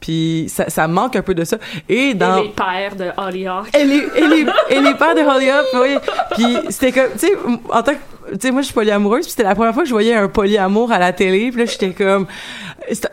puis 0.00 0.46
ça, 0.48 0.68
ça 0.70 0.86
manque 0.86 1.16
un 1.16 1.22
peu 1.22 1.34
de 1.34 1.42
ça 1.44 1.58
et 1.88 2.14
dans 2.14 2.38
Et 2.38 2.44
les 2.44 2.48
pères 2.50 2.94
de 2.96 3.10
Hollyhock. 3.16 3.66
et 3.76 3.84
les, 3.84 3.96
et 3.96 4.28
les, 4.28 4.46
et 4.70 4.80
les 4.80 4.94
pères 4.94 5.14
de 5.16 5.20
Hollyhock, 5.22 5.66
oui. 5.74 5.96
Puis 6.36 6.56
c'était 6.70 6.92
comme, 6.92 7.10
tu 7.18 7.26
sais, 7.26 7.32
en 7.70 7.82
tant 7.82 7.92
que, 7.92 8.32
tu 8.34 8.38
sais, 8.40 8.50
moi, 8.52 8.60
je 8.60 8.66
suis 8.66 8.74
polyamoureuse, 8.74 9.22
puis 9.22 9.30
c'était 9.30 9.42
la 9.42 9.56
première 9.56 9.74
fois 9.74 9.82
que 9.82 9.88
je 9.88 9.94
voyais 9.94 10.14
un 10.14 10.28
polyamour 10.28 10.92
à 10.92 11.00
la 11.00 11.12
télé, 11.12 11.50
puis 11.50 11.60
là, 11.60 11.66
j'étais 11.66 11.90
comme, 11.90 12.26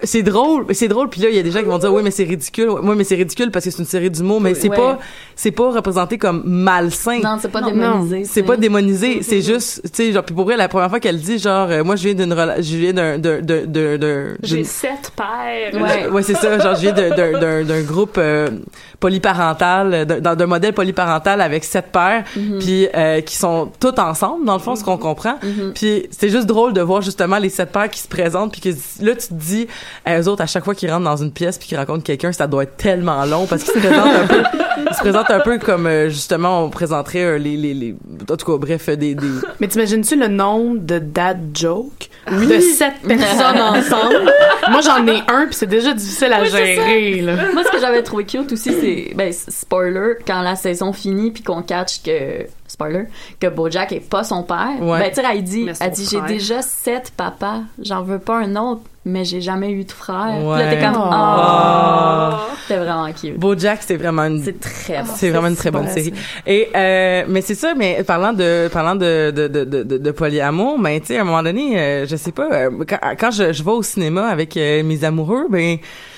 c'est 0.04 0.24
drôle, 0.24 0.66
c'est 0.74 0.88
drôle, 0.88 1.10
puis 1.10 1.22
là, 1.22 1.30
il 1.30 1.36
y 1.36 1.40
a 1.40 1.44
des 1.44 1.52
gens 1.52 1.60
qui 1.60 1.66
vont 1.66 1.78
dire, 1.78 1.94
oui, 1.94 2.02
mais 2.04 2.12
c'est 2.12 2.24
ridicule, 2.24 2.70
oui, 2.82 2.96
mais 2.96 3.04
c'est 3.04 3.16
ridicule 3.16 3.52
parce 3.52 3.66
que 3.66 3.72
c'est 3.72 3.80
une 3.80 3.86
série 3.88 4.10
d'humour, 4.10 4.40
mais 4.42 4.54
c'est 4.54 4.70
Ouais. 4.70 4.76
pas, 4.76 5.00
c'est 5.36 5.52
pas 5.52 5.72
représenté 5.72 6.18
comme 6.18 6.44
malsain. 6.46 7.20
Non, 7.24 7.38
c'est 7.42 7.52
pas 7.52 7.62
Non. 7.62 7.68
démonisé. 7.72 8.24
C'est 8.26 8.44
pas 8.44 8.58
démonisé, 8.58 9.22
c'est 9.22 9.42
juste, 9.42 9.82
tu 9.84 9.90
sais, 9.94 10.12
genre, 10.12 10.24
puis 10.24 10.34
pour 10.36 10.46
vrai, 10.46 10.58
la 10.58 10.68
première 10.68 10.90
fois 10.90 11.00
qu'elle 11.00 11.20
dit, 11.20 11.38
genre, 11.40 11.68
euh, 11.70 11.84
moi, 11.84 11.96
je 11.96 12.04
viens 12.10 12.14
d'une, 12.14 12.34
je 12.62 12.78
viens 12.78 12.94
d'un, 12.94 13.18
d'un, 13.18 13.42
d'un, 13.42 14.36
J'ai 14.44 14.64
sept 14.64 15.12
pères. 15.16 15.74
Ouais. 15.82 16.08
ouais, 16.10 16.24
c'est 16.24 16.36
ça. 16.36 16.58
Genre, 16.60 16.76
je 16.76 16.82
viens 16.82 16.92
d'un- 16.94 17.64
d'un- 17.64 17.82
groupe 17.84 18.16
euh, 18.18 18.50
polyparental, 19.00 20.06
d'un- 20.06 20.36
d'un 20.36 20.46
modèle 20.46 20.74
polyparental 20.74 21.42
avec 21.42 21.64
sept 21.64 21.86
pères, 21.92 22.24
puis 22.60 22.88
euh, 22.96 23.22
qui 23.22 23.36
sont 23.36 23.72
tous 23.80 24.00
ensemble, 24.00 24.46
dans 24.46 24.54
le 24.54 24.60
fond, 24.60 24.76
ce 24.76 24.84
qu'on 24.84 24.98
comprend. 24.98 25.36
Puis 25.74 26.08
c'est 26.12 26.30
juste 26.30 26.48
drôle 26.48 26.74
de 26.74 26.82
voir 26.82 27.02
justement 27.02 27.38
les 27.38 27.50
sept 27.50 27.72
pères 27.72 27.90
qui 27.90 28.00
se 28.00 28.08
présentent, 28.08 28.52
puis 28.52 28.62
que 28.62 28.70
là, 29.04 29.16
tu 29.16 29.28
te 29.28 29.34
dis, 29.34 29.65
euh, 30.08 30.22
eux 30.22 30.28
autres, 30.28 30.42
à 30.42 30.48
chaque 30.48 30.64
fois 30.64 30.76
qu'ils 30.76 30.92
rentrent 30.92 31.06
dans 31.06 31.18
une 31.18 31.32
pièce 31.32 31.58
puis 31.58 31.68
qu'ils 31.68 31.78
rencontrent 31.78 32.04
quelqu'un, 32.04 32.32
ça 32.32 32.48
doit 32.48 32.64
être 32.64 32.78
tellement 32.78 33.26
long 33.26 33.46
parce 33.46 33.64
qu'ils 33.64 33.74
se 33.74 33.88
présentent 33.88 34.16
un 34.16 34.28
peu, 34.28 34.44
ils 34.90 34.96
se 34.96 35.00
présentent 35.00 35.32
un 35.32 35.40
peu 35.40 35.60
comme 35.60 35.88
euh, 35.88 36.10
justement 36.10 36.64
on 36.64 36.70
présenterait 36.70 37.24
euh, 37.24 37.38
les, 37.38 37.58
les, 37.58 37.74
les, 37.74 37.96
en 38.30 38.38
tout 38.38 38.52
cas, 38.52 38.58
bref, 38.58 38.90
des, 38.90 39.16
des 39.16 39.28
Mais 39.60 39.68
t'imagines-tu 39.68 40.16
le 40.16 40.28
nombre 40.28 40.80
de 40.80 41.00
dad 41.00 41.40
jokes 41.54 42.10
de 42.30 42.60
sept 42.60 42.94
personnes 43.08 43.62
ensemble? 43.62 44.32
Moi, 44.72 44.82
j'en 44.82 45.06
ai 45.08 45.22
un, 45.28 45.46
puis 45.46 45.56
c'est 45.56 45.68
déjà 45.68 45.94
difficile 45.94 46.34
à 46.34 46.42
Oui, 46.42 46.50
gérer, 46.50 47.22
là. 47.22 47.36
Moi, 47.54 47.64
ce 47.64 47.72
que 47.72 47.80
j'avais 47.80 48.04
trouvé 48.04 48.26
cute 48.26 48.52
aussi, 48.52 48.74
c'est, 48.80 49.14
ben, 49.16 49.32
spoiler, 49.32 50.16
quand 50.26 50.42
la 50.42 50.56
saison 50.56 50.94
finit 50.94 51.32
puis 51.32 51.44
qu'on 51.44 51.62
catch 51.62 52.02
que, 52.02 52.46
spoiler, 52.68 53.06
que 53.40 53.48
Bojack 53.48 53.92
est 53.92 54.00
pas 54.00 54.24
son 54.24 54.44
père. 54.44 54.78
Ouais. 54.82 55.00
Ben, 55.00 55.10
tu 55.10 55.16
sais, 55.16 55.24
elle 55.30 55.44
dit, 55.44 55.68
elle 55.80 55.92
dit, 55.92 56.08
j'ai 56.10 56.22
déjà 56.22 56.62
sept 56.62 57.12
papas, 57.16 57.62
j'en 57.82 58.04
veux 58.04 58.20
pas 58.20 58.38
un 58.38 58.56
autre, 58.56 58.82
mais 59.06 59.24
j'ai 59.24 59.40
jamais 59.40 59.72
eu 59.72 59.84
de 59.84 59.92
frère. 59.92 60.44
Ouais. 60.44 60.58
Là, 60.58 60.70
t'es 60.72 60.82
comme, 60.82 60.96
Oh. 60.98 62.36
oh, 62.50 62.56
c'était 62.62 62.80
vraiment 62.80 63.12
cute. 63.14 63.38
BoJack, 63.38 63.80
c'est 63.84 63.98
vraiment 63.98 64.24
une 64.24 64.44
C'est 64.44 64.60
très 64.60 65.04
bon. 65.04 65.10
C'est 65.16 65.30
vraiment 65.30 65.48
une 65.48 65.56
très 65.56 65.72
bonne 65.72 65.88
série. 65.88 66.14
Et 66.48 66.70
euh, 66.76 67.24
mais 67.28 67.42
c'est 67.42 67.56
ça, 67.56 67.76
mais 67.76 68.04
parlant 68.04 68.34
de 68.34 68.68
parlant 68.74 68.96
de 68.96 69.32
de 69.32 69.48
de 69.48 69.64
de, 69.64 69.84
de, 69.84 69.98
de 69.98 70.12
polyamour, 70.12 70.80
ben 70.80 71.00
tu 71.00 71.08
sais 71.08 71.18
à 71.18 71.22
un 71.22 71.26
moment 71.26 71.44
donné, 71.44 71.80
euh, 71.80 72.06
je 72.08 72.16
sais 72.16 72.32
pas, 72.32 72.50
euh, 72.52 72.70
quand, 72.88 72.98
quand 73.20 73.32
je, 73.32 73.54
je 73.54 73.64
vais 73.64 73.72
au 73.72 73.84
cinéma 73.84 74.28
avec 74.28 74.58
euh, 74.58 74.84
mes 74.84 75.04
amoureux, 75.04 75.46
ben 75.50 75.78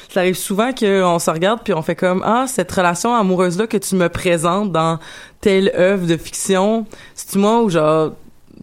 ça 0.09 0.21
arrive 0.21 0.35
souvent 0.37 0.71
qu'on 0.71 1.19
se 1.19 1.29
regarde 1.29 1.59
puis 1.65 1.73
on 1.73 1.81
fait 1.81 1.95
comme 1.95 2.23
ah 2.25 2.45
cette 2.47 2.71
relation 2.71 3.13
amoureuse 3.13 3.57
là 3.57 3.67
que 3.67 3.75
tu 3.77 3.95
me 3.95 4.07
présentes 4.07 4.71
dans 4.71 4.99
telle 5.41 5.71
œuvre 5.77 6.07
de 6.07 6.15
fiction, 6.15 6.85
c'est 7.13 7.35
moi 7.37 7.61
ou 7.61 7.69
genre 7.69 8.13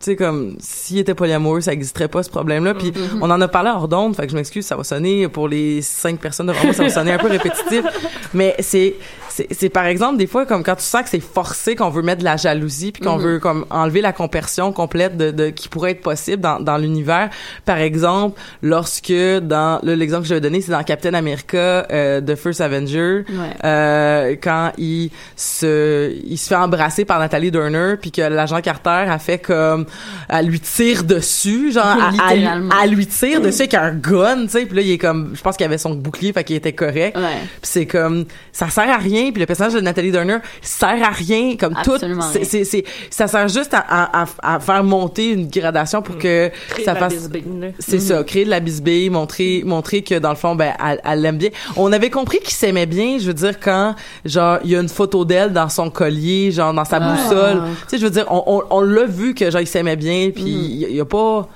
tu 0.00 0.04
sais 0.06 0.16
comme 0.16 0.56
s'il 0.58 0.98
était 0.98 1.14
polyamoureux 1.14 1.60
ça 1.60 1.72
existerait 1.72 2.08
pas 2.08 2.22
ce 2.22 2.30
problème 2.30 2.64
là 2.64 2.74
puis 2.74 2.92
on 3.20 3.30
en 3.30 3.40
a 3.40 3.48
parlé 3.48 3.70
hors 3.70 3.88
d'onde 3.88 4.16
fait 4.16 4.24
que 4.26 4.32
je 4.32 4.36
m'excuse 4.36 4.66
ça 4.66 4.76
va 4.76 4.84
sonner 4.84 5.28
pour 5.28 5.48
les 5.48 5.82
cinq 5.82 6.18
personnes 6.18 6.46
devant 6.46 6.62
moi 6.64 6.72
ça 6.72 6.82
va 6.82 6.88
sonner 6.90 7.12
un 7.12 7.18
peu 7.18 7.28
répétitif. 7.28 7.84
Mais 8.34 8.54
c'est 8.60 8.94
c'est 9.36 9.48
c'est 9.52 9.68
par 9.68 9.86
exemple 9.86 10.16
des 10.16 10.26
fois 10.28 10.46
comme 10.46 10.62
quand 10.62 10.76
tu 10.76 10.84
sens 10.84 11.02
que 11.02 11.08
c'est 11.08 11.18
forcé 11.18 11.74
qu'on 11.74 11.88
veut 11.90 12.02
mettre 12.02 12.20
de 12.20 12.24
la 12.24 12.36
jalousie 12.36 12.92
puis 12.92 13.02
qu'on 13.02 13.16
veut 13.16 13.40
comme 13.40 13.66
enlever 13.70 14.00
la 14.00 14.12
compersion 14.12 14.70
complète 14.72 15.16
de, 15.16 15.32
de 15.32 15.48
qui 15.50 15.68
pourrait 15.68 15.90
être 15.92 16.02
possible 16.02 16.40
dans 16.40 16.60
dans 16.60 16.76
l'univers 16.76 17.30
par 17.64 17.78
exemple 17.78 18.40
lorsque 18.62 19.12
dans 19.12 19.80
là, 19.82 19.96
l'exemple 19.96 20.22
que 20.22 20.28
je 20.28 20.34
vais 20.34 20.40
donner 20.40 20.60
c'est 20.60 20.70
dans 20.70 20.84
Captain 20.84 21.14
America 21.14 21.84
euh, 21.90 22.20
The 22.20 22.36
First 22.36 22.60
Avenger 22.60 23.24
Ouais. 23.28 23.50
euh, 23.64 24.36
quand 24.40 24.70
il 24.78 25.10
se 25.36 26.12
il 26.24 26.38
se 26.38 26.48
fait 26.48 26.54
embrasser 26.56 27.04
par 27.04 27.18
Nathalie 27.18 27.50
Turner 27.50 27.94
puis 28.00 28.10
que 28.12 28.22
l'agent 28.22 28.60
Carter 28.60 29.04
a 29.08 29.18
fait 29.18 29.38
comme 29.38 29.86
elle 30.28 30.46
lui 30.46 30.60
tire 30.60 31.04
dessus 31.04 31.72
genre 31.72 31.84
à, 31.84 32.28
à, 32.28 32.86
lui- 32.86 33.06
tire 33.06 33.40
dessus 33.40 33.62
avec 33.62 33.74
un 33.74 33.92
gun 33.92 34.42
tu 34.44 34.50
sais 34.50 34.66
puis 34.66 34.76
là 34.76 34.82
il 34.82 34.90
est 34.92 34.98
comme 34.98 35.32
je 35.34 35.42
pense 35.42 35.56
qu'il 35.56 35.66
avait 35.66 35.78
son 35.78 35.94
bouclier 35.94 36.32
fait 36.32 36.44
qu'il 36.44 36.56
était 36.56 36.72
correct 36.72 37.16
Ouais. 37.16 37.38
puis 37.60 37.70
c'est 37.74 37.86
comme 37.86 38.24
ça 38.52 38.68
sert 38.68 38.88
à 38.90 38.96
rien 38.98 39.23
rien, 39.24 39.32
puis 39.32 39.40
le 39.40 39.46
personnage 39.46 39.74
de 39.74 39.80
Nathalie 39.80 40.12
Turner 40.12 40.38
sert 40.62 41.02
à 41.02 41.10
rien, 41.10 41.56
comme 41.56 41.74
tout. 41.82 41.92
Absolument 41.94 42.22
c'est- 42.22 42.38
rien. 42.38 42.48
c'est- 42.48 42.64
c'est- 42.64 42.84
ça 43.10 43.26
sert 43.26 43.48
juste 43.48 43.74
à, 43.74 43.78
à, 43.88 44.22
à- 44.24 44.54
à 44.56 44.60
faire 44.60 44.84
monter 44.84 45.30
une 45.30 45.48
gradation 45.48 46.02
pour 46.02 46.16
que 46.18 46.50
Créer 46.68 46.84
ça 46.84 46.94
de 46.94 47.00
la 47.00 47.08
fasse. 47.08 47.14
bisbille, 47.14 47.60
là. 47.60 47.66
C'est 47.78 47.98
ça, 48.00 48.22
créer 48.24 48.44
de 48.44 48.50
la 48.50 48.60
bisbille, 48.60 49.10
montrer, 49.10 49.62
montrer 49.64 50.02
que 50.02 50.18
dans 50.18 50.30
le 50.30 50.36
fond, 50.36 50.54
ben, 50.54 50.72
elle, 50.84 51.00
elle 51.04 51.20
l'aime 51.20 51.38
bien. 51.38 51.50
On 51.76 51.92
avait 51.92 52.10
compris 52.10 52.38
qu'il 52.40 52.54
s'aimait 52.54 52.86
bien, 52.86 53.18
je 53.18 53.26
veux 53.26 53.34
dire, 53.34 53.58
quand, 53.60 53.94
genre, 54.24 54.58
il 54.64 54.70
y 54.70 54.76
a 54.76 54.80
une 54.80 54.88
photo 54.88 55.24
d'elle 55.24 55.52
dans 55.52 55.68
son 55.68 55.90
collier, 55.90 56.50
genre, 56.52 56.72
dans 56.74 56.84
sa 56.84 56.98
Ah. 57.00 57.14
boussole. 57.14 57.62
Tu 57.82 57.88
sais, 57.88 57.98
je 57.98 58.04
veux 58.04 58.10
dire, 58.10 58.26
on, 58.30 58.42
on, 58.46 58.62
on 58.70 58.80
l'a 58.80 59.04
vu 59.04 59.34
que, 59.34 59.50
genre, 59.50 59.60
il 59.60 59.66
s'aimait 59.66 59.96
bien, 59.96 60.30
puis 60.34 60.42
il 60.44 60.76
y, 60.76 60.84
a- 60.84 60.88
il 60.88 60.96
y 60.96 61.00
a 61.00 61.04
pas, 61.04 61.48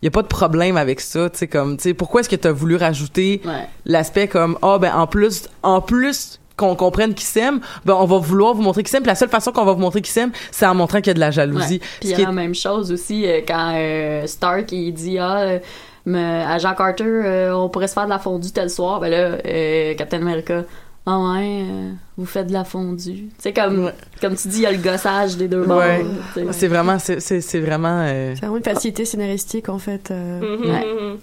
il 0.00 0.06
y 0.06 0.08
a 0.08 0.10
pas 0.10 0.22
de 0.22 0.28
problème 0.28 0.76
avec 0.76 1.00
ça, 1.00 1.28
tu 1.30 1.38
sais, 1.38 1.46
comme, 1.48 1.76
tu 1.76 1.82
sais, 1.84 1.94
pourquoi 1.94 2.20
est-ce 2.20 2.28
que 2.28 2.36
t'as 2.36 2.52
voulu 2.52 2.76
rajouter 2.76 3.40
Ouais. 3.44 3.66
l'aspect 3.84 4.28
comme, 4.28 4.56
ah, 4.62 4.78
ben, 4.80 4.92
en 4.94 5.06
plus, 5.06 5.48
en 5.62 5.80
plus, 5.80 6.38
qu'on 6.58 6.74
comprenne 6.76 7.14
qu'ils 7.14 7.24
s'aiment, 7.26 7.60
ben 7.86 7.94
on 7.94 8.04
va 8.04 8.18
vouloir 8.18 8.52
vous 8.52 8.60
montrer 8.62 8.82
qu'ils 8.82 8.90
s'aiment. 8.90 9.02
Puis 9.04 9.08
la 9.08 9.14
seule 9.14 9.30
façon 9.30 9.50
qu'on 9.52 9.64
va 9.64 9.72
vous 9.72 9.80
montrer 9.80 10.02
qu'ils 10.02 10.12
s'aiment, 10.12 10.32
c'est 10.50 10.66
en 10.66 10.74
montrant 10.74 10.98
qu'il 10.98 11.06
y 11.06 11.10
a 11.12 11.14
de 11.14 11.20
la 11.20 11.30
jalousie. 11.30 11.74
Ouais. 11.74 11.80
Puis 12.00 12.08
il 12.08 12.10
y 12.10 12.14
a 12.14 12.18
est- 12.18 12.22
la 12.24 12.32
même 12.32 12.54
chose 12.54 12.92
aussi 12.92 13.26
euh, 13.26 13.40
quand 13.48 13.72
euh, 13.76 14.26
Stark 14.26 14.70
il 14.72 14.92
dit 14.92 15.16
ah 15.18 15.38
euh, 15.38 15.58
me- 16.04 16.18
à 16.46 16.58
Jean 16.58 16.74
Carter 16.74 17.04
euh, 17.04 17.54
on 17.54 17.68
pourrait 17.70 17.88
se 17.88 17.94
faire 17.94 18.04
de 18.04 18.10
la 18.10 18.18
fondue 18.18 18.50
tel 18.52 18.68
soir 18.68 19.00
ben 19.00 19.10
là 19.10 19.38
euh, 19.46 19.94
Captain 19.94 20.20
America 20.20 20.64
ah 21.06 21.18
ouais 21.18 21.62
euh, 21.64 21.90
vous 22.18 22.26
faites 22.26 22.48
de 22.48 22.52
la 22.52 22.64
fondue 22.64 23.28
c'est 23.38 23.52
comme 23.52 23.90
comme 24.20 24.34
tu 24.36 24.48
dis 24.48 24.58
il 24.58 24.62
y 24.62 24.66
a 24.66 24.72
le 24.72 24.78
gossage 24.78 25.36
des 25.36 25.48
deux 25.48 25.64
bords 25.64 25.78
Ouais. 25.78 26.04
C'est 26.52 26.68
vraiment, 26.68 26.98
c'est, 26.98 27.60
vraiment. 27.60 28.00
euh, 28.06 28.32
C'est 28.34 28.40
vraiment 28.40 28.56
une 28.58 28.62
facilité 28.64 29.04
scénaristique, 29.04 29.68
en 29.68 29.78
fait. 29.78 30.10
euh. 30.10 30.40
Ouais. 30.60 31.16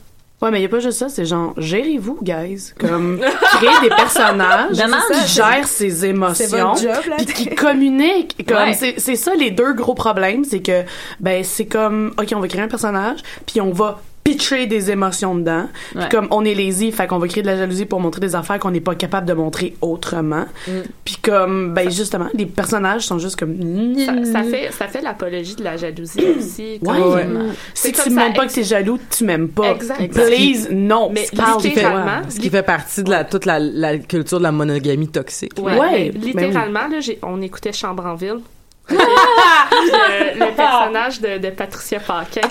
Ouais, 0.45 0.51
mais 0.51 0.59
il 0.59 0.61
y 0.61 0.65
a 0.65 0.69
pas 0.69 0.79
juste 0.79 0.99
ça, 0.99 1.09
c'est 1.09 1.25
genre, 1.25 1.53
gérez-vous, 1.57 2.19
guys. 2.21 2.71
Comme, 2.79 3.19
créez 3.19 3.81
des 3.81 3.89
personnages 3.89 4.77
qui 5.11 5.27
gèrent 5.33 5.67
ses 5.67 6.05
émotions. 6.05 6.73
puis 7.17 7.25
qui 7.25 7.55
communiquent. 7.55 8.45
Comme, 8.47 8.57
Ouais. 8.57 8.73
c'est 8.97 9.15
ça 9.15 9.33
les 9.33 9.49
deux 9.49 9.73
gros 9.73 9.95
problèmes, 9.95 10.43
c'est 10.43 10.61
que, 10.61 10.83
ben, 11.19 11.43
c'est 11.43 11.65
comme, 11.65 12.13
OK, 12.19 12.27
on 12.35 12.39
va 12.41 12.47
créer 12.47 12.61
un 12.61 12.67
personnage, 12.67 13.19
puis 13.47 13.59
on 13.59 13.71
va 13.71 13.99
pitcher 14.25 14.65
des 14.65 14.89
émotions 14.91 15.35
dedans. 15.35 15.67
Puis 15.91 15.99
Ouais. 15.99 16.09
comme 16.09 16.27
on 16.31 16.43
est 16.43 16.55
lazy, 16.55 16.91
fait 16.91 17.05
qu'on 17.07 17.19
va 17.19 17.27
créer 17.27 17.43
de 17.43 17.47
la 17.47 17.55
jalousie 17.57 17.85
pour 17.85 17.99
montrer 18.01 18.19
des 18.19 18.35
affaires 18.35 18.57
qu'on 18.59 18.71
n'est 18.71 18.81
pas 18.81 18.95
capable 18.95 19.27
de 19.27 19.33
montrer 19.33 19.75
autrement. 19.81 20.45
Mm. 20.67 20.71
Puis 21.05 21.17
comme, 21.21 21.73
ben, 21.75 21.89
justement, 21.91 22.25
les 22.33 22.47
personnages 22.47 23.03
sont 23.05 23.19
juste 23.19 23.37
comme... 23.37 23.55
Ça, 24.03 24.13
ça 24.33 24.43
fait, 24.43 24.71
ça 24.71 24.87
fait 24.87 25.01
l'apologie 25.01 25.55
de 25.55 25.63
la 25.63 25.77
jalousie 25.77 26.25
aussi. 26.37 26.79
Ouais. 26.81 26.99
comme- 26.99 27.13
ouais. 27.13 27.27
C'est 27.75 27.95
Si 27.95 28.03
tu 28.03 28.09
ça 28.09 28.19
montres 28.25 28.33
pas 28.33 28.47
que 28.47 28.53
t'es 28.53 28.63
jaloux, 28.63 28.97
tu 29.15 29.23
m'aimes 29.25 29.49
pas. 29.49 29.71
Exact. 29.71 30.11
Please, 30.11 30.69
non. 30.71 31.11
Mais 31.13 31.27
parle 31.35 31.61
littéralement. 31.61 32.27
Ce 32.27 32.39
qui 32.39 32.49
fait 32.49 32.63
partie 32.63 33.03
de 33.03 33.11
la, 33.11 33.23
toute 33.25 33.45
la, 33.45 33.59
la 33.59 33.99
culture 33.99 34.39
de 34.39 34.43
la 34.43 34.51
monogamie 34.51 35.07
toxique. 35.07 35.53
Ouais, 35.59 35.75
mais 35.79 36.09
ben 36.11 36.21
littéralement, 36.21 36.87
là, 36.87 36.99
j'ai- 36.99 37.19
on 37.21 37.41
écoutait 37.43 37.73
Chambre 37.73 38.05
en 38.07 38.15
ville. 38.15 38.39
Puis, 38.87 38.97
le, 38.97 40.39
le 40.39 40.55
personnage 40.55 41.19
de, 41.21 41.37
de 41.37 41.49
Patricia 41.49 41.99
Paquin 41.99 42.41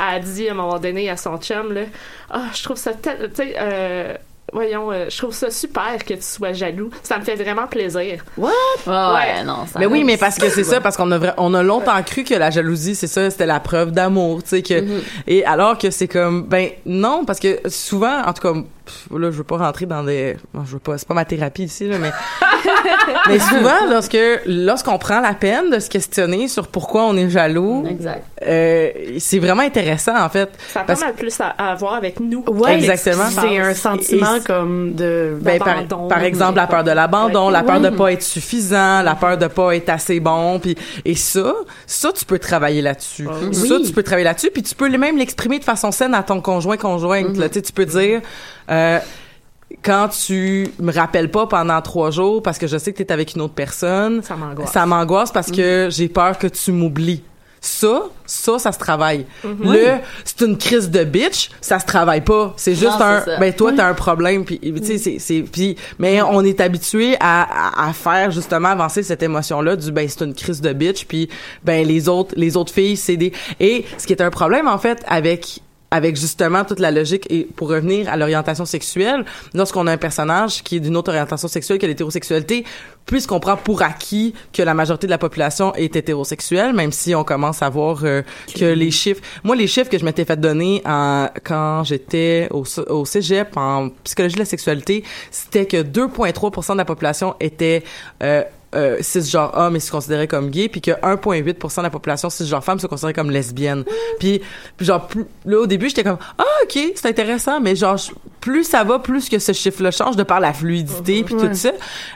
a 0.00 0.18
dit 0.18 0.48
à 0.48 0.52
un 0.52 0.54
moment 0.54 0.78
donné 0.78 1.08
à 1.10 1.16
son 1.16 1.36
chum 1.38 1.72
là, 1.72 1.82
ah 2.30 2.42
je 2.54 2.62
trouve 2.64 2.76
ça 2.76 2.92
tel- 2.94 3.30
tu 3.30 3.36
sais 3.36 3.54
euh, 3.58 4.14
voyons 4.52 4.90
euh, 4.92 5.06
je 5.08 5.16
trouve 5.18 5.34
ça 5.34 5.50
super 5.50 6.04
que 6.04 6.14
tu 6.14 6.22
sois 6.22 6.52
jaloux. 6.52 6.90
Ça 7.02 7.18
me 7.18 7.24
fait 7.24 7.34
vraiment 7.36 7.66
plaisir. 7.66 8.24
Ouais, 8.36 8.50
Ouais. 8.86 9.44
non 9.44 9.66
ça 9.66 9.78
Mais 9.78 9.86
oui, 9.86 10.04
mais 10.04 10.16
parce 10.16 10.36
que 10.38 10.48
c'est 10.48 10.64
ça, 10.64 10.80
parce 10.80 10.96
qu'on 10.96 11.10
a 11.12 11.34
on 11.38 11.54
a 11.54 11.62
longtemps 11.62 12.02
cru 12.04 12.24
que 12.24 12.34
la 12.34 12.50
jalousie, 12.50 12.94
c'est 12.94 13.06
ça, 13.06 13.30
c'était 13.30 13.46
la 13.46 13.60
preuve 13.60 13.90
d'amour, 13.92 14.42
tu 14.42 14.50
sais 14.50 14.62
que 14.62 14.84
et 15.26 15.44
alors 15.44 15.78
que 15.78 15.90
c'est 15.90 16.08
comme 16.08 16.44
ben 16.44 16.68
non 16.86 17.24
parce 17.24 17.40
que 17.40 17.60
souvent 17.68 18.22
en 18.24 18.32
tout 18.32 18.42
cas 18.42 18.52
pff, 18.84 19.08
là 19.18 19.30
je 19.30 19.36
veux 19.36 19.44
pas 19.44 19.56
rentrer 19.58 19.86
dans 19.86 20.02
des 20.04 20.36
bon, 20.54 20.64
je 20.64 20.72
veux 20.74 20.78
pas 20.78 20.96
c'est 20.98 21.08
pas 21.08 21.14
ma 21.14 21.24
thérapie 21.24 21.64
ici 21.64 21.88
là 21.88 21.98
mais 21.98 22.10
mais 23.28 23.38
souvent 23.38 23.86
lorsque 23.90 24.16
lorsqu'on 24.46 24.98
prend 24.98 25.20
la 25.20 25.34
peine 25.34 25.70
de 25.70 25.78
se 25.78 25.88
questionner 25.88 26.48
sur 26.48 26.68
pourquoi 26.68 27.04
on 27.04 27.16
est 27.16 27.28
jaloux, 27.30 27.84
exact. 27.88 28.24
euh, 28.46 28.90
c'est 29.18 29.38
vraiment 29.38 29.62
intéressant 29.62 30.16
en 30.18 30.28
fait. 30.28 30.50
ça 30.72 30.80
a 30.80 30.84
Parce- 30.84 31.00
pas 31.00 31.06
mal 31.06 31.14
plus 31.14 31.40
à, 31.40 31.48
à 31.48 31.74
voir 31.74 31.94
avec 31.94 32.20
nous. 32.20 32.44
Ouais, 32.46 32.74
Exactement. 32.76 33.24
C'est 33.30 33.58
un 33.58 33.74
sentiment 33.74 34.35
Comme 34.44 34.94
de 34.94 35.36
Ben, 35.40 35.58
par, 35.58 36.22
exemple, 36.22 36.56
la 36.56 36.66
peur 36.66 36.84
de 36.84 36.90
l'abandon, 36.90 37.50
la 37.50 37.62
peur 37.62 37.80
de 37.80 37.90
pas 37.90 38.12
être 38.12 38.22
suffisant, 38.22 39.02
la 39.02 39.14
peur 39.14 39.38
de 39.38 39.46
pas 39.46 39.76
être 39.76 39.88
assez 39.88 40.20
bon, 40.20 40.58
puis 40.58 40.76
et 41.04 41.14
ça, 41.14 41.54
ça 41.86 42.12
tu 42.12 42.24
peux 42.24 42.38
travailler 42.38 42.82
là-dessus. 42.82 43.28
Ça 43.52 43.76
Oui. 43.76 43.82
tu 43.86 43.92
peux 43.92 44.02
travailler 44.02 44.24
là-dessus, 44.24 44.50
puis 44.50 44.62
tu 44.62 44.74
peux 44.74 44.88
même 44.96 45.16
l'exprimer 45.16 45.58
de 45.58 45.64
façon 45.64 45.90
saine 45.90 46.14
à 46.14 46.22
ton 46.22 46.40
conjoint 46.40 46.76
conjointe. 46.76 47.36
là. 47.36 47.48
Tu 47.48 47.72
peux 47.72 47.86
dire 47.86 48.20
euh, 48.70 48.98
quand 49.82 50.08
tu 50.08 50.68
me 50.80 50.92
rappelles 50.92 51.30
pas 51.30 51.46
pendant 51.46 51.80
trois 51.82 52.10
jours 52.10 52.42
parce 52.42 52.58
que 52.58 52.66
je 52.66 52.78
sais 52.78 52.92
que 52.92 52.98
tu 52.98 53.02
es 53.02 53.12
avec 53.12 53.34
une 53.34 53.42
autre 53.42 53.54
personne, 53.54 54.22
ça 54.22 54.36
m'angoisse 54.36 54.72
ça 54.72 54.86
m'angoisse 54.86 55.32
parce 55.32 55.50
que 55.50 55.88
j'ai 55.90 56.08
peur 56.08 56.38
que 56.38 56.46
tu 56.46 56.72
m'oublies. 56.72 57.22
Ça, 57.60 58.04
ça, 58.26 58.58
ça 58.58 58.70
se 58.70 58.78
travaille. 58.78 59.26
Le, 59.42 59.96
c'est 60.24 60.42
une 60.42 60.56
crise 60.56 60.90
de 60.90 61.02
bitch, 61.04 61.50
ça 61.60 61.78
se 61.80 61.86
travaille 61.86 62.20
pas. 62.20 62.54
C'est 62.56 62.74
juste 62.74 62.98
Non, 62.98 63.04
un, 63.06 63.24
ben 63.40 63.52
toi 63.52 63.72
t'as 63.76 63.88
un 63.88 63.94
problème 63.94 64.44
puis 64.44 64.58
tu 64.60 64.84
sais 64.84 64.98
c'est 64.98 65.18
c'est 65.18 65.40
puis 65.42 65.76
mais 65.98 66.22
on 66.22 66.42
est 66.42 66.60
habitué 66.60 67.16
à, 67.18 67.42
à 67.82 67.88
à 67.88 67.92
faire 67.92 68.30
justement 68.30 68.68
avancer 68.68 69.02
cette 69.02 69.22
émotion 69.22 69.60
là 69.62 69.74
du 69.76 69.90
ben 69.90 70.08
c'est 70.08 70.24
une 70.24 70.34
crise 70.34 70.60
de 70.60 70.72
bitch 70.72 71.06
puis 71.06 71.28
ben 71.64 71.86
les 71.86 72.08
autres 72.08 72.34
les 72.36 72.56
autres 72.56 72.72
filles 72.72 72.96
c'est 72.96 73.16
des 73.16 73.32
et 73.58 73.84
ce 73.98 74.06
qui 74.06 74.12
est 74.12 74.22
un 74.22 74.30
problème 74.30 74.68
en 74.68 74.78
fait 74.78 75.02
avec 75.08 75.60
avec 75.96 76.16
justement 76.16 76.64
toute 76.64 76.78
la 76.78 76.90
logique 76.90 77.26
et 77.30 77.44
pour 77.56 77.68
revenir 77.70 78.08
à 78.08 78.16
l'orientation 78.16 78.64
sexuelle, 78.64 79.24
lorsqu'on 79.54 79.86
a 79.86 79.92
un 79.92 79.96
personnage 79.96 80.62
qui 80.62 80.76
est 80.76 80.80
d'une 80.80 80.96
autre 80.96 81.10
orientation 81.10 81.48
sexuelle 81.48 81.78
que 81.78 81.86
l'hétérosexualité, 81.86 82.64
puisqu'on 83.06 83.40
prend 83.40 83.56
pour 83.56 83.82
acquis 83.82 84.34
que 84.52 84.62
la 84.62 84.74
majorité 84.74 85.06
de 85.06 85.12
la 85.12 85.18
population 85.18 85.74
est 85.74 85.96
hétérosexuelle, 85.96 86.74
même 86.74 86.92
si 86.92 87.14
on 87.14 87.24
commence 87.24 87.62
à 87.62 87.68
voir 87.70 88.00
euh, 88.04 88.22
que 88.54 88.64
les 88.64 88.90
chiffres, 88.90 89.22
moi 89.42 89.56
les 89.56 89.66
chiffres 89.66 89.88
que 89.88 89.98
je 89.98 90.04
m'étais 90.04 90.24
fait 90.24 90.38
donner 90.38 90.82
en, 90.84 91.28
quand 91.42 91.84
j'étais 91.84 92.48
au, 92.50 92.64
au 92.88 93.04
cégep 93.04 93.56
en 93.56 93.90
psychologie 94.04 94.34
de 94.34 94.40
la 94.40 94.44
sexualité, 94.44 95.04
c'était 95.30 95.66
que 95.66 95.82
2,3% 95.82 96.72
de 96.72 96.78
la 96.78 96.84
population 96.84 97.34
était 97.40 97.84
euh, 98.22 98.42
euh, 98.76 98.98
cisgenre 99.00 99.50
homme 99.54 99.76
et 99.76 99.80
se 99.80 99.90
considérait 99.90 100.28
comme 100.28 100.50
gay, 100.50 100.68
puis 100.68 100.80
que 100.80 100.90
1,8% 100.90 101.78
de 101.78 101.82
la 101.82 101.90
population 101.90 102.30
cisgenre 102.30 102.62
femme 102.62 102.78
se 102.78 102.86
considérait 102.86 103.14
comme 103.14 103.30
lesbienne. 103.30 103.84
Puis, 104.18 104.40
genre, 104.80 105.06
plus, 105.06 105.24
là, 105.44 105.60
au 105.60 105.66
début, 105.66 105.88
j'étais 105.88 106.04
comme, 106.04 106.18
ah, 106.38 106.44
ok, 106.64 106.78
c'est 106.94 107.06
intéressant, 107.06 107.60
mais 107.60 107.74
genre, 107.74 107.98
plus 108.40 108.64
ça 108.64 108.84
va, 108.84 108.98
plus 108.98 109.28
que 109.28 109.38
ce 109.38 109.52
chiffre-là 109.52 109.90
change 109.90 110.16
de 110.16 110.22
par 110.22 110.40
la 110.40 110.52
fluidité, 110.52 111.24
puis 111.24 111.34
tout 111.34 111.54
ça. 111.54 111.72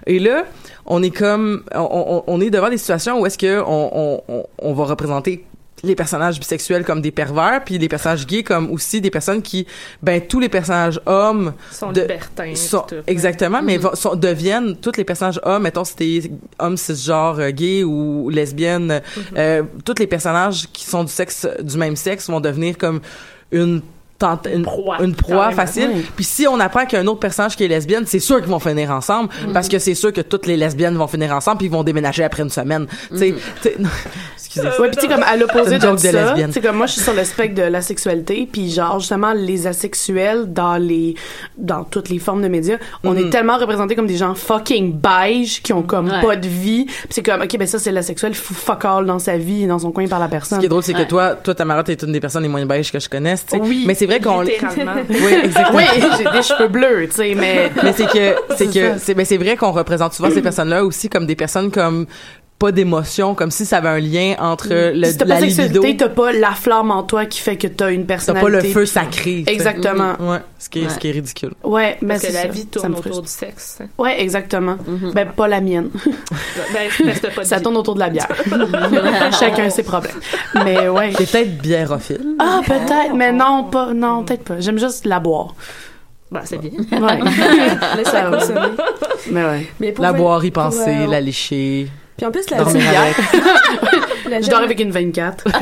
Et 0.07 0.19
là, 0.19 0.45
on 0.87 1.03
est 1.03 1.11
comme, 1.11 1.65
on, 1.75 1.81
on, 1.81 2.25
on 2.27 2.41
est 2.41 2.51
devant 2.51 2.69
des 2.69 2.79
situations 2.79 3.21
où 3.21 3.27
est-ce 3.27 3.39
que 3.39 3.63
on, 3.67 4.23
on, 4.29 4.47
on 4.59 4.73
va 4.75 4.85
représenter 4.85 5.45
les 5.83 5.95
personnages 5.95 6.39
bisexuels 6.39 6.85
comme 6.85 7.01
des 7.01 7.11
pervers 7.11 7.63
puis 7.65 7.79
les 7.79 7.89
personnages 7.89 8.27
gays 8.27 8.43
comme 8.43 8.71
aussi 8.71 9.01
des 9.01 9.11
personnes 9.11 9.41
qui 9.43 9.67
ben 10.03 10.21
tous 10.21 10.39
les 10.41 10.49
personnages 10.49 11.01
hommes 11.07 11.53
sont 11.71 11.91
de- 11.93 12.03
libertins 12.03 12.55
sont- 12.55 12.85
puis 12.87 12.97
tout. 12.99 13.03
exactement 13.07 13.63
mais 13.63 13.79
sont- 13.95 14.15
deviennent 14.15 14.77
tous 14.77 14.93
les 14.97 15.05
personnages 15.05 15.41
hommes 15.43 15.63
mettons 15.63 15.85
si 15.85 15.97
t'es 15.97 16.31
homme 16.59 16.77
cisgenre 16.77 17.39
euh, 17.41 17.51
gay 17.51 17.83
ou 17.85 18.29
lesbienne 18.31 19.01
euh, 19.37 19.63
tous 19.85 19.95
les 19.99 20.07
personnages 20.07 20.69
qui 20.73 20.85
sont 20.85 21.05
du 21.05 21.13
sexe 21.13 21.47
du 21.63 21.77
même 21.79 21.97
sexe 21.97 22.29
vont 22.29 22.41
devenir 22.41 22.77
comme 22.77 23.01
une 23.53 23.81
une 24.53 24.63
proie, 24.63 25.03
une 25.03 25.15
proie 25.15 25.37
carrément. 25.51 25.57
facile 25.57 25.91
puis 26.17 26.25
si 26.25 26.47
on 26.47 26.59
apprend 26.61 26.85
qu'il 26.87 26.95
y 26.95 27.01
a 27.01 27.05
un 27.05 27.07
autre 27.07 27.21
personnage 27.21 27.57
qui 27.57 27.65
est 27.65 27.69
lesbienne 27.69 28.05
c'est 28.07 28.19
sûr 28.21 28.39
qu'ils 28.41 28.51
vont 28.51 28.59
finir 28.61 28.91
ensemble 28.91 29.29
parce 29.53 29.69
que 29.69 29.79
c'est 29.79 29.95
sûr 29.95 30.13
que 30.13 30.21
toutes 30.21 30.47
les 30.47 30.57
lesbiennes 30.57 30.97
vont 30.97 31.07
finir 31.07 31.33
ensemble 31.35 31.59
puis 31.59 31.67
ils 31.67 31.73
vont 31.73 31.83
déménager 31.85 32.23
après 32.25 32.43
une 32.43 32.51
semaine 32.51 32.87
tu 33.11 33.19
sais 33.19 33.35
tu 33.63 33.69
sais- 33.69 33.77
excusez 34.37 34.69
Ouais, 34.81 34.91
puis 34.91 35.07
comme 35.09 35.23
à 35.23 35.37
l'opposé 35.37 35.79
de 35.79 35.87
de 35.91 35.97
ça, 35.97 36.35
sais, 36.53 36.61
comme 36.61 36.77
moi, 36.77 36.87
je 36.87 36.93
suis 36.93 37.01
sur 37.03 37.13
le 37.15 37.25
spectre 37.25 37.55
de 37.55 37.63
la 37.69 37.81
sexualité, 37.83 38.49
puis 38.51 38.71
genre, 38.71 38.99
justement, 38.99 39.33
les 39.33 39.67
asexuels 39.69 40.53
dans 40.53 40.77
les, 40.77 41.15
dans 41.57 41.85
toutes 41.85 42.09
les 42.09 42.19
formes 42.19 42.43
de 42.43 42.49
médias, 42.49 42.77
on 43.05 43.13
Mhm. 43.13 43.19
est 43.27 43.31
tellement 43.31 43.59
représentés 43.59 43.95
comme 43.95 44.07
des 44.09 44.17
gens 44.17 44.35
fucking 44.35 44.99
beige, 44.99 45.63
qui 45.63 45.73
ont 45.73 45.83
comme 45.83 46.09
Ouais. 46.11 46.21
pas 46.21 46.37
de 46.37 46.49
vie, 46.49 46.87
c'est 47.11 47.23
comme, 47.23 47.43
ok, 47.43 47.57
ben 47.59 47.67
ça, 47.67 47.79
c'est 47.79 47.93
l'asexuel, 47.93 48.35
fuck 48.35 48.85
all 48.85 49.07
dans 49.07 49.19
sa 49.21 49.37
vie, 49.39 49.67
dans 49.67 49.79
son 49.79 49.93
coin 49.93 50.07
par 50.09 50.19
la 50.19 50.27
Ce 50.27 50.31
personne. 50.31 50.59
qui 50.59 50.67
est 50.67 50.69
drôle, 50.69 50.83
c'est 50.83 50.95
que 50.95 51.05
toi, 51.09 51.37
toi, 51.37 51.55
Tamara, 51.55 51.85
t'es 51.85 51.95
une 51.95 52.13
des 52.13 52.21
personnes 52.21 52.43
les 52.43 52.49
moins 52.49 52.65
beiges 52.67 52.91
que 52.91 52.99
je 52.99 53.09
connaisse. 53.09 53.45
Oui. 53.53 53.85
Mais 53.87 53.95
c'est 53.95 54.07
vrai 54.11 54.21
qu'on... 54.21 54.41
littéralement 54.43 54.95
Oui, 55.09 55.33
exactement. 55.45 55.79
Oui, 55.79 55.85
j'ai 56.19 56.25
des 56.25 56.43
cheveux 56.43 56.69
bleus, 56.69 57.09
tu 57.09 57.15
sais, 57.15 57.35
mais... 57.35 57.71
Mais 57.83 57.93
c'est 57.93 58.07
que, 58.07 58.55
c'est 58.57 58.67
que, 58.67 58.99
c'est, 58.99 59.15
mais 59.15 59.25
c'est 59.25 59.39
vrai 59.39 59.57
qu'on 59.57 59.73
représente 59.73 60.13
souvent 60.13 60.31
ces 60.31 60.43
personnes-là 60.43 60.85
aussi 60.85 61.09
comme 61.09 61.27
des 61.27 61.37
personnes 61.37 61.71
comme 61.71 62.07
pas 62.61 62.73
d'émotion, 62.73 63.35
comme 63.35 63.51
si 63.51 63.65
ça 63.65 63.79
avait 63.79 63.89
un 63.89 63.99
lien 63.99 64.35
entre 64.39 64.69
le, 64.71 65.05
si 65.07 65.17
t'as 65.17 65.25
la 65.25 65.35
pas 65.37 65.41
de 65.41 65.47
libido. 65.47 65.63
sexualité, 65.63 65.97
t'as 65.97 66.09
pas 66.11 66.31
la 66.33 66.51
flamme 66.53 66.91
en 66.91 67.03
toi 67.03 67.25
qui 67.25 67.41
fait 67.41 67.57
que 67.57 67.67
t'as 67.67 67.91
une 67.91 68.03
T'as 68.03 68.09
personnalité. 68.09 68.53
pas 68.53 68.63
le 68.63 68.69
feu 68.69 68.85
sacré. 68.87 69.45
Exactement. 69.47 70.13
Ouais. 70.21 70.41
Ce 70.59 70.69
qui 70.69 70.81
est, 70.81 70.89
ce 70.91 70.99
qui 70.99 71.09
est 71.09 71.13
ridicule. 71.13 71.53
Ouais, 71.65 71.97
mais 72.03 72.09
parce 72.09 72.21
que 72.21 72.27
c'est 72.29 72.33
la 72.35 72.43
ça. 72.43 72.49
vie 72.49 72.61
Ça 72.61 72.67
tourne 72.81 72.93
autour 72.93 73.03
frustre. 73.03 73.23
du 73.23 73.29
sexe 73.29 73.79
Ouais, 73.97 74.21
exactement. 74.23 74.77
Ben, 75.15 75.27
pas 75.29 75.49
la 75.49 75.63
mienne. 75.63 75.89
ben, 76.05 76.91
mais 77.05 77.15
pas 77.31 77.45
Ça 77.45 77.61
tourne 77.61 77.79
autour 77.79 77.95
de 77.95 78.01
la 78.01 78.11
bière. 78.11 78.29
Chacun 79.41 79.71
ses 79.71 79.83
problèmes. 79.83 80.21
Mais 80.63 80.87
ouais. 80.89 81.13
T'es 81.15 81.25
peut-être 81.25 81.59
biérophile. 81.63 82.37
Ah, 82.39 82.61
peut-être, 82.65 83.15
mais 83.17 83.33
non, 83.33 83.65
pas, 83.65 83.95
non, 83.95 84.23
peut-être 84.23 84.45
pas. 84.45 84.61
J'aime 84.61 84.79
juste 84.79 85.07
la 85.07 85.19
boire. 85.19 85.55
Ben, 86.31 86.43
c'est 86.45 86.59
bien. 86.59 86.71
Ouais. 87.01 87.19
Laisse-la 87.97 88.39
Ça. 88.41 88.71
Mais 89.31 89.45
ouais. 89.45 89.67
Mais 89.81 89.93
pour 89.93 90.05
La 90.05 90.13
boire, 90.13 90.45
y 90.45 90.51
pour, 90.51 90.63
penser, 90.65 90.91
euh, 90.91 91.07
la 91.07 91.21
lécher. 91.21 91.89
Puis 92.21 92.27
en 92.27 92.33
plus, 92.33 92.51
la, 92.51 92.59
la 94.29 94.41
Je 94.43 94.51
dors 94.51 94.61
avec 94.61 94.79
une 94.79 94.91
24. 94.91 95.45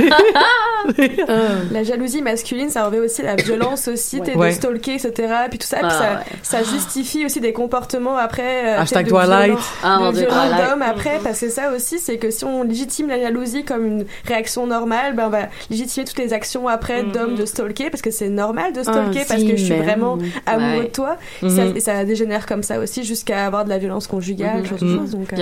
la 1.71 1.83
jalousie 1.85 2.21
masculine, 2.21 2.69
ça 2.69 2.85
revêt 2.87 2.99
aussi 2.99 3.23
la 3.23 3.37
violence 3.37 3.87
aussi, 3.87 4.21
t'es 4.21 4.35
Ouais. 4.37 4.49
de 4.49 4.55
stalker, 4.55 4.95
etc. 4.95 5.13
Puis 5.51 5.59
tout 5.61 5.67
ça, 5.69 5.77
Ah, 5.83 5.87
puis 5.87 5.97
ça, 5.97 6.01
ouais. 6.01 6.39
ça 6.43 6.63
justifie 6.65 7.25
aussi 7.25 7.41
des 7.41 7.53
comportements 7.53 8.17
après. 8.17 8.75
euh, 8.77 8.81
Hashtag 8.81 9.07
Twilight. 9.07 9.57
Ah, 9.85 9.99
d'hommes 10.11 10.83
après, 10.83 11.21
parce 11.23 11.39
que 11.41 11.49
ça 11.49 11.71
aussi, 11.71 12.01
c'est 12.01 12.17
que 12.19 12.31
si 12.33 12.45
on 12.45 12.65
légitime 12.65 13.07
la 13.09 13.21
jalousie 13.21 13.65
comme 13.65 13.87
une 13.87 14.05
réaction 14.27 14.67
normale, 14.67 15.15
ben 15.15 15.27
on 15.27 15.31
va 15.31 15.43
légitimer 15.71 16.07
toutes 16.07 16.19
les 16.19 16.33
actions 16.33 16.67
après 16.67 17.05
Mhm. 17.05 17.13
d'hommes 17.13 17.35
de 17.37 17.45
stalker, 17.47 17.89
parce 17.91 18.03
que 18.03 18.11
c'est 18.11 18.31
normal 18.31 18.73
de 18.73 18.83
stalker, 18.83 19.21
Ah, 19.23 19.25
parce 19.29 19.45
que 19.45 19.57
je 19.57 19.65
suis 19.65 19.75
vraiment 19.77 20.19
amoureux 20.45 20.79
Ouais. 20.81 20.85
de 20.87 20.91
toi. 20.93 21.17
Mhm. 21.43 21.51
Ça, 21.51 21.65
et 21.67 21.81
ça 21.81 22.05
dégénère 22.05 22.47
comme 22.47 22.65
ça 22.65 22.81
aussi, 22.81 23.05
jusqu'à 23.05 23.47
avoir 23.47 23.65
de 23.65 23.69
la 23.69 23.79
violence 23.79 24.09
conjugale, 24.09 24.63
ce 24.65 24.71
genre 24.71 24.79
de 24.81 24.85
Mhm. 24.87 24.99
choses. 24.99 25.11
Donc, 25.13 25.33
euh, 25.33 25.37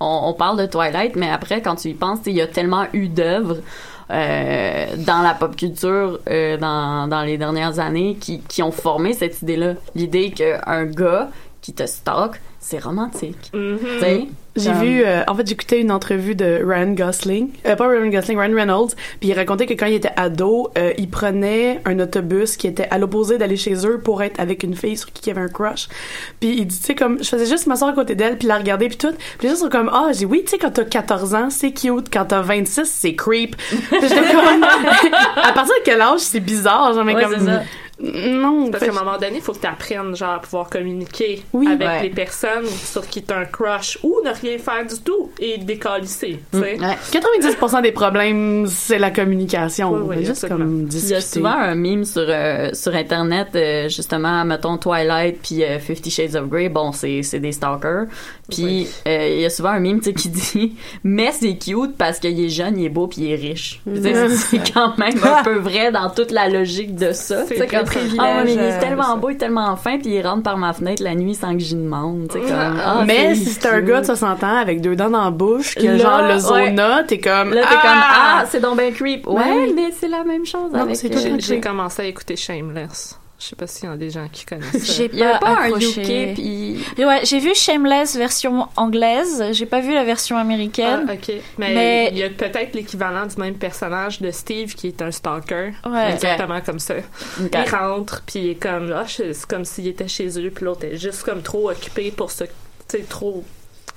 on, 0.00 0.32
parle 0.32 0.58
de 0.58 0.66
Twilight, 0.66 1.16
mais 1.16 1.30
après, 1.30 1.62
quand 1.62 1.76
tu 1.76 1.88
y 1.88 1.94
penses, 1.94 2.20
il 2.26 2.34
y 2.34 2.40
a 2.40 2.46
tellement 2.46 2.86
eu 2.92 3.08
d'œuvres 3.08 3.56
euh, 4.10 4.86
dans 4.96 5.22
la 5.22 5.34
pop 5.34 5.54
culture 5.56 6.20
euh, 6.30 6.56
dans, 6.56 7.08
dans 7.08 7.22
les 7.22 7.36
dernières 7.36 7.78
années 7.78 8.16
qui, 8.18 8.40
qui 8.40 8.62
ont 8.62 8.70
formé 8.70 9.12
cette 9.12 9.42
idée-là. 9.42 9.74
L'idée 9.94 10.30
qu'un 10.30 10.84
gars 10.84 11.30
qui 11.60 11.74
te 11.74 11.84
stalk, 11.86 12.40
c'est 12.68 12.82
romantique. 12.82 13.50
Mhm. 13.54 13.78
Sais? 14.00 14.26
J'ai 14.56 14.72
vu, 14.72 15.02
euh, 15.04 15.22
en 15.28 15.34
fait, 15.36 15.46
j'écoutais 15.46 15.80
une 15.80 15.92
entrevue 15.92 16.34
de 16.34 16.60
Ryan 16.64 16.90
Gosling, 16.90 17.50
euh, 17.64 17.76
pas 17.76 17.86
Ryan 17.86 18.08
Gosling, 18.08 18.36
Ryan 18.36 18.54
Reynolds, 18.54 18.90
puis 19.20 19.28
il 19.28 19.32
racontait 19.34 19.66
que 19.66 19.74
quand 19.74 19.86
il 19.86 19.94
était 19.94 20.10
ado, 20.16 20.70
euh, 20.76 20.92
il 20.98 21.08
prenait 21.08 21.80
un 21.84 21.98
autobus 22.00 22.56
qui 22.56 22.66
était 22.66 22.88
à 22.90 22.98
l'opposé 22.98 23.38
d'aller 23.38 23.56
chez 23.56 23.86
eux 23.86 24.00
pour 24.00 24.22
être 24.22 24.40
avec 24.40 24.64
une 24.64 24.74
fille 24.74 24.96
sur 24.96 25.12
qui 25.12 25.22
il 25.24 25.28
y 25.28 25.30
avait 25.30 25.42
un 25.42 25.48
crush. 25.48 25.88
Puis 26.40 26.56
il 26.58 26.66
dit, 26.66 26.76
tu 26.76 26.86
sais, 26.86 26.94
comme, 26.96 27.22
je 27.22 27.28
faisais 27.28 27.46
juste 27.46 27.68
m'asseoir 27.68 27.90
à 27.90 27.94
côté 27.94 28.16
d'elle, 28.16 28.36
puis 28.36 28.48
la 28.48 28.58
regarder, 28.58 28.88
puis 28.88 28.98
tout. 28.98 29.12
Puis 29.38 29.46
les 29.46 29.54
gens 29.54 29.60
sont 29.60 29.68
comme, 29.68 29.90
ah, 29.92 30.08
j'ai 30.12 30.26
oui, 30.26 30.42
tu 30.44 30.50
sais, 30.50 30.58
quand 30.58 30.72
t'as 30.72 30.84
14 30.84 31.34
ans, 31.34 31.50
c'est 31.50 31.72
cute, 31.72 32.08
quand 32.12 32.24
t'as 32.24 32.42
26, 32.42 32.84
c'est 32.84 33.14
creep. 33.14 33.56
Puis 33.70 33.78
j'étais 34.02 34.32
comme, 34.32 34.64
à 35.36 35.52
partir 35.52 35.74
de 35.74 35.82
quel 35.84 36.00
âge 36.00 36.20
c'est 36.20 36.40
bizarre, 36.40 36.94
genre, 36.94 37.04
mais 37.04 37.14
Ouais, 37.14 37.22
comme. 37.22 37.60
Non, 38.00 38.70
Parce 38.70 38.84
qu'à 38.84 38.90
un 38.90 38.94
moment 38.94 39.18
donné, 39.18 39.36
il 39.36 39.42
faut 39.42 39.52
que 39.52 39.58
tu 39.60 39.66
apprennes 39.66 40.14
genre, 40.14 40.34
à 40.34 40.38
pouvoir 40.40 40.70
communiquer 40.70 41.42
Oui. 41.52 41.66
avec 41.66 41.86
Ouais. 41.88 42.02
les 42.04 42.10
personnes 42.10 42.66
sur 42.66 43.06
qui 43.06 43.22
tu 43.24 43.32
un 43.34 43.44
crush 43.44 43.98
ou 44.04 44.20
ne 44.24 44.30
rien 44.30 44.56
faire 44.58 44.86
du 44.86 45.00
tout 45.00 45.30
et 45.40 45.58
décalisser. 45.58 46.38
Ouais. 46.52 46.78
90% 47.10 47.82
des 47.82 47.92
problèmes, 47.92 48.66
c'est 48.68 48.98
la 48.98 49.10
communication. 49.10 49.90
Oui, 49.92 50.00
oui, 50.04 50.16
C'est 50.20 50.24
juste 50.26 50.48
comme 50.48 50.88
Il 50.90 51.08
y 51.08 51.14
a 51.14 51.20
souvent 51.20 51.50
un 51.56 51.74
meme 51.74 52.04
sur, 52.04 52.24
euh, 52.28 52.70
sur 52.72 52.94
Internet, 52.94 53.48
euh, 53.56 53.88
justement, 53.88 54.44
mettons 54.44 54.76
Twilight 54.78 55.40
puis 55.42 55.64
euh, 55.64 55.78
Fifty 55.80 56.10
Shades 56.10 56.36
of 56.36 56.48
Grey, 56.48 56.68
bon, 56.68 56.92
c'est 56.92 57.22
c'est 57.22 57.40
des 57.40 57.52
stalkers. 57.52 58.06
Puis 58.50 58.86
euh, 59.06 59.28
il 59.34 59.40
y 59.40 59.44
a 59.44 59.50
souvent 59.50 59.70
un 59.70 59.80
meme, 59.80 59.98
tu 60.00 60.04
sais, 60.06 60.14
qui 60.14 60.28
dit 60.30 60.72
«Mais 61.04 61.32
c'est 61.32 61.56
cute 61.58 61.96
parce 61.98 62.18
qu'il 62.18 62.38
est 62.42 62.48
jeune, 62.48 62.78
il 62.78 62.86
est 62.86 62.88
beau 62.88 63.06
puis 63.06 63.22
il 63.22 63.32
est 63.32 63.36
riche. 63.36 63.80
Tu 63.86 64.02
sais, 64.02 64.28
C'est 64.30 64.72
quand 64.72 64.96
même 64.96 65.14
un 65.22 65.42
peu 65.42 65.56
vrai 65.58 65.92
dans 65.92 66.08
toute 66.10 66.30
la 66.30 66.48
logique 66.48 66.94
de 66.94 67.12
ça. 67.12 67.44
C'est 67.46 67.66
comme, 67.66 67.84
privilège, 67.84 68.18
Ah, 68.18 68.42
mais 68.44 68.54
il 68.54 68.58
est 68.58 68.72
euh, 68.72 68.80
tellement 68.80 69.16
beau, 69.18 69.28
il 69.30 69.34
est 69.34 69.38
tellement 69.38 69.76
fin 69.76 69.98
puis 69.98 70.14
il 70.14 70.26
rentre 70.26 70.42
par 70.44 70.56
ma 70.56 70.72
fenêtre 70.72 71.02
la 71.02 71.14
nuit 71.14 71.34
sans 71.34 71.52
que 71.52 71.58
j'y 71.58 71.74
demande. 71.74 72.28
Tu 72.30 72.38
sais, 72.38 72.46
comme, 72.46 72.80
ah, 72.82 73.02
mais 73.06 73.34
c'est 73.34 73.44
si 73.44 73.50
c'est 73.50 73.66
un 73.68 73.80
gars 73.82 74.00
de 74.00 74.06
60 74.06 74.42
ans 74.44 74.56
avec 74.56 74.80
deux 74.80 74.96
dents 74.96 75.10
dans 75.10 75.24
la 75.24 75.30
bouche, 75.30 75.74
qui 75.74 75.86
a 75.86 75.92
Là, 75.92 75.98
genre 75.98 76.22
le 76.22 76.34
ouais. 76.34 76.38
zona, 76.70 77.04
t'es 77.04 77.18
comme. 77.18 77.52
Là, 77.52 77.62
t'es 77.62 77.68
ah! 77.70 77.82
comme 77.82 77.90
«Ah, 78.12 78.44
c'est 78.50 78.60
donc 78.60 78.76
ben 78.78 78.92
creep.» 78.92 79.26
Ouais, 79.28 79.34
Ouais. 79.34 79.72
mais 79.74 79.90
c'est 79.98 80.08
la 80.08 80.24
même 80.24 80.46
chose 80.46 80.72
Non, 80.72 80.80
avec... 80.80 80.96
c'est 80.96 81.14
euh, 81.14 81.36
j'ai 81.38 81.60
commencé 81.60 82.02
à 82.02 82.04
écouter 82.06 82.34
Shameless. 82.36 83.18
Je 83.38 83.44
sais 83.46 83.56
pas 83.56 83.68
s'il 83.68 83.88
y 83.88 83.92
a 83.92 83.96
des 83.96 84.10
gens 84.10 84.26
qui 84.32 84.44
connaissent 84.44 84.84
ça. 84.84 84.92
J'ai 84.94 85.08
Il 85.12 85.18
y 85.18 85.22
avait 85.22 85.38
pas 85.38 85.56
un. 85.62 85.68
UK 85.78 86.34
puis... 86.34 86.84
Ouais, 86.98 87.20
j'ai 87.24 87.38
vu 87.38 87.54
Shameless 87.54 88.16
version 88.16 88.66
anglaise, 88.74 89.44
j'ai 89.52 89.66
pas 89.66 89.80
vu 89.80 89.94
la 89.94 90.02
version 90.02 90.36
américaine. 90.36 91.06
Ah, 91.08 91.12
ok. 91.12 91.32
Mais, 91.56 91.74
Mais- 91.74 92.08
il 92.12 92.18
y 92.18 92.24
a 92.24 92.30
peut-être 92.30 92.74
l'équivalent 92.74 93.26
du 93.26 93.36
même 93.36 93.54
personnage 93.54 94.20
de 94.20 94.30
Steve 94.32 94.74
qui 94.74 94.88
est 94.88 95.02
un 95.02 95.12
stalker. 95.12 95.72
Ouais. 95.86 96.12
Exactement 96.14 96.60
comme 96.60 96.80
ça. 96.80 96.94
Il 97.38 97.70
rentre, 97.70 98.22
puis 98.26 98.40
il 98.40 98.50
est 98.50 98.54
comme 98.56 98.88
là, 98.88 99.04
c'est 99.06 99.46
comme 99.46 99.64
s'il 99.64 99.86
était 99.86 100.08
chez 100.08 100.28
eux, 100.44 100.50
puis 100.50 100.64
l'autre 100.64 100.84
est 100.84 100.96
juste 100.96 101.22
comme 101.22 101.42
trop 101.42 101.70
occupé 101.70 102.10
pour 102.10 102.32
se. 102.32 102.44
Tu 102.44 102.50
sais, 102.88 103.04
trop. 103.08 103.44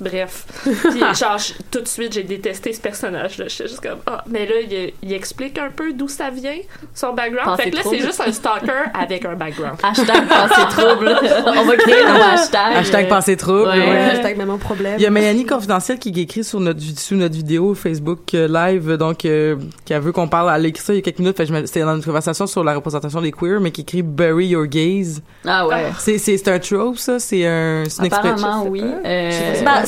Bref. 0.01 0.45
Puis, 0.63 0.99
genre, 0.99 1.37
je- 1.37 1.53
tout 1.71 1.79
de 1.81 1.87
suite, 1.87 2.11
j'ai 2.13 2.23
détesté 2.23 2.73
ce 2.73 2.81
personnage-là. 2.81 3.45
Je 3.47 3.53
suis 3.53 3.67
juste 3.67 3.81
comme, 3.81 3.99
ah, 4.07 4.23
mais 4.27 4.45
là, 4.45 4.55
il, 4.69 4.93
il 5.03 5.13
explique 5.13 5.57
un 5.59 5.69
peu 5.69 5.93
d'où 5.93 6.07
ça 6.07 6.29
vient, 6.31 6.57
son 6.93 7.13
background. 7.13 7.45
Pensée 7.51 7.63
fait 7.63 7.69
que 7.71 7.75
là, 7.77 7.81
c'est 7.89 7.99
juste 7.99 8.19
un 8.25 8.31
stalker 8.31 8.71
avec 8.93 9.23
un 9.25 9.35
background. 9.35 9.77
Hashtag 9.83 10.27
pensée 10.27 10.67
trouble. 10.69 11.15
On 11.45 11.63
va 11.65 11.75
créer 11.77 12.01
un 12.03 12.15
hashtag. 12.15 12.75
Hashtag 12.77 13.07
passé 13.09 13.37
trouble. 13.37 13.67
ouais. 13.69 13.77
ouais. 13.79 13.99
Hashtag 14.11 14.37
maman 14.37 14.57
problème. 14.57 14.95
Il 14.97 15.03
y 15.03 15.05
a 15.05 15.09
Mélanie 15.11 15.45
Confidentielle 15.45 15.99
qui 15.99 16.09
écrit 16.19 16.43
sur 16.43 16.59
notre, 16.59 16.79
sous 16.97 17.15
notre 17.15 17.35
vidéo 17.35 17.73
Facebook 17.75 18.33
euh, 18.33 18.47
live, 18.47 18.97
donc, 18.97 19.23
euh, 19.25 19.55
qui 19.85 19.93
a 19.93 19.99
vu 19.99 20.11
qu'on 20.11 20.27
parle, 20.27 20.51
elle 20.55 20.65
a 20.65 20.67
écrit 20.67 20.83
ça 20.83 20.93
il 20.93 20.97
y 20.97 20.99
a 20.99 21.01
quelques 21.03 21.19
minutes, 21.19 21.37
fait 21.37 21.45
que 21.45 21.65
c'était 21.67 21.81
dans 21.81 21.95
une 21.95 22.03
conversation 22.03 22.47
sur 22.47 22.63
la 22.63 22.73
représentation 22.75 23.21
des 23.21 23.31
queers, 23.31 23.59
mais 23.61 23.71
qui 23.71 23.81
écrit 23.81 24.01
Bury 24.01 24.47
Your 24.47 24.65
Gaze. 24.65 25.21
Ah 25.45 25.67
ouais. 25.67 25.91
C'est, 25.99 26.17
c'est, 26.17 26.37
c'est 26.37 26.49
un 26.51 26.59
trope, 26.59 26.97
ça? 26.97 27.19
C'est 27.19 27.45
un, 27.45 27.83
c'est 27.87 27.99
une 27.99 28.05
expression? 28.05 28.35
Apparemment, 28.47 28.65
oui. 28.67 28.81
Euh, 28.83 29.61
Bah, 29.63 29.85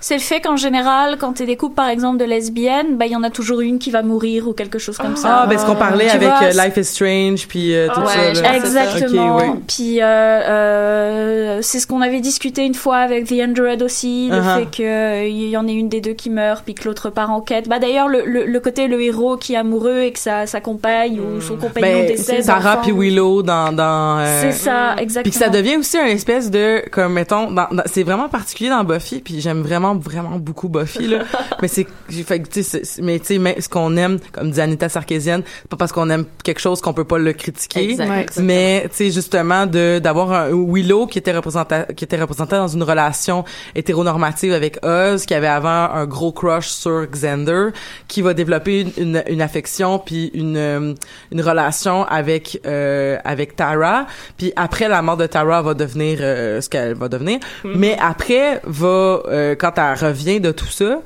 c'est 0.00 0.14
le 0.14 0.20
fait 0.20 0.40
qu'en 0.40 0.56
général, 0.56 1.16
quand 1.18 1.34
t'es 1.34 1.46
des 1.46 1.56
couples, 1.56 1.74
par 1.74 1.88
exemple, 1.88 2.18
de 2.18 2.24
lesbiennes, 2.24 2.96
bah, 2.96 3.06
il 3.06 3.12
y 3.12 3.16
en 3.16 3.22
a 3.22 3.30
toujours 3.30 3.60
une 3.60 3.78
qui 3.78 3.90
va 3.90 4.02
mourir 4.02 4.48
ou 4.48 4.52
quelque 4.52 4.78
chose 4.78 4.96
comme 4.98 5.16
ça. 5.16 5.42
Ah, 5.42 5.46
ben, 5.46 5.58
ce 5.58 5.64
qu'on 5.66 5.74
parlait 5.76 6.06
Tu 6.06 6.16
avec 6.16 6.28
vois, 6.28 6.42
euh, 6.44 6.50
Life 6.64 6.76
is 6.76 6.84
Strange, 6.84 7.46
puis 7.48 7.74
euh, 7.74 7.88
tout 7.94 8.00
Ouais, 8.00 8.34
ça. 8.34 8.42
là. 8.42 8.56
Exactement. 8.56 9.36
Ok, 9.36 9.42
oui. 9.54 9.60
Puis 9.66 10.02
euh, 10.02 10.04
euh, 10.06 11.58
c'est 11.62 11.78
ce 11.78 11.86
qu'on 11.86 12.00
avait 12.00 12.20
discuté 12.20 12.62
une 12.64 12.74
fois 12.74 12.98
avec 12.98 13.26
The 13.26 13.34
Android 13.46 13.82
aussi, 13.84 14.28
le 14.30 14.34
Uh-huh. 14.44 14.58
fait 14.58 14.66
qu'il 14.70 15.48
y 15.48 15.56
en 15.56 15.66
ait 15.68 15.72
une 15.72 15.88
des 15.88 16.00
deux 16.00 16.12
qui 16.12 16.28
meurt 16.28 16.64
puis 16.64 16.74
que 16.74 16.84
l'autre 16.86 17.08
part 17.10 17.30
en 17.30 17.40
quête. 17.40 17.68
Bah 17.68 17.78
d'ailleurs 17.78 18.08
le, 18.08 18.24
le, 18.26 18.44
le 18.46 18.60
côté 18.60 18.88
le 18.88 19.00
héros 19.00 19.36
qui 19.36 19.54
est 19.54 19.56
amoureux 19.56 20.00
et 20.00 20.12
que 20.12 20.18
sa, 20.18 20.46
sa 20.46 20.60
compagne 20.60 21.18
ou 21.20 21.40
son 21.40 21.56
compagnon 21.56 22.00
Ben, 22.00 22.06
décède. 22.08 22.42
Sarah 22.44 22.78
puis 22.82 22.92
Willow 22.92 23.42
dans, 23.42 23.72
dans, 23.72 24.18
euh, 24.18 24.40
C'est 24.42 24.52
ça, 24.52 24.96
exactement. 24.98 25.22
Puis 25.22 25.30
que 25.30 25.38
ça 25.38 25.48
devient 25.50 25.76
aussi 25.76 25.96
un 25.98 26.06
espèce 26.06 26.50
de 26.50 26.82
comme 26.90 27.12
mettons 27.14 27.54
c'est 27.86 28.02
vraiment 28.02 28.28
particulier 28.28 28.70
dans 28.70 28.84
Buffy 28.84 29.03
puis 29.24 29.40
j'aime 29.40 29.62
vraiment 29.62 29.94
vraiment 29.94 30.38
beaucoup 30.38 30.68
Buffy 30.68 31.08
là. 31.08 31.24
Mais 31.62 31.68
c'est 31.68 31.86
j'ai 32.08 32.22
fait 32.22 32.40
que, 32.40 32.48
tu 32.48 32.62
sais 32.62 32.82
mais 33.00 33.18
tu 33.18 33.26
sais 33.26 33.38
mais 33.38 33.60
ce 33.60 33.68
qu'on 33.68 33.96
aime 33.96 34.18
comme 34.32 34.50
dit 34.50 34.60
Anita 34.60 34.88
Sarkeesian 34.88 35.40
c'est 35.62 35.68
pas 35.68 35.76
parce 35.76 35.92
qu'on 35.92 36.10
aime 36.10 36.24
quelque 36.42 36.60
chose 36.60 36.80
qu'on 36.80 36.92
peut 36.92 37.04
pas 37.04 37.18
le 37.18 37.32
critiquer. 37.32 37.90
Exact, 37.90 38.38
mais 38.42 38.86
tu 38.90 38.96
sais 38.96 39.10
justement 39.10 39.66
de 39.66 39.98
d'avoir 39.98 40.32
un 40.32 40.48
Willow 40.50 41.06
qui 41.06 41.18
était 41.18 41.32
représenté 41.32 41.82
qui 41.96 42.04
était 42.04 42.20
représenté 42.20 42.56
dans 42.56 42.68
une 42.68 42.82
relation 42.82 43.44
hétéronormative 43.74 44.52
avec 44.52 44.78
Oz 44.84 45.26
qui 45.26 45.34
avait 45.34 45.46
avant 45.46 45.68
un 45.68 46.06
gros 46.06 46.32
crush 46.32 46.68
sur 46.68 47.06
Xander 47.06 47.68
qui 48.08 48.22
va 48.22 48.34
développer 48.34 48.80
une, 48.80 48.92
une, 48.96 49.24
une 49.28 49.42
affection 49.42 49.98
puis 49.98 50.30
une 50.34 50.56
euh, 50.56 50.94
une 51.32 51.40
relation 51.40 52.04
avec 52.04 52.60
euh, 52.66 53.18
avec 53.24 53.56
Tara. 53.56 54.06
Puis 54.36 54.52
après 54.56 54.88
la 54.88 55.02
mort 55.02 55.16
de 55.16 55.26
Tara 55.26 55.62
va 55.62 55.74
devenir 55.74 56.18
euh, 56.20 56.60
ce 56.60 56.68
qu'elle 56.68 56.94
va 56.94 57.08
devenir. 57.08 57.38
Mais 57.64 57.96
après 58.00 58.60
va 58.64 58.83
euh, 58.86 59.54
quand 59.54 59.72
elle 59.76 59.98
revient 59.98 60.40
de 60.40 60.52
tout 60.52 60.66
ça 60.66 61.00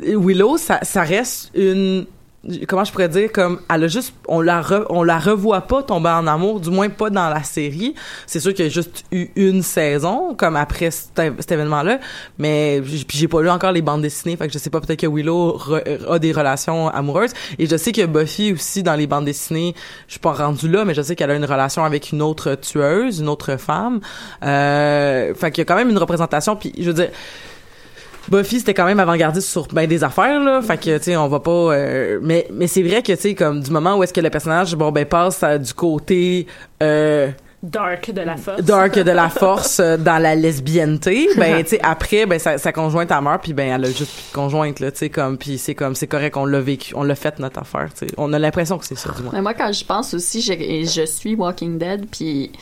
Willow 0.00 0.56
ça 0.58 0.80
ça 0.82 1.02
reste 1.02 1.50
une 1.54 2.06
comment 2.68 2.84
je 2.84 2.92
pourrais 2.92 3.08
dire 3.08 3.32
comme 3.32 3.60
elle 3.72 3.84
a 3.84 3.88
juste 3.88 4.14
on 4.28 4.40
la 4.40 4.60
re- 4.60 4.86
on 4.90 5.02
la 5.02 5.18
revoit 5.18 5.62
pas 5.62 5.82
tomber 5.82 6.10
en 6.10 6.26
amour 6.26 6.60
du 6.60 6.70
moins 6.70 6.88
pas 6.88 7.10
dans 7.10 7.28
la 7.28 7.42
série. 7.42 7.94
C'est 8.26 8.40
sûr 8.40 8.52
qu'il 8.54 8.66
y 8.66 8.68
a 8.68 8.70
juste 8.70 9.04
eu 9.12 9.28
une 9.36 9.62
saison 9.62 10.34
comme 10.34 10.56
après 10.56 10.90
cet, 10.90 11.50
événement 11.50 11.82
là 11.82 11.98
mais 12.38 12.82
j'ai 13.08 13.28
pas 13.28 13.42
lu 13.42 13.50
encore 13.50 13.72
les 13.72 13.82
bandes 13.82 14.02
dessinées 14.02 14.36
fait 14.36 14.46
que 14.46 14.52
je 14.52 14.58
sais 14.58 14.70
pas 14.70 14.80
peut-être 14.80 15.00
que 15.00 15.06
Willow 15.06 15.58
a 16.08 16.18
des 16.18 16.32
relations 16.32 16.88
amoureuses. 16.88 17.32
Et 17.58 17.66
je 17.66 17.76
sais 17.76 17.92
que 17.92 18.04
Buffy 18.06 18.52
aussi 18.52 18.82
dans 18.82 18.94
les 18.94 19.06
bandes 19.06 19.24
dessinées 19.24 19.74
je 20.06 20.12
suis 20.12 20.20
pas 20.20 20.32
rendue 20.32 20.68
là 20.68 20.84
mais 20.84 20.94
je 20.94 21.02
sais 21.02 21.16
qu'elle 21.16 21.30
a 21.30 21.34
une 21.34 21.44
relation 21.44 21.84
avec 21.84 22.12
une 22.12 22.22
autre 22.22 22.54
tueuse 22.56 23.20
une 23.20 23.28
autre 23.28 23.56
femme. 23.56 24.00
Euh, 24.42 25.34
fait 25.34 25.50
qu'il 25.50 25.62
y 25.62 25.62
a 25.62 25.64
quand 25.64 25.76
même 25.76 25.90
une 25.90 25.98
représentation 25.98 26.56
puis 26.56 26.72
je 26.78 26.84
veux 26.84 26.94
dire 26.94 27.10
Buffy 28.28 28.58
c'était 28.60 28.74
quand 28.74 28.86
même 28.86 29.00
avant-gardiste 29.00 29.48
sur 29.48 29.66
ben 29.68 29.86
des 29.86 30.02
affaires 30.04 30.40
là 30.40 30.62
fait 30.62 30.76
que 30.78 30.96
tu 30.98 31.04
sais 31.04 31.16
on 31.16 31.28
va 31.28 31.40
pas 31.40 31.50
euh, 31.50 32.18
mais 32.22 32.46
mais 32.52 32.66
c'est 32.66 32.82
vrai 32.82 33.02
que 33.02 33.12
tu 33.12 33.20
sais 33.20 33.34
comme 33.34 33.60
du 33.60 33.70
moment 33.70 33.96
où 33.96 34.02
est-ce 34.02 34.12
que 34.12 34.20
le 34.20 34.30
personnage 34.30 34.74
bon 34.76 34.90
ben 34.92 35.04
passe 35.04 35.42
à- 35.42 35.58
du 35.58 35.72
côté 35.74 36.46
euh, 36.82 37.30
Dark 37.62 38.10
de 38.12 38.20
la 38.20 38.36
force. 38.36 38.60
dark 38.62 38.98
de 38.98 39.10
la 39.10 39.30
force 39.30 39.80
euh, 39.80 39.96
dans 39.96 40.18
la 40.18 40.34
lesbienneté 40.34 41.28
ben 41.38 41.62
tu 41.64 41.70
sais 41.70 41.80
après 41.82 42.26
ben 42.26 42.38
sa, 42.38 42.58
sa 42.58 42.72
conjointe 42.72 43.10
a 43.10 43.20
meurt 43.22 43.42
puis 43.42 43.54
ben 43.54 43.68
elle 43.74 43.84
a 43.86 43.88
juste 43.88 44.12
plus 44.12 44.30
de 44.30 44.34
conjointe 44.34 44.80
là 44.80 44.90
tu 44.92 44.98
sais 44.98 45.08
comme 45.08 45.38
puis 45.38 45.56
c'est 45.56 45.74
comme 45.74 45.94
c'est 45.94 46.06
correct 46.06 46.36
on 46.36 46.44
l'a 46.44 46.60
vécu 46.60 46.92
on 46.94 47.02
l'a 47.04 47.14
fait 47.14 47.38
notre 47.38 47.60
affaire 47.60 47.88
tu 47.98 48.06
sais 48.06 48.12
on 48.18 48.32
a 48.34 48.38
l'impression 48.38 48.76
que 48.78 48.84
c'est 48.84 48.98
ça 48.98 49.10
du 49.16 49.22
moins 49.22 49.32
Mais 49.32 49.40
moi, 49.42 49.54
quand 49.54 49.72
je 49.72 49.84
pense 49.84 50.12
aussi, 50.12 50.42
je, 50.42 50.52
et 50.52 50.84
je 50.84 51.06
suis 51.06 51.34
Walking 51.34 51.78
Dead, 51.78 52.06
puis 52.10 52.52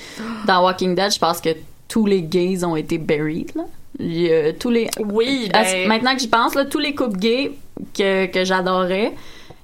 dans 0.47 0.63
Walking 0.65 0.95
Dead, 0.95 1.13
je 1.13 1.19
pense 1.19 1.41
que 1.41 1.51
tous 1.89 2.07
les 2.07 2.23
gays 2.23 2.65
ont 2.65 2.77
été 2.77 2.97
buried, 2.99 3.51
là. 3.57 3.65
Tous 3.99 4.71
les... 4.71 4.89
Oui, 4.99 5.49
À- 5.53 5.63
ben- 5.63 5.89
Maintenant 5.89 6.15
que 6.15 6.21
j'y 6.21 6.29
pense, 6.29 6.55
là, 6.55 6.65
tous 6.65 6.79
les 6.79 6.95
couples 6.95 7.19
gays 7.19 7.53
que, 7.97 8.27
que 8.27 8.45
j'adorais, 8.45 9.13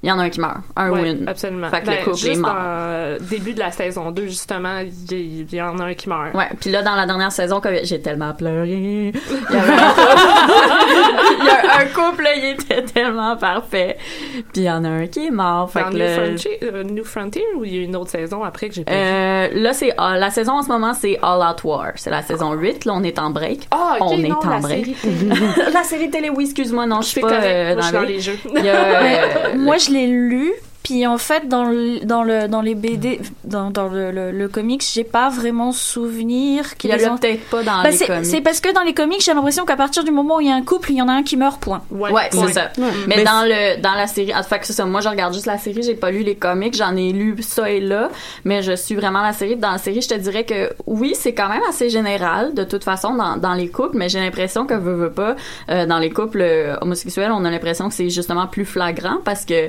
il 0.02 0.08
y 0.08 0.12
en 0.12 0.18
a 0.18 0.22
un 0.24 0.30
qui 0.30 0.40
meurt. 0.40 0.58
Un 0.76 0.90
Ouais, 0.90 1.00
win. 1.02 1.24
Absolument. 1.28 1.68
Fait 1.70 1.80
que 1.80 1.86
Ben, 1.86 1.92
le 1.98 2.04
couple 2.04 2.16
est 2.16 2.20
juste 2.28 2.40
mort. 2.40 2.52
dans 2.54 2.58
euh, 2.60 3.18
début 3.20 3.52
de 3.52 3.58
la 3.58 3.70
saison 3.72 4.10
2, 4.10 4.26
justement, 4.26 4.78
il 4.78 5.46
y, 5.52 5.56
y 5.56 5.60
en 5.62 5.78
a 5.78 5.84
un 5.84 5.94
qui 5.94 6.08
meurt. 6.08 6.34
Ouais, 6.34 6.48
puis 6.60 6.70
là 6.70 6.82
dans 6.82 6.94
la 6.94 7.06
dernière 7.06 7.32
saison 7.32 7.60
quand 7.60 7.70
j'ai 7.82 8.00
tellement 8.00 8.32
pleuré. 8.32 9.12
Il 9.14 9.54
y 9.54 9.56
avait 9.56 9.72
un, 9.82 9.92
il 11.40 11.46
y 11.46 11.48
a 11.50 11.78
un 11.80 11.86
couple, 11.86 12.28
il 12.36 12.44
était 12.50 12.82
tellement 12.82 13.36
parfait. 13.36 13.96
Puis 14.32 14.44
il 14.56 14.62
y 14.64 14.70
en 14.70 14.84
a 14.84 14.88
un 14.88 15.06
qui 15.06 15.26
est 15.26 15.30
mort. 15.30 15.70
Fait 15.70 15.80
Dans 15.80 15.88
que 15.90 15.94
New, 15.94 15.98
là, 15.98 16.14
Frontier, 16.24 16.58
euh, 16.62 16.82
New 16.84 17.04
Frontier 17.04 17.44
ou 17.56 17.64
il 17.64 17.74
y 17.74 17.78
a 17.78 17.82
une 17.82 17.96
autre 17.96 18.10
saison 18.10 18.42
après 18.44 18.68
que 18.68 18.74
j'ai 18.74 18.84
pas 18.84 18.92
vu? 18.92 18.98
euh, 18.98 19.48
là 19.54 19.72
c'est 19.72 19.92
ah, 19.98 20.16
la 20.16 20.30
saison 20.30 20.52
en 20.52 20.62
ce 20.62 20.68
moment 20.68 20.94
c'est 20.94 21.18
All 21.22 21.40
Out 21.40 21.64
War. 21.64 21.92
C'est 21.96 22.10
la 22.10 22.22
saison 22.22 22.52
8, 22.52 22.84
là 22.84 22.92
on 22.94 23.02
est 23.02 23.18
en 23.18 23.30
break. 23.30 23.66
Ah, 23.70 23.96
ok, 24.00 24.06
on 24.12 24.18
non, 24.18 24.24
est 24.40 24.46
en 24.46 24.50
la 24.50 24.58
break. 24.60 24.84
série 24.84 24.94
télé. 24.94 25.40
la 25.72 25.82
série 25.82 26.10
télé 26.10 26.30
oui, 26.30 26.44
excuse-moi, 26.44 26.86
non, 26.86 27.00
je 27.02 27.08
suis 27.08 27.20
pas 27.20 27.28
correct, 27.28 27.44
euh, 27.44 27.74
moi, 27.74 27.80
je 27.82 27.86
suis 27.86 27.92
dans 27.96 28.02
les 28.02 28.20
jeux. 28.20 28.38
Il 28.56 28.64
y 28.64 28.68
a, 28.68 29.02
Mais, 29.02 29.20
euh, 29.20 29.56
moi, 29.56 29.76
je 29.78 29.87
l'ai 29.88 30.06
lu. 30.06 30.67
Puis 30.88 31.06
en 31.06 31.18
fait, 31.18 31.48
dans 31.48 31.64
le, 31.64 32.00
dans 32.04 32.22
le, 32.22 32.48
dans 32.48 32.62
les 32.62 32.74
BD, 32.74 33.20
dans, 33.44 33.70
dans 33.70 33.88
le, 33.88 34.10
le, 34.10 34.30
le 34.32 34.48
comics, 34.48 34.82
j'ai 34.90 35.04
pas 35.04 35.28
vraiment 35.28 35.70
souvenir 35.70 36.64
il 36.72 36.76
qu'ils 36.78 36.90
y 36.98 37.04
a 37.04 37.12
ont... 37.12 37.18
peut-être 37.18 37.44
pas 37.50 37.62
dans 37.62 37.82
Bah, 37.82 37.90
les 37.90 37.96
c'est 37.96 38.06
comics. 38.06 38.24
c'est 38.24 38.40
parce 38.40 38.60
que 38.60 38.72
dans 38.72 38.80
les 38.82 38.94
comics, 38.94 39.20
j'ai 39.22 39.34
l'impression 39.34 39.66
qu'à 39.66 39.76
partir 39.76 40.02
du 40.02 40.10
moment 40.10 40.36
où 40.36 40.40
il 40.40 40.48
y 40.48 40.50
a 40.50 40.54
un 40.54 40.62
couple, 40.62 40.92
il 40.92 40.96
y 40.96 41.02
en 41.02 41.08
a 41.08 41.12
un 41.12 41.22
qui 41.22 41.36
meurt, 41.36 41.60
point. 41.60 41.82
Ouais, 41.90 42.10
Ouais, 42.10 42.28
point. 42.30 42.46
c'est 42.46 42.54
ça. 42.54 42.70
Mais, 42.78 43.16
Mais 43.16 43.24
dans 43.24 43.42
le 43.44 43.80
dans 43.82 43.92
la 43.94 44.06
série, 44.06 44.32
ah, 44.34 44.42
fait 44.42 44.58
que 44.60 44.66
c'est 44.66 44.72
ça. 44.72 44.86
Moi, 44.86 45.02
je 45.02 45.08
regarde 45.10 45.34
juste 45.34 45.44
la 45.46 45.58
série. 45.58 45.82
J'ai 45.82 45.94
pas 45.94 46.10
lu 46.10 46.22
les 46.22 46.36
comics. 46.36 46.74
J'en 46.74 46.96
ai 46.96 47.12
lu 47.12 47.36
ça 47.42 47.70
et 47.70 47.80
là, 47.80 48.08
mais 48.44 48.62
je 48.62 48.72
suis 48.72 48.94
vraiment 48.94 49.20
la 49.22 49.34
série. 49.34 49.56
Dans 49.56 49.72
la 49.72 49.78
série, 49.78 50.00
je 50.00 50.08
te 50.08 50.14
dirais 50.14 50.44
que 50.44 50.70
oui, 50.86 51.12
c'est 51.14 51.34
quand 51.34 51.50
même 51.50 51.62
assez 51.68 51.90
général 51.90 52.54
de 52.54 52.64
toute 52.64 52.84
façon 52.84 53.14
dans, 53.14 53.36
dans 53.36 53.54
les 53.54 53.68
couples, 53.68 53.98
mais 53.98 54.08
j'ai 54.08 54.20
l'impression 54.20 54.64
que 54.64 54.74
veut, 54.74 54.94
veut 54.94 55.12
pas 55.12 55.36
euh, 55.70 55.84
dans 55.86 55.98
les 55.98 56.10
couples 56.10 56.40
euh, 56.40 56.76
homosexuels, 56.80 57.30
on 57.32 57.44
a 57.44 57.50
l'impression 57.50 57.88
que 57.88 57.94
c'est 57.94 58.08
justement 58.08 58.46
plus 58.46 58.64
flagrant 58.64 59.18
parce 59.24 59.44
que 59.44 59.68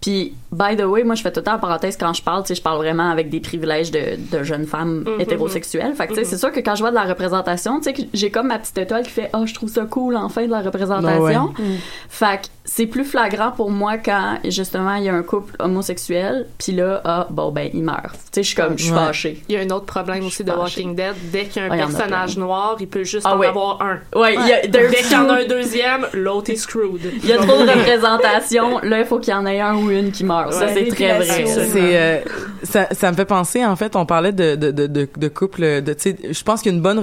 puis, 0.00 0.34
by 0.52 0.76
the 0.76 0.82
way, 0.84 1.02
moi, 1.04 1.14
je 1.16 1.22
fais 1.22 1.32
tout 1.32 1.40
le 1.40 1.44
temps 1.44 1.54
en 1.54 1.58
parenthèse 1.58 1.96
quand 1.96 2.12
je 2.14 2.22
parle, 2.22 2.42
tu 2.42 2.48
sais, 2.48 2.54
je 2.54 2.62
parle 2.62 2.76
vraiment 2.78 3.10
avec 3.10 3.30
des 3.30 3.40
privilèges 3.40 3.90
de, 3.90 4.00
de 4.36 4.44
jeunes 4.44 4.66
femmes 4.66 5.04
Mhm. 5.06 5.20
hétérosexuelles. 5.20 5.94
Fait 5.94 6.04
que, 6.06 6.12
tu 6.12 6.14
sais, 6.16 6.20
Mhm. 6.22 6.26
c'est 6.28 6.38
sûr 6.38 6.52
que 6.52 6.60
quand 6.60 6.74
je 6.76 6.80
vois 6.82 6.90
de 6.90 6.94
la 6.94 7.04
représentation, 7.04 7.80
tu 7.80 7.92
sais, 7.94 8.08
j'ai 8.14 8.30
comme 8.30 8.46
ma 8.48 8.58
petite 8.58 8.78
étoile 8.78 9.02
qui 9.02 9.10
fait 9.10 9.30
«Oh, 9.34 9.44
je 9.44 9.54
trouve 9.54 9.68
ça 9.68 9.84
cool, 9.86 10.16
enfin, 10.16 10.44
de 10.46 10.50
la 10.50 10.60
représentation. 10.60 11.52
Ouais. 11.58 11.64
Fait 12.08 12.42
que 12.42 12.46
c'est 12.64 12.86
plus 12.86 13.04
flagrant 13.04 13.50
pour 13.50 13.70
moi 13.70 13.96
quand, 13.98 14.38
justement, 14.44 14.94
il 14.96 15.04
y 15.04 15.08
a 15.08 15.14
un 15.14 15.22
couple 15.22 15.54
homosexuel, 15.58 16.46
puis 16.58 16.72
là, 16.72 17.00
ah, 17.04 17.26
bon, 17.30 17.50
ben, 17.50 17.68
il 17.74 17.82
meurt. 17.82 18.14
Tu 18.14 18.18
sais, 18.32 18.42
je 18.42 18.46
suis 18.48 18.56
comme, 18.56 18.78
je 18.78 18.84
suis 18.84 18.92
Ouais. 18.92 18.98
fâchée. 18.98 19.42
Il 19.48 19.54
y 19.54 19.58
a 19.58 19.62
un 19.62 19.70
autre 19.70 19.86
problème 19.86 20.24
aussi 20.26 20.44
de 20.44 20.50
fâchée. 20.50 20.82
Walking 20.82 20.94
Dead. 20.94 21.14
Dès 21.32 21.44
qu'il 21.46 21.62
y 21.62 21.64
a 21.64 21.68
un 21.68 21.70
Ah, 21.72 21.74
a 21.74 21.76
personnage 21.78 22.36
noir, 22.38 22.76
il 22.78 22.86
peut 22.88 23.04
juste 23.04 23.26
Ah 23.28 23.34
en 23.34 23.38
ouais. 23.38 23.46
avoir 23.48 23.82
un. 23.82 23.98
Ouais, 24.18 24.34
il 24.34 24.46
y 24.46 24.52
a, 24.52 24.66
Dès 24.66 24.88
qu'il 25.02 25.12
y 25.12 25.16
en 25.16 25.28
a 25.28 25.40
un 25.40 25.44
deuxième, 25.46 26.06
l'autre 26.12 26.50
est 26.50 26.56
screwed. 26.56 27.00
il 27.22 27.28
y 27.28 27.32
a 27.32 27.38
trop 27.38 27.62
de 27.64 27.68
représentation. 27.70 28.78
Là, 28.82 29.00
il 29.00 29.06
faut 29.06 29.18
qu'il 29.18 29.32
y 29.32 29.36
en 29.36 29.46
ait 29.46 29.60
un 29.60 29.74
ou 29.76 29.87
une 29.90 30.12
qui 30.12 30.24
meurt. 30.24 30.52
Ça, 30.52 30.68
c'est 30.68 30.86
très 30.86 31.18
vrai. 31.18 31.46
C'est 31.46 31.96
euh, 31.96 32.20
ça, 32.62 32.88
ça 32.92 33.10
me 33.10 33.16
fait 33.16 33.24
penser 33.24 33.64
en 33.64 33.76
fait 33.76 33.96
on 33.96 34.06
parlait 34.06 34.32
de 34.32 34.56
de 34.56 34.70
de 34.70 34.86
de, 34.86 35.28
couple 35.28 35.82
de 35.82 35.96
je 35.98 36.42
pense 36.42 36.62
qu'il 36.62 36.72
y 36.72 36.74
a 36.74 36.76
une 36.76 36.82
bonne 36.82 37.00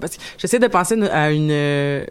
parce 0.00 0.16
que 0.16 0.22
j'essaie 0.38 0.58
de 0.58 0.66
penser 0.66 1.00
à 1.10 1.30
une 1.30 1.50
euh, 1.50 2.04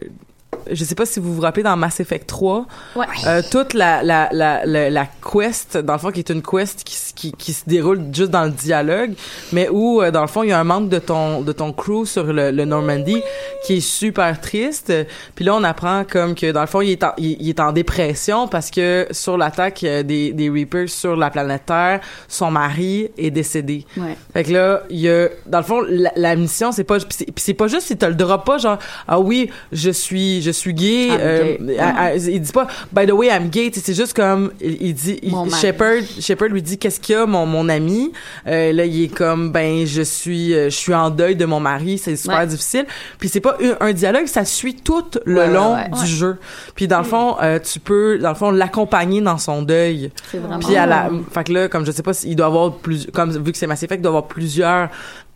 je 0.71 0.83
sais 0.83 0.95
pas 0.95 1.05
si 1.05 1.19
vous 1.19 1.33
vous 1.33 1.41
rappelez 1.41 1.63
dans 1.63 1.75
Mass 1.77 1.99
Effect 1.99 2.27
3 2.27 2.65
Ouais. 2.95 3.05
euh, 3.27 3.41
toute 3.51 3.73
la 3.73 4.03
la, 4.03 4.29
la 4.31 4.65
la 4.65 4.89
la 4.89 5.05
quest 5.31 5.77
dans 5.77 5.93
le 5.93 5.99
fond 5.99 6.11
qui 6.11 6.19
est 6.19 6.29
une 6.29 6.41
quest 6.41 6.83
qui 6.83 6.97
qui 7.15 7.31
qui 7.33 7.53
se 7.53 7.63
déroule 7.67 8.01
juste 8.13 8.31
dans 8.31 8.43
le 8.45 8.51
dialogue 8.51 9.13
mais 9.51 9.69
où 9.69 10.01
euh, 10.01 10.11
dans 10.11 10.21
le 10.21 10.27
fond 10.27 10.43
il 10.43 10.49
y 10.49 10.51
a 10.51 10.59
un 10.59 10.63
membre 10.63 10.89
de 10.89 10.99
ton 10.99 11.41
de 11.41 11.51
ton 11.51 11.71
crew 11.73 12.05
sur 12.05 12.23
le, 12.25 12.51
le 12.51 12.65
Normandy 12.65 13.21
qui 13.65 13.77
est 13.77 13.79
super 13.81 14.39
triste 14.41 14.93
puis 15.35 15.45
là 15.45 15.55
on 15.55 15.63
apprend 15.63 16.03
comme 16.09 16.35
que 16.35 16.51
dans 16.51 16.61
le 16.61 16.67
fond 16.67 16.81
il 16.81 16.91
est 16.91 17.03
en, 17.03 17.13
il, 17.17 17.37
il 17.41 17.49
est 17.49 17.59
en 17.59 17.71
dépression 17.71 18.47
parce 18.47 18.71
que 18.71 19.07
sur 19.11 19.37
l'attaque 19.37 19.83
euh, 19.83 20.03
des 20.03 20.31
des 20.33 20.49
Reapers 20.49 20.89
sur 20.89 21.15
la 21.15 21.29
planète 21.29 21.63
Terre 21.65 21.99
son 22.27 22.51
mari 22.51 23.09
est 23.17 23.31
décédé 23.31 23.85
Ouais. 23.97 24.15
fait 24.33 24.43
que 24.45 24.51
là, 24.53 24.83
il 24.89 24.99
y 24.99 25.09
a 25.09 25.27
dans 25.45 25.59
le 25.59 25.63
fond 25.63 25.81
la, 25.87 26.11
la 26.15 26.35
mission 26.35 26.71
c'est 26.71 26.83
pas 26.83 26.97
c'est, 27.37 27.53
pas 27.53 27.67
juste 27.67 27.87
si 27.87 27.97
tu 27.97 28.05
le 28.05 28.13
drop 28.15 28.45
pas 28.45 28.57
genre 28.57 28.77
ah 29.07 29.19
oui, 29.19 29.49
je 29.71 29.89
suis 29.91 30.41
je 30.41 30.48
suis 30.51 30.73
gay, 30.73 31.07
euh, 31.11 31.55
gay. 31.59 31.77
à- 31.79 32.03
à- 32.03 32.15
il 32.15 32.41
dit 32.41 32.51
pas 32.51 32.67
by 32.91 33.05
the 33.05 33.11
way 33.11 33.27
I'm 33.27 33.49
gay, 33.49 33.71
c'est 33.73 33.93
juste 33.93 34.13
comme 34.13 34.51
il, 34.61 34.77
il 34.81 34.93
dit 34.93 35.19
il-. 35.23 35.33
Shepard 35.55 36.01
Shepard 36.19 36.49
lui 36.49 36.61
dit 36.61 36.77
qu'est-ce 36.77 36.99
qu'il 36.99 37.15
y 37.15 37.17
a 37.17 37.25
mon 37.25 37.45
mon 37.45 37.69
ami? 37.69 38.11
Euh, 38.47 38.71
là 38.73 38.85
il 38.85 39.03
est 39.03 39.07
comme 39.15 39.51
ben 39.51 39.85
je 39.85 40.01
suis 40.01 40.53
euh, 40.53 40.65
je 40.69 40.75
suis 40.75 40.93
en 40.93 41.09
deuil 41.09 41.35
de 41.35 41.45
mon 41.45 41.59
mari, 41.59 41.97
c'est 41.97 42.15
super 42.15 42.39
Ouais. 42.39 42.47
difficile. 42.47 42.85
Puis 43.19 43.29
c'est 43.29 43.39
pas 43.41 43.57
un, 43.61 43.87
un 43.87 43.93
dialogue, 43.93 44.25
ça 44.27 44.45
suit 44.45 44.75
tout 44.75 45.05
le 45.25 45.39
Ouais, 45.41 45.47
long 45.53 45.73
ouais. 45.75 45.89
du 45.99 46.07
jeu. 46.07 46.37
Puis 46.75 46.87
dans 46.87 46.99
le 46.99 47.03
fond, 47.03 47.35
euh, 47.41 47.59
tu 47.59 47.79
peux 47.79 48.17
dans 48.19 48.29
le 48.29 48.35
fond 48.35 48.51
l'accompagner 48.51 49.21
dans 49.21 49.37
son 49.37 49.61
deuil. 49.61 50.11
C'est 50.31 50.37
vraiment. 50.37 50.59
Puis 50.59 50.75
à 50.75 50.85
la, 50.85 51.09
fait 51.31 51.43
que 51.45 51.53
là, 51.53 51.67
comme 51.67 51.85
je 51.85 51.91
sais 51.91 52.03
pas, 52.03 52.11
il 52.23 52.35
doit 52.35 52.47
avoir 52.47 52.73
plus, 52.77 53.07
comme 53.13 53.31
vu 53.31 53.51
que 53.51 53.57
c'est 53.57 53.67
Mass 53.67 53.83
Effect, 53.83 53.99
il 53.99 54.03
doit 54.03 54.09
avoir 54.11 54.27
plusieurs 54.27 54.89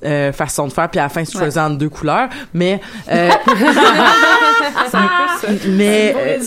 euh, 0.05 0.31
façons 0.33 0.67
de 0.67 0.73
faire. 0.73 0.89
Puis 0.89 0.99
à 0.99 1.03
la 1.03 1.09
fin, 1.09 1.23
tu 1.23 1.35
Ouais. 1.37 1.43
choisis 1.43 1.57
en 1.61 1.69
deux 1.71 1.89
couleurs, 1.89 2.29
mais 2.53 2.79
euh, 3.11 3.29
mais 5.67 6.13
Bon 6.13 6.19
euh, 6.19 6.37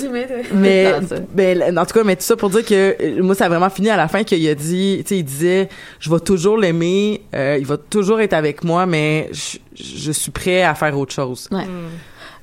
mais 0.55 0.95
C'est 1.01 1.09
ça. 1.09 1.17
ben, 1.33 1.79
en 1.79 1.85
tout 1.87 1.95
cas, 1.99 2.05
mais 2.05 2.17
tout 2.17 2.23
ça 2.23 2.37
pour 2.37 2.51
dire 2.51 2.65
que 2.65 2.97
euh, 3.01 3.23
moi, 3.23 3.35
ça 3.35 3.47
a 3.47 3.49
vraiment 3.49 3.71
fini 3.71 3.91
à 3.91 3.97
la 3.97 4.09
fin 4.09 4.25
qu'il 4.25 4.47
a 4.49 4.55
dit, 4.55 4.99
tu 5.03 5.09
sais, 5.09 5.19
il 5.19 5.25
disait, 5.25 5.69
je 6.01 6.11
vais 6.11 6.21
toujours 6.21 6.59
l'aimer, 6.59 7.23
euh, 7.35 7.57
il 7.59 7.67
va 7.67 7.77
toujours 7.77 8.21
être 8.21 8.33
avec 8.35 8.65
moi, 8.65 8.87
mais 8.87 9.31
je, 9.33 9.59
je 9.75 10.13
suis 10.13 10.31
prêt 10.31 10.63
à 10.63 10.75
faire 10.75 10.97
autre 10.99 11.13
chose. 11.13 11.49
Ouais. 11.51 11.65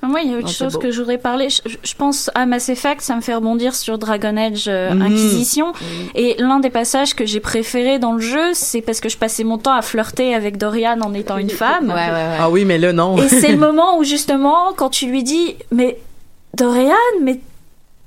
Moi, 0.06 0.20
il 0.22 0.30
y 0.30 0.34
a 0.34 0.38
autre 0.38 0.48
Oh, 0.50 0.52
chose 0.52 0.78
que 0.78 0.90
je 0.90 0.98
voudrais 1.00 1.18
parler. 1.18 1.48
Je, 1.50 1.60
je 1.82 1.94
pense 1.94 2.30
à 2.34 2.46
Mass 2.46 2.68
Effect, 2.68 3.00
ça 3.00 3.16
me 3.16 3.20
fait 3.20 3.34
rebondir 3.34 3.74
sur 3.74 3.98
Dragon 3.98 4.36
Age 4.36 4.64
euh, 4.68 4.92
Mhm. 4.94 5.02
Inquisition. 5.02 5.72
Et 6.14 6.36
l'un 6.38 6.60
des 6.60 6.70
passages 6.70 7.14
que 7.14 7.26
j'ai 7.26 7.40
préféré 7.40 7.98
dans 7.98 8.12
le 8.12 8.20
jeu, 8.20 8.52
c'est 8.54 8.80
parce 8.80 9.00
que 9.00 9.08
je 9.08 9.16
passais 9.16 9.44
mon 9.44 9.58
temps 9.58 9.72
à 9.74 9.82
flirter 9.82 10.34
avec 10.34 10.56
Dorian 10.58 10.98
en 11.02 11.14
étant 11.14 11.38
une 11.38 11.50
femme. 11.64 11.88
Ouais, 11.88 11.94
ouais, 11.94 12.10
ouais. 12.10 12.36
Ah 12.40 12.50
oui, 12.50 12.64
mais 12.64 12.78
là, 12.78 12.92
non. 12.92 13.16
Et 13.18 13.28
c'est 13.28 13.52
le 13.52 13.58
moment 13.68 13.98
où 13.98 14.04
justement, 14.04 14.72
quand 14.76 14.90
tu 14.90 15.06
lui 15.06 15.22
dis, 15.22 15.56
mais 15.70 15.98
Dorian, 16.56 16.92
mais 17.22 17.40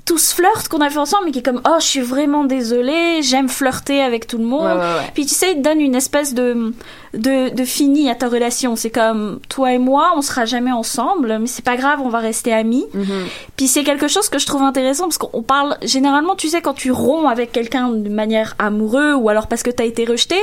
tous 0.08 0.34
flirtent 0.34 0.70
qu'on 0.70 0.80
a 0.80 0.90
fait 0.90 0.98
ensemble, 0.98 1.26
mais 1.26 1.32
qui 1.32 1.40
est 1.40 1.44
comme, 1.44 1.62
oh, 1.68 1.76
je 1.80 1.86
suis 1.86 2.02
vraiment 2.02 2.46
désolée, 2.46 3.22
j'aime 3.22 3.50
flirter 3.50 4.02
avec 4.02 4.26
tout 4.26 4.38
le 4.38 4.46
monde. 4.46 4.66
Ouais, 4.66 4.72
ouais, 4.72 4.80
ouais. 4.80 5.12
Puis 5.14 5.26
tu 5.26 5.36
sais, 5.36 5.52
il 5.52 5.58
te 5.58 5.62
donne 5.62 5.82
une 5.82 5.96
espèce 5.96 6.34
de, 6.34 6.74
de, 7.14 7.54
de 7.54 7.66
fini 7.66 8.10
à 8.10 8.16
ta 8.16 8.30
relation. 8.30 8.76
C'est 8.76 8.90
comme, 8.90 9.40
toi 9.50 9.74
et 9.74 9.78
moi, 9.78 10.14
on 10.16 10.22
sera 10.22 10.46
jamais 10.46 10.72
ensemble, 10.72 11.38
mais 11.40 11.48
c'est 11.48 11.66
pas 11.66 11.76
grave, 11.76 12.00
on 12.02 12.10
va 12.10 12.20
rester 12.20 12.54
amis. 12.54 12.86
Mhm. 12.94 13.26
Puis 13.58 13.68
c'est 13.68 13.84
quelque 13.84 14.08
chose 14.08 14.30
que 14.30 14.40
je 14.40 14.46
trouve 14.46 14.64
intéressant 14.64 15.04
parce 15.04 15.18
qu'on 15.18 15.44
parle 15.44 15.78
généralement, 15.82 16.36
tu 16.36 16.48
sais, 16.48 16.62
quand 16.62 16.74
tu 16.74 16.92
romps 16.92 17.28
avec 17.28 17.52
quelqu'un 17.52 17.90
de 17.90 18.10
manière 18.10 18.56
amoureuse 18.60 19.18
ou 19.20 19.28
alors 19.30 19.48
parce 19.48 19.62
que 19.62 19.72
t'as 19.72 19.86
été 19.86 20.06
rejeté, 20.06 20.38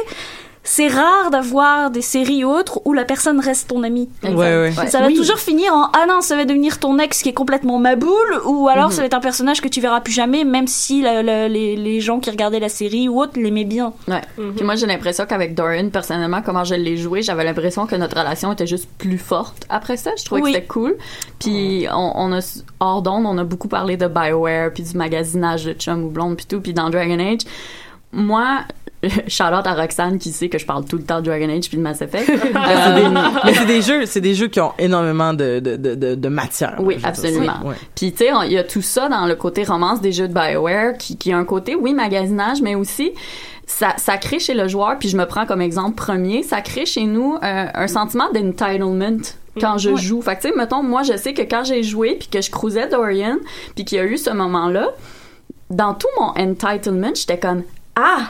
c'est 0.66 0.88
rare 0.88 1.30
d'avoir 1.30 1.90
des 1.90 2.00
séries 2.00 2.42
autres 2.42 2.80
où 2.86 2.94
la 2.94 3.04
personne 3.04 3.38
reste 3.38 3.68
ton 3.68 3.82
ami. 3.82 4.08
Ouais, 4.22 4.32
ouais. 4.34 4.72
Ça 4.88 5.00
va 5.00 5.06
Oui. 5.08 5.14
toujours 5.14 5.38
finir 5.38 5.72
en 5.74 5.90
ah 5.92 6.06
non, 6.08 6.22
ça 6.22 6.36
va 6.36 6.46
devenir 6.46 6.80
ton 6.80 6.98
ex 6.98 7.22
qui 7.22 7.28
est 7.28 7.32
complètement 7.34 7.78
maboule 7.78 8.40
ou 8.46 8.68
alors 8.68 8.86
Mhm. 8.86 8.92
ça 8.92 9.00
va 9.02 9.06
être 9.06 9.14
un 9.14 9.20
personnage 9.20 9.60
que 9.60 9.68
tu 9.68 9.82
verras 9.82 10.00
plus 10.00 10.12
jamais, 10.14 10.44
même 10.44 10.66
si 10.66 11.02
la- 11.02 11.22
la- 11.22 11.48
les, 11.48 11.76
les 11.76 12.00
gens 12.00 12.18
qui 12.18 12.30
regardaient 12.30 12.60
la 12.60 12.70
série 12.70 13.08
ou 13.10 13.20
autres 13.20 13.38
l'aimaient 13.38 13.64
bien. 13.64 13.92
Ouais. 14.08 14.22
Puis 14.56 14.64
moi, 14.64 14.74
j'ai 14.74 14.86
l'impression 14.86 15.26
qu'avec 15.26 15.54
Dorian, 15.54 15.90
personnellement, 15.90 16.40
comment 16.40 16.64
je 16.64 16.74
l'ai 16.76 16.96
joué, 16.96 17.20
j'avais 17.20 17.44
l'impression 17.44 17.86
que 17.86 17.94
notre 17.96 18.16
relation 18.18 18.50
était 18.52 18.66
juste 18.66 18.88
plus 18.96 19.18
forte. 19.18 19.66
Après 19.68 19.98
ça, 19.98 20.12
je 20.18 20.24
trouvais 20.24 20.40
Oui. 20.40 20.50
que 20.52 20.56
c'était 20.56 20.66
cool. 20.66 20.96
Puis 21.40 21.86
on, 21.92 22.12
on 22.16 22.32
a, 22.32 22.62
hors 22.80 23.02
d'onde, 23.02 23.26
on 23.26 23.36
a 23.36 23.44
beaucoup 23.44 23.68
parlé 23.68 23.98
de 23.98 24.06
Bioware, 24.08 24.72
puis 24.72 24.82
du 24.82 24.96
magasinage 24.96 25.66
de 25.66 25.74
chum 25.74 26.04
ou 26.04 26.08
blonde, 26.08 26.36
puis 26.36 26.46
tout. 26.46 26.60
Puis 26.62 26.72
dans 26.72 26.88
Dragon 26.88 27.18
Age, 27.18 27.40
moi, 28.12 28.60
shout-out 29.28 29.66
à 29.66 29.74
Roxane 29.74 30.18
qui 30.18 30.30
sait 30.32 30.48
que 30.48 30.59
je 30.59 30.66
parle 30.66 30.84
tout 30.84 30.96
le 30.96 31.02
temps 31.05 31.20
de 31.20 31.26
Dragon 31.26 31.48
Age 31.48 31.68
puis 31.68 31.76
de 31.78 31.82
Mass 31.82 32.00
Effect. 32.02 32.28
Mais 32.55 32.76
c'est 32.84 32.94
des, 32.94 33.09
mais 33.09 33.55
c'est 33.55 33.66
des 33.66 33.82
jeux, 33.82 34.07
c'est 34.07 34.20
des 34.20 34.34
jeux 34.34 34.48
qui 34.48 34.61
ont 34.61 34.72
énormément 34.78 35.32
de, 35.34 35.61
de, 35.61 35.76
de, 35.76 35.94
de, 35.94 36.14
de 36.14 36.28
matière. 36.28 36.76
Oui, 36.78 36.98
absolument. 37.02 37.61
ouais. 37.64 37.74
Puis 37.94 38.12
tu 38.12 38.24
sais, 38.24 38.30
il 38.46 38.52
y 38.52 38.59
a 38.59 38.64
tout 38.64 38.82
ça 38.82 39.09
dans 39.09 39.26
le 39.26 39.34
côté 39.36 39.64
romance 39.64 40.00
des 40.00 40.12
jeux 40.12 40.28
de 40.28 40.34
BioWare 40.34 40.96
qui, 40.98 41.16
qui 41.16 41.32
a 41.32 41.38
un 41.38 41.44
côté, 41.44 41.74
oui, 41.74 41.92
magasinage, 41.94 42.61
mais 42.62 42.74
aussi 42.74 43.12
ça, 43.66 43.94
ça 43.96 44.18
crée 44.18 44.38
chez 44.40 44.55
le 44.55 44.68
joueur, 44.68 44.98
puis 44.98 45.09
je 45.09 45.16
me 45.16 45.24
prends 45.26 45.46
comme 45.46 45.62
exemple 45.62 45.94
premier, 45.96 46.42
ça 46.42 46.61
crée 46.61 46.84
chez 46.86 47.05
nous 47.05 47.36
euh, 47.42 47.66
un 47.72 47.86
sentiment 47.88 48.26
d'entitlement 48.32 49.18
quand 49.61 49.78
je 49.78 49.90
Ouais. 49.90 50.00
joue. 50.02 50.20
Fait 50.20 50.36
que 50.36 50.42
tu 50.42 50.48
sais, 50.48 50.55
mettons, 50.57 50.82
moi, 50.82 51.02
je 51.02 51.16
sais 51.16 51.32
que 51.32 51.42
quand 51.42 51.64
j'ai 51.64 51.82
joué, 51.82 52.16
puis 52.18 52.28
que 52.28 52.42
je 52.42 52.50
cruisais 52.50 52.88
Dorian, 52.88 53.36
puis 53.74 53.84
qu'il 53.84 53.98
y 53.98 54.00
a 54.00 54.05
eu 54.05 54.18
ce 54.18 54.30
moment-là, 54.30 54.88
dans 55.70 55.94
tout 55.94 56.09
mon 56.20 56.26
entitlement, 56.36 57.11
j'étais 57.14 57.38
comme 57.38 57.62
«Ah! 57.96 58.28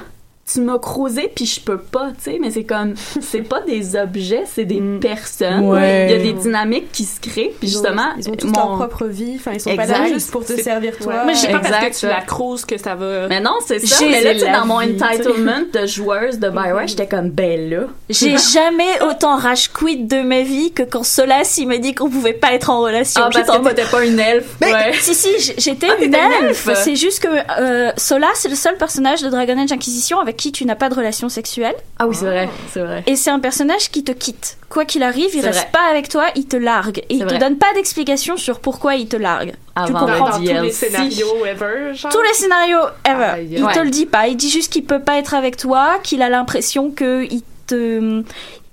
Tu 0.52 0.60
m'as 0.60 0.78
croisé 0.78 1.30
puis 1.34 1.46
je 1.46 1.58
peux 1.60 1.78
pas, 1.78 2.08
tu 2.22 2.30
sais, 2.32 2.38
mais 2.40 2.50
c'est 2.50 2.64
comme, 2.64 2.94
c'est 3.20 3.42
pas 3.42 3.60
des 3.62 3.96
objets, 3.96 4.44
c'est 4.46 4.64
des 4.66 4.80
personnes. 5.00 5.68
Ouais. 5.70 6.06
Il 6.10 6.16
y 6.16 6.20
a 6.20 6.22
des 6.22 6.32
dynamiques 6.34 6.92
qui 6.92 7.04
se 7.04 7.18
créent, 7.20 7.54
puis 7.58 7.68
Ils 7.68 7.78
ont- 7.78 7.82
justement, 7.82 8.08
ils 8.18 8.28
ont 8.28 8.34
tous 8.36 8.46
mon- 8.48 8.52
leur 8.52 8.76
propre 8.88 9.06
vie. 9.06 9.36
Enfin, 9.36 9.52
ils 9.54 9.60
sont 9.60 9.74
pas 9.74 9.84
Exact. 9.84 9.98
là 10.00 10.08
juste 10.12 10.30
pour 10.30 10.44
te 10.44 10.52
servir 10.60 10.96
toi. 10.98 11.24
Mais 11.26 11.34
je 11.34 11.38
sais 11.40 11.46
pas 11.48 11.60
parce 11.60 11.68
que 11.70 11.86
Exact. 11.86 11.98
tu 12.00 12.06
la 12.06 12.20
croises 12.20 12.64
que 12.66 12.76
ça 12.78 12.94
va. 12.94 13.26
Mais 13.28 13.40
non, 13.40 13.54
c'est 13.66 13.78
ça. 13.86 14.04
Mais 14.06 14.22
là, 14.22 14.34
tu 14.34 14.40
dans 14.50 14.66
mon 14.66 14.80
vie, 14.80 14.96
entitlement 15.02 15.60
de 15.72 15.86
joueuse 15.86 16.38
de 16.38 16.50
Bioware, 16.50 16.86
j'étais 16.88 17.06
comme, 17.06 17.30
ben 17.30 17.70
là. 17.70 17.80
J'ai 18.10 18.36
jamais 18.52 19.02
autant 19.08 19.36
rage 19.36 19.72
quit 19.72 19.96
de 20.04 20.20
ma 20.22 20.42
vie 20.42 20.72
que 20.72 20.82
quand 20.82 21.04
Solas 21.04 21.54
il 21.58 21.68
m'a 21.68 21.78
dit 21.78 21.94
qu'on 21.94 22.10
pouvait 22.10 22.32
pas 22.34 22.52
être 22.52 22.68
en 22.70 22.80
relation. 22.80 23.22
Ah, 23.24 23.30
parce 23.32 23.48
que 23.48 23.68
t'étais 23.68 23.84
pas 23.90 24.04
une 24.04 24.20
elfe. 24.20 24.56
Mais 24.60 24.72
ouais. 24.72 24.92
si 25.00 25.14
si, 25.14 25.54
j'étais 25.56 25.88
Ah, 25.90 26.02
une 26.04 26.14
elfe. 26.14 26.68
C'est 26.74 26.96
juste 26.96 27.20
que 27.20 27.28
euh, 27.60 27.90
Solas 27.96 28.28
c'est 28.34 28.48
le 28.50 28.56
seul 28.56 28.76
personnage 28.76 29.22
de 29.22 29.30
Dragon 29.30 29.56
Age 29.58 29.72
Inquisition 29.72 30.20
avec 30.20 30.33
qui 30.36 30.52
tu 30.52 30.64
n'as 30.66 30.74
pas 30.74 30.88
de 30.88 30.94
relation 30.94 31.28
sexuelle. 31.28 31.74
Ah 31.98 32.06
oui, 32.06 32.14
c'est 32.14 32.26
vrai, 32.26 32.48
c'est 32.72 32.80
vrai. 32.80 33.02
Et 33.06 33.16
c'est 33.16 33.30
un 33.30 33.40
personnage 33.40 33.90
qui 33.90 34.04
te 34.04 34.12
quitte. 34.12 34.58
Quoi 34.68 34.84
qu'il 34.84 35.02
arrive, 35.02 35.30
il 35.34 35.40
reste 35.40 35.58
vrai. 35.60 35.68
pas 35.72 35.90
avec 35.90 36.08
toi, 36.08 36.26
il 36.34 36.46
te 36.46 36.56
largue. 36.56 36.98
Et 37.08 37.14
il 37.14 37.20
te 37.20 37.24
vrai. 37.24 37.38
donne 37.38 37.56
pas 37.58 37.72
d'explication 37.74 38.36
sur 38.36 38.60
pourquoi 38.60 38.96
il 38.96 39.08
te 39.08 39.16
largue. 39.16 39.52
tu 39.52 39.56
Avant 39.76 40.00
comprends 40.00 40.30
dans 40.30 40.38
tous 40.38 40.42
les 40.62 40.70
scénarios 40.72 41.46
ever, 41.46 41.94
genre. 41.94 42.12
tous 42.12 42.22
les 42.22 42.34
scénarios 42.34 42.86
ever. 43.04 43.46
Il 43.50 43.64
ouais. 43.64 43.72
te 43.72 43.78
le 43.80 43.90
dit 43.90 44.06
pas. 44.06 44.28
Il 44.28 44.36
dit 44.36 44.50
juste 44.50 44.72
qu'il 44.72 44.84
peut 44.84 45.00
pas 45.00 45.18
être 45.18 45.34
avec 45.34 45.56
toi, 45.56 45.98
qu'il 46.02 46.22
a 46.22 46.28
l'impression 46.28 46.90
que 46.90 47.24
il 47.30 47.42
te 47.66 48.22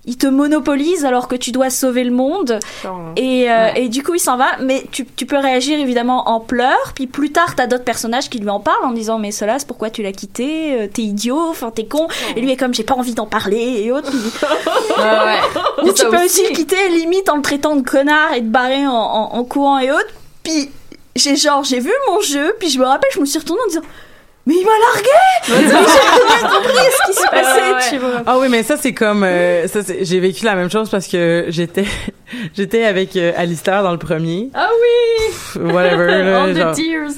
il 0.06 0.18
te 0.18 0.26
monopolise 0.26 1.06
alors 1.06 1.28
que 1.28 1.36
tu 1.36 1.52
dois 1.52 1.70
sauver 1.70 2.04
le 2.04 2.12
monde. 2.12 2.58
Genre, 2.82 2.99
Et, 3.18 3.49
euh, 3.52 3.56
Ouais. 3.74 3.84
et 3.84 3.89
du 3.89 4.02
coup, 4.02 4.16
il 4.16 4.20
s'en 4.20 4.36
va. 4.36 4.47
Mais 4.60 4.84
tu, 4.91 5.06
tu 5.06 5.26
peux 5.28 5.38
réagir 5.38 5.80
évidemment 5.80 6.28
en 6.30 6.39
pleurs. 6.39 6.93
Puis 6.95 7.06
plus 7.06 7.32
tard, 7.32 7.56
t'as 7.56 7.68
d'autres 7.68 7.84
personnages 7.84 8.30
qui 8.30 8.39
lui 8.39 8.49
en 8.49 8.60
parlent 8.60 8.84
en 8.84 8.93
disant 8.93 9.20
Mais 9.20 9.32
Solas, 9.32 9.64
pourquoi 9.68 9.89
tu 9.91 10.02
l'as 10.02 10.12
quitté? 10.12 10.74
Euh, 10.82 10.88
T'es 10.91 11.04
idiot, 11.04 11.39
enfin 11.49 11.70
t'es 11.70 11.86
con. 11.86 12.08
Et 12.36 12.41
lui 12.41 12.49
est 12.52 12.58
comme 12.58 12.74
J'ai 12.74 12.84
pas 12.84 12.95
envie 12.95 13.14
d'en 13.14 13.28
parler 13.28 13.82
et 13.84 13.91
autres. 13.91 14.12
Ouais, 14.97 15.04
ouais. 15.04 15.39
Ou 15.82 15.86
Puis 15.86 15.93
tu 15.93 16.06
peux 16.10 16.24
aussi 16.26 16.43
le 16.49 16.56
quitter 16.56 16.89
limite 16.89 17.30
en 17.30 17.36
le 17.38 17.41
traitant 17.41 17.76
de 17.76 17.82
connard 17.88 18.34
et 18.34 18.39
te 18.39 18.45
barrer 18.45 18.86
en, 18.88 18.91
en, 18.93 19.36
en 19.36 19.43
courant 19.43 19.80
et 19.80 19.91
autres. 19.91 20.10
Puis 20.43 20.70
j'ai 21.16 21.36
genre, 21.36 21.64
j'ai 21.64 21.80
vu 21.80 21.91
mon 22.08 22.20
jeu. 22.22 22.54
Puis 22.60 22.70
je 22.70 22.80
me 22.80 22.86
rappelle, 22.86 23.10
je 23.14 23.20
me 23.20 23.26
suis 23.26 23.39
retournée 23.39 23.62
en 23.66 23.68
disant 23.70 23.82
Mais 24.46 24.56
il 24.56 24.66
m'a 24.66 24.72
largué 24.72 25.10
Mais 25.50 25.70
j'ai 25.70 25.78
rien 25.78 26.50
compris 26.50 26.74
ce 26.74 27.12
qui 27.12 27.18
se 27.18 27.28
passait, 27.30 27.62
Ouais, 27.62 27.74
ouais. 27.74 27.89
tu 27.92 27.98
vois. 28.00 28.24
Ah 28.26 28.38
oui, 28.39 28.48
mais 28.50 28.64
ça 28.64 28.76
c'est 28.76 28.94
comme 28.94 29.24
euh, 29.24 29.68
ça 29.68 29.82
j'ai 30.02 30.20
vécu 30.20 30.46
la 30.46 30.56
même 30.56 30.70
chose 30.72 30.89
parce 30.89 31.08
que 31.08 31.46
j'étais 31.50 31.86
j'étais 32.58 32.84
avec 32.86 33.16
euh, 33.16 33.34
Alistair 33.38 33.84
dans 33.84 33.92
le 33.92 34.00
premier. 34.00 34.50
Ah 34.56 34.68
oui! 34.82 35.62
Whatever 35.72 36.08
là, 36.24 36.44
All 36.44 36.54
the 36.54 36.58
genre. 36.58 36.74
tears. 36.76 37.12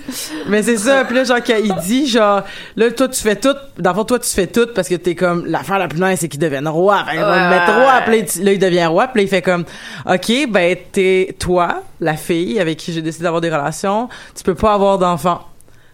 Mais 0.50 0.64
c'est 0.64 0.76
ça, 0.78 1.06
puis 1.06 1.16
là 1.16 1.24
genre 1.24 1.38
quand 1.46 1.56
il 1.64 1.74
dit 1.88 2.08
genre 2.08 2.42
là 2.76 2.92
toi 2.92 3.08
tu 3.08 3.22
fais 3.22 3.38
tout, 3.38 3.56
d'abord 3.78 4.06
toi 4.06 4.20
tu 4.20 4.30
fais 4.30 4.48
tout 4.48 4.68
parce 4.76 4.90
que 4.90 4.96
t'es 4.96 5.16
comme 5.16 5.46
l'affaire 5.46 5.80
la 5.80 5.88
plus 5.88 6.02
nice 6.02 6.20
c'est 6.20 6.28
qu'il 6.28 6.42
devienne 6.42 6.68
roi, 6.68 7.06
fait, 7.10 7.20
on 7.20 7.22
va 7.22 7.44
le 7.44 7.50
mettre 7.56 7.74
roi, 7.74 8.02
puis 8.06 8.18
là, 8.20 8.26
il- 8.36 8.44
là 8.44 8.52
il 8.52 8.60
devient 8.60 8.86
roi, 8.88 9.08
puis 9.08 9.22
là 9.22 9.24
il 9.24 9.30
fait 9.30 9.42
comme 9.42 9.64
OK, 10.10 10.32
ben 10.50 10.76
t'es 10.92 11.36
toi, 11.40 11.84
la 12.02 12.16
fille 12.18 12.60
avec 12.60 12.78
qui 12.80 12.92
j'ai 12.92 13.02
décidé 13.02 13.24
d'avoir 13.24 13.40
des 13.42 13.50
relations, 13.50 14.10
tu 14.36 14.44
peux 14.44 14.56
pas 14.56 14.74
avoir 14.74 14.98
d'enfant. 14.98 15.48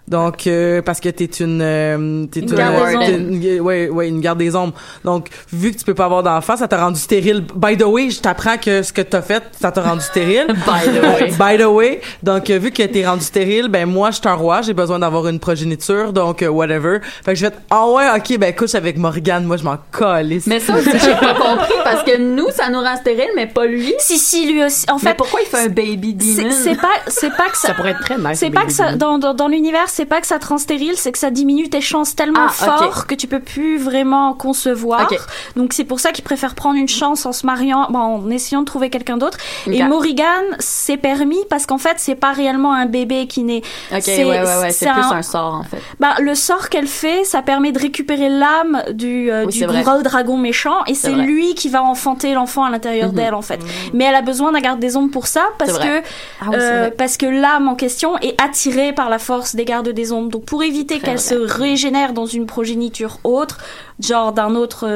Donc 0.10 0.48
euh, 0.48 0.82
parce 0.82 1.00
que 1.00 1.08
t'es 1.10 1.26
une 1.26 1.62
euh, 1.62 2.26
t'es 2.32 2.40
Une 2.42 2.48
garde 2.54 2.76
des 2.76 3.06
t'es 3.06 3.14
ombres. 3.16 3.32
une- 3.32 3.62
ouais 3.62 3.90
ouais 3.90 4.08
une 4.10 4.22
garde 4.22 4.40
des 4.40 4.56
ombres. 4.56 4.74
Donc 5.06 5.28
vu 5.54 5.72
que 5.72 5.78
tu 5.78 5.86
peux 5.86 5.94
pas 5.94 6.06
avoir 6.06 6.24
d'enfant, 6.24 6.58
ça 6.58 6.68
t'a 6.68 6.84
rendu 6.84 7.00
stérile. 7.00 7.46
By 7.56 7.78
the 7.78 7.84
way, 7.86 8.10
je 8.10 8.20
t'apprends 8.20 8.58
que 8.58 8.82
ce 8.82 8.92
que 8.92 9.02
t'as 9.02 9.22
fait, 9.22 9.44
ça 9.62 9.72
t'a 9.72 9.82
rendu 9.82 10.02
stérile. 10.02 10.48
By 10.66 10.90
the 10.90 11.04
way. 11.04 11.32
By 11.58 11.64
the 11.64 11.68
way, 11.68 12.02
donc 12.24 12.50
euh, 12.50 12.58
vu 12.58 12.72
que 12.72 12.84
t'es 12.84 13.06
rendu 13.08 13.24
stérile, 13.24 13.68
ben 13.70 13.86
moi 13.86 14.10
je 14.12 14.18
suis 14.18 14.28
un 14.28 14.34
roi, 14.34 14.62
j'ai 14.64 14.74
besoin 14.74 15.00
d'avoir 15.00 15.28
une 15.28 15.40
progéniture, 15.40 16.12
donc 16.12 16.42
euh, 16.42 16.48
whatever. 16.50 17.00
Fait 17.24 17.34
que 17.34 17.40
je 17.40 17.46
vais 17.46 17.54
ah 17.70 17.88
ouais, 17.88 18.06
OK, 18.18 18.38
ben 18.40 18.54
couche 18.56 18.76
avec 18.76 18.98
Morgane, 18.98 19.46
moi 19.46 19.58
je 19.58 19.64
m'en 19.64 19.78
calisse. 19.98 20.48
Mais 20.48 20.60
ça 20.60 20.76
aussi, 20.76 20.90
j'ai 20.92 21.14
pas 21.16 21.36
compris 21.36 21.74
parce 21.84 22.04
que 22.04 22.18
nous, 22.18 22.48
ça 22.50 22.70
nous 22.70 22.80
rend 22.82 22.96
stérile, 22.98 23.30
mais 23.36 23.46
pas 23.48 23.66
lui. 23.66 23.94
Si, 24.00 24.18
si, 24.18 24.52
lui 24.52 24.64
aussi. 24.64 24.86
En 24.90 24.96
Mais 24.96 25.12
fait, 25.12 25.16
pourquoi 25.16 25.42
il 25.42 25.46
fait 25.48 25.66
un 25.66 25.70
baby 25.70 26.16
demon? 26.16 26.50
c'est 26.52 26.76
pas, 26.76 26.88
c'est 27.08 27.30
pas 27.36 27.50
que 27.50 27.58
ça. 27.58 27.68
Ça 27.70 27.74
pourrait 27.76 27.92
être 27.92 28.00
très 28.02 28.18
nice. 28.18 28.40
C'est 28.40 28.50
pas 28.50 28.66
que 28.66 28.72
ça, 28.72 28.96
dans, 28.96 29.18
dans, 29.20 29.34
dans 29.34 29.48
l'univers, 29.48 29.88
c'est 30.00 30.06
pas 30.06 30.22
que 30.22 30.28
ça 30.28 30.40
te 30.40 30.48
rend 30.48 30.58
stérile, 30.58 30.94
c'est 30.96 31.12
que 31.12 31.18
ça 31.18 31.30
diminue 31.30 31.70
tes 31.70 31.82
chances 31.82 32.16
tellement 32.16 32.46
Ah, 32.48 32.52
fort 32.52 33.06
que 33.06 33.16
tu 33.16 33.28
peux 33.28 33.42
plus 33.42 33.78
vraiment 33.78 34.34
concevoir. 34.34 35.10
Donc 35.58 35.74
c'est 35.74 35.84
pour 35.84 36.00
ça 36.00 36.14
qu'ils 36.14 36.24
préfèrent 36.24 36.56
prendre 36.56 36.78
une 36.78 36.88
chance 36.88 37.26
en 37.26 37.34
se 37.34 37.46
mariant, 37.46 37.88
bon, 37.90 38.00
en 38.00 38.30
essayant 38.30 38.62
de 38.62 38.66
trouver 38.66 38.90
quelqu'un 38.90 39.18
d'autre. 39.18 39.38
Et 39.68 39.84
Morrigan, 39.84 40.24
c'est 40.60 40.96
permis 40.96 41.40
parce 41.50 41.66
qu'en 41.66 41.78
fait, 41.78 41.96
c'est 41.98 42.16
pas 42.16 42.32
réellement 42.32 42.72
un 42.72 42.86
bébé 42.86 43.28
qui 43.28 43.44
naît. 43.44 43.62
Ok, 43.92 44.02
C'est- 44.04 44.24
ouais, 44.24 44.40
ouais, 44.42 44.58
ouais. 44.62 44.72
C'est 44.72 44.86
plus 44.90 45.02
un- 45.02 45.12
un 45.18 45.22
sort, 45.22 45.56
en 45.56 45.64
fait. 45.64 45.82
Bah, 46.00 46.16
le 46.22 46.34
sort 46.34 46.70
qu'elle 46.70 46.88
fait, 46.88 47.26
ça 47.26 47.42
permet 47.42 47.74
de 47.74 47.80
récupérer 47.80 48.30
l'âme 48.30 48.82
du, 48.94 49.30
euh, 49.30 49.44
Oui, 49.48 49.54
du 49.54 49.66
gros 49.84 50.02
dragon 50.02 50.38
méchant, 50.38 50.86
et 50.88 50.94
c'est 50.94 51.12
lui 51.12 51.56
qui 51.56 51.68
va 51.68 51.84
enfanter 51.84 52.34
l'enfant 52.34 52.64
à 52.64 52.70
l'intérieur 52.70 53.10
Mhm. 53.10 53.16
d'elle, 53.16 53.34
en 53.34 53.42
fait. 53.42 53.60
Mais 53.94 54.06
elle 54.06 54.16
a 54.16 54.22
besoin 54.22 54.54
d'un 54.54 54.62
garde 54.62 54.80
des 54.80 54.96
ombres 54.96 55.12
pour 55.12 55.28
ça, 55.28 55.44
parce 55.58 55.78
que. 55.78 56.00
Ah 56.42 56.46
oui, 56.48 56.56
euh, 56.58 56.90
parce 56.98 57.18
que 57.18 57.26
l'âme 57.26 57.68
en 57.68 57.76
question 57.76 58.18
est 58.20 58.40
attirée 58.42 58.94
par 58.94 59.10
la 59.10 59.20
force 59.20 59.56
des 59.56 59.66
gardes 59.66 59.89
des 59.92 60.12
ombres. 60.12 60.30
Donc, 60.30 60.46
pour 60.46 60.64
éviter 60.64 60.98
Très 60.98 61.06
qu'elle 61.08 61.18
vrai. 61.18 61.24
se 61.24 61.36
régénère 61.36 62.14
dans 62.14 62.26
une 62.26 62.46
progéniture 62.46 63.20
autre, 63.24 63.60
genre 64.00 64.34
d'un 64.34 64.56
autre, 64.56 64.88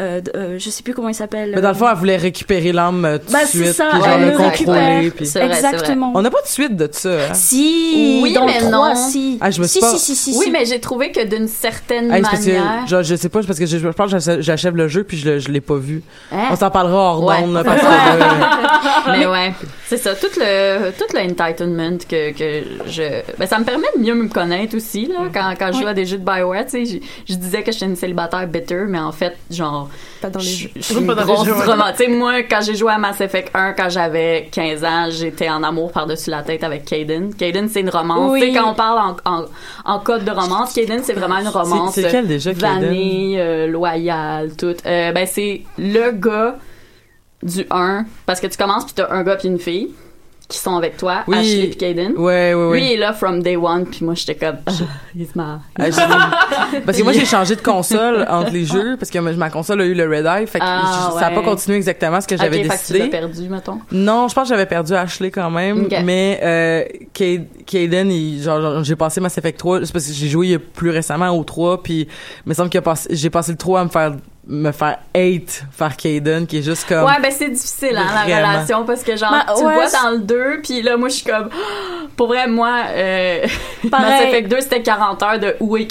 euh, 0.00 0.20
euh, 0.20 0.20
euh, 0.36 0.58
je 0.58 0.70
sais 0.70 0.82
plus 0.82 0.94
comment 0.94 1.08
il 1.08 1.14
s'appelle. 1.14 1.52
Mais 1.54 1.60
dans 1.60 1.68
le 1.68 1.74
fond, 1.74 1.86
elle 1.90 1.96
voulait 1.96 2.16
récupérer 2.16 2.72
l'âme 2.72 3.04
euh, 3.04 3.18
tout 3.18 3.26
de 3.26 3.32
Bah, 3.32 3.38
c'est 3.44 3.58
suite, 3.58 3.72
ça, 3.74 3.88
puis 3.92 3.98
genre 4.00 4.08
elle 4.08 4.20
le 4.26 4.30
le 4.32 4.36
contrôler, 4.36 5.10
puis... 5.14 5.26
C'est 5.26 5.44
vrai. 5.44 5.54
Exactement. 5.56 6.12
On 6.14 6.22
n'a 6.22 6.30
pas 6.30 6.40
de 6.42 6.46
suite 6.48 6.76
de 6.76 6.88
ça, 6.90 7.10
hein? 7.10 7.34
Si, 7.34 8.20
Oui, 8.22 8.32
dans 8.32 8.46
mais 8.46 8.60
le 8.60 8.70
3, 8.70 8.70
non. 8.70 8.94
si. 8.94 9.38
Ah, 9.40 9.50
je 9.50 9.60
me 9.60 9.66
si, 9.66 9.72
suis 9.72 9.80
pas- 9.80 9.90
si, 9.96 9.98
si, 9.98 10.16
si, 10.32 10.38
Oui, 10.38 10.44
si. 10.46 10.50
mais 10.50 10.64
j'ai 10.64 10.80
trouvé 10.80 11.12
que 11.12 11.24
d'une 11.24 11.48
certaine 11.48 12.10
Hey, 12.10 12.22
parce 12.22 12.40
que, 12.44 12.46
manière. 12.50 12.86
genre, 12.86 13.02
je 13.02 13.14
sais 13.14 13.28
pas, 13.28 13.40
parce 13.42 13.58
que 13.58 13.66
je, 13.66 13.78
je 13.78 13.88
pense 13.88 14.12
que 14.12 14.40
j'achève- 14.40 14.76
le 14.76 14.88
jeu 14.88 15.04
puis 15.04 15.16
je, 15.18 15.28
le- 15.30 15.38
je 15.38 15.50
l'ai 15.50 15.60
pas 15.60 15.76
vu. 15.76 16.02
Hein? 16.32 16.48
On 16.50 16.56
s'en 16.56 16.70
parlera 16.70 16.96
hors 16.96 17.24
Ouais. 17.24 17.40
d'onde, 17.42 17.62
que, 17.62 17.68
euh, 17.68 18.22
mais 19.18 19.26
ouais, 19.26 19.52
c'est 19.86 19.96
ça. 19.98 20.14
Tout 20.14 20.28
le, 20.38 20.90
tout 20.92 21.04
l'entitlement 21.14 21.98
que, 22.08 22.32
que 22.32 22.64
je. 22.86 23.02
Ben, 23.38 23.46
ça 23.46 23.58
me 23.58 23.64
permet 23.64 23.86
de 23.96 24.00
mieux 24.02 24.14
me 24.14 24.28
connaître 24.28 24.76
aussi, 24.76 25.06
là. 25.06 25.16
Quand, 25.32 25.52
quand 25.58 25.72
je 25.72 25.80
joue 25.80 25.86
à 25.86 25.94
des 25.94 26.06
jeux 26.06 26.18
de 26.18 26.24
Bioware, 26.24 26.64
tu 26.64 26.86
sais, 26.86 27.00
je, 27.26 27.32
je 27.32 27.38
disais 27.38 27.62
que 27.62 27.72
j'étais 27.72 27.86
une 27.86 27.96
célibataire 27.96 28.46
bitter, 28.46 28.84
mais 28.88 28.98
en 29.00 29.12
fait, 29.12 29.36
genre. 29.50 29.89
Pas 30.20 30.30
dans 30.30 30.38
les 30.40 30.44
je- 30.46 30.62
jeux. 30.64 30.70
Je 30.76 30.80
suis 30.82 30.94
Pas 31.06 31.14
dans 31.14 31.22
les 31.42 31.44
jeux, 31.50 31.54
Tu 31.96 32.04
sais, 32.04 32.08
moi, 32.08 32.42
quand 32.42 32.60
j'ai 32.62 32.74
joué 32.74 32.92
à 32.92 32.98
Mass 32.98 33.20
Effect 33.20 33.50
1, 33.54 33.72
quand 33.72 33.88
j'avais 33.88 34.48
15 34.52 34.84
ans, 34.84 35.06
j'étais 35.10 35.48
en 35.48 35.62
amour 35.62 35.92
par-dessus 35.92 36.30
la 36.30 36.42
tête 36.42 36.62
avec 36.64 36.84
Kaden. 36.84 37.34
Kaden, 37.34 37.68
c'est 37.68 37.80
une 37.80 37.90
romance. 37.90 38.30
Oui. 38.32 38.40
Tu 38.40 38.46
sais, 38.48 38.52
quand 38.58 38.70
on 38.70 38.74
parle 38.74 39.16
en, 39.24 39.30
en, 39.32 39.44
en 39.84 39.98
code 40.00 40.24
de 40.24 40.30
romance, 40.30 40.72
Kaden, 40.74 41.00
c'est 41.02 41.12
vraiment 41.14 41.38
une 41.38 41.48
romance. 41.48 41.94
c'est 41.94 42.10
quelle 42.10 42.26
déjà? 42.28 42.52
Vanille, 42.52 43.38
euh, 43.38 43.66
loyale, 43.66 44.50
tout. 44.56 44.74
Euh, 44.86 45.12
ben, 45.12 45.26
c'est 45.26 45.62
le 45.78 46.10
gars 46.12 46.56
du 47.42 47.64
1, 47.70 48.04
parce 48.26 48.40
que 48.40 48.46
tu 48.46 48.56
commences 48.58 48.84
puis 48.84 48.92
t'as 48.94 49.10
un 49.10 49.22
gars 49.22 49.36
puis 49.36 49.48
une 49.48 49.58
fille 49.58 49.88
qui 50.50 50.58
sont 50.58 50.76
avec 50.76 50.98
toi, 50.98 51.22
Oui. 51.26 51.38
Ashley 51.38 51.66
puis 51.68 51.76
Kaden. 51.76 52.12
ouais, 52.16 52.52
ouais, 52.52 52.66
ouais. 52.68 52.78
Lui 52.80 52.86
il 52.88 52.92
est 52.92 52.96
là 52.98 53.12
from 53.14 53.42
day 53.42 53.56
one 53.56 53.86
puis 53.86 54.04
moi 54.04 54.14
j'étais 54.14 54.34
comme 54.34 54.56
ah, 54.66 54.70
my 55.14 55.24
Ah, 55.78 55.84
j'ai- 55.90 56.80
parce 56.80 56.98
que 56.98 57.02
moi 57.02 57.12
j'ai 57.14 57.24
changé 57.24 57.56
de 57.56 57.60
console 57.62 58.26
entre 58.30 58.50
les 58.52 58.64
jeux 58.66 58.96
parce 58.98 59.10
que 59.10 59.18
ma 59.18 59.48
console 59.48 59.80
a 59.80 59.84
eu 59.86 59.94
le 59.94 60.04
Red 60.08 60.26
Eye 60.26 60.46
fait 60.46 60.58
que 60.58 60.64
Ah, 60.66 61.12
ça 61.18 61.26
a 61.28 61.30
pas 61.30 61.42
continué 61.42 61.76
exactement 61.78 62.20
ce 62.20 62.26
que 62.28 62.36
j'avais 62.36 62.58
Ok, 62.58 62.62
fait 62.64 62.68
que 62.68 62.86
tu 62.86 62.92
décidé 62.92 63.08
perdu 63.10 63.48
mettons. 63.48 63.78
non 63.92 64.28
je 64.28 64.34
pense 64.34 64.48
que 64.48 64.54
j'avais 64.54 64.66
perdu 64.66 64.92
Ashley 64.94 65.30
quand 65.30 65.50
même 65.50 65.88
mais 66.04 66.40
euh, 66.42 66.84
il- 67.22 68.42
genre, 68.42 68.82
j'ai 68.84 68.96
passé 68.96 69.20
Mass 69.20 69.38
Effect 69.38 69.58
3 69.58 69.80
c'est 69.86 69.92
parce 69.92 70.06
que 70.06 70.12
j'ai 70.12 70.28
joué 70.28 70.58
plus 70.58 70.90
récemment 70.90 71.30
au 71.30 71.44
3 71.44 71.82
puis 71.82 72.00
il 72.44 72.48
me 72.48 72.54
semble 72.54 72.70
que 72.70 72.78
j'ai 73.10 73.30
passé 73.30 73.52
le 73.52 73.58
3 73.58 73.80
à 73.80 73.84
me 73.84 73.88
faire 73.88 74.12
me 74.46 74.72
faire 74.72 74.98
hate 75.14 75.64
faire 75.70 75.96
Kaden 75.96 76.46
qui 76.46 76.58
est 76.58 76.62
juste 76.62 76.88
comme 76.88 77.04
Ouais, 77.04 77.20
ben 77.22 77.30
c'est 77.30 77.50
difficile 77.50 77.96
hein, 77.96 78.06
la 78.26 78.36
relation 78.36 78.84
parce 78.84 79.02
que 79.02 79.14
genre 79.16 79.34
tu 79.56 79.64
ouais, 79.64 79.74
le 79.74 79.74
vois 79.74 80.00
dans 80.02 80.10
le 80.10 80.18
2 80.18 80.60
puis 80.62 80.82
là 80.82 80.96
moi 80.96 81.08
je 81.08 81.16
suis 81.16 81.24
comme 81.24 81.50
pour 82.16 82.28
vrai 82.28 82.48
moi 82.48 82.84
euh, 82.88 83.46
Mass. 83.90 84.22
Effect 84.22 84.48
2 84.48 84.60
c'était 84.60 84.82
40 84.82 85.22
heures 85.22 85.38
de 85.38 85.56
où 85.60 85.76
est 85.76 85.90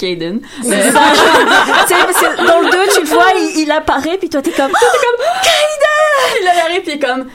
sais, 1.90 1.94
parce 2.04 2.20
que 2.20 2.46
dans 2.46 2.60
le 2.60 2.70
2, 2.70 2.78
tu 2.94 3.00
le 3.00 3.06
vois, 3.06 3.26
il, 3.36 3.62
il 3.62 3.70
apparaît, 3.70 4.18
puis 4.18 4.28
toi, 4.28 4.42
t'es 4.42 4.52
comme. 4.52 4.72
Puis 6.32 6.44
là, 6.44 6.52
il 6.54 6.60
arrive, 6.60 6.82
puis 6.82 6.92
il 6.92 6.96
est 6.96 7.06
comme, 7.06 7.26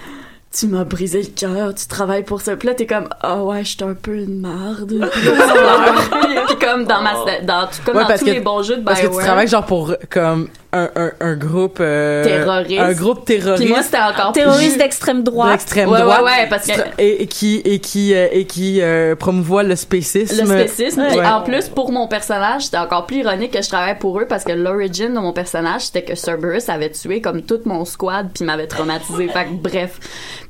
tu 0.57 0.67
m'as 0.67 0.83
brisé 0.85 1.21
le 1.21 1.27
cœur, 1.27 1.75
tu 1.75 1.85
travailles 1.87 2.23
pour 2.23 2.39
ça. 2.41 2.55
Puis 2.55 2.67
là, 2.67 2.73
t'es 2.73 2.85
comme, 2.85 3.09
ah 3.21 3.43
ouais, 3.43 3.63
je 3.65 3.69
suis 3.71 3.83
un 3.83 3.93
peu 3.93 4.15
une 4.15 4.39
marde. 4.39 4.93
Puis 6.47 6.55
comme 6.57 6.85
dans, 6.85 7.01
ma, 7.01 7.13
dans, 7.41 7.67
comme 7.85 7.95
Ouais, 7.97 8.01
dans 8.03 8.07
parce 8.07 8.19
tous 8.21 8.25
que- 8.27 8.31
les 8.31 8.39
bons 8.39 8.63
jeux 8.63 8.77
de 8.77 8.81
parce 8.83 8.99
que 8.99 9.05
tu 9.05 9.09
Bioware. 9.09 9.25
travailles 9.25 9.47
genre 9.47 9.65
pour 9.65 9.93
comme 10.09 10.47
un, 10.73 10.89
un, 10.95 11.11
un 11.21 11.35
groupe 11.35 11.77
euh, 11.79 12.23
Terroriste. 12.23 12.81
un 12.81 12.91
groupe 12.93 13.25
terroriste 13.25 13.63
Puis 13.63 13.71
moi, 13.71 13.81
c'était 13.81 13.97
encore 13.99 14.33
Terroriste 14.33 14.71
plus- 14.71 14.77
d'extrême 14.79 15.23
droite. 15.23 15.51
d'extrême 15.51 15.87
Ouais, 15.89 15.99
ouais, 15.99 16.03
droite 16.03 16.23
ouais, 16.23 16.47
parce 16.49 16.67
que- 16.67 16.81
et, 16.97 17.23
et 17.23 17.27
qui 17.27 17.57
et 17.63 17.79
qui 17.79 18.13
euh, 18.13 18.27
et 18.31 18.45
qui 18.45 18.81
euh, 18.81 19.15
promouvoit 19.15 19.63
le 19.63 19.75
spécisme 19.75 20.41
le 20.41 20.45
spécisme. 20.67 21.03
Puis 21.09 21.19
Ouais. 21.19 21.25
en 21.25 21.41
plus, 21.41 21.69
pour 21.69 21.91
mon 21.91 22.07
personnage, 22.07 22.63
c'était 22.65 22.77
encore 22.77 23.05
plus 23.05 23.17
ironique 23.17 23.51
que 23.51 23.61
je 23.61 23.69
travaille 23.69 23.97
pour 23.97 24.19
eux 24.19 24.25
parce 24.27 24.43
que 24.43 24.51
l'origine 24.51 25.13
de 25.13 25.19
mon 25.19 25.31
personnage, 25.33 25.83
c'était 25.83 26.03
que 26.03 26.15
Cerberus 26.15 26.67
avait 26.69 26.91
tué 26.91 27.21
comme 27.21 27.41
tout 27.43 27.59
mon 27.65 27.85
squad 27.85 28.29
puis 28.33 28.43
m'avait 28.43 28.67
traumatisé. 28.67 29.27
fait 29.29 29.45
que 29.45 29.53
bref. 29.53 29.99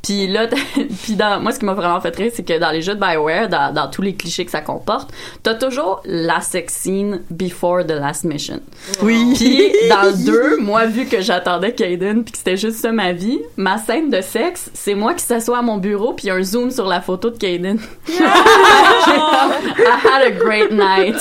Puis 0.05 0.27
là, 0.27 0.45
puis 1.03 1.15
dans, 1.15 1.39
moi, 1.41 1.51
ce 1.51 1.57
qui 1.59 1.65
m'a 1.65 1.73
vraiment 1.73 1.99
fait 1.99 2.15
rire, 2.15 2.31
c'est 2.33 2.43
que 2.45 2.59
dans 2.59 2.69
les 2.69 2.83
jeux 2.83 2.93
de 2.93 2.99
Bioware, 2.99 3.49
dans, 3.49 3.73
dans 3.73 3.89
tous 3.89 4.03
les 4.03 4.13
clichés 4.13 4.45
que 4.45 4.51
ça 4.51 4.61
comporte, 4.61 5.09
t'as 5.41 5.55
toujours 5.55 6.01
la 6.05 6.41
sex 6.41 6.73
scene 6.73 7.21
before 7.31 7.83
the 7.87 7.91
last 7.93 8.23
mission. 8.23 8.59
Oui. 9.01 9.33
Puis 9.35 9.71
dans 9.89 10.03
le 10.03 10.13
2, 10.25 10.57
moi, 10.61 10.85
vu 10.85 11.05
que 11.07 11.21
j'attendais 11.21 11.73
Kaden 11.73 12.23
puis 12.23 12.33
que 12.33 12.37
c'était 12.37 12.55
juste 12.57 12.77
ça 12.77 12.91
ma 12.91 13.13
vie, 13.13 13.39
ma 13.57 13.79
scène 13.79 14.11
de 14.11 14.21
sexe, 14.21 14.69
c'est 14.75 14.93
moi 14.93 15.15
qui 15.15 15.23
s'assois 15.25 15.57
à 15.57 15.61
mon 15.63 15.77
bureau 15.77 16.13
puis 16.13 16.29
un 16.29 16.43
zoom 16.43 16.69
sur 16.69 16.85
la 16.85 17.01
photo 17.01 17.31
de 17.31 17.37
Kaden. 17.37 17.79
I 18.07 19.99
had 20.03 20.21
a 20.23 20.31
great 20.31 20.71
night. 20.71 21.15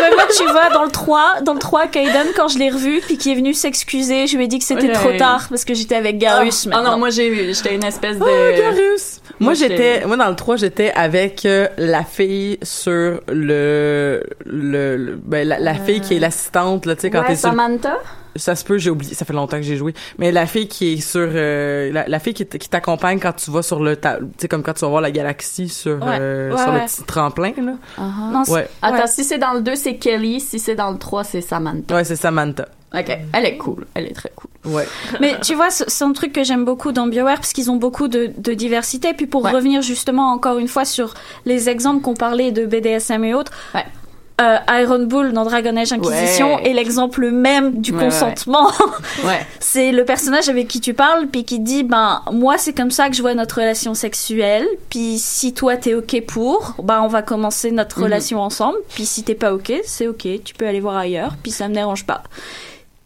Mais 0.00 0.10
moi, 0.14 0.24
tu 0.36 0.44
vois, 0.44 0.70
dans 0.70 0.84
le 0.84 0.90
3, 0.90 1.40
dans 1.42 1.52
le 1.54 1.58
3, 1.58 1.86
Kaiden, 1.88 2.28
quand 2.34 2.48
je 2.48 2.58
l'ai 2.58 2.70
revu, 2.70 3.00
puis 3.00 3.18
qui 3.18 3.32
est 3.32 3.34
venu 3.34 3.52
s'excuser, 3.54 4.26
je 4.26 4.36
lui 4.36 4.44
ai 4.44 4.48
dit 4.48 4.58
que 4.58 4.64
c'était 4.64 4.80
Ouais. 4.88 4.92
trop 4.94 5.12
tard 5.18 5.46
parce 5.48 5.64
que 5.64 5.74
j'étais 5.74 5.94
avec 5.94 6.18
Garus. 6.18 6.66
Ah 6.66 6.76
maintenant. 6.76 6.92
non, 6.92 6.98
moi 6.98 7.09
j'ai 7.10 7.52
j'étais 7.54 7.74
une 7.74 7.84
espèce 7.84 8.18
de 8.18 8.24
Oh! 8.24 8.96
Moi, 9.40 9.52
Moi, 9.52 9.54
j'étais, 9.54 10.04
moi, 10.06 10.16
dans 10.16 10.28
le 10.28 10.36
3, 10.36 10.56
j'étais 10.56 10.90
avec 10.92 11.46
euh, 11.46 11.68
la 11.78 12.04
fille 12.04 12.58
sur 12.62 13.20
le, 13.28 14.22
le, 14.44 14.96
le- 14.96 15.16
ben, 15.24 15.46
la, 15.48 15.58
la 15.58 15.74
fille 15.74 16.00
qui 16.00 16.14
est 16.16 16.18
l'assistante, 16.18 16.84
là, 16.86 16.94
tu 16.94 17.02
sais, 17.02 17.10
quand 17.10 17.20
Ouais, 17.22 17.28
t'es 17.28 17.36
sur, 17.36 17.48
Samantha? 17.48 17.96
ça 18.36 18.54
se 18.54 18.64
peut, 18.64 18.76
j'ai 18.78 18.90
oublié, 18.90 19.14
ça 19.14 19.24
fait 19.24 19.32
longtemps 19.32 19.56
que 19.56 19.62
j'ai 19.62 19.76
joué, 19.76 19.94
mais 20.18 20.30
la 20.30 20.46
fille 20.46 20.68
qui 20.68 20.92
est 20.92 21.00
sur, 21.00 21.26
euh, 21.32 21.90
la, 21.90 22.06
la 22.06 22.18
fille 22.18 22.34
qui, 22.34 22.44
t'accompagne 22.46 23.18
quand 23.18 23.32
tu 23.32 23.50
vas 23.50 23.62
sur 23.62 23.82
le, 23.82 23.96
tu 23.96 24.08
sais, 24.38 24.48
comme 24.48 24.62
quand 24.62 24.74
tu 24.74 24.80
vas 24.82 24.88
voir 24.88 25.00
la 25.00 25.10
galaxie 25.10 25.68
sur, 25.70 25.94
Ouais. 26.04 26.18
euh, 26.20 26.50
Ouais, 26.52 26.58
sur 26.62 26.72
ouais. 26.72 26.80
le 26.80 26.86
petit 26.86 27.02
tremplin, 27.04 27.52
là. 27.56 27.72
Non, 27.98 28.44
c'est- 28.44 28.52
Ouais. 28.52 28.68
Attends, 28.82 28.96
Ouais. 28.98 29.06
si 29.06 29.24
c'est 29.24 29.38
dans 29.38 29.54
le 29.54 29.62
2, 29.62 29.74
c'est 29.74 29.96
Kelly, 29.96 30.40
si 30.40 30.58
c'est 30.58 30.74
dans 30.74 30.90
le 30.90 30.98
3, 30.98 31.24
c'est 31.24 31.40
Samantha. 31.40 31.94
Ouais, 31.94 32.04
c'est 32.04 32.16
Samantha. 32.16 32.66
OK, 32.94 33.18
elle 33.32 33.46
est 33.46 33.56
cool, 33.56 33.86
elle 33.94 34.06
est 34.06 34.14
très 34.14 34.30
cool. 34.36 34.49
Ouais. 34.64 34.86
Mais 35.20 35.36
tu 35.40 35.54
vois, 35.54 35.70
c'est 35.70 36.04
un 36.04 36.12
truc 36.12 36.32
que 36.32 36.44
j'aime 36.44 36.64
beaucoup 36.64 36.92
dans 36.92 37.06
BioWare 37.06 37.36
parce 37.36 37.52
qu'ils 37.52 37.70
ont 37.70 37.76
beaucoup 37.76 38.08
de, 38.08 38.30
de 38.36 38.52
diversité. 38.54 39.14
Puis 39.14 39.26
pour 39.26 39.44
Ouais. 39.44 39.52
revenir 39.52 39.80
justement 39.82 40.32
encore 40.32 40.58
une 40.58 40.68
fois 40.68 40.84
sur 40.84 41.14
les 41.46 41.68
exemples 41.68 42.02
qu'on 42.02 42.14
parlait 42.14 42.52
de 42.52 42.66
BDSM 42.66 43.24
et 43.24 43.32
autres, 43.34 43.52
Ouais. 43.74 43.84
euh, 44.42 44.56
Iron 44.82 45.04
Bull 45.06 45.32
dans 45.32 45.44
Dragon 45.44 45.74
Age 45.76 45.92
Inquisition 45.92 46.56
Ouais. 46.56 46.68
est 46.70 46.72
l'exemple 46.74 47.30
même 47.30 47.80
du 47.80 47.92
Ouais, 47.92 48.04
consentement. 48.04 48.70
Ouais. 49.24 49.46
c'est 49.60 49.92
le 49.92 50.04
personnage 50.04 50.48
avec 50.50 50.68
qui 50.68 50.80
tu 50.80 50.92
parles 50.94 51.26
puis 51.28 51.44
qui 51.44 51.58
dit 51.60 51.82
ben 51.82 52.22
moi 52.32 52.56
c'est 52.58 52.72
comme 52.74 52.90
ça 52.90 53.08
que 53.08 53.14
je 53.16 53.22
vois 53.22 53.34
notre 53.34 53.56
relation 53.60 53.94
sexuelle 53.94 54.66
puis 54.90 55.18
si 55.18 55.52
toi 55.54 55.76
t'es 55.78 55.94
ok 55.94 56.22
pour 56.26 56.74
ben 56.82 57.00
on 57.02 57.08
va 57.08 57.22
commencer 57.22 57.70
notre 57.70 57.98
Mhm. 57.98 58.04
relation 58.04 58.40
ensemble 58.40 58.76
puis 58.94 59.04
si 59.06 59.22
t'es 59.24 59.34
pas 59.34 59.52
ok 59.54 59.72
c'est 59.84 60.06
ok 60.06 60.26
tu 60.44 60.54
peux 60.54 60.66
aller 60.66 60.80
voir 60.80 60.96
ailleurs 60.96 61.34
puis 61.42 61.52
ça 61.52 61.68
me 61.68 61.74
dérange 61.74 62.04
pas 62.04 62.22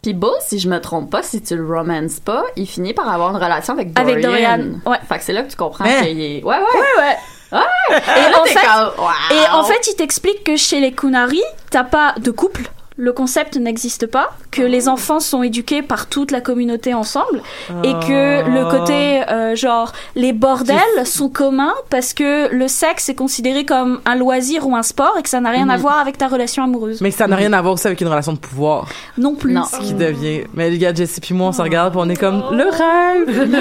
Puis 0.05 0.13
Bull, 0.13 0.35
si 0.39 0.59
je 0.59 0.69
me 0.69 0.79
trompe 0.79 1.09
pas, 1.09 1.23
si 1.23 1.41
tu 1.41 1.55
le 1.55 1.65
romances 1.65 2.19
pas, 2.19 2.43
il 2.55 2.67
finit 2.67 2.93
par 2.93 3.09
avoir 3.11 3.31
une 3.31 3.37
relation 3.43 3.73
avec 3.73 3.91
Dorian. 3.91 4.11
Avec 4.11 4.23
Dorian, 4.23 4.59
ouais. 4.85 4.99
Fait 5.09 5.17
que 5.17 5.23
c'est 5.23 5.33
là 5.33 5.41
que 5.41 5.49
tu 5.49 5.55
comprends 5.57 5.83
Hein? 5.83 6.03
qu'il 6.03 6.21
est... 6.21 6.43
Ouais, 6.43 6.57
ouais. 6.57 7.01
ouais 7.01 7.59
Et 7.89 8.35
en 8.35 8.43
fait 8.45 8.53
comme, 8.53 9.03
wow. 9.03 9.11
et 9.31 9.49
en 9.51 9.63
fait 9.63 9.87
il 9.87 9.95
t'explique 9.95 10.43
que 10.43 10.57
chez 10.57 10.79
les 10.79 10.91
Kunari 10.91 11.41
t'as 11.71 11.85
pas 11.85 12.13
de 12.19 12.29
couple 12.29 12.69
le 12.97 13.11
concept 13.11 13.57
n'existe 13.57 14.07
pas, 14.07 14.29
que 14.51 14.61
les 14.61 14.87
enfants 14.87 15.19
sont 15.19 15.43
éduqués 15.43 15.81
par 15.81 16.07
toute 16.07 16.31
la 16.31 16.39
communauté 16.41 16.93
ensemble, 16.93 17.41
et 17.83 17.91
que 17.91 18.49
le 18.49 18.69
côté 18.71 19.21
euh, 19.29 19.55
genre 19.55 19.91
les 20.15 20.31
bordels 20.33 20.77
sont 21.05 21.29
communs 21.29 21.73
parce 21.89 22.13
que 22.13 22.53
le 22.53 22.67
sexe 22.67 23.09
est 23.09 23.15
considéré 23.15 23.65
comme 23.65 23.99
un 24.05 24.15
loisir 24.15 24.65
ou 24.67 24.75
un 24.75 24.83
sport 24.83 25.15
et 25.19 25.23
que 25.23 25.29
ça 25.29 25.41
n'a 25.41 25.49
rien 25.49 25.67
à 25.69 25.75
Mhm. 25.75 25.81
voir 25.81 25.99
avec 25.99 26.17
ta 26.17 26.27
relation 26.27 26.63
amoureuse. 26.63 27.01
Mais 27.01 27.11
que 27.11 27.17
ça 27.17 27.27
n'a 27.27 27.35
rien 27.35 27.51
à 27.53 27.61
voir 27.61 27.73
aussi 27.73 27.87
avec 27.87 27.99
une 28.01 28.07
relation 28.07 28.33
de 28.33 28.37
pouvoir. 28.39 28.87
Non 29.17 29.35
plus. 29.35 29.53
Non. 29.53 29.63
Ce 29.65 29.77
qui 29.79 29.93
devient. 29.93 30.43
Mais 30.53 30.69
les 30.69 30.77
gars, 30.77 30.93
Jessie 30.93 31.19
puis 31.19 31.33
moi, 31.33 31.47
on 31.49 31.51
se 31.51 31.61
regarde 31.61 31.91
puis 31.91 32.01
on 32.03 32.09
est 32.09 32.15
comme 32.15 32.43
le 32.51 32.63
rêve! 32.69 33.51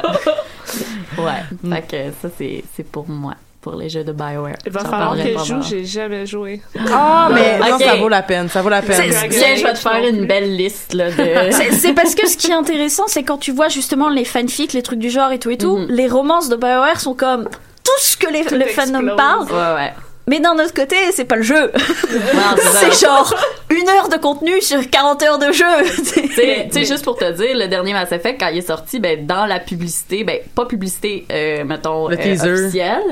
Ouais. 1.18 1.42
Fait 1.74 1.82
que 1.82 2.12
ça, 2.22 2.28
c'est 2.38 2.64
c'est 2.74 2.84
pour 2.86 3.08
moi, 3.08 3.34
pour 3.60 3.74
les 3.74 3.88
jeux 3.90 4.04
de 4.04 4.12
BioWare. 4.12 4.56
Il 4.64 4.72
va 4.72 4.80
falloir 4.84 5.14
que 5.16 5.22
je 5.22 5.44
joue, 5.44 5.62
j'ai 5.62 5.84
jamais 5.84 6.24
joué. 6.26 6.62
Ah, 6.92 7.28
mais 7.32 7.58
non, 7.58 7.76
Ok. 7.76 7.82
ça 7.82 7.94
vaut 7.96 8.08
la 8.08 8.22
peine, 8.22 8.48
ça 8.48 8.62
vaut 8.62 8.68
la 8.70 8.80
peine. 8.82 9.10
Tiens, 9.30 9.54
je 9.56 9.62
vais 9.64 9.72
te 9.74 9.78
faire 9.78 10.02
une 10.08 10.26
belle 10.26 10.56
liste, 10.56 10.94
là, 10.94 11.10
de... 11.10 11.50
C'est 11.72 11.92
parce 11.92 12.14
que 12.14 12.26
ce 12.28 12.36
qui 12.36 12.50
est 12.50 12.54
intéressant, 12.54 13.04
c'est 13.06 13.22
quand 13.22 13.38
tu 13.38 13.52
vois 13.52 13.68
justement 13.68 14.08
les 14.08 14.24
fanfics, 14.24 14.72
les 14.72 14.82
trucs 14.82 14.98
du 14.98 15.10
genre 15.10 15.30
et 15.32 15.38
tout 15.38 15.50
et 15.50 15.58
tout, 15.58 15.76
Mhm. 15.76 15.86
les 15.90 16.08
romances 16.08 16.48
de 16.48 16.56
BioWare 16.56 16.98
sont 17.00 17.14
comme 17.14 17.44
tout 17.84 18.00
ce 18.00 18.16
que 18.16 18.30
les, 18.32 18.42
le 18.44 18.64
fandom 18.66 19.14
parle, 19.16 19.44
Ouais, 19.50 19.74
ouais. 19.74 19.92
Mais 20.26 20.40
d'un 20.40 20.52
autre 20.54 20.74
côté, 20.74 20.96
c'est 21.12 21.24
pas 21.24 21.36
le 21.36 21.42
jeu. 21.42 21.70
Non, 21.72 22.56
c'est 22.72 23.04
genre 23.06 23.34
une 23.70 23.88
heure 23.88 24.08
de 24.08 24.16
contenu 24.16 24.60
sur 24.60 24.88
40 24.88 25.22
heures 25.22 25.38
de 25.38 25.52
jeu. 25.52 25.64
Tu 26.00 26.32
sais, 26.72 26.84
juste 26.84 27.04
pour 27.04 27.16
te 27.16 27.30
dire, 27.32 27.56
le 27.56 27.66
dernier 27.68 27.92
Mass 27.92 28.12
Effect, 28.12 28.40
quand 28.40 28.48
il 28.48 28.58
est 28.58 28.66
sorti, 28.66 28.98
ben, 29.00 29.26
dans 29.26 29.46
la 29.46 29.58
publicité, 29.60 30.24
ben, 30.24 30.38
pas 30.54 30.66
publicité, 30.66 31.26
euh, 31.30 31.64
mettons, 31.64 32.08
Le 32.08 32.16
euh, 32.16 32.32
officielle, 32.34 33.02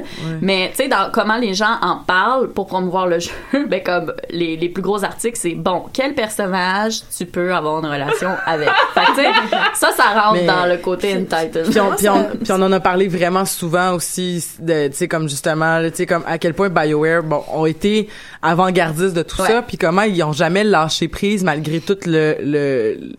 mais, 0.41 0.71
tu 0.71 0.83
sais, 0.83 0.89
dans 0.89 1.11
comment 1.13 1.37
les 1.37 1.55
gens 1.55 1.77
en 1.83 1.97
parlent 1.97 2.49
pour 2.51 2.67
promouvoir 2.67 3.07
le 3.07 3.19
jeu, 3.19 3.31
ben, 3.69 3.83
comme, 3.83 4.13
les, 4.31 4.57
les 4.57 4.69
plus 4.69 4.83
gros 4.83 5.05
articles, 5.05 5.39
c'est, 5.41 5.55
bon, 5.55 5.85
quel 5.93 6.15
personnage 6.15 7.01
tu 7.17 7.27
peux 7.27 7.55
avoir 7.55 7.79
une 7.81 7.87
relation 7.91 8.31
avec? 8.47 8.69
Fait 8.95 9.31
ça, 9.75 9.93
ça 9.93 10.05
rentre 10.21 10.35
Mais- 10.35 10.47
dans 10.47 10.67
le 10.67 10.77
côté 10.79 11.15
entitled. 11.15 11.69
Puis 11.71 11.81
on, 11.81 11.95
puis, 11.97 12.09
on, 12.09 12.25
puis 12.43 12.53
on 12.53 12.63
en 12.63 12.73
a 12.73 12.81
parlé 12.81 13.09
vraiment 13.09 13.45
souvent 13.45 13.93
aussi, 13.93 14.45
de, 14.59 14.89
tu 14.89 14.97
sais, 14.97 15.09
comme 15.09 15.29
justement, 15.29 15.83
tu 15.91 15.97
sais, 15.97 16.07
comme 16.07 16.25
à 16.27 16.39
quel 16.39 16.55
point 16.55 16.69
BioWare, 16.69 17.08
bon, 17.23 17.43
ont 17.53 17.67
été 17.67 18.09
avant-gardistes 18.43 19.15
de 19.15 19.23
tout 19.23 19.41
Ouais. 19.43 19.49
ça, 19.49 19.63
puis 19.63 19.77
comment 19.77 20.03
ils 20.03 20.23
ont 20.23 20.33
jamais 20.33 20.65
lâché 20.65 21.09
prise 21.09 21.45
malgré 21.45 21.81
tout 21.81 21.97
le- 22.07 23.15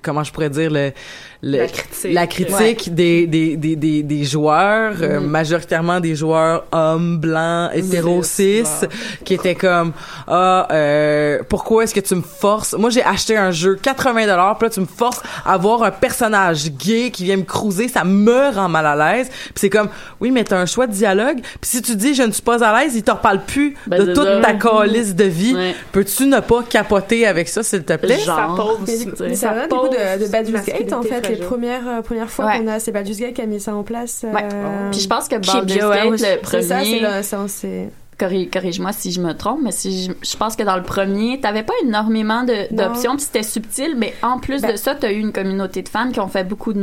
comment 0.00 0.24
je 0.24 0.32
pourrais 0.32 0.50
dire, 0.50 0.70
le, 0.70 0.92
le- 1.42 1.58
La 1.58 1.66
critique. 1.66 2.12
la 2.14 2.26
critique 2.26 2.94
des, 2.94 3.26
des, 3.26 3.56
des, 3.56 3.76
des, 3.76 4.02
des 4.02 4.24
joueurs, 4.24 4.94
euh, 5.02 5.20
Mhm. 5.20 5.26
majoritairement 5.26 6.00
des 6.00 6.14
joueurs 6.14 6.64
hommes, 6.72 7.18
blancs, 7.18 7.70
hétéro 7.74 8.22
cis, 8.22 8.62
qui 9.24 9.34
étaient 9.34 9.54
comme, 9.54 9.92
ah, 10.28 10.68
euh, 10.70 11.38
pourquoi 11.48 11.84
est-ce 11.84 11.94
que 11.94 12.00
tu 12.00 12.14
me 12.14 12.22
forces? 12.22 12.74
Moi, 12.74 12.90
j'ai 12.90 13.02
acheté 13.04 13.36
un 13.36 13.50
jeu 13.50 13.74
80 13.80 14.26
dollars, 14.26 14.56
puis 14.58 14.66
là, 14.66 14.70
tu 14.70 14.80
me 14.80 14.86
forces 14.86 15.20
à 15.44 15.54
avoir 15.54 15.82
un 15.82 15.90
personnage 15.90 16.70
gay 16.72 17.10
qui 17.10 17.24
vient 17.24 17.36
me 17.36 17.42
cruiser, 17.42 17.88
ça 17.88 18.04
me 18.04 18.54
rend 18.54 18.68
mal 18.68 18.86
à 18.86 18.96
l'aise. 19.16 19.28
Puis 19.28 19.52
c'est 19.56 19.70
comme, 19.70 19.88
oui, 20.20 20.30
mais 20.30 20.44
t'as 20.44 20.58
un 20.58 20.66
choix 20.66 20.86
de 20.86 20.92
dialogue. 20.92 21.40
Puis 21.60 21.70
si 21.70 21.82
tu 21.82 21.96
dis 21.96 22.14
je 22.14 22.22
ne 22.22 22.30
suis 22.32 22.42
pas 22.42 22.64
à 22.64 22.80
l'aise, 22.82 22.94
il 22.94 23.02
te 23.02 23.10
reparle 23.10 23.40
plus 23.44 23.74
Ben, 23.86 24.04
de 24.04 24.12
toute 24.14 24.24
ça. 24.24 24.40
ta 24.40 24.54
calice 24.54 25.14
de 25.14 25.24
vie. 25.24 25.54
Ouais. 25.54 25.74
Peux-tu 25.92 26.26
ne 26.26 26.40
pas 26.40 26.62
capoter 26.62 27.26
avec 27.26 27.48
ça, 27.48 27.62
s'il 27.62 27.82
te 27.84 27.96
plaît? 27.96 28.18
Genre, 28.20 28.36
Ça 28.36 28.48
pose. 28.56 28.78
tu 28.86 28.92
sais. 29.16 29.28
Mais 29.28 29.34
ça 29.34 29.54
Ça 29.54 29.66
de, 29.88 30.24
de 30.24 30.30
Baldur's 30.30 30.64
Gate 30.64 30.92
en 30.92 31.02
fait 31.02 31.28
les 31.28 31.36
premières 31.36 31.86
euh, 31.88 32.02
premières 32.02 32.30
fois 32.30 32.46
Ouais. 32.46 32.58
qu'on 32.58 32.66
a 32.68 32.78
c'est 32.80 32.92
Baldur's 32.92 33.18
Gate 33.18 33.34
qui 33.34 33.42
a 33.42 33.46
mis 33.46 33.60
ça 33.60 33.74
en 33.74 33.82
place. 33.82 34.24
Ouais. 34.24 34.42
euh, 34.52 34.90
Puis 34.90 35.00
je 35.00 35.08
pense 35.08 35.28
que 35.28 35.36
Baldur's 35.36 35.64
Gate, 35.94 36.10
le 36.10 36.16
c'est 36.16 36.26
c'est 36.26 36.36
premier, 36.68 37.00
le- 37.00 37.22
ça, 37.22 37.38
c'est 37.48 37.88
corrige-moi 38.50 38.92
si 38.92 39.12
je 39.12 39.20
me 39.20 39.32
trompe, 39.34 39.60
mais 39.62 39.72
si 39.72 40.04
je, 40.06 40.12
je 40.22 40.36
pense 40.36 40.56
que 40.56 40.62
dans 40.62 40.76
le 40.76 40.82
premier, 40.82 41.40
t'avais 41.40 41.62
pas 41.62 41.72
énormément 41.84 42.44
d'options, 42.70 43.16
puis 43.16 43.24
c'était 43.24 43.42
subtil, 43.42 43.94
mais 43.96 44.14
en 44.22 44.38
plus 44.38 44.62
Ben- 44.62 44.72
de 44.72 44.76
ça, 44.76 44.94
t'as 44.94 45.10
eu 45.12 45.18
une 45.18 45.32
communauté 45.32 45.82
de 45.82 45.88
fans 45.88 46.10
qui 46.10 46.20
ont 46.20 46.28
fait 46.28 46.44
beaucoup 46.44 46.72
de 46.72 46.82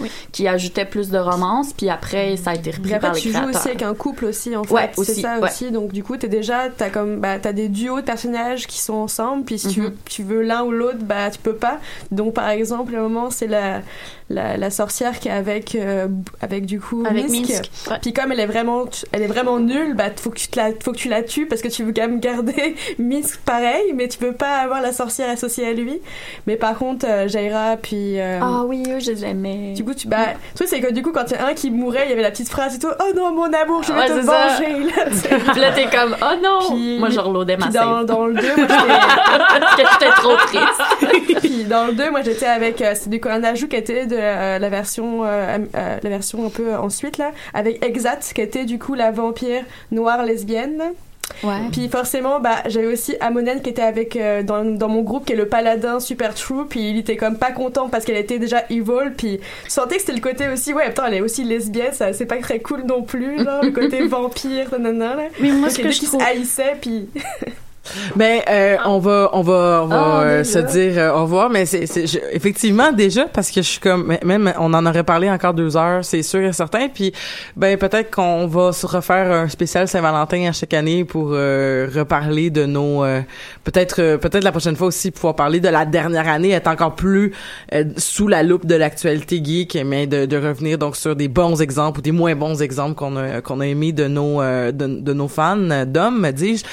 Oui. 0.00 0.10
qui 0.32 0.48
ajoutaient 0.48 0.84
plus 0.84 1.10
de 1.10 1.18
romance, 1.18 1.72
puis 1.72 1.90
après, 1.90 2.36
ça 2.36 2.50
a 2.50 2.54
été 2.54 2.70
repris 2.70 2.94
après, 2.94 3.08
par 3.08 3.14
les 3.14 3.20
tu 3.20 3.32
joues 3.32 3.48
aussi 3.48 3.68
avec 3.68 3.82
un 3.82 3.94
couple 3.94 4.24
aussi, 4.26 4.56
en 4.56 4.64
fait. 4.64 4.72
Ouais, 4.74 4.90
c'est 4.96 5.14
ça 5.20 5.38
ouais. 5.38 5.48
aussi. 5.48 5.70
Donc, 5.70 5.92
du 5.92 6.02
coup, 6.02 6.16
t'es 6.16 6.28
déjà, 6.28 6.68
t'as 6.76 6.90
comme, 6.90 7.20
bah, 7.20 7.38
t'as 7.38 7.52
des 7.52 7.68
duos 7.68 8.00
de 8.00 8.04
personnages 8.06 8.66
qui 8.66 8.78
sont 8.80 8.94
ensemble. 8.94 9.44
Puis, 9.44 9.58
si 9.58 9.68
tu, 9.68 9.80
Mhm. 9.80 9.86
veux, 9.86 9.94
tu 10.06 10.22
veux 10.22 10.42
l'un 10.42 10.62
ou 10.62 10.70
l'autre, 10.70 10.98
bah, 11.02 11.30
tu 11.30 11.38
peux 11.38 11.54
pas. 11.54 11.78
Donc, 12.10 12.34
par 12.34 12.48
exemple, 12.48 12.94
à 12.94 12.98
un 12.98 13.02
moment, 13.02 13.30
c'est 13.30 13.46
la, 13.46 13.82
la, 14.30 14.56
la 14.56 14.70
sorcière 14.70 15.18
qui 15.20 15.28
est 15.28 15.32
avec, 15.32 15.74
euh, 15.74 16.08
avec 16.40 16.66
du 16.66 16.80
coup, 16.80 17.04
Avec 17.06 17.28
Minsk. 17.28 17.70
Puis, 18.02 18.12
comme 18.12 18.32
elle 18.32 18.40
est 18.40 18.46
vraiment, 18.46 18.84
elle 19.12 19.22
est 19.22 19.26
vraiment 19.26 19.58
nulle, 19.58 19.94
bah, 19.94 20.04
faut 20.16 20.30
que 20.30 20.38
tu 20.38 20.48
te 20.48 20.58
la, 20.58 20.63
faut 20.82 20.92
que 20.92 20.96
tu 20.98 21.08
la 21.08 21.22
tues 21.22 21.46
parce 21.46 21.60
que 21.62 21.68
tu 21.68 21.82
veux 21.84 21.92
quand 21.92 22.02
même 22.02 22.20
garder 22.20 22.74
Minsk 22.98 23.40
pareil, 23.44 23.92
mais 23.94 24.08
tu 24.08 24.18
peux 24.18 24.32
pas 24.32 24.56
avoir 24.58 24.80
la 24.80 24.92
sorcière 24.92 25.30
associée 25.30 25.66
à 25.68 25.72
lui. 25.72 26.00
Mais 26.46 26.56
par 26.56 26.76
contre, 26.78 27.06
euh, 27.08 27.28
Jaira, 27.28 27.76
puis, 27.80 28.18
euh, 28.20 28.38
Ah 28.42 28.62
oui, 28.66 28.82
eux, 28.88 29.00
je 29.00 29.10
les 29.10 29.24
aimais. 29.24 29.72
du 29.74 29.84
coup, 29.84 29.94
tu, 29.94 30.08
bah, 30.08 30.18
le 30.52 30.56
truc, 30.56 30.68
c'est 30.68 30.80
que 30.80 30.92
du 30.92 31.02
coup, 31.02 31.12
quand 31.12 31.24
il 31.30 31.32
y 31.32 31.36
a 31.36 31.46
un 31.46 31.54
qui 31.54 31.70
mourait, 31.70 32.04
il 32.06 32.10
y 32.10 32.12
avait 32.12 32.22
la 32.22 32.30
petite 32.30 32.48
phrase 32.48 32.76
et 32.76 32.78
tout, 32.78 32.88
oh 32.98 33.12
non, 33.16 33.32
mon 33.32 33.52
amour, 33.52 33.82
je 33.82 33.92
vais 33.92 33.98
Ouais, 34.00 34.06
te 34.08 34.12
venger, 34.12 34.84
là. 34.84 35.04
Puis 35.52 35.60
là, 35.60 35.72
t'es 35.72 35.86
comme, 35.86 36.16
oh 36.20 36.34
non! 36.42 36.74
Puis- 36.74 36.98
moi, 36.98 37.10
je 37.10 37.20
reloadais 37.20 37.56
ma 37.56 37.66
dans, 37.68 38.04
dans 38.04 38.26
le 38.26 38.34
2, 38.34 38.40
moi 38.56 38.66
j'étais. 38.68 39.84
J'étais 39.92 40.12
trop 40.12 40.36
triste. 40.36 41.40
Puis 41.40 41.64
dans 41.64 41.86
le 41.86 41.92
2, 41.92 42.10
moi 42.10 42.22
j'étais 42.22 42.46
avec. 42.46 42.80
euh, 42.82 42.92
c'est 42.94 43.08
du 43.10 43.20
coup 43.20 43.28
un 43.28 43.42
ajout 43.44 43.68
qui 43.68 43.76
était 43.76 44.06
de 44.06 44.16
la 44.16 44.68
version. 44.68 45.22
la 45.24 45.98
version 46.02 46.46
un 46.46 46.50
peu 46.50 46.74
ensuite 46.74 47.18
là. 47.18 47.32
Avec 47.52 47.84
Exat, 47.84 48.32
qui 48.34 48.40
était 48.40 48.64
du 48.64 48.78
coup 48.78 48.94
la 48.94 49.10
vampire 49.10 49.62
noire 49.90 50.22
lesbienne. 50.24 50.53
Ouais. 51.42 51.68
Puis 51.72 51.88
forcément, 51.88 52.38
bah, 52.38 52.56
j'avais 52.66 52.86
aussi 52.86 53.16
Amonen 53.18 53.62
qui 53.62 53.70
était 53.70 53.80
avec 53.82 54.14
euh, 54.14 54.42
dans, 54.42 54.62
dans 54.62 54.88
mon 54.88 55.00
groupe, 55.00 55.24
qui 55.24 55.32
est 55.32 55.36
le 55.36 55.48
paladin 55.48 55.98
super 55.98 56.34
true, 56.34 56.66
puis 56.68 56.90
il 56.90 56.98
était 56.98 57.16
comme 57.16 57.38
pas 57.38 57.50
content 57.50 57.88
parce 57.88 58.04
qu'elle 58.04 58.18
était 58.18 58.38
déjà 58.38 58.62
evil, 58.68 59.10
puis 59.16 59.40
je 59.64 59.70
sentais 59.70 59.94
que 59.96 60.02
c'était 60.02 60.12
le 60.12 60.20
côté 60.20 60.48
aussi, 60.48 60.74
ouais, 60.74 60.88
putain, 60.88 61.06
elle 61.06 61.14
est 61.14 61.20
aussi 61.22 61.42
lesbienne, 61.44 61.92
ça 61.92 62.12
c'est 62.12 62.26
pas 62.26 62.36
très 62.36 62.60
cool 62.60 62.82
non 62.84 63.02
plus, 63.02 63.42
genre, 63.42 63.62
le 63.64 63.70
côté 63.70 64.02
vampire, 64.06 64.70
nanana, 64.72 65.14
là. 65.16 65.22
Mais 65.40 65.50
moi, 65.50 65.70
ce 65.70 65.78
que 65.78 65.84
deux 65.84 65.90
je 65.92 66.02
trouve- 66.04 66.20
se 66.20 66.26
haïssaient, 66.26 66.76
puis... 66.80 67.08
Ben, 68.16 68.40
euh, 68.48 68.76
on 68.86 68.98
va, 68.98 69.30
on 69.34 69.42
va, 69.42 69.80
on 69.84 69.86
va 69.86 69.96
Ah, 70.20 70.22
euh, 70.24 70.44
se 70.44 70.58
dire 70.58 70.94
euh, 70.98 71.12
au 71.12 71.22
revoir, 71.22 71.50
mais 71.50 71.66
c'est, 71.66 71.86
c'est 71.86 72.06
je- 72.06 72.18
effectivement 72.32 72.92
déjà 72.92 73.26
parce 73.26 73.50
que 73.50 73.60
je 73.62 73.68
suis 73.68 73.80
comme, 73.80 74.04
mais- 74.06 74.20
même 74.24 74.52
on 74.58 74.72
en 74.74 74.86
aurait 74.86 75.04
parlé 75.04 75.30
encore 75.30 75.52
deux 75.54 75.76
heures, 75.76 76.04
c'est 76.04 76.22
sûr 76.22 76.40
et 76.40 76.52
certain. 76.52 76.88
Puis, 76.88 77.12
ben 77.56 77.76
peut-être 77.76 78.10
qu'on 78.10 78.46
va 78.46 78.72
se 78.72 78.86
refaire 78.86 79.30
un 79.30 79.48
spécial 79.48 79.86
Saint-Valentin 79.88 80.48
à 80.48 80.52
chaque 80.52 80.74
année 80.74 81.04
pour 81.04 81.30
euh, 81.32 81.88
reparler 81.94 82.50
de 82.50 82.64
nos, 82.66 83.04
euh, 83.04 83.20
peut-être, 83.64 84.00
euh, 84.00 84.16
peut-être 84.18 84.44
la 84.44 84.50
prochaine 84.52 84.76
fois 84.76 84.86
aussi 84.88 85.10
pouvoir 85.10 85.36
parler 85.36 85.60
de 85.60 85.68
la 85.68 85.84
dernière 85.84 86.28
année, 86.28 86.50
être 86.52 86.68
encore 86.68 86.94
plus 86.94 87.32
euh, 87.74 87.84
sous 87.96 88.28
la 88.28 88.42
loupe 88.42 88.66
de 88.66 88.74
l'actualité 88.76 89.42
geek, 89.44 89.78
mais 89.84 90.06
de, 90.06 90.24
de 90.26 90.36
revenir 90.36 90.78
donc 90.78 90.96
sur 90.96 91.14
des 91.16 91.28
bons 91.28 91.60
exemples 91.60 91.98
ou 91.98 92.02
des 92.02 92.12
moins 92.12 92.34
bons 92.34 92.62
exemples 92.62 92.94
qu'on 92.94 93.16
a, 93.16 93.40
qu'on 93.40 93.60
a 93.60 93.66
aimés 93.66 93.92
de 93.92 94.08
nos, 94.08 94.40
euh, 94.40 94.72
de, 94.72 94.86
de 94.86 95.12
nos 95.12 95.28
fans 95.28 95.84
d'hommes, 95.86 96.30
dis-je. 96.32 96.64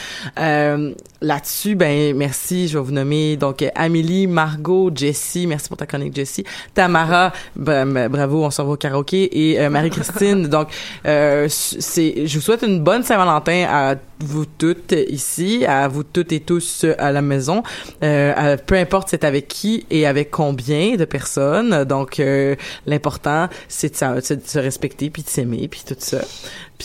Là-dessus, 1.23 1.75
ben 1.75 2.15
merci. 2.15 2.67
Je 2.67 2.79
vais 2.79 2.83
vous 2.83 2.91
nommer 2.91 3.37
donc 3.37 3.63
Amélie, 3.75 4.25
Margot, 4.25 4.89
Jessie. 4.93 5.45
Merci 5.45 5.67
pour 5.67 5.77
ta 5.77 5.85
chronique, 5.85 6.15
Jessie. 6.15 6.43
Tamara, 6.73 7.31
ben, 7.55 7.85
ben, 7.85 8.09
bravo, 8.09 8.43
on 8.43 8.49
s'en 8.49 8.65
va 8.65 8.71
au 8.71 8.75
karaoké 8.75 9.51
et 9.51 9.59
euh, 9.59 9.69
Marie-Christine. 9.69 10.47
donc, 10.49 10.69
euh, 11.05 11.47
c'est, 11.49 12.25
je 12.25 12.35
vous 12.35 12.41
souhaite 12.41 12.63
une 12.63 12.79
bonne 12.79 13.03
Saint-Valentin 13.03 13.67
à 13.69 13.95
vous 14.23 14.45
toutes 14.45 14.93
ici, 15.09 15.65
à 15.65 15.87
vous 15.87 16.03
toutes 16.03 16.31
et 16.31 16.39
tous 16.39 16.85
euh, 16.85 16.95
à 16.97 17.11
la 17.11 17.21
maison. 17.21 17.63
Euh, 18.03 18.57
peu 18.65 18.75
importe 18.75 19.09
c'est 19.09 19.23
avec 19.23 19.47
qui 19.47 19.85
et 19.89 20.05
avec 20.05 20.31
combien 20.31 20.95
de 20.95 21.05
personnes. 21.05 21.83
Donc, 21.83 22.19
euh, 22.19 22.55
l'important 22.85 23.47
c'est 23.67 24.01
de, 24.01 24.35
de 24.35 24.41
se 24.47 24.59
respecter 24.59 25.09
puis 25.09 25.23
de 25.23 25.29
s'aimer 25.29 25.67
puis 25.67 25.83
tout 25.85 25.95
ça. 25.97 26.21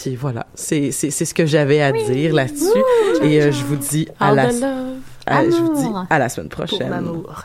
Puis 0.01 0.15
voilà, 0.17 0.47
c'est 0.55 0.91
c'est 0.93 1.11
c'est 1.11 1.25
ce 1.25 1.33
que 1.35 1.47
j'avais 1.47 1.81
à 1.81 1.91
dire 1.93 2.35
là-dessus. 2.35 2.83
Et 3.23 3.41
euh, 3.43 3.51
je 3.53 3.65
vous 3.65 3.77
dis 3.77 4.09
à 4.21 4.29
All 4.29 4.37
la 4.37 4.43
à- 5.27 5.45
je 5.45 5.51
vous 5.57 5.75
dis 5.75 5.89
à 6.11 6.19
la 6.19 6.29
semaine 6.29 6.49
Pour 6.49 6.65
prochaine. 6.67 6.91
l'amour. 6.91 7.45